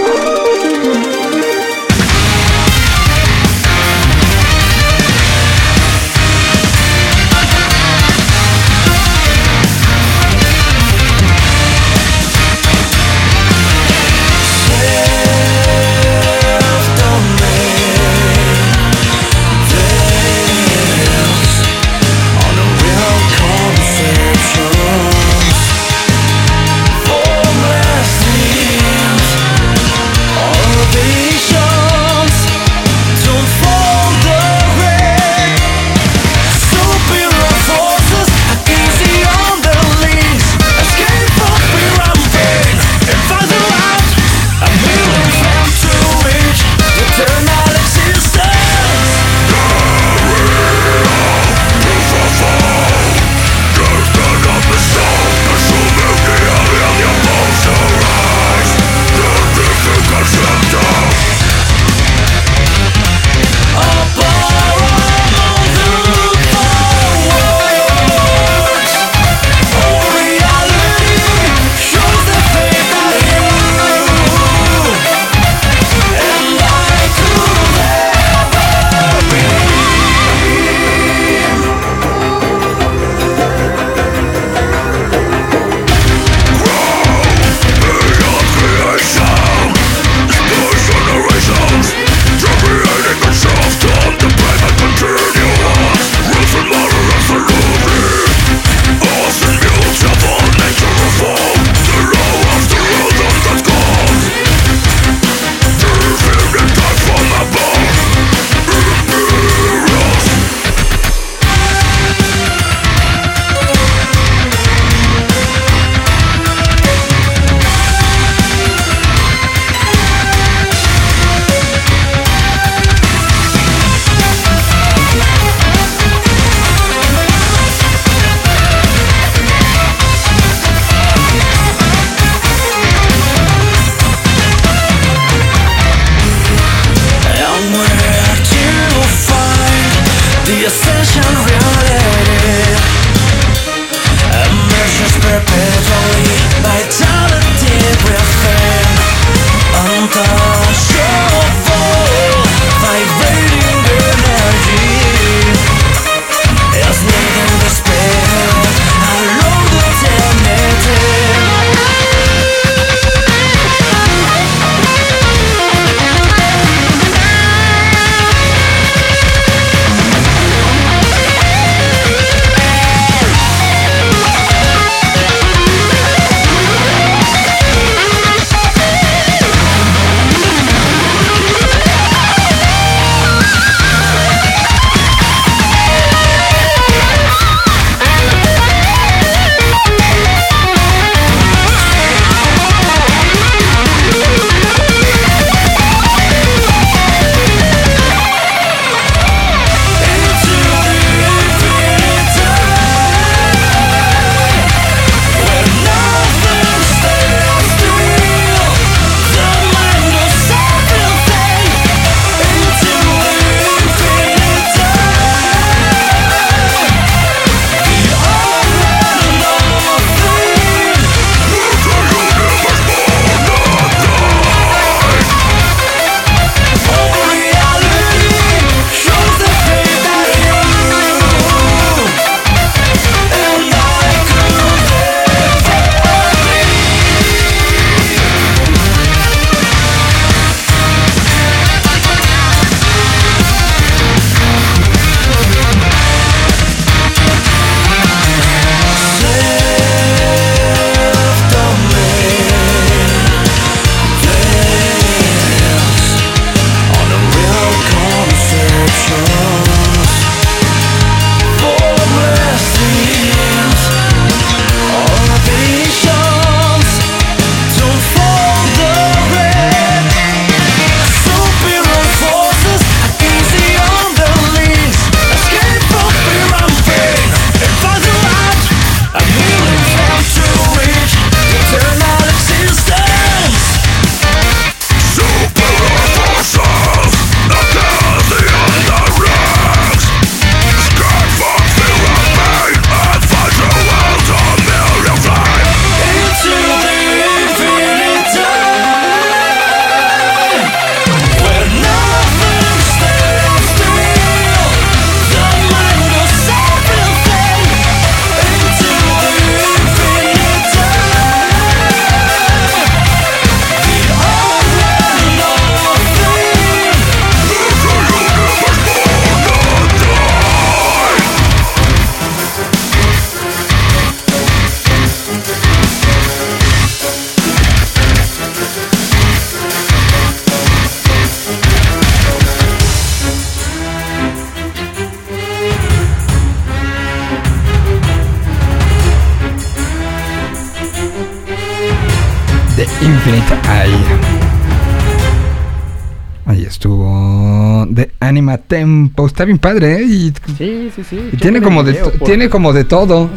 Tempo. 348.72 349.28
Está 349.28 349.44
bien 349.44 349.58
padre, 349.58 349.98
¿eh? 349.98 350.04
Y, 350.04 350.34
Sí, 350.58 350.90
sí, 350.96 351.04
sí. 351.04 351.16
y 351.18 351.24
chequen 351.32 351.40
tiene 351.40 351.62
como 351.62 351.84
de 351.84 351.94
porque- 351.96 352.18
tiene 352.20 352.50
como 352.50 352.72
de 352.72 352.86
todo. 352.86 353.30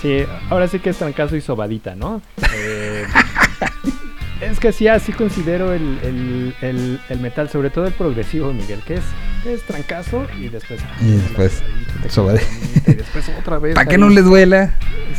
Sí, 0.00 0.22
ahora 0.50 0.68
sí 0.68 0.78
que 0.78 0.90
es 0.90 0.96
trancazo 0.96 1.34
y 1.34 1.40
sobadita, 1.40 1.96
¿no? 1.96 2.22
Eh, 2.54 3.02
es 4.40 4.60
que 4.60 4.70
sí, 4.72 4.86
así 4.86 5.12
considero 5.12 5.72
el, 5.72 5.98
el- 6.04 6.54
el- 6.62 7.00
el 7.08 7.20
metal, 7.20 7.48
sobre 7.50 7.70
todo 7.70 7.86
el 7.88 7.92
progresivo, 7.92 8.52
Miguel, 8.52 8.80
que 8.86 8.94
es, 8.94 9.02
es 9.44 9.62
trancazo 9.66 10.26
y 10.40 10.48
después... 10.48 10.80
Y 11.00 11.10
después 11.16 11.62
sobadita, 12.08 12.46
Y 12.86 12.94
después 12.94 13.28
otra 13.40 13.58
vez. 13.58 13.74
Para 13.74 13.88
que 13.88 13.98
no 13.98 14.08
le 14.08 14.22
duela. 14.22 14.74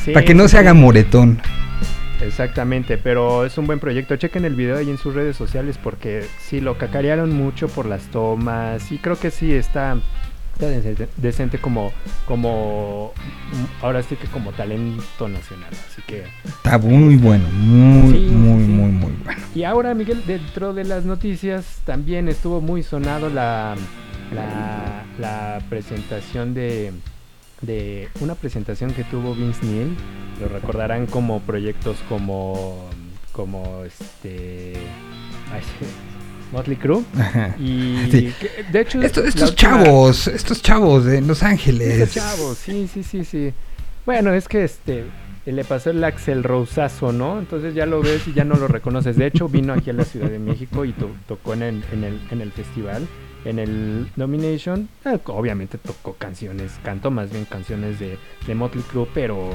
Sí, 0.06 0.11
Para 0.14 0.26
que 0.26 0.34
no 0.34 0.44
sí, 0.44 0.52
se 0.52 0.57
haga 0.60 0.73
moretón. 0.73 1.41
Exactamente, 2.22 2.98
pero 2.98 3.46
es 3.46 3.58
un 3.58 3.66
buen 3.66 3.80
proyecto. 3.80 4.16
Chequen 4.16 4.46
el 4.46 4.56
video 4.56 4.78
ahí 4.78 4.90
en 4.90 4.98
sus 4.98 5.14
redes 5.14 5.38
sociales 5.38 5.78
porque 5.82 6.26
sí 6.40 6.60
lo 6.60 6.78
cacarearon 6.78 7.32
mucho 7.32 7.68
por 7.68 7.86
las 7.86 8.04
tomas 8.08 8.91
y 8.91 8.98
creo 8.98 9.18
que 9.18 9.32
sí 9.32 9.54
está, 9.54 9.98
está 10.54 10.68
decente, 10.68 11.08
decente 11.18 11.58
como, 11.60 11.91
como, 12.26 13.14
mm, 13.52 13.84
ahora 13.84 14.04
sí 14.04 14.16
que 14.16 14.28
como 14.28 14.52
talento 14.52 15.28
nacional. 15.28 15.72
Así 15.72 16.02
que 16.06 16.26
Está 16.46 16.78
muy 16.78 17.16
bueno. 17.16 17.46
Muy, 17.52 18.12
sí, 18.12 18.20
muy, 18.32 18.64
sí. 18.66 18.70
muy, 18.70 18.91
muy 18.91 19.16
bueno. 19.24 19.41
Y 19.56 19.64
ahora, 19.64 19.94
Miguel, 19.94 20.24
dentro 20.28 20.74
de 20.74 20.84
las 20.84 21.06
noticias 21.06 21.82
también 21.86 22.28
estuvo 22.28 22.60
muy 22.60 22.84
sonado 22.84 23.30
la, 23.30 23.76
la, 24.34 25.06
la 25.18 25.62
presentación 25.70 26.54
de, 26.54 26.91
de 27.61 28.10
una 28.22 28.36
presentación 28.36 28.94
que 28.94 29.03
tuvo 29.03 29.36
Vince 29.36 29.65
Neil. 29.65 29.95
Lo 30.41 30.48
recordarán 30.48 31.06
como 31.06 31.41
proyectos 31.41 31.98
como, 32.07 32.88
como 33.34 33.84
este, 33.86 34.73
ay, 35.53 35.61
Motley 36.53 36.77
Crue. 36.77 37.03
Y 37.60 37.98
Sí. 38.10 38.34
de 38.72 38.81
hecho, 38.81 39.02
Esto- 39.02 39.23
estos 39.23 39.49
última- 39.52 39.56
chavos, 39.84 40.27
estos 40.27 40.61
chavos 40.61 41.06
de 41.06 41.22
Los 41.22 41.44
Ángeles. 41.44 41.99
estos 42.02 42.14
chavos, 42.23 42.57
sí, 42.57 42.90
sí, 42.91 43.03
sí, 43.03 43.26
sí. 43.26 43.53
Bueno, 44.06 44.34
es 44.34 44.48
que 44.48 44.64
este 44.64 45.03
le 45.45 45.64
pasó 45.64 45.90
el 45.90 46.03
Axel 46.03 46.44
Rosazo, 46.44 47.11
¿no? 47.11 47.40
Entonces 47.40 47.73
ya 47.73 47.86
lo 47.88 48.02
ves 48.02 48.27
y 48.27 48.34
ya 48.34 48.44
no 48.44 48.56
lo 48.56 48.68
reconoces. 48.68 49.15
De 49.18 49.26
hecho, 49.26 49.49
vino 49.49 49.73
aquí 49.73 49.90
a 49.90 49.94
la 49.94 50.06
Ciudad 50.06 50.30
de 50.30 50.38
México 50.40 50.86
y 50.86 50.91
to- 50.94 51.10
tocó 51.27 51.53
en 51.53 51.64
el, 51.64 51.84
en, 51.91 52.03
el, 52.03 52.19
en 52.30 52.41
el 52.41 52.52
festival, 52.52 53.07
en 53.45 53.60
el 53.60 54.07
Nomination. 54.16 54.90
Ah, 55.06 55.18
obviamente 55.26 55.78
tocó 55.78 56.14
canciones, 56.14 56.74
cantó 56.84 57.11
más 57.11 57.32
bien 57.32 57.45
canciones 57.45 57.99
de, 57.99 58.18
de 58.48 58.56
Motley 58.56 58.84
Crue, 58.84 59.07
pero... 59.14 59.49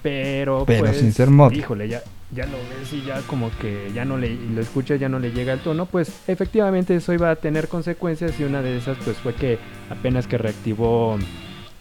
Pero, 0.00 0.62
Pero 0.64 0.84
pues, 0.84 0.96
sin 0.98 1.12
ser 1.12 1.28
Motley. 1.28 1.58
Híjole, 1.58 1.88
ya, 1.88 2.02
ya 2.30 2.46
lo 2.46 2.52
ves 2.52 2.92
y 2.92 3.02
ya 3.04 3.20
como 3.22 3.50
que 3.60 3.90
ya 3.92 4.04
no 4.04 4.16
le 4.16 4.28
y 4.28 4.48
lo 4.54 4.60
escuchas, 4.60 5.00
ya 5.00 5.08
no 5.08 5.18
le 5.18 5.32
llega 5.32 5.52
el 5.52 5.58
tono. 5.58 5.86
Pues 5.86 6.12
efectivamente 6.28 6.94
eso 6.94 7.12
iba 7.12 7.30
a 7.32 7.36
tener 7.36 7.66
consecuencias 7.66 8.38
y 8.38 8.44
una 8.44 8.62
de 8.62 8.78
esas 8.78 8.96
pues 9.04 9.16
fue 9.16 9.34
que 9.34 9.58
apenas 9.90 10.28
que 10.28 10.38
reactivó 10.38 11.18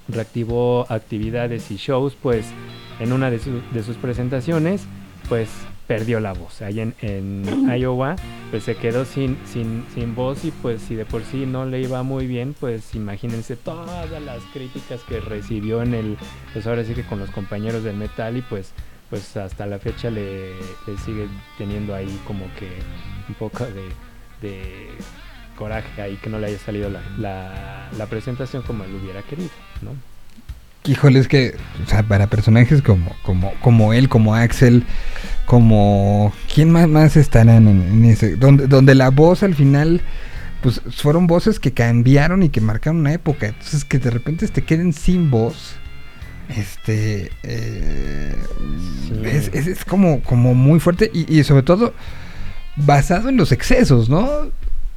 reactivó 0.07 0.85
actividades 0.91 1.69
y 1.71 1.75
shows, 1.77 2.15
pues 2.21 2.45
en 2.99 3.13
una 3.13 3.29
de, 3.29 3.39
su- 3.39 3.61
de 3.71 3.83
sus 3.83 3.97
presentaciones, 3.97 4.81
pues 5.29 5.49
perdió 5.87 6.19
la 6.19 6.33
voz. 6.33 6.61
Ahí 6.61 6.81
en, 6.81 6.93
en 7.01 7.69
Iowa, 7.79 8.15
pues 8.51 8.63
se 8.63 8.75
quedó 8.75 9.05
sin, 9.05 9.37
sin, 9.45 9.85
sin 9.93 10.13
voz 10.13 10.45
y 10.45 10.51
pues 10.51 10.81
si 10.81 10.95
de 10.95 11.05
por 11.05 11.23
sí 11.23 11.45
no 11.45 11.65
le 11.65 11.81
iba 11.81 12.03
muy 12.03 12.27
bien, 12.27 12.53
pues 12.59 12.93
imagínense 12.93 13.55
todas 13.55 14.09
las 14.21 14.43
críticas 14.53 15.01
que 15.07 15.19
recibió 15.19 15.81
en 15.81 15.93
el, 15.93 16.17
pues 16.53 16.67
ahora 16.67 16.83
sí 16.83 16.93
que 16.93 17.03
con 17.03 17.19
los 17.19 17.31
compañeros 17.31 17.83
del 17.83 17.95
metal 17.95 18.37
y 18.37 18.41
pues, 18.41 18.73
pues 19.09 19.35
hasta 19.37 19.65
la 19.65 19.79
fecha 19.79 20.09
le, 20.09 20.53
le 20.85 20.97
sigue 21.05 21.27
teniendo 21.57 21.95
ahí 21.95 22.19
como 22.27 22.45
que 22.59 22.69
un 23.29 23.35
poco 23.35 23.65
de, 23.65 23.89
de 24.41 24.89
coraje 25.57 26.01
ahí 26.01 26.15
que 26.17 26.29
no 26.29 26.39
le 26.39 26.47
haya 26.47 26.59
salido 26.59 26.89
la, 26.89 27.01
la, 27.17 27.89
la 27.97 28.05
presentación 28.07 28.61
como 28.61 28.83
él 28.83 28.93
hubiera 29.01 29.23
querido, 29.23 29.49
¿no? 29.81 30.16
Híjole, 30.87 31.19
es 31.19 31.27
que, 31.27 31.55
o 31.85 31.89
sea, 31.89 32.03
para 32.03 32.27
personajes 32.27 32.81
como, 32.81 33.11
como, 33.23 33.53
como 33.61 33.93
él, 33.93 34.07
como 34.09 34.35
Axel, 34.35 34.83
como... 35.45 36.33
¿Quién 36.53 36.71
más, 36.71 36.87
más 36.87 37.17
estarán 37.17 37.67
en, 37.67 37.81
en 37.81 38.05
ese? 38.05 38.35
Donde, 38.37 38.67
donde 38.67 38.95
la 38.95 39.09
voz 39.09 39.43
al 39.43 39.53
final, 39.55 40.01
pues 40.61 40.81
fueron 40.95 41.27
voces 41.27 41.59
que 41.59 41.73
cambiaron 41.73 42.41
y 42.43 42.49
que 42.49 42.61
marcaron 42.61 43.01
una 43.01 43.13
época. 43.13 43.47
Entonces 43.47 43.83
que 43.85 43.99
de 43.99 44.09
repente 44.11 44.47
te 44.47 44.63
queden 44.63 44.93
sin 44.93 45.29
voz. 45.29 45.75
Este... 46.55 47.31
eh, 47.43 48.33
Sí. 49.07 49.13
es, 49.25 49.49
es- 49.53 49.67
es 49.67 49.85
como, 49.85 50.21
como 50.21 50.53
muy 50.53 50.79
fuerte 50.79 51.09
y, 51.13 51.33
y 51.39 51.43
sobre 51.43 51.63
todo 51.63 51.93
basado 52.75 53.29
en 53.29 53.37
los 53.37 53.51
excesos, 53.51 54.09
¿no? 54.09 54.23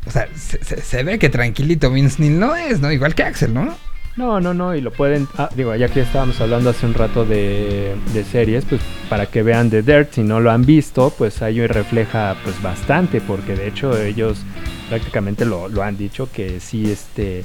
O 0.06 0.10
sea, 0.10 0.28
se, 0.36 0.62
se- 0.64 0.80
se 0.82 1.02
ve 1.04 1.18
que 1.18 1.28
tranquilito 1.28 1.90
Vince 1.90 2.16
Neil 2.22 2.38
no 2.40 2.54
es, 2.56 2.80
¿no? 2.80 2.90
Igual 2.92 3.14
que 3.14 3.22
Axel, 3.22 3.52
¿no? 3.54 3.74
No, 4.16 4.40
no, 4.40 4.52
no, 4.52 4.74
y 4.74 4.80
lo 4.80 4.90
pueden, 4.90 5.28
ah, 5.38 5.48
digo, 5.54 5.74
ya 5.76 5.88
que 5.88 6.00
estábamos 6.00 6.40
hablando 6.40 6.70
hace 6.70 6.84
un 6.84 6.94
rato 6.94 7.24
de, 7.24 7.94
de 8.12 8.24
series, 8.24 8.64
pues 8.66 8.80
para 9.08 9.26
que 9.26 9.42
vean 9.42 9.70
The 9.70 9.82
Dirt, 9.82 10.12
si 10.14 10.22
no 10.22 10.40
lo 10.40 10.50
han 10.50 10.66
visto, 10.66 11.12
pues 11.16 11.40
ahí 11.42 11.64
refleja 11.66 12.36
pues 12.44 12.60
bastante, 12.60 13.20
porque 13.20 13.54
de 13.54 13.68
hecho 13.68 13.96
ellos 13.96 14.42
prácticamente 14.88 15.44
lo, 15.46 15.68
lo 15.68 15.82
han 15.84 15.96
dicho 15.96 16.28
que 16.30 16.58
sí, 16.60 16.90
este, 16.90 17.44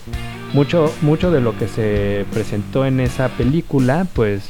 mucho, 0.53 0.91
mucho 1.01 1.31
de 1.31 1.39
lo 1.39 1.57
que 1.57 1.67
se 1.67 2.25
presentó 2.33 2.85
en 2.85 2.99
esa 2.99 3.29
película, 3.29 4.05
pues, 4.13 4.49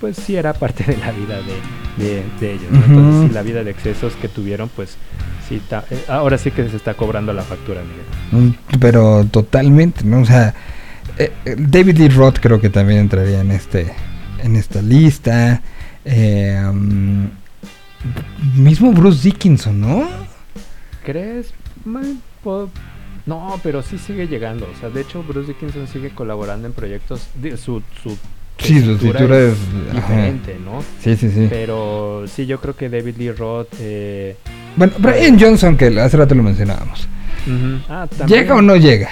pues 0.00 0.16
sí 0.16 0.36
era 0.36 0.54
parte 0.54 0.84
de 0.84 0.96
la 0.96 1.10
vida 1.10 1.38
de, 1.38 2.04
de- 2.04 2.22
de 2.40 2.52
ellos, 2.52 2.70
¿no? 2.70 2.84
Entonces 2.84 3.28
sí, 3.28 3.34
la 3.34 3.42
vida 3.42 3.64
de 3.64 3.72
excesos 3.72 4.14
que 4.14 4.28
tuvieron, 4.28 4.70
pues 4.74 4.96
sí, 5.48 5.60
ta- 5.68 5.84
eh, 5.90 6.04
ahora 6.08 6.38
sí 6.38 6.52
que 6.52 6.68
se 6.70 6.76
está 6.76 6.94
cobrando 6.94 7.32
la 7.32 7.42
factura, 7.42 7.82
Miguel. 7.82 8.46
Mm, 8.52 8.78
Pero 8.78 9.24
totalmente, 9.30 10.04
¿no? 10.04 10.20
O 10.20 10.24
sea, 10.24 10.54
eh, 11.18 11.32
eh, 11.44 11.56
David 11.58 11.98
Lee 11.98 12.08
Roth 12.08 12.38
creo 12.40 12.60
que 12.60 12.70
también 12.70 13.00
entraría 13.00 13.40
en 13.40 13.50
este 13.50 13.92
en 14.42 14.56
esta 14.56 14.80
lista. 14.82 15.60
Eh, 16.04 16.60
mm, 16.72 17.24
mismo 18.56 18.92
Bruce 18.92 19.22
Dickinson, 19.24 19.80
¿no? 19.80 20.08
¿Crees? 21.04 21.52
Man, 21.84 22.20
No, 23.26 23.60
pero 23.62 23.82
sí 23.82 23.98
sigue 23.98 24.26
llegando. 24.26 24.66
O 24.74 24.80
sea, 24.80 24.88
de 24.88 25.00
hecho, 25.02 25.22
Bruce 25.22 25.48
Dickinson 25.48 25.86
sigue 25.88 26.10
colaborando 26.10 26.66
en 26.66 26.72
proyectos. 26.72 27.28
de- 27.34 27.56
su, 27.56 27.82
su 28.02 28.16
Sí, 28.58 28.80
su 28.82 28.92
escritura 28.92 29.38
es 29.38 29.54
diferente, 29.92 30.56
¿no? 30.64 30.82
Sí, 31.00 31.16
sí, 31.16 31.30
sí. 31.30 31.46
Pero 31.48 32.24
sí, 32.26 32.44
yo 32.46 32.60
creo 32.60 32.74
que 32.74 32.88
David 32.88 33.14
Lee 33.16 33.30
Roth. 33.32 33.68
Eh, 33.80 34.36
Bueno, 34.76 34.94
Brian 34.98 35.38
Johnson, 35.38 35.76
que 35.76 35.86
hace 36.00 36.16
rato 36.16 36.34
lo 36.34 36.42
mencionábamos. 36.42 37.06
Ah, 37.88 38.06
¿Llega 38.26 38.56
o 38.56 38.62
no 38.62 38.76
llega? 38.76 39.10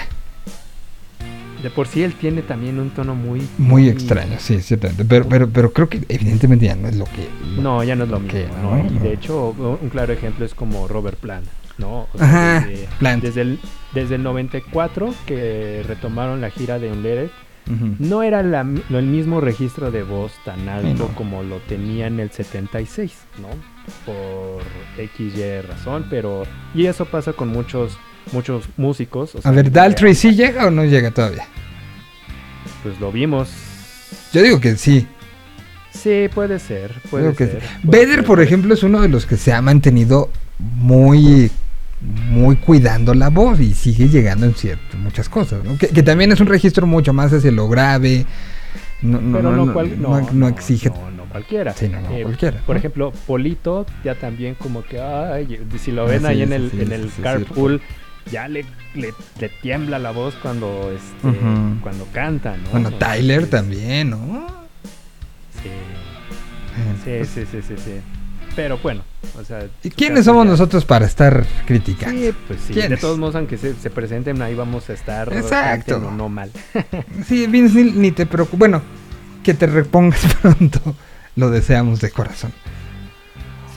De 1.61 1.69
por 1.71 1.87
sí 1.87 2.03
él 2.03 2.13
tiene 2.13 2.41
también 2.43 2.79
un 2.79 2.91
tono 2.91 3.15
muy. 3.15 3.47
Muy 3.57 3.89
extraño, 3.89 4.35
sí, 4.39 4.61
ciertamente. 4.61 5.03
Pero, 5.05 5.25
pero, 5.27 5.49
pero 5.49 5.73
creo 5.73 5.89
que 5.89 6.01
evidentemente 6.07 6.65
ya 6.65 6.75
no 6.75 6.87
es 6.87 6.95
lo 6.95 7.05
que... 7.05 7.27
No, 7.59 7.83
ya 7.83 7.95
no 7.95 8.03
es 8.03 8.09
lo 8.09 8.19
mismo, 8.19 8.39
¿no? 8.61 8.77
¿no? 8.83 8.85
Y 8.91 8.99
de 8.99 9.13
hecho, 9.13 9.49
un 9.81 9.89
claro 9.89 10.13
ejemplo 10.13 10.45
es 10.45 10.53
como 10.53 10.87
Robert 10.87 11.17
Plant, 11.19 11.47
¿no? 11.79 12.07
O 12.13 12.17
sea, 12.17 12.57
Ajá, 12.57 12.67
desde, 12.67 12.87
Plant. 12.99 13.23
Desde 13.23 13.41
el, 13.41 13.59
desde 13.93 14.15
el 14.15 14.23
94 14.23 15.13
que 15.25 15.83
retomaron 15.87 16.41
la 16.41 16.51
gira 16.51 16.77
de 16.77 16.91
Unleaded, 16.91 17.29
Ujú. 17.69 17.95
no 17.99 18.23
era 18.23 18.43
la 18.43 18.61
el 18.61 19.05
mismo 19.05 19.41
registro 19.41 19.91
de 19.91 20.03
voz 20.03 20.31
tan 20.45 20.69
alto 20.69 21.09
como 21.15 21.43
lo 21.43 21.57
tenía 21.57 22.07
en 22.07 22.19
el 22.19 22.31
76, 22.31 23.13
¿no? 23.41 23.49
Por 24.05 24.61
X, 24.97 25.35
Y 25.35 25.61
razón, 25.67 26.05
pero... 26.09 26.43
Y 26.73 26.85
eso 26.85 27.05
pasa 27.05 27.33
con 27.33 27.49
muchos 27.49 27.97
muchos 28.33 28.65
músicos. 28.77 29.35
o 29.35 29.39
A 29.39 29.41
sea, 29.41 29.51
ver, 29.51 29.65
que- 29.65 29.71
¿Daltrey 29.71 30.15
sí 30.15 30.35
llega 30.35 30.67
o 30.67 30.71
no 30.71 30.85
llega 30.85 31.11
todavía? 31.11 31.45
Pues 32.83 32.99
lo 32.99 33.11
vimos. 33.11 33.49
Yo 34.33 34.41
digo 34.41 34.59
que 34.59 34.75
sí. 34.77 35.07
Sí, 35.91 36.27
puede 36.33 36.59
ser, 36.59 36.93
puede 37.09 37.33
que 37.33 37.47
ser. 37.47 37.61
sí. 37.61 37.67
puede 37.87 38.01
Vedder, 38.01 38.15
ser, 38.19 38.25
por 38.25 38.41
ejemplo, 38.41 38.73
es 38.73 38.83
uno 38.83 39.01
de 39.01 39.09
los 39.09 39.25
que 39.25 39.35
se 39.35 39.51
ha 39.51 39.61
mantenido 39.61 40.29
muy 40.59 41.49
muy 41.99 42.57
cuidando 42.57 43.15
la 43.15 43.29
voz 43.29 43.59
y 43.59 43.73
sigue 43.73 44.07
llegando 44.07 44.45
en 44.45 44.53
cierto, 44.53 44.97
muchas 44.97 45.27
cosas, 45.29 45.63
¿no? 45.63 45.75
que, 45.79 45.87
que 45.87 46.03
también 46.03 46.31
es 46.31 46.39
un 46.39 46.45
registro 46.45 46.85
mucho 46.85 47.11
más 47.11 47.33
hacia 47.33 47.51
lo 47.51 47.67
grave, 47.67 48.23
no, 49.01 49.19
no, 49.19 49.37
pero 49.39 49.51
no, 49.65 49.73
cual- 49.73 49.99
no- 49.99 50.21
no, 50.21 50.29
no 50.31 50.47
exige 50.47 50.89
No, 50.91 51.09
no 51.09 51.23
cualquiera. 51.25 51.73
Sí, 51.73 51.89
no, 51.89 51.99
no, 52.01 52.11
Eh, 52.15 52.21
cualquiera, 52.21 52.59
Por 52.67 52.75
¿no? 52.75 52.79
ejemplo, 52.79 53.11
Polito 53.25 53.87
ya 54.03 54.13
también 54.13 54.53
como 54.53 54.83
que, 54.83 55.01
ay, 55.01 55.59
si 55.79 55.91
lo 55.91 56.05
ven 56.05 56.23
Ah, 56.27 56.29
ahí 56.29 56.37
sí, 56.37 56.41
en 56.43 56.49
sí, 56.49 56.53
el, 56.55 56.69
sí, 56.71 56.81
en 56.81 56.87
sí, 56.87 56.93
el 56.93 57.03
sí, 57.05 57.11
sí, 57.15 57.21
carpool, 57.23 57.81
ya 58.31 58.47
le, 58.47 58.65
le, 58.95 59.13
le 59.39 59.49
tiembla 59.61 59.99
la 59.99 60.11
voz 60.11 60.35
cuando, 60.41 60.91
este, 60.95 61.39
cuando 61.81 62.05
canta, 62.13 62.55
¿no? 62.57 62.69
Bueno, 62.71 62.91
Tyler 62.91 63.47
también, 63.49 64.09
¿no? 64.11 64.47
Sí, 65.63 65.69
Eh, 67.07 67.25
sí, 67.25 67.45
sí, 67.45 67.47
sí, 67.51 67.61
sí, 67.67 67.73
sí. 67.83 67.91
Pero 68.55 68.77
bueno, 68.79 69.03
o 69.39 69.43
sea... 69.43 69.67
¿Y 69.83 69.89
quiénes 69.91 70.25
somos 70.25 70.45
ya- 70.45 70.51
nosotros 70.51 70.83
para 70.85 71.05
estar 71.05 71.45
criticando? 71.65 72.19
Sí, 72.19 72.33
pues 72.47 72.59
sí. 72.67 72.73
De 72.73 72.97
todos 72.97 73.17
modos, 73.19 73.35
aunque 73.35 73.57
se, 73.57 73.75
se 73.75 73.89
presenten, 73.91 74.41
ahí 74.41 74.55
vamos 74.55 74.89
a 74.89 74.93
estar. 74.93 75.31
Exacto. 75.31 75.93
canten 75.93 76.09
o 76.09 76.11
no 76.11 76.29
mal. 76.29 76.49
Sí, 77.27 77.45
Vince 77.47 77.75
Neil, 77.75 78.01
ni 78.01 78.11
te 78.11 78.25
preocupes. 78.25 78.57
Bueno, 78.59 78.81
que 79.43 79.53
te 79.53 79.67
repongas 79.67 80.21
pronto. 80.41 80.95
Lo 81.35 81.51
deseamos 81.51 82.01
de 82.01 82.09
corazón. 82.09 82.51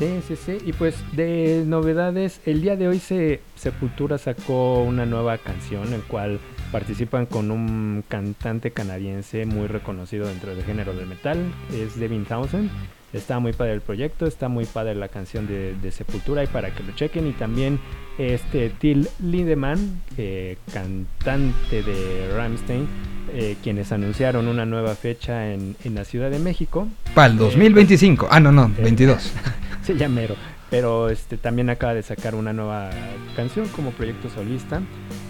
Sí, 0.01 0.22
sí, 0.27 0.36
sí. 0.36 0.59
Y 0.64 0.72
pues 0.72 0.97
de 1.12 1.62
novedades, 1.66 2.40
el 2.47 2.62
día 2.62 2.74
de 2.74 2.89
hoy 2.89 2.98
se 2.98 3.43
Sepultura 3.55 4.16
sacó 4.16 4.82
una 4.82 5.05
nueva 5.05 5.36
canción, 5.36 5.93
el 5.93 6.01
cual 6.05 6.40
participan 6.72 7.27
con 7.27 7.51
un 7.51 8.02
cantante 8.09 8.70
canadiense 8.70 9.44
muy 9.44 9.66
reconocido 9.66 10.27
dentro 10.27 10.55
del 10.55 10.64
género 10.64 10.94
del 10.94 11.06
metal, 11.06 11.39
es 11.74 12.01
Devin 12.01 12.24
Townsend. 12.24 12.70
Está 13.12 13.41
muy 13.41 13.53
padre 13.53 13.73
el 13.73 13.81
proyecto, 13.81 14.27
está 14.27 14.49
muy 14.49 14.65
padre 14.66 14.95
la 14.95 15.09
canción 15.09 15.47
de, 15.49 15.74
de 15.74 15.91
Sepultura 15.91 16.45
y 16.45 16.47
para 16.47 16.70
que 16.70 16.82
lo 16.85 16.93
chequen. 16.95 17.27
Y 17.27 17.32
también 17.32 17.81
este 18.19 18.70
Till 18.70 19.09
Lindemann, 19.20 20.01
eh, 20.16 20.59
cantante 20.73 21.82
de 21.82 22.31
Rammstein, 22.37 22.87
eh, 23.32 23.57
quienes 23.62 23.91
anunciaron 23.93 24.47
una 24.47 24.65
nueva 24.65 24.95
fecha 24.95 25.53
en, 25.53 25.74
en 25.85 25.95
la 25.97 26.05
Ciudad 26.05 26.31
de 26.31 26.39
México. 26.39 26.87
Para 27.15 27.32
el 27.32 27.39
2025. 27.39 28.28
Ah, 28.31 28.39
no, 28.41 28.53
no, 28.53 28.70
22. 28.81 29.32
Se 29.82 29.97
llamero. 29.97 30.37
Pero 30.70 31.09
este 31.11 31.37
también 31.37 31.69
acaba 31.69 31.95
de 31.95 32.03
sacar 32.05 32.37
una 32.37 32.53
nueva 32.53 32.91
canción 33.35 33.66
como 33.74 33.91
proyecto 33.91 34.31
solista 34.31 34.81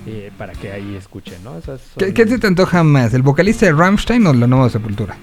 eh, 0.07 0.31
para 0.37 0.53
que 0.53 0.71
ahí 0.71 0.95
escuchen, 0.97 1.43
¿no? 1.43 1.57
Esas 1.57 1.81
son- 1.81 1.95
¿Qué, 1.99 2.13
qué 2.13 2.27
te 2.27 2.47
antoja 2.47 2.85
más? 2.85 3.15
¿El 3.15 3.23
vocalista 3.23 3.65
de 3.65 3.73
Rammstein 3.73 4.27
o 4.27 4.35
la 4.35 4.47
nueva 4.47 4.69
Sepultura? 4.69 5.17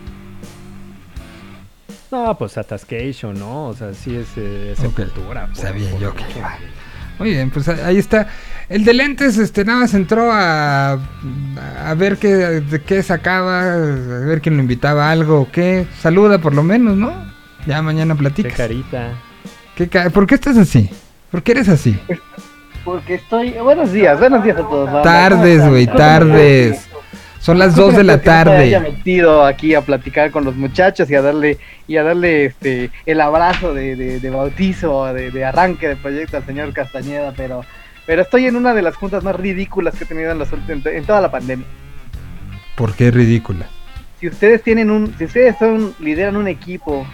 No, 2.12 2.38
pues 2.38 2.58
Atascation, 2.58 3.38
¿no? 3.38 3.68
O 3.68 3.74
sea, 3.74 3.94
sí 3.94 4.16
es 4.16 4.28
eh, 4.38 4.74
Ok. 4.78 4.82
Sepultura. 4.84 5.48
por- 5.48 5.56
Sabía 5.58 5.92
por 5.92 6.00
yo 6.00 6.14
que 6.14 6.24
iba. 6.38 6.58
Muy 7.20 7.32
bien, 7.32 7.50
pues 7.50 7.68
ahí 7.68 7.98
está. 7.98 8.28
El 8.70 8.86
de 8.86 8.94
lentes, 8.94 9.38
este, 9.40 9.66
nada 9.66 9.80
más 9.80 9.94
entró 9.96 10.32
a, 10.32 10.94
a 10.94 11.94
ver 11.96 12.18
qué, 12.18 12.28
de 12.28 12.82
qué 12.84 13.02
sacaba, 13.02 13.74
a 13.74 13.76
ver 13.78 14.40
quién 14.40 14.56
lo 14.56 14.62
invitaba 14.62 15.08
a 15.08 15.12
algo 15.12 15.42
o 15.42 15.52
qué. 15.52 15.88
Saluda 16.00 16.38
por 16.40 16.54
lo 16.54 16.62
menos, 16.64 16.96
¿no? 16.96 17.12
Ya 17.66 17.82
mañana 17.82 18.14
Qué 18.14 18.20
platicas. 18.20 18.54
carita. 18.54 19.14
¿Qué 19.76 19.88
ca- 19.90 20.10
¿Por 20.12 20.28
qué 20.28 20.36
estás 20.36 20.58
así? 20.58 20.90
¿Por 21.32 21.42
qué 21.44 21.54
eres 21.54 21.70
así? 21.70 22.00
Porque 22.86 23.16
estoy. 23.16 23.52
Buenos 23.54 23.92
días, 23.92 24.18
buenos 24.20 24.44
días 24.44 24.58
a 24.58 24.62
todos. 24.62 24.86
banda. 24.86 25.02
¿Cómo 25.02 25.04
Tardes, 25.04 25.68
güey, 25.68 25.88
tardes. 25.88 26.87
Son 27.40 27.60
las 27.60 27.76
2 27.76 27.96
de 27.98 28.04
la 28.04 28.20
Que 28.22 28.30
no 28.30 28.52
me 28.52 28.58
haya 28.58 28.80
tarde. 28.80 28.92
metido 28.98 29.46
aquí 29.46 29.74
a 29.76 29.82
platicar 29.82 30.32
con 30.32 30.44
los 30.44 30.56
muchachos 30.56 31.10
y 31.10 31.16
a 31.16 31.22
darle 31.22 31.58
y 31.88 31.98
a 31.98 32.04
darle 32.04 32.46
este 32.46 32.90
el 33.06 33.22
abrazo 33.22 33.74
de, 33.74 33.96
de- 33.96 34.20
de 34.20 34.30
bautizo, 34.30 35.06
de, 35.14 35.32
de 35.32 35.46
arranque 35.46 35.88
de 35.88 35.96
proyecto 35.96 36.38
al 36.38 36.46
señor 36.46 36.74
Castañeda, 36.74 37.34
pero 37.38 37.64
pero 38.06 38.22
estoy 38.22 38.46
en 38.46 38.56
una 38.56 38.74
de 38.74 38.82
las 38.82 38.96
juntas 38.96 39.24
más 39.24 39.36
ridículas 39.36 39.96
que 39.96 40.04
he 40.06 40.08
tenido 40.08 40.32
en, 40.32 40.40
ulti- 40.40 40.70
en, 40.70 40.96
en 40.96 41.04
toda 41.06 41.22
la 41.22 41.30
pandemia. 41.32 41.66
¿Por 42.76 42.94
qué 42.96 43.12
ridícula? 43.12 43.66
Si 44.20 44.28
ustedes 44.28 44.64
tienen 44.64 44.90
un, 44.92 45.14
si 45.18 45.26
ustedes 45.26 45.56
son 45.60 45.94
lideran 46.00 46.38
un 46.38 46.48
equipo 46.48 47.06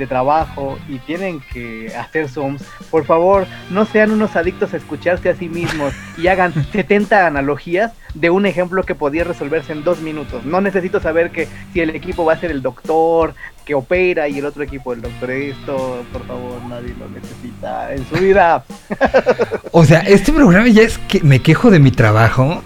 de 0.00 0.06
trabajo 0.08 0.78
y 0.88 0.98
tienen 0.98 1.40
que 1.52 1.94
hacer 1.96 2.28
zooms, 2.28 2.64
por 2.90 3.04
favor 3.04 3.46
no 3.70 3.84
sean 3.84 4.10
unos 4.10 4.34
adictos 4.34 4.74
a 4.74 4.78
escucharse 4.78 5.28
a 5.28 5.36
sí 5.36 5.48
mismos 5.48 5.94
y 6.18 6.26
hagan 6.26 6.52
70 6.72 7.26
analogías 7.26 7.92
de 8.14 8.30
un 8.30 8.46
ejemplo 8.46 8.82
que 8.82 8.96
podía 8.96 9.22
resolverse 9.22 9.72
en 9.72 9.84
dos 9.84 10.00
minutos. 10.00 10.44
No 10.44 10.60
necesito 10.60 10.98
saber 10.98 11.30
que 11.30 11.46
si 11.72 11.80
el 11.80 11.90
equipo 11.90 12.24
va 12.24 12.32
a 12.32 12.40
ser 12.40 12.50
el 12.50 12.62
doctor 12.62 13.34
que 13.64 13.74
opera 13.74 14.26
y 14.26 14.38
el 14.38 14.46
otro 14.46 14.64
equipo 14.64 14.92
el 14.92 15.02
doctor 15.02 15.30
esto, 15.30 16.04
por 16.12 16.26
favor 16.26 16.60
nadie 16.68 16.94
lo 16.98 17.08
necesita 17.08 17.94
en 17.94 18.04
su 18.08 18.16
vida. 18.16 18.64
O 19.70 19.84
sea, 19.84 20.00
este 20.00 20.32
programa 20.32 20.68
ya 20.68 20.82
es 20.82 20.98
que 20.98 21.20
me 21.20 21.40
quejo 21.40 21.70
de 21.70 21.78
mi 21.78 21.92
trabajo. 21.92 22.62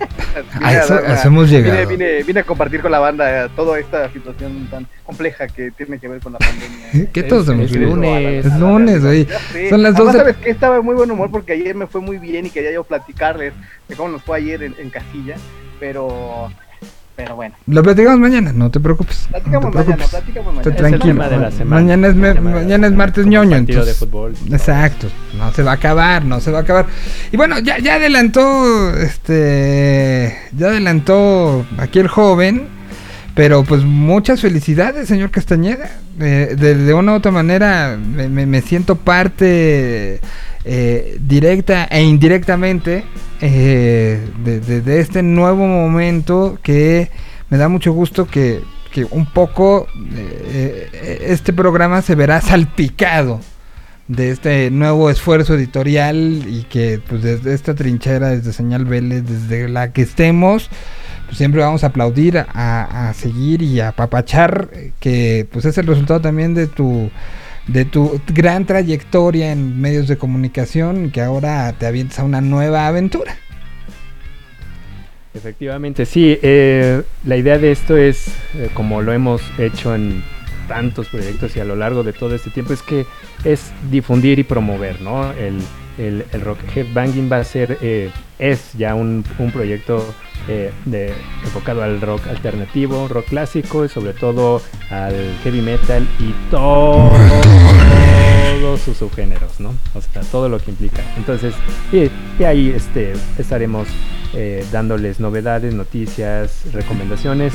A 0.00 0.58
Vine 0.58 0.78
eso, 0.84 0.94
a 0.94 1.00
hemos 1.28 1.50
Vine, 1.50 1.62
llegado. 1.62 1.88
vine- 1.88 2.22
vine 2.22 2.40
a 2.40 2.44
compartir 2.44 2.80
con 2.80 2.90
la 2.92 2.98
banda 3.00 3.46
eh, 3.46 3.48
toda 3.56 3.78
esta 3.78 4.10
situación 4.12 4.68
tan 4.70 4.86
compleja 5.04 5.46
que 5.48 5.70
tiene 5.72 5.98
que 5.98 6.06
ver 6.08 6.20
con 6.20 6.32
la 6.34 6.38
pandemia. 6.38 7.10
¿Qué 7.12 7.22
todos 7.24 7.48
vivido? 7.72 7.94
lunes. 7.96 8.46
Es 8.46 8.58
lunes, 8.58 9.04
sé. 9.04 9.26
Son 9.68 9.82
las 9.82 9.94
Además, 9.94 10.14
12. 10.14 10.18
¿sabes 10.18 10.36
qué? 10.36 10.50
Estaba 10.50 10.76
de 10.76 10.82
muy 10.82 10.94
buen 10.94 11.10
humor 11.10 11.30
porque 11.30 11.52
ayer 11.54 11.74
me 11.74 11.86
fue 11.86 12.00
muy 12.00 12.18
bien 12.18 12.46
y 12.46 12.50
quería 12.50 12.72
yo 12.72 12.84
platicarles 12.84 13.52
de 13.88 13.94
cómo 13.96 14.10
nos 14.10 14.22
fue 14.22 14.38
ayer 14.38 14.62
en, 14.62 14.74
en 14.78 14.90
casilla, 14.90 15.36
pero 15.80 16.50
pero 17.16 17.34
bueno. 17.34 17.52
Lo 17.66 17.82
platicamos 17.82 18.20
mañana, 18.20 18.52
no 18.52 18.70
te 18.70 18.78
preocupes. 18.78 19.26
No 19.32 19.38
te 19.38 19.50
Platicamos 19.50 19.74
mañana, 19.74 19.96
preocupes. 19.96 20.10
platicamos 20.20 20.54
Está 20.54 20.54
mañana. 20.54 20.60
Es 20.60 20.66
el 20.68 20.76
tranquilo. 20.76 21.14
tema 21.14 21.28
de 21.28 21.36
la 21.38 21.50
semana. 21.50 21.80
Mañana 21.82 22.06
es, 22.08 22.14
me- 22.14 22.34
mañana 22.34 22.62
es 22.62 22.68
semana, 22.70 22.96
martes 22.96 23.26
ñoño. 23.26 23.50
partido 23.50 23.84
de 23.84 23.90
entonces- 23.90 23.98
fútbol. 23.98 24.34
Exacto. 24.52 25.08
No 25.38 25.52
se 25.52 25.62
va 25.62 25.70
a 25.70 25.74
acabar, 25.74 26.24
no 26.24 26.40
se 26.40 26.50
va 26.50 26.58
a 26.58 26.62
acabar. 26.62 26.86
Y 27.32 27.36
bueno, 27.36 27.58
ya, 27.60 27.78
ya 27.78 27.94
adelantó, 27.94 28.96
este, 28.98 30.36
ya 30.56 30.66
adelantó 30.66 31.64
aquí 31.78 32.00
el 32.00 32.08
joven, 32.08 32.66
pero 33.34 33.62
pues 33.62 33.84
muchas 33.84 34.40
felicidades, 34.40 35.06
señor 35.08 35.30
Castañeda. 35.30 35.90
Eh, 36.20 36.56
de, 36.58 36.74
de 36.74 36.94
una 36.94 37.12
u 37.12 37.14
otra 37.16 37.30
manera 37.30 37.96
me, 37.96 38.60
siento 38.62 38.96
parte 38.96 40.20
eh, 40.64 41.16
directa 41.20 41.84
e 41.84 42.02
indirectamente 42.02 43.04
eh, 43.40 44.28
de, 44.44 44.60
de- 44.80 45.00
este 45.00 45.22
nuevo 45.22 45.68
momento 45.68 46.58
que 46.60 47.10
me 47.50 47.56
da 47.58 47.68
mucho 47.68 47.92
gusto 47.92 48.26
que, 48.26 48.60
que 48.90 49.04
un 49.04 49.26
poco 49.26 49.86
este 51.22 51.52
programa 51.52 52.02
se 52.02 52.16
verá 52.16 52.40
salpicado 52.40 53.40
de 54.08 54.30
este 54.30 54.70
nuevo 54.70 55.10
esfuerzo 55.10 55.54
editorial 55.54 56.42
y 56.46 56.64
que 56.64 57.00
pues 57.06 57.22
desde 57.22 57.54
esta 57.54 57.74
trinchera, 57.74 58.30
desde 58.30 58.52
Señal 58.52 58.86
Vélez, 58.86 59.24
desde 59.24 59.68
la 59.68 59.92
que 59.92 60.02
estemos, 60.02 60.70
pues 61.26 61.36
siempre 61.36 61.60
vamos 61.60 61.84
a 61.84 61.88
aplaudir, 61.88 62.38
a, 62.38 63.08
a 63.08 63.14
seguir 63.14 63.62
y 63.62 63.80
a 63.80 63.88
apapachar, 63.88 64.70
eh, 64.72 64.92
que 64.98 65.46
pues 65.52 65.66
es 65.66 65.76
el 65.78 65.86
resultado 65.86 66.20
también 66.20 66.54
de 66.54 66.66
tu 66.66 67.10
de 67.66 67.84
tu 67.84 68.18
gran 68.28 68.64
trayectoria 68.64 69.52
en 69.52 69.78
medios 69.78 70.08
de 70.08 70.16
comunicación 70.16 71.10
que 71.10 71.20
ahora 71.20 71.74
te 71.78 71.86
avientas 71.86 72.18
a 72.18 72.24
una 72.24 72.40
nueva 72.40 72.86
aventura. 72.86 73.36
Efectivamente, 75.34 76.06
sí. 76.06 76.38
eh, 76.42 77.02
la 77.24 77.36
idea 77.36 77.58
de 77.58 77.70
esto 77.70 77.96
es, 77.96 78.28
eh, 78.54 78.70
como 78.72 79.02
lo 79.02 79.12
hemos 79.12 79.42
hecho 79.58 79.94
en 79.94 80.24
tantos 80.68 81.08
proyectos 81.08 81.56
y 81.56 81.60
a 81.60 81.64
lo 81.64 81.74
largo 81.74 82.04
de 82.04 82.12
todo 82.12 82.34
este 82.34 82.50
tiempo, 82.50 82.72
es 82.72 82.82
que 82.82 83.06
es 83.44 83.72
difundir 83.90 84.38
y 84.38 84.44
promover, 84.44 85.00
¿no? 85.00 85.32
El, 85.32 85.58
el, 85.98 86.24
el 86.32 86.40
Rock 86.40 86.58
Headbanging 86.74 87.30
va 87.30 87.38
a 87.38 87.44
ser, 87.44 87.78
eh, 87.82 88.10
es 88.38 88.72
ya 88.74 88.94
un, 88.94 89.24
un 89.38 89.50
proyecto 89.50 90.04
eh, 90.48 90.72
de, 90.86 91.12
enfocado 91.44 91.82
al 91.82 92.00
rock 92.00 92.26
alternativo, 92.28 93.08
rock 93.08 93.26
clásico 93.26 93.84
y 93.84 93.88
sobre 93.88 94.12
todo 94.12 94.62
al 94.90 95.14
heavy 95.42 95.60
metal 95.60 96.06
y 96.18 96.32
todo, 96.50 97.10
todos 98.60 98.80
sus 98.80 98.96
subgéneros, 98.96 99.60
¿no? 99.60 99.74
O 99.94 100.00
sea, 100.00 100.22
todo 100.22 100.48
lo 100.48 100.58
que 100.58 100.70
implica. 100.70 101.02
Entonces, 101.16 101.54
y, 101.92 102.10
y 102.40 102.44
ahí 102.44 102.72
este, 102.74 103.12
estaremos 103.36 103.88
eh, 104.34 104.64
dándoles 104.70 105.20
novedades, 105.20 105.74
noticias, 105.74 106.62
recomendaciones. 106.72 107.52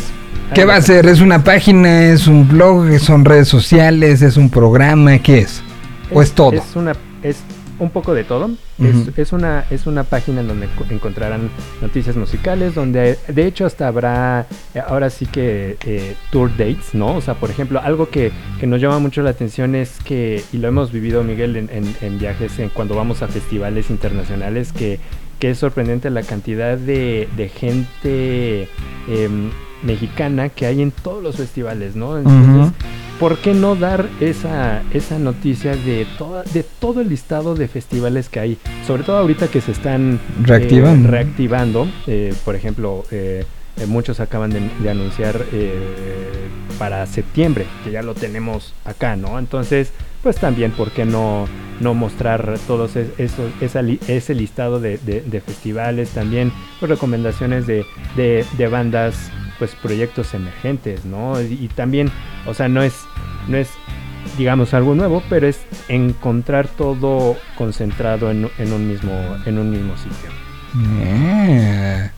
¿Qué 0.54 0.66
va 0.66 0.76
a 0.76 0.82
ser? 0.82 1.08
¿Es 1.08 1.22
una 1.22 1.44
página? 1.44 2.12
¿Es 2.12 2.28
un 2.28 2.48
blog? 2.48 3.00
¿Son 3.00 3.26
redes 3.26 3.48
sociales? 3.48 4.22
¿Es 4.22 4.38
un 4.38 4.50
programa? 4.50 5.18
¿Qué 5.20 5.40
es? 5.40 5.64
¿O 6.12 6.22
es 6.22 6.32
todo? 6.34 6.54
Es 6.54 6.76
una 6.76 6.94
es 7.24 7.38
un 7.84 7.92
poco 7.92 8.14
de 8.14 8.24
todo. 8.24 8.50
Es, 8.80 9.18
es 9.18 9.34
una 9.34 9.66
es 9.70 9.86
una 9.86 10.04
página 10.04 10.42
en 10.42 10.48
donde 10.48 10.68
co- 10.78 10.86
encontrarán 10.90 11.50
noticias 11.82 12.16
musicales, 12.16 12.74
donde 12.76 13.18
de 13.28 13.46
hecho 13.48 13.66
hasta 13.66 13.88
habrá 13.88 14.48
eh, 14.74 14.82
ahora 14.88 15.10
sí 15.10 15.26
que 15.26 15.78
eh, 15.86 16.16
tour 16.32 16.50
dates, 16.58 16.94
¿no? 16.94 17.16
O 17.16 17.22
sea, 17.22 17.36
por 17.36 17.50
ejemplo, 17.52 17.80
algo 17.84 18.10
que, 18.10 18.32
que 18.60 18.66
nos 18.68 18.82
llama 18.82 19.00
mucho 19.00 19.22
la 19.22 19.30
atención 19.30 19.76
es 19.76 20.00
que 20.04 20.44
y 20.52 20.58
lo 20.58 20.68
hemos 20.68 20.92
vivido 20.92 21.24
Miguel 21.24 21.56
en, 21.56 21.70
en- 21.72 21.96
en 22.02 22.18
viajes, 22.20 22.58
en 22.60 22.70
cuando 22.70 22.96
vamos 22.96 23.22
a 23.22 23.28
festivales 23.28 23.90
internacionales 23.90 24.72
que 24.74 25.00
que 25.40 25.50
es 25.50 25.58
sorprendente 25.58 26.10
la 26.10 26.24
cantidad 26.24 26.78
de, 26.78 27.28
de 27.36 27.50
gente 27.50 28.70
em, 29.10 29.50
mexicana 29.84 30.50
que 30.50 30.66
hay 30.66 30.82
en 30.82 30.92
todos 30.92 31.22
los 31.24 31.36
festivales, 31.38 31.96
¿no? 31.96 32.18
Entonces. 32.18 32.74
¿por 33.20 33.38
qué 33.38 33.54
no 33.54 33.76
dar 33.76 34.10
esa, 34.20 34.82
esa 34.92 35.18
noticia 35.20 35.76
de, 35.78 36.06
toda, 36.18 36.44
de 36.52 36.64
todo 36.64 37.00
el 37.00 37.10
listado 37.10 37.56
de 37.56 37.68
festivales 37.70 38.28
que 38.28 38.40
hay? 38.40 38.58
Sobre 38.86 39.04
todo 39.04 39.18
ahorita 39.18 39.48
que 39.48 39.62
se 39.62 39.72
están 39.72 40.16
eh, 40.16 40.44
Reactivando. 40.46 41.10
reactivando. 41.10 41.88
Eh, 42.08 42.34
por 42.44 42.56
ejemplo, 42.56 43.06
eh, 43.12 43.46
muchos 43.88 44.20
acaban 44.20 44.50
de, 44.50 44.62
de 44.82 44.90
anunciar 44.90 45.46
para 46.80 47.06
septiembre, 47.06 47.66
que 47.84 47.92
ya 47.92 48.02
lo 48.02 48.14
tenemos 48.16 48.74
acá, 48.84 49.16
¿no? 49.16 49.40
Entonces, 49.40 49.92
pues 50.22 50.38
también, 50.38 50.72
¿por 50.72 50.92
qué 50.92 51.06
no, 51.06 51.46
no 51.80 51.94
mostrar 51.94 52.56
todos 52.68 52.96
es- 52.96 53.08
esos, 53.18 53.52
esa 53.62 53.82
li- 53.82 54.00
ese 54.08 54.34
listado 54.36 54.80
de, 54.80 54.98
de- 54.98 55.22
de 55.22 55.42
festivales? 55.42 56.10
También 56.10 56.52
pues, 56.80 56.90
recomendaciones 56.90 57.68
de, 57.68 57.86
de 58.16 58.68
bandas, 58.68 59.30
pues 59.64 59.76
proyectos 59.76 60.34
emergentes, 60.34 61.06
¿no? 61.06 61.42
Y, 61.42 61.70
también, 61.74 62.12
o 62.46 62.54
sea, 62.54 62.68
no 62.68 62.84
es, 62.84 62.94
no 63.48 63.56
es, 63.56 63.70
digamos, 64.38 64.74
algo 64.74 64.94
nuevo, 64.94 65.24
pero 65.30 65.48
es 65.48 65.62
encontrar 65.88 66.68
todo 66.68 67.38
concentrado 67.58 68.30
en, 68.30 68.44
un 68.44 68.88
mismo, 68.90 69.14
en 69.46 69.58
un 69.58 69.72
mismo 69.72 69.96
sitio. 69.96 70.30
Eh, 71.06 72.10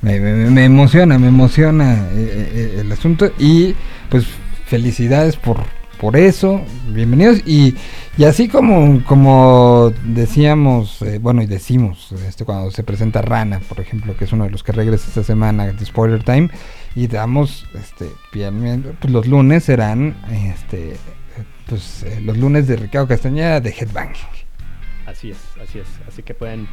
me, 0.00 0.64
emociona, 0.64 1.18
me 1.18 1.28
emociona 1.28 2.08
eh, 2.12 2.50
eh, 2.54 2.76
el 2.80 2.90
asunto 2.90 3.30
y 3.38 3.74
pues 4.08 4.24
felicidades 4.64 5.36
por 5.36 5.58
por 6.04 6.16
eso, 6.16 6.60
bienvenidos. 6.88 7.40
Y, 7.46 7.76
y 8.18 8.24
así 8.24 8.48
como, 8.48 9.02
como 9.04 9.90
decíamos, 10.04 11.02
bueno, 11.20 11.40
y 11.40 11.46
decimos, 11.46 12.12
este 12.28 12.44
cuando 12.44 12.70
se 12.70 12.82
presenta 12.82 13.22
Rana, 13.22 13.60
por 13.60 13.80
ejemplo, 13.80 14.14
que 14.14 14.24
es 14.24 14.32
uno 14.32 14.44
de 14.44 14.50
los 14.50 14.62
que 14.62 14.72
regresa 14.72 15.06
esta 15.08 15.22
semana 15.22 15.66
de 15.66 15.84
Spoiler 15.86 16.22
Time, 16.22 16.50
y 16.94 17.06
damos, 17.08 17.66
este, 17.74 18.10
bien, 18.32 18.96
pues 19.00 19.12
los 19.12 19.26
lunes 19.26 19.64
serán, 19.64 20.16
este, 20.30 20.96
pues 21.66 22.02
eh, 22.04 22.20
los 22.20 22.38
lunes 22.38 22.68
de 22.68 22.76
Ricardo 22.76 23.08
Castañeda 23.08 23.60
de 23.60 23.70
Headbanging. 23.70 24.44
Así 25.06 25.30
es, 25.30 25.38
así 25.62 25.78
es. 25.80 25.88
Así 26.08 26.22
que 26.22 26.34
pueden 26.34 26.68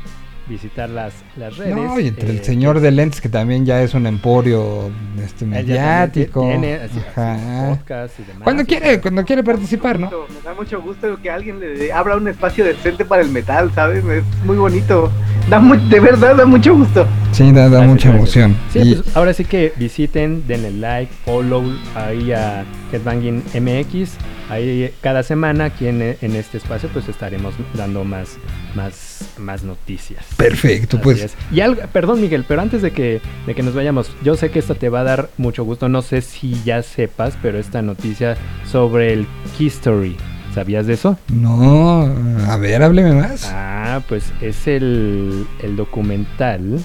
visitar 0.52 0.90
las, 0.90 1.14
las 1.38 1.58
redes. 1.58 1.76
No, 1.76 2.00
y 2.00 2.08
entre 2.10 2.28
eh, 2.30 2.32
el 2.38 2.44
señor 2.44 2.80
de 2.82 2.92
lentes, 2.92 3.22
que 3.22 3.30
también 3.30 3.66
ya 3.66 3.82
es 3.82 3.94
un 3.94 4.06
emporio 4.06 4.92
este, 5.24 5.46
mediático. 5.46 6.42
tiene, 6.42 6.76
así, 6.76 7.00
Ajá. 7.12 7.34
hace 7.72 7.76
podcast 7.78 8.20
y 8.20 8.24
demás. 8.24 8.44
Cuando 8.44 8.66
quiere, 8.66 9.02
cuando 9.02 9.24
quiere 9.26 9.44
participar, 9.44 10.00
¿no? 10.00 10.10
Me 10.10 10.42
da 10.44 10.54
mucho 10.54 10.82
gusto 10.82 11.18
que 11.22 11.30
alguien 11.32 11.60
le 11.60 11.92
abra 11.92 12.16
un 12.18 12.28
espacio 12.28 12.64
decente 12.66 13.06
para 13.06 13.22
el 13.22 13.30
metal, 13.30 13.72
¿sabes? 13.74 14.04
Es 14.06 14.24
muy 14.46 14.58
bonito. 14.58 15.12
Da 15.50 15.60
mu- 15.60 15.76
de 15.90 16.00
verdad, 16.00 16.36
da 16.36 16.46
mucho 16.46 16.76
gusto. 16.76 17.08
Sí, 17.32 17.52
da, 17.52 17.64
da 17.64 17.70
Gracias, 17.70 17.88
mucha 17.90 18.10
gracias. 18.12 18.36
emoción. 18.46 18.58
Sí, 18.72 18.80
Y- 18.92 18.96
pues 18.96 19.16
ahora 19.16 19.34
sí 19.34 19.46
que 19.46 19.74
visiten, 19.78 20.46
denle 20.48 20.72
like, 20.72 21.12
follow 21.26 21.64
ahí 21.96 22.32
a 22.34 22.64
Headbanging 22.92 23.44
MX. 23.54 24.16
Ahí 24.50 24.94
cada 25.02 25.24
semana 25.24 25.66
aquí 25.66 25.88
en, 25.88 26.02
en 26.22 26.36
este 26.36 26.58
espacio 26.58 26.90
pues 26.92 27.08
estaremos 27.08 27.54
dando 27.74 28.04
más, 28.04 28.38
más, 28.76 28.94
más 29.38 29.64
noticias. 29.64 30.26
Perfecto, 30.38 30.98
Así 30.98 31.04
pues. 31.04 31.22
es. 31.24 31.36
Y 31.52 31.62
algo, 31.62 31.82
perdón 31.94 32.22
Miguel, 32.22 32.46
pero 32.48 32.62
antes 32.62 32.82
de 32.82 32.92
que, 32.92 33.22
de 33.46 33.56
que 33.56 33.64
nos 33.64 33.74
vayamos, 33.74 34.12
yo 34.24 34.36
sé 34.36 34.52
que 34.52 34.60
esta 34.60 34.76
te 34.76 34.90
va 34.90 35.02
a 35.02 35.04
dar 35.04 35.30
mucho 35.38 35.64
gusto, 35.64 35.90
no 35.90 36.02
sé 36.02 36.22
si 36.22 36.62
ya 36.64 36.84
sepas, 36.84 37.38
pero 37.42 37.58
esta 37.58 37.82
noticia 37.82 38.38
sobre 38.70 39.14
el 39.14 39.28
History, 39.60 40.18
¿sabías 40.54 40.88
de 40.88 40.94
eso? 40.94 41.18
No, 41.32 42.14
a 42.48 42.58
ver, 42.58 42.84
hábleme 42.84 43.14
más. 43.14 43.50
Ah, 43.52 44.02
pues 44.08 44.32
es 44.42 44.68
el, 44.68 45.46
el 45.62 45.76
documental 45.76 46.80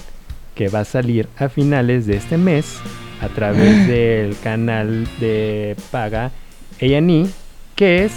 que 0.55 0.69
va 0.69 0.79
a 0.81 0.85
salir 0.85 1.29
a 1.37 1.49
finales 1.49 2.07
de 2.07 2.17
este 2.17 2.37
mes 2.37 2.77
a 3.21 3.29
través 3.29 3.87
del 3.87 4.35
canal 4.39 5.07
de 5.19 5.75
paga 5.91 6.31
A&E, 6.81 7.27
que 7.75 8.05
es 8.05 8.11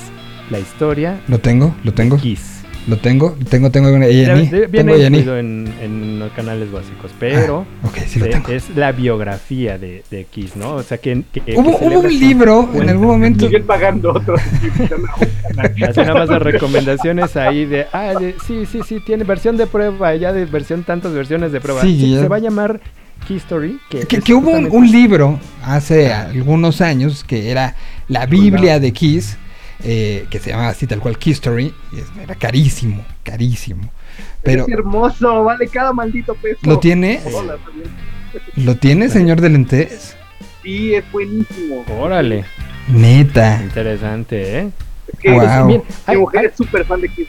la 0.50 0.58
historia 0.58 1.20
Lo 1.28 1.38
tengo, 1.38 1.74
lo 1.84 1.94
tengo, 1.94 2.16
Kiss. 2.16 2.59
Lo 2.88 2.96
tengo, 2.96 3.36
tengo, 3.48 3.70
tengo 3.70 3.92
una 3.92 4.06
Viene 4.06 4.46
tengo 4.68 4.94
A&E. 4.94 5.06
incluido 5.06 5.38
en, 5.38 5.72
en 5.82 6.18
los 6.18 6.32
canales 6.32 6.72
básicos, 6.72 7.10
pero 7.20 7.66
Ah, 7.82 7.86
ok, 7.88 7.98
sí 8.06 8.18
lo 8.18 8.24
se- 8.26 8.30
tengo. 8.32 8.48
es 8.48 8.70
la 8.76 8.92
biografía 8.92 9.78
de, 9.78 10.02
de 10.10 10.24
Kiss, 10.24 10.56
¿no? 10.56 10.74
O 10.76 10.82
sea, 10.82 10.98
que, 10.98 11.22
que- 11.32 11.40
que 11.40 11.56
Hubo, 11.56 11.76
un 11.78 12.08
libro 12.08 12.68
en 12.74 12.88
algún 12.88 13.06
momento. 13.06 13.46
Siguen 13.46 13.64
pagando 13.66 14.12
otro. 14.12 14.34
Así 15.88 16.00
nada 16.00 16.14
más 16.14 16.28
las 16.28 16.42
recomendaciones 16.42 17.36
ahí 17.36 17.64
de, 17.66 17.86
ah, 17.92 18.14
de- 18.18 18.34
sí, 18.46 18.64
sí, 18.66 18.80
sí, 18.86 18.98
tiene 19.04 19.24
versión 19.24 19.56
de 19.56 19.66
prueba, 19.66 20.14
ya 20.14 20.32
de 20.32 20.46
versión, 20.46 20.82
tantas 20.84 21.12
versiones 21.12 21.52
de 21.52 21.60
prueba. 21.60 21.82
Sí, 21.82 21.98
Sí, 22.00 22.16
se 22.16 22.28
va 22.28 22.36
a 22.36 22.40
llamar 22.40 22.80
History. 23.28 23.78
Que, 23.90 24.06
Que, 24.06 24.32
hubo 24.34 24.50
un, 24.50 24.68
un 24.70 24.90
libro 24.90 25.38
hace 25.62 26.12
algunos 26.12 26.80
años 26.80 27.24
que 27.24 27.50
era 27.50 27.74
la 28.08 28.26
Biblia 28.26 28.80
de 28.80 28.92
Kiss, 28.92 29.36
eh, 29.84 30.26
que 30.30 30.38
se 30.38 30.50
llamaba 30.50 30.68
así 30.70 30.86
tal 30.86 31.00
cual 31.00 31.16
History, 31.22 31.72
era 32.22 32.34
carísimo, 32.34 33.04
carísimo. 33.22 33.90
Pero, 34.42 34.64
Es 34.66 34.72
hermoso, 34.72 35.44
vale 35.44 35.68
cada 35.68 35.92
maldito 35.92 36.34
peso. 36.34 36.58
¿lo 36.62 36.78
tiene? 36.78 37.20
Hola. 37.32 37.56
¿Lo 38.56 38.76
tiene, 38.76 39.08
señor 39.08 39.40
de 39.40 39.50
lentes? 39.50 40.16
Sí, 40.62 40.94
es 40.94 41.10
buenísimo. 41.12 41.84
Órale, 41.98 42.44
Neta. 42.88 43.60
interesante, 43.62 44.58
¿eh? 44.58 44.70
Es 45.12 45.18
que 45.20 45.30
Wow. 45.32 45.66
Bien, 45.66 45.78
mi 45.78 45.94
hay- 46.06 46.16
mujer 46.16 46.40
hay- 46.40 46.46
es 46.46 46.56
súper 46.56 46.84
fan 46.84 47.00
de 47.00 47.08
Kiss. 47.08 47.26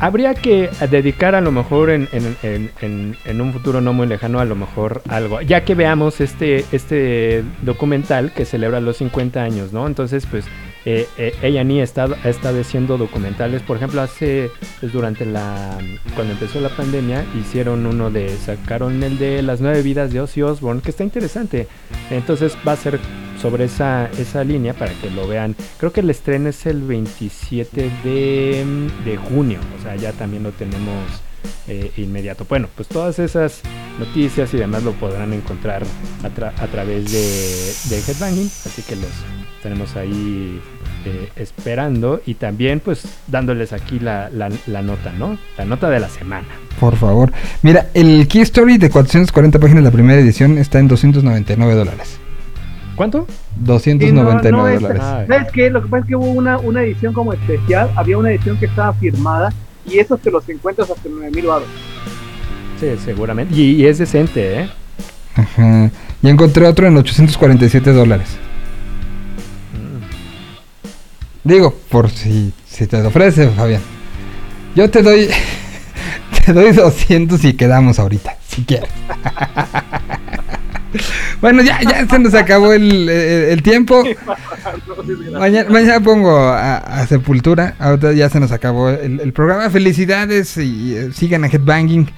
habría 0.00 0.34
que 0.34 0.70
dedicar 0.90 1.34
a 1.34 1.40
lo 1.40 1.52
mejor 1.52 1.90
en, 1.90 2.08
en- 2.12 2.36
en- 2.42 2.70
en- 2.80 3.16
en 3.24 3.40
un 3.40 3.52
futuro 3.52 3.80
no 3.80 3.92
muy 3.92 4.06
lejano 4.06 4.40
a 4.40 4.44
lo 4.44 4.56
mejor 4.56 5.02
algo, 5.08 5.40
ya 5.42 5.64
que 5.64 5.74
veamos 5.74 6.20
este, 6.20 6.64
este 6.72 7.44
documental 7.62 8.32
que 8.32 8.44
celebra 8.44 8.80
los 8.80 8.96
50 8.98 9.42
años, 9.42 9.72
¿no? 9.72 9.86
Entonces, 9.86 10.26
pues, 10.30 10.44
eh, 10.84 11.06
eh, 11.18 11.34
A&E 11.42 11.80
ha 11.80 11.84
estado, 11.84 12.16
ha 12.22 12.28
estado 12.28 12.60
haciendo 12.60 12.96
documentales, 12.96 13.62
por 13.62 13.76
ejemplo, 13.76 14.00
hace, 14.00 14.50
durante 14.92 15.26
la, 15.26 15.78
cuando 16.14 16.32
empezó 16.32 16.60
la 16.60 16.70
pandemia, 16.70 17.24
hicieron 17.38 17.86
uno 17.86 18.10
de, 18.10 18.36
sacaron 18.36 19.02
el 19.02 19.18
de 19.18 19.42
las 19.42 19.60
nueve 19.60 19.82
vidas 19.82 20.12
de 20.12 20.20
Ozzy 20.20 20.42
Osbourne, 20.42 20.80
que 20.82 20.90
está 20.90 21.04
interesante, 21.04 21.68
entonces 22.10 22.56
va 22.66 22.72
a 22.72 22.76
ser 22.76 22.98
sobre 23.40 23.64
esa, 23.64 24.10
esa 24.18 24.44
línea 24.44 24.74
para 24.74 24.92
que 24.94 25.10
lo 25.10 25.26
vean. 25.26 25.56
Creo 25.78 25.92
que 25.92 26.00
el 26.00 26.10
estreno 26.10 26.48
es 26.48 26.66
el 26.66 26.82
27 26.82 27.90
de, 28.04 28.88
de 29.04 29.16
junio, 29.16 29.58
o 29.78 29.82
sea, 29.82 29.96
ya 29.96 30.12
también 30.12 30.42
lo 30.42 30.52
tenemos 30.52 31.22
eh, 31.68 31.90
inmediato. 31.96 32.46
Bueno, 32.48 32.68
pues 32.74 32.88
todas 32.88 33.18
esas 33.18 33.60
noticias 33.98 34.52
y 34.54 34.56
demás 34.56 34.82
lo 34.82 34.92
podrán 34.92 35.32
encontrar 35.32 35.82
a, 36.24 36.28
tra- 36.28 36.52
a 36.58 36.66
través 36.66 37.10
de, 37.12 37.96
de 37.96 38.02
Headbanging, 38.02 38.46
así 38.46 38.82
que 38.82 38.96
los 38.96 39.10
tenemos 39.62 39.94
ahí 39.96 40.60
eh, 41.04 41.28
esperando 41.36 42.20
y 42.24 42.34
también 42.34 42.80
pues 42.80 43.04
dándoles 43.26 43.72
aquí 43.72 43.98
la, 44.00 44.30
la- 44.30 44.50
la 44.66 44.82
nota, 44.82 45.12
¿no? 45.18 45.36
La 45.58 45.64
nota 45.64 45.90
de 45.90 46.00
la 46.00 46.08
semana. 46.08 46.46
Por 46.78 46.96
favor. 46.96 47.30
Mira, 47.62 47.88
el 47.94 48.26
Key 48.26 48.40
Story 48.42 48.78
de 48.78 48.88
440 48.88 49.58
páginas, 49.58 49.84
la 49.84 49.90
primera 49.90 50.18
edición, 50.20 50.56
está 50.58 50.78
en 50.78 50.88
299 50.88 51.74
dólares. 51.74 52.18
¿Cuánto? 52.96 53.26
299 53.56 54.40
Sí, 54.42 54.50
no, 54.50 54.58
no, 54.58 54.68
es- 54.68 54.80
dólares. 54.80 55.02
Ay. 55.02 55.26
¿Sabes 55.26 55.52
qué? 55.52 55.70
Lo 55.70 55.82
que 55.82 55.88
pasa 55.88 56.02
es 56.02 56.08
que 56.08 56.16
hubo 56.16 56.26
una, 56.30 56.58
una 56.58 56.82
edición 56.82 57.12
como 57.12 57.32
especial, 57.32 57.90
había 57.96 58.18
una 58.18 58.30
edición 58.30 58.58
que 58.58 58.66
estaba 58.66 58.92
firmada 58.94 59.52
y 59.90 59.98
esos 59.98 60.20
te 60.20 60.30
los 60.30 60.48
encuentras 60.48 60.90
hasta 60.90 61.08
9000 61.08 61.46
baros. 61.46 61.68
Sí, 62.78 62.86
seguramente. 63.04 63.54
Y, 63.54 63.72
y 63.72 63.86
es 63.86 63.98
decente, 63.98 64.60
¿eh? 64.60 64.70
Ajá. 65.34 65.90
Y 66.22 66.28
encontré 66.28 66.66
otro 66.66 66.86
en 66.86 66.96
847 66.96 67.92
dólares. 67.92 68.28
Digo, 71.44 71.74
por 71.88 72.10
si, 72.10 72.52
si 72.66 72.86
te 72.86 73.02
lo 73.02 73.08
ofrece, 73.08 73.48
Fabián. 73.48 73.82
Yo 74.74 74.90
te 74.90 75.02
doy. 75.02 75.28
Te 76.46 76.54
doy 76.54 76.72
200 76.72 77.44
y 77.44 77.52
quedamos 77.52 77.98
ahorita, 77.98 78.36
si 78.48 78.64
quieres. 78.64 78.88
bueno, 81.40 81.62
ya, 81.62 81.80
ya 81.82 82.06
se 82.06 82.18
nos 82.18 82.34
acabó 82.34 82.72
el, 82.72 83.08
el- 83.08 83.44
el 83.50 83.62
tiempo. 83.62 84.02
Mañana, 85.38 85.70
mañana 85.70 86.00
pongo 86.00 86.36
a, 86.38 86.76
a 86.78 87.06
Sepultura. 87.06 87.74
Ahorita 87.78 88.12
ya 88.12 88.28
se 88.28 88.40
nos 88.40 88.52
acabó 88.52 88.90
el, 88.90 89.20
el 89.20 89.32
programa. 89.32 89.68
Felicidades 89.70 90.56
y 90.56 90.94
eh, 90.96 91.10
sigan 91.12 91.44
a 91.44 91.48
Headbanging. 91.48 92.10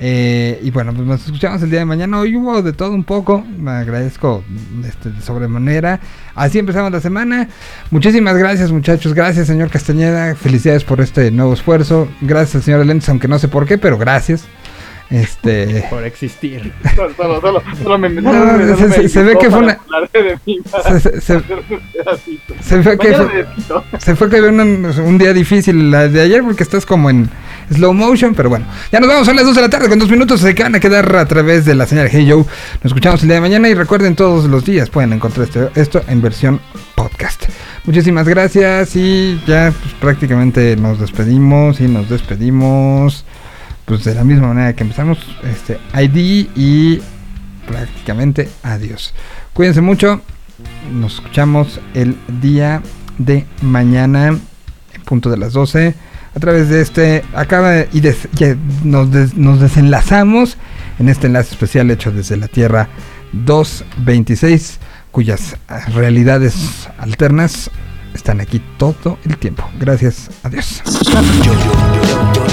Eh, 0.00 0.60
y 0.62 0.70
bueno, 0.70 0.94
pues 0.94 1.04
nos 1.08 1.24
escuchamos 1.26 1.60
el 1.62 1.70
día 1.70 1.80
de 1.80 1.84
mañana. 1.84 2.20
Hoy 2.20 2.36
hubo 2.36 2.62
de 2.62 2.72
todo 2.72 2.92
un 2.92 3.02
poco. 3.04 3.44
Me 3.58 3.72
agradezco 3.72 4.44
este, 4.86 5.10
de 5.10 5.20
sobremanera. 5.22 5.98
Así 6.36 6.58
empezamos 6.60 6.92
la 6.92 7.00
semana. 7.00 7.48
Muchísimas 7.90 8.36
gracias, 8.36 8.70
muchachos. 8.70 9.12
Gracias, 9.14 9.48
señor 9.48 9.70
Castañeda. 9.70 10.36
Felicidades 10.36 10.84
por 10.84 11.00
este 11.00 11.30
nuevo 11.32 11.52
esfuerzo. 11.52 12.08
Gracias 12.20 12.56
al 12.56 12.62
señor 12.62 12.86
Lentes, 12.86 13.08
aunque 13.08 13.26
no 13.26 13.38
sé 13.40 13.48
por 13.48 13.66
qué, 13.66 13.76
pero 13.78 13.98
gracias. 13.98 14.44
Este. 15.10 15.84
Por 15.88 16.04
existir. 16.04 16.72
Solo, 16.94 17.10
solo, 17.16 17.40
solo, 17.40 17.62
solo 17.82 17.98
me, 17.98 18.10
No, 18.10 18.30
se- 18.76 18.88
me 19.02 19.08
se- 19.08 19.22
ve 19.22 19.38
que 19.40 19.50
fue 19.50 19.60
una- 19.60 19.78
Se, 20.82 21.00
se- 21.00 21.20
se- 21.20 21.34
hacer 21.36 21.64
un 21.70 21.80
pedacito. 21.92 22.54
se 22.60 22.82
fue 22.82 22.98
que 22.98 23.14
fue-. 23.14 23.46
Se 23.98 24.16
fue 24.16 24.28
que 24.28 24.36
había 24.36 24.50
un, 24.50 24.84
un 24.84 25.18
día 25.18 25.32
difícil 25.32 25.90
la 25.90 26.08
de 26.08 26.20
ayer 26.20 26.42
porque 26.42 26.62
estás 26.62 26.84
como 26.84 27.08
en 27.08 27.30
slow 27.72 27.94
motion, 27.94 28.34
pero 28.34 28.50
bueno. 28.50 28.66
Ya 28.92 29.00
nos 29.00 29.08
vamos 29.08 29.28
a 29.28 29.34
las 29.34 29.44
2 29.46 29.54
de 29.56 29.62
la 29.62 29.70
tarde 29.70 29.88
con 29.88 29.98
dos 29.98 30.10
minutos. 30.10 30.40
Se 30.40 30.52
van 30.52 30.74
a 30.74 30.80
quedar 30.80 31.16
a 31.16 31.26
través 31.26 31.64
de 31.64 31.74
la 31.74 31.86
señal 31.86 32.08
Hey 32.10 32.26
Joe. 32.28 32.44
Nos 32.82 32.84
escuchamos 32.84 33.22
el 33.22 33.28
día 33.28 33.36
de 33.36 33.40
mañana 33.40 33.68
y 33.70 33.74
recuerden 33.74 34.14
todos 34.14 34.44
los 34.44 34.64
días 34.66 34.90
pueden 34.90 35.14
encontrar 35.14 35.46
este- 35.48 35.70
esto 35.80 36.02
en 36.08 36.20
versión 36.20 36.60
podcast. 36.94 37.44
Muchísimas 37.84 38.28
gracias 38.28 38.94
y 38.96 39.40
ya 39.46 39.72
pues, 39.80 39.94
prácticamente 39.94 40.76
nos 40.76 41.00
despedimos 41.00 41.80
y 41.80 41.84
nos 41.88 42.10
despedimos 42.10 43.24
pues 43.88 44.04
de 44.04 44.14
la 44.14 44.22
misma 44.22 44.48
manera 44.48 44.72
que 44.74 44.84
empezamos. 44.84 45.18
Este 45.42 45.78
ID 46.00 46.48
y 46.54 47.00
prácticamente 47.66 48.48
adiós. 48.62 49.14
Cuídense 49.54 49.80
mucho. 49.80 50.20
Nos 50.92 51.14
escuchamos 51.14 51.80
el 51.94 52.16
día 52.40 52.82
de 53.18 53.46
mañana 53.62 54.28
en 54.28 55.02
punto 55.04 55.30
de 55.30 55.36
las 55.38 55.52
12 55.52 55.94
a 56.36 56.40
través 56.40 56.68
de 56.68 56.80
este 56.82 57.24
acaba 57.34 57.80
y 57.92 58.02
nos, 58.84 59.10
des- 59.10 59.34
nos 59.34 59.60
desenlazamos 59.60 60.56
en 60.98 61.08
este 61.08 61.26
enlace 61.26 61.52
especial 61.54 61.90
hecho 61.90 62.10
desde 62.12 62.36
la 62.36 62.48
Tierra 62.48 62.88
226 63.32 64.78
cuyas 65.10 65.56
realidades 65.94 66.88
alternas 66.98 67.70
están 68.18 68.40
aquí 68.40 68.60
todo 68.76 69.18
el 69.24 69.38
tiempo. 69.38 69.68
Gracias. 69.78 70.30
Adiós. 70.42 70.82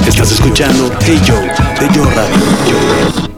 Estás 0.07 0.31
escuchando 0.31 0.91
Hey 1.01 1.21
Joe 1.27 1.47
de 1.79 1.95
Yo 1.95 2.05
Radio. 2.05 3.34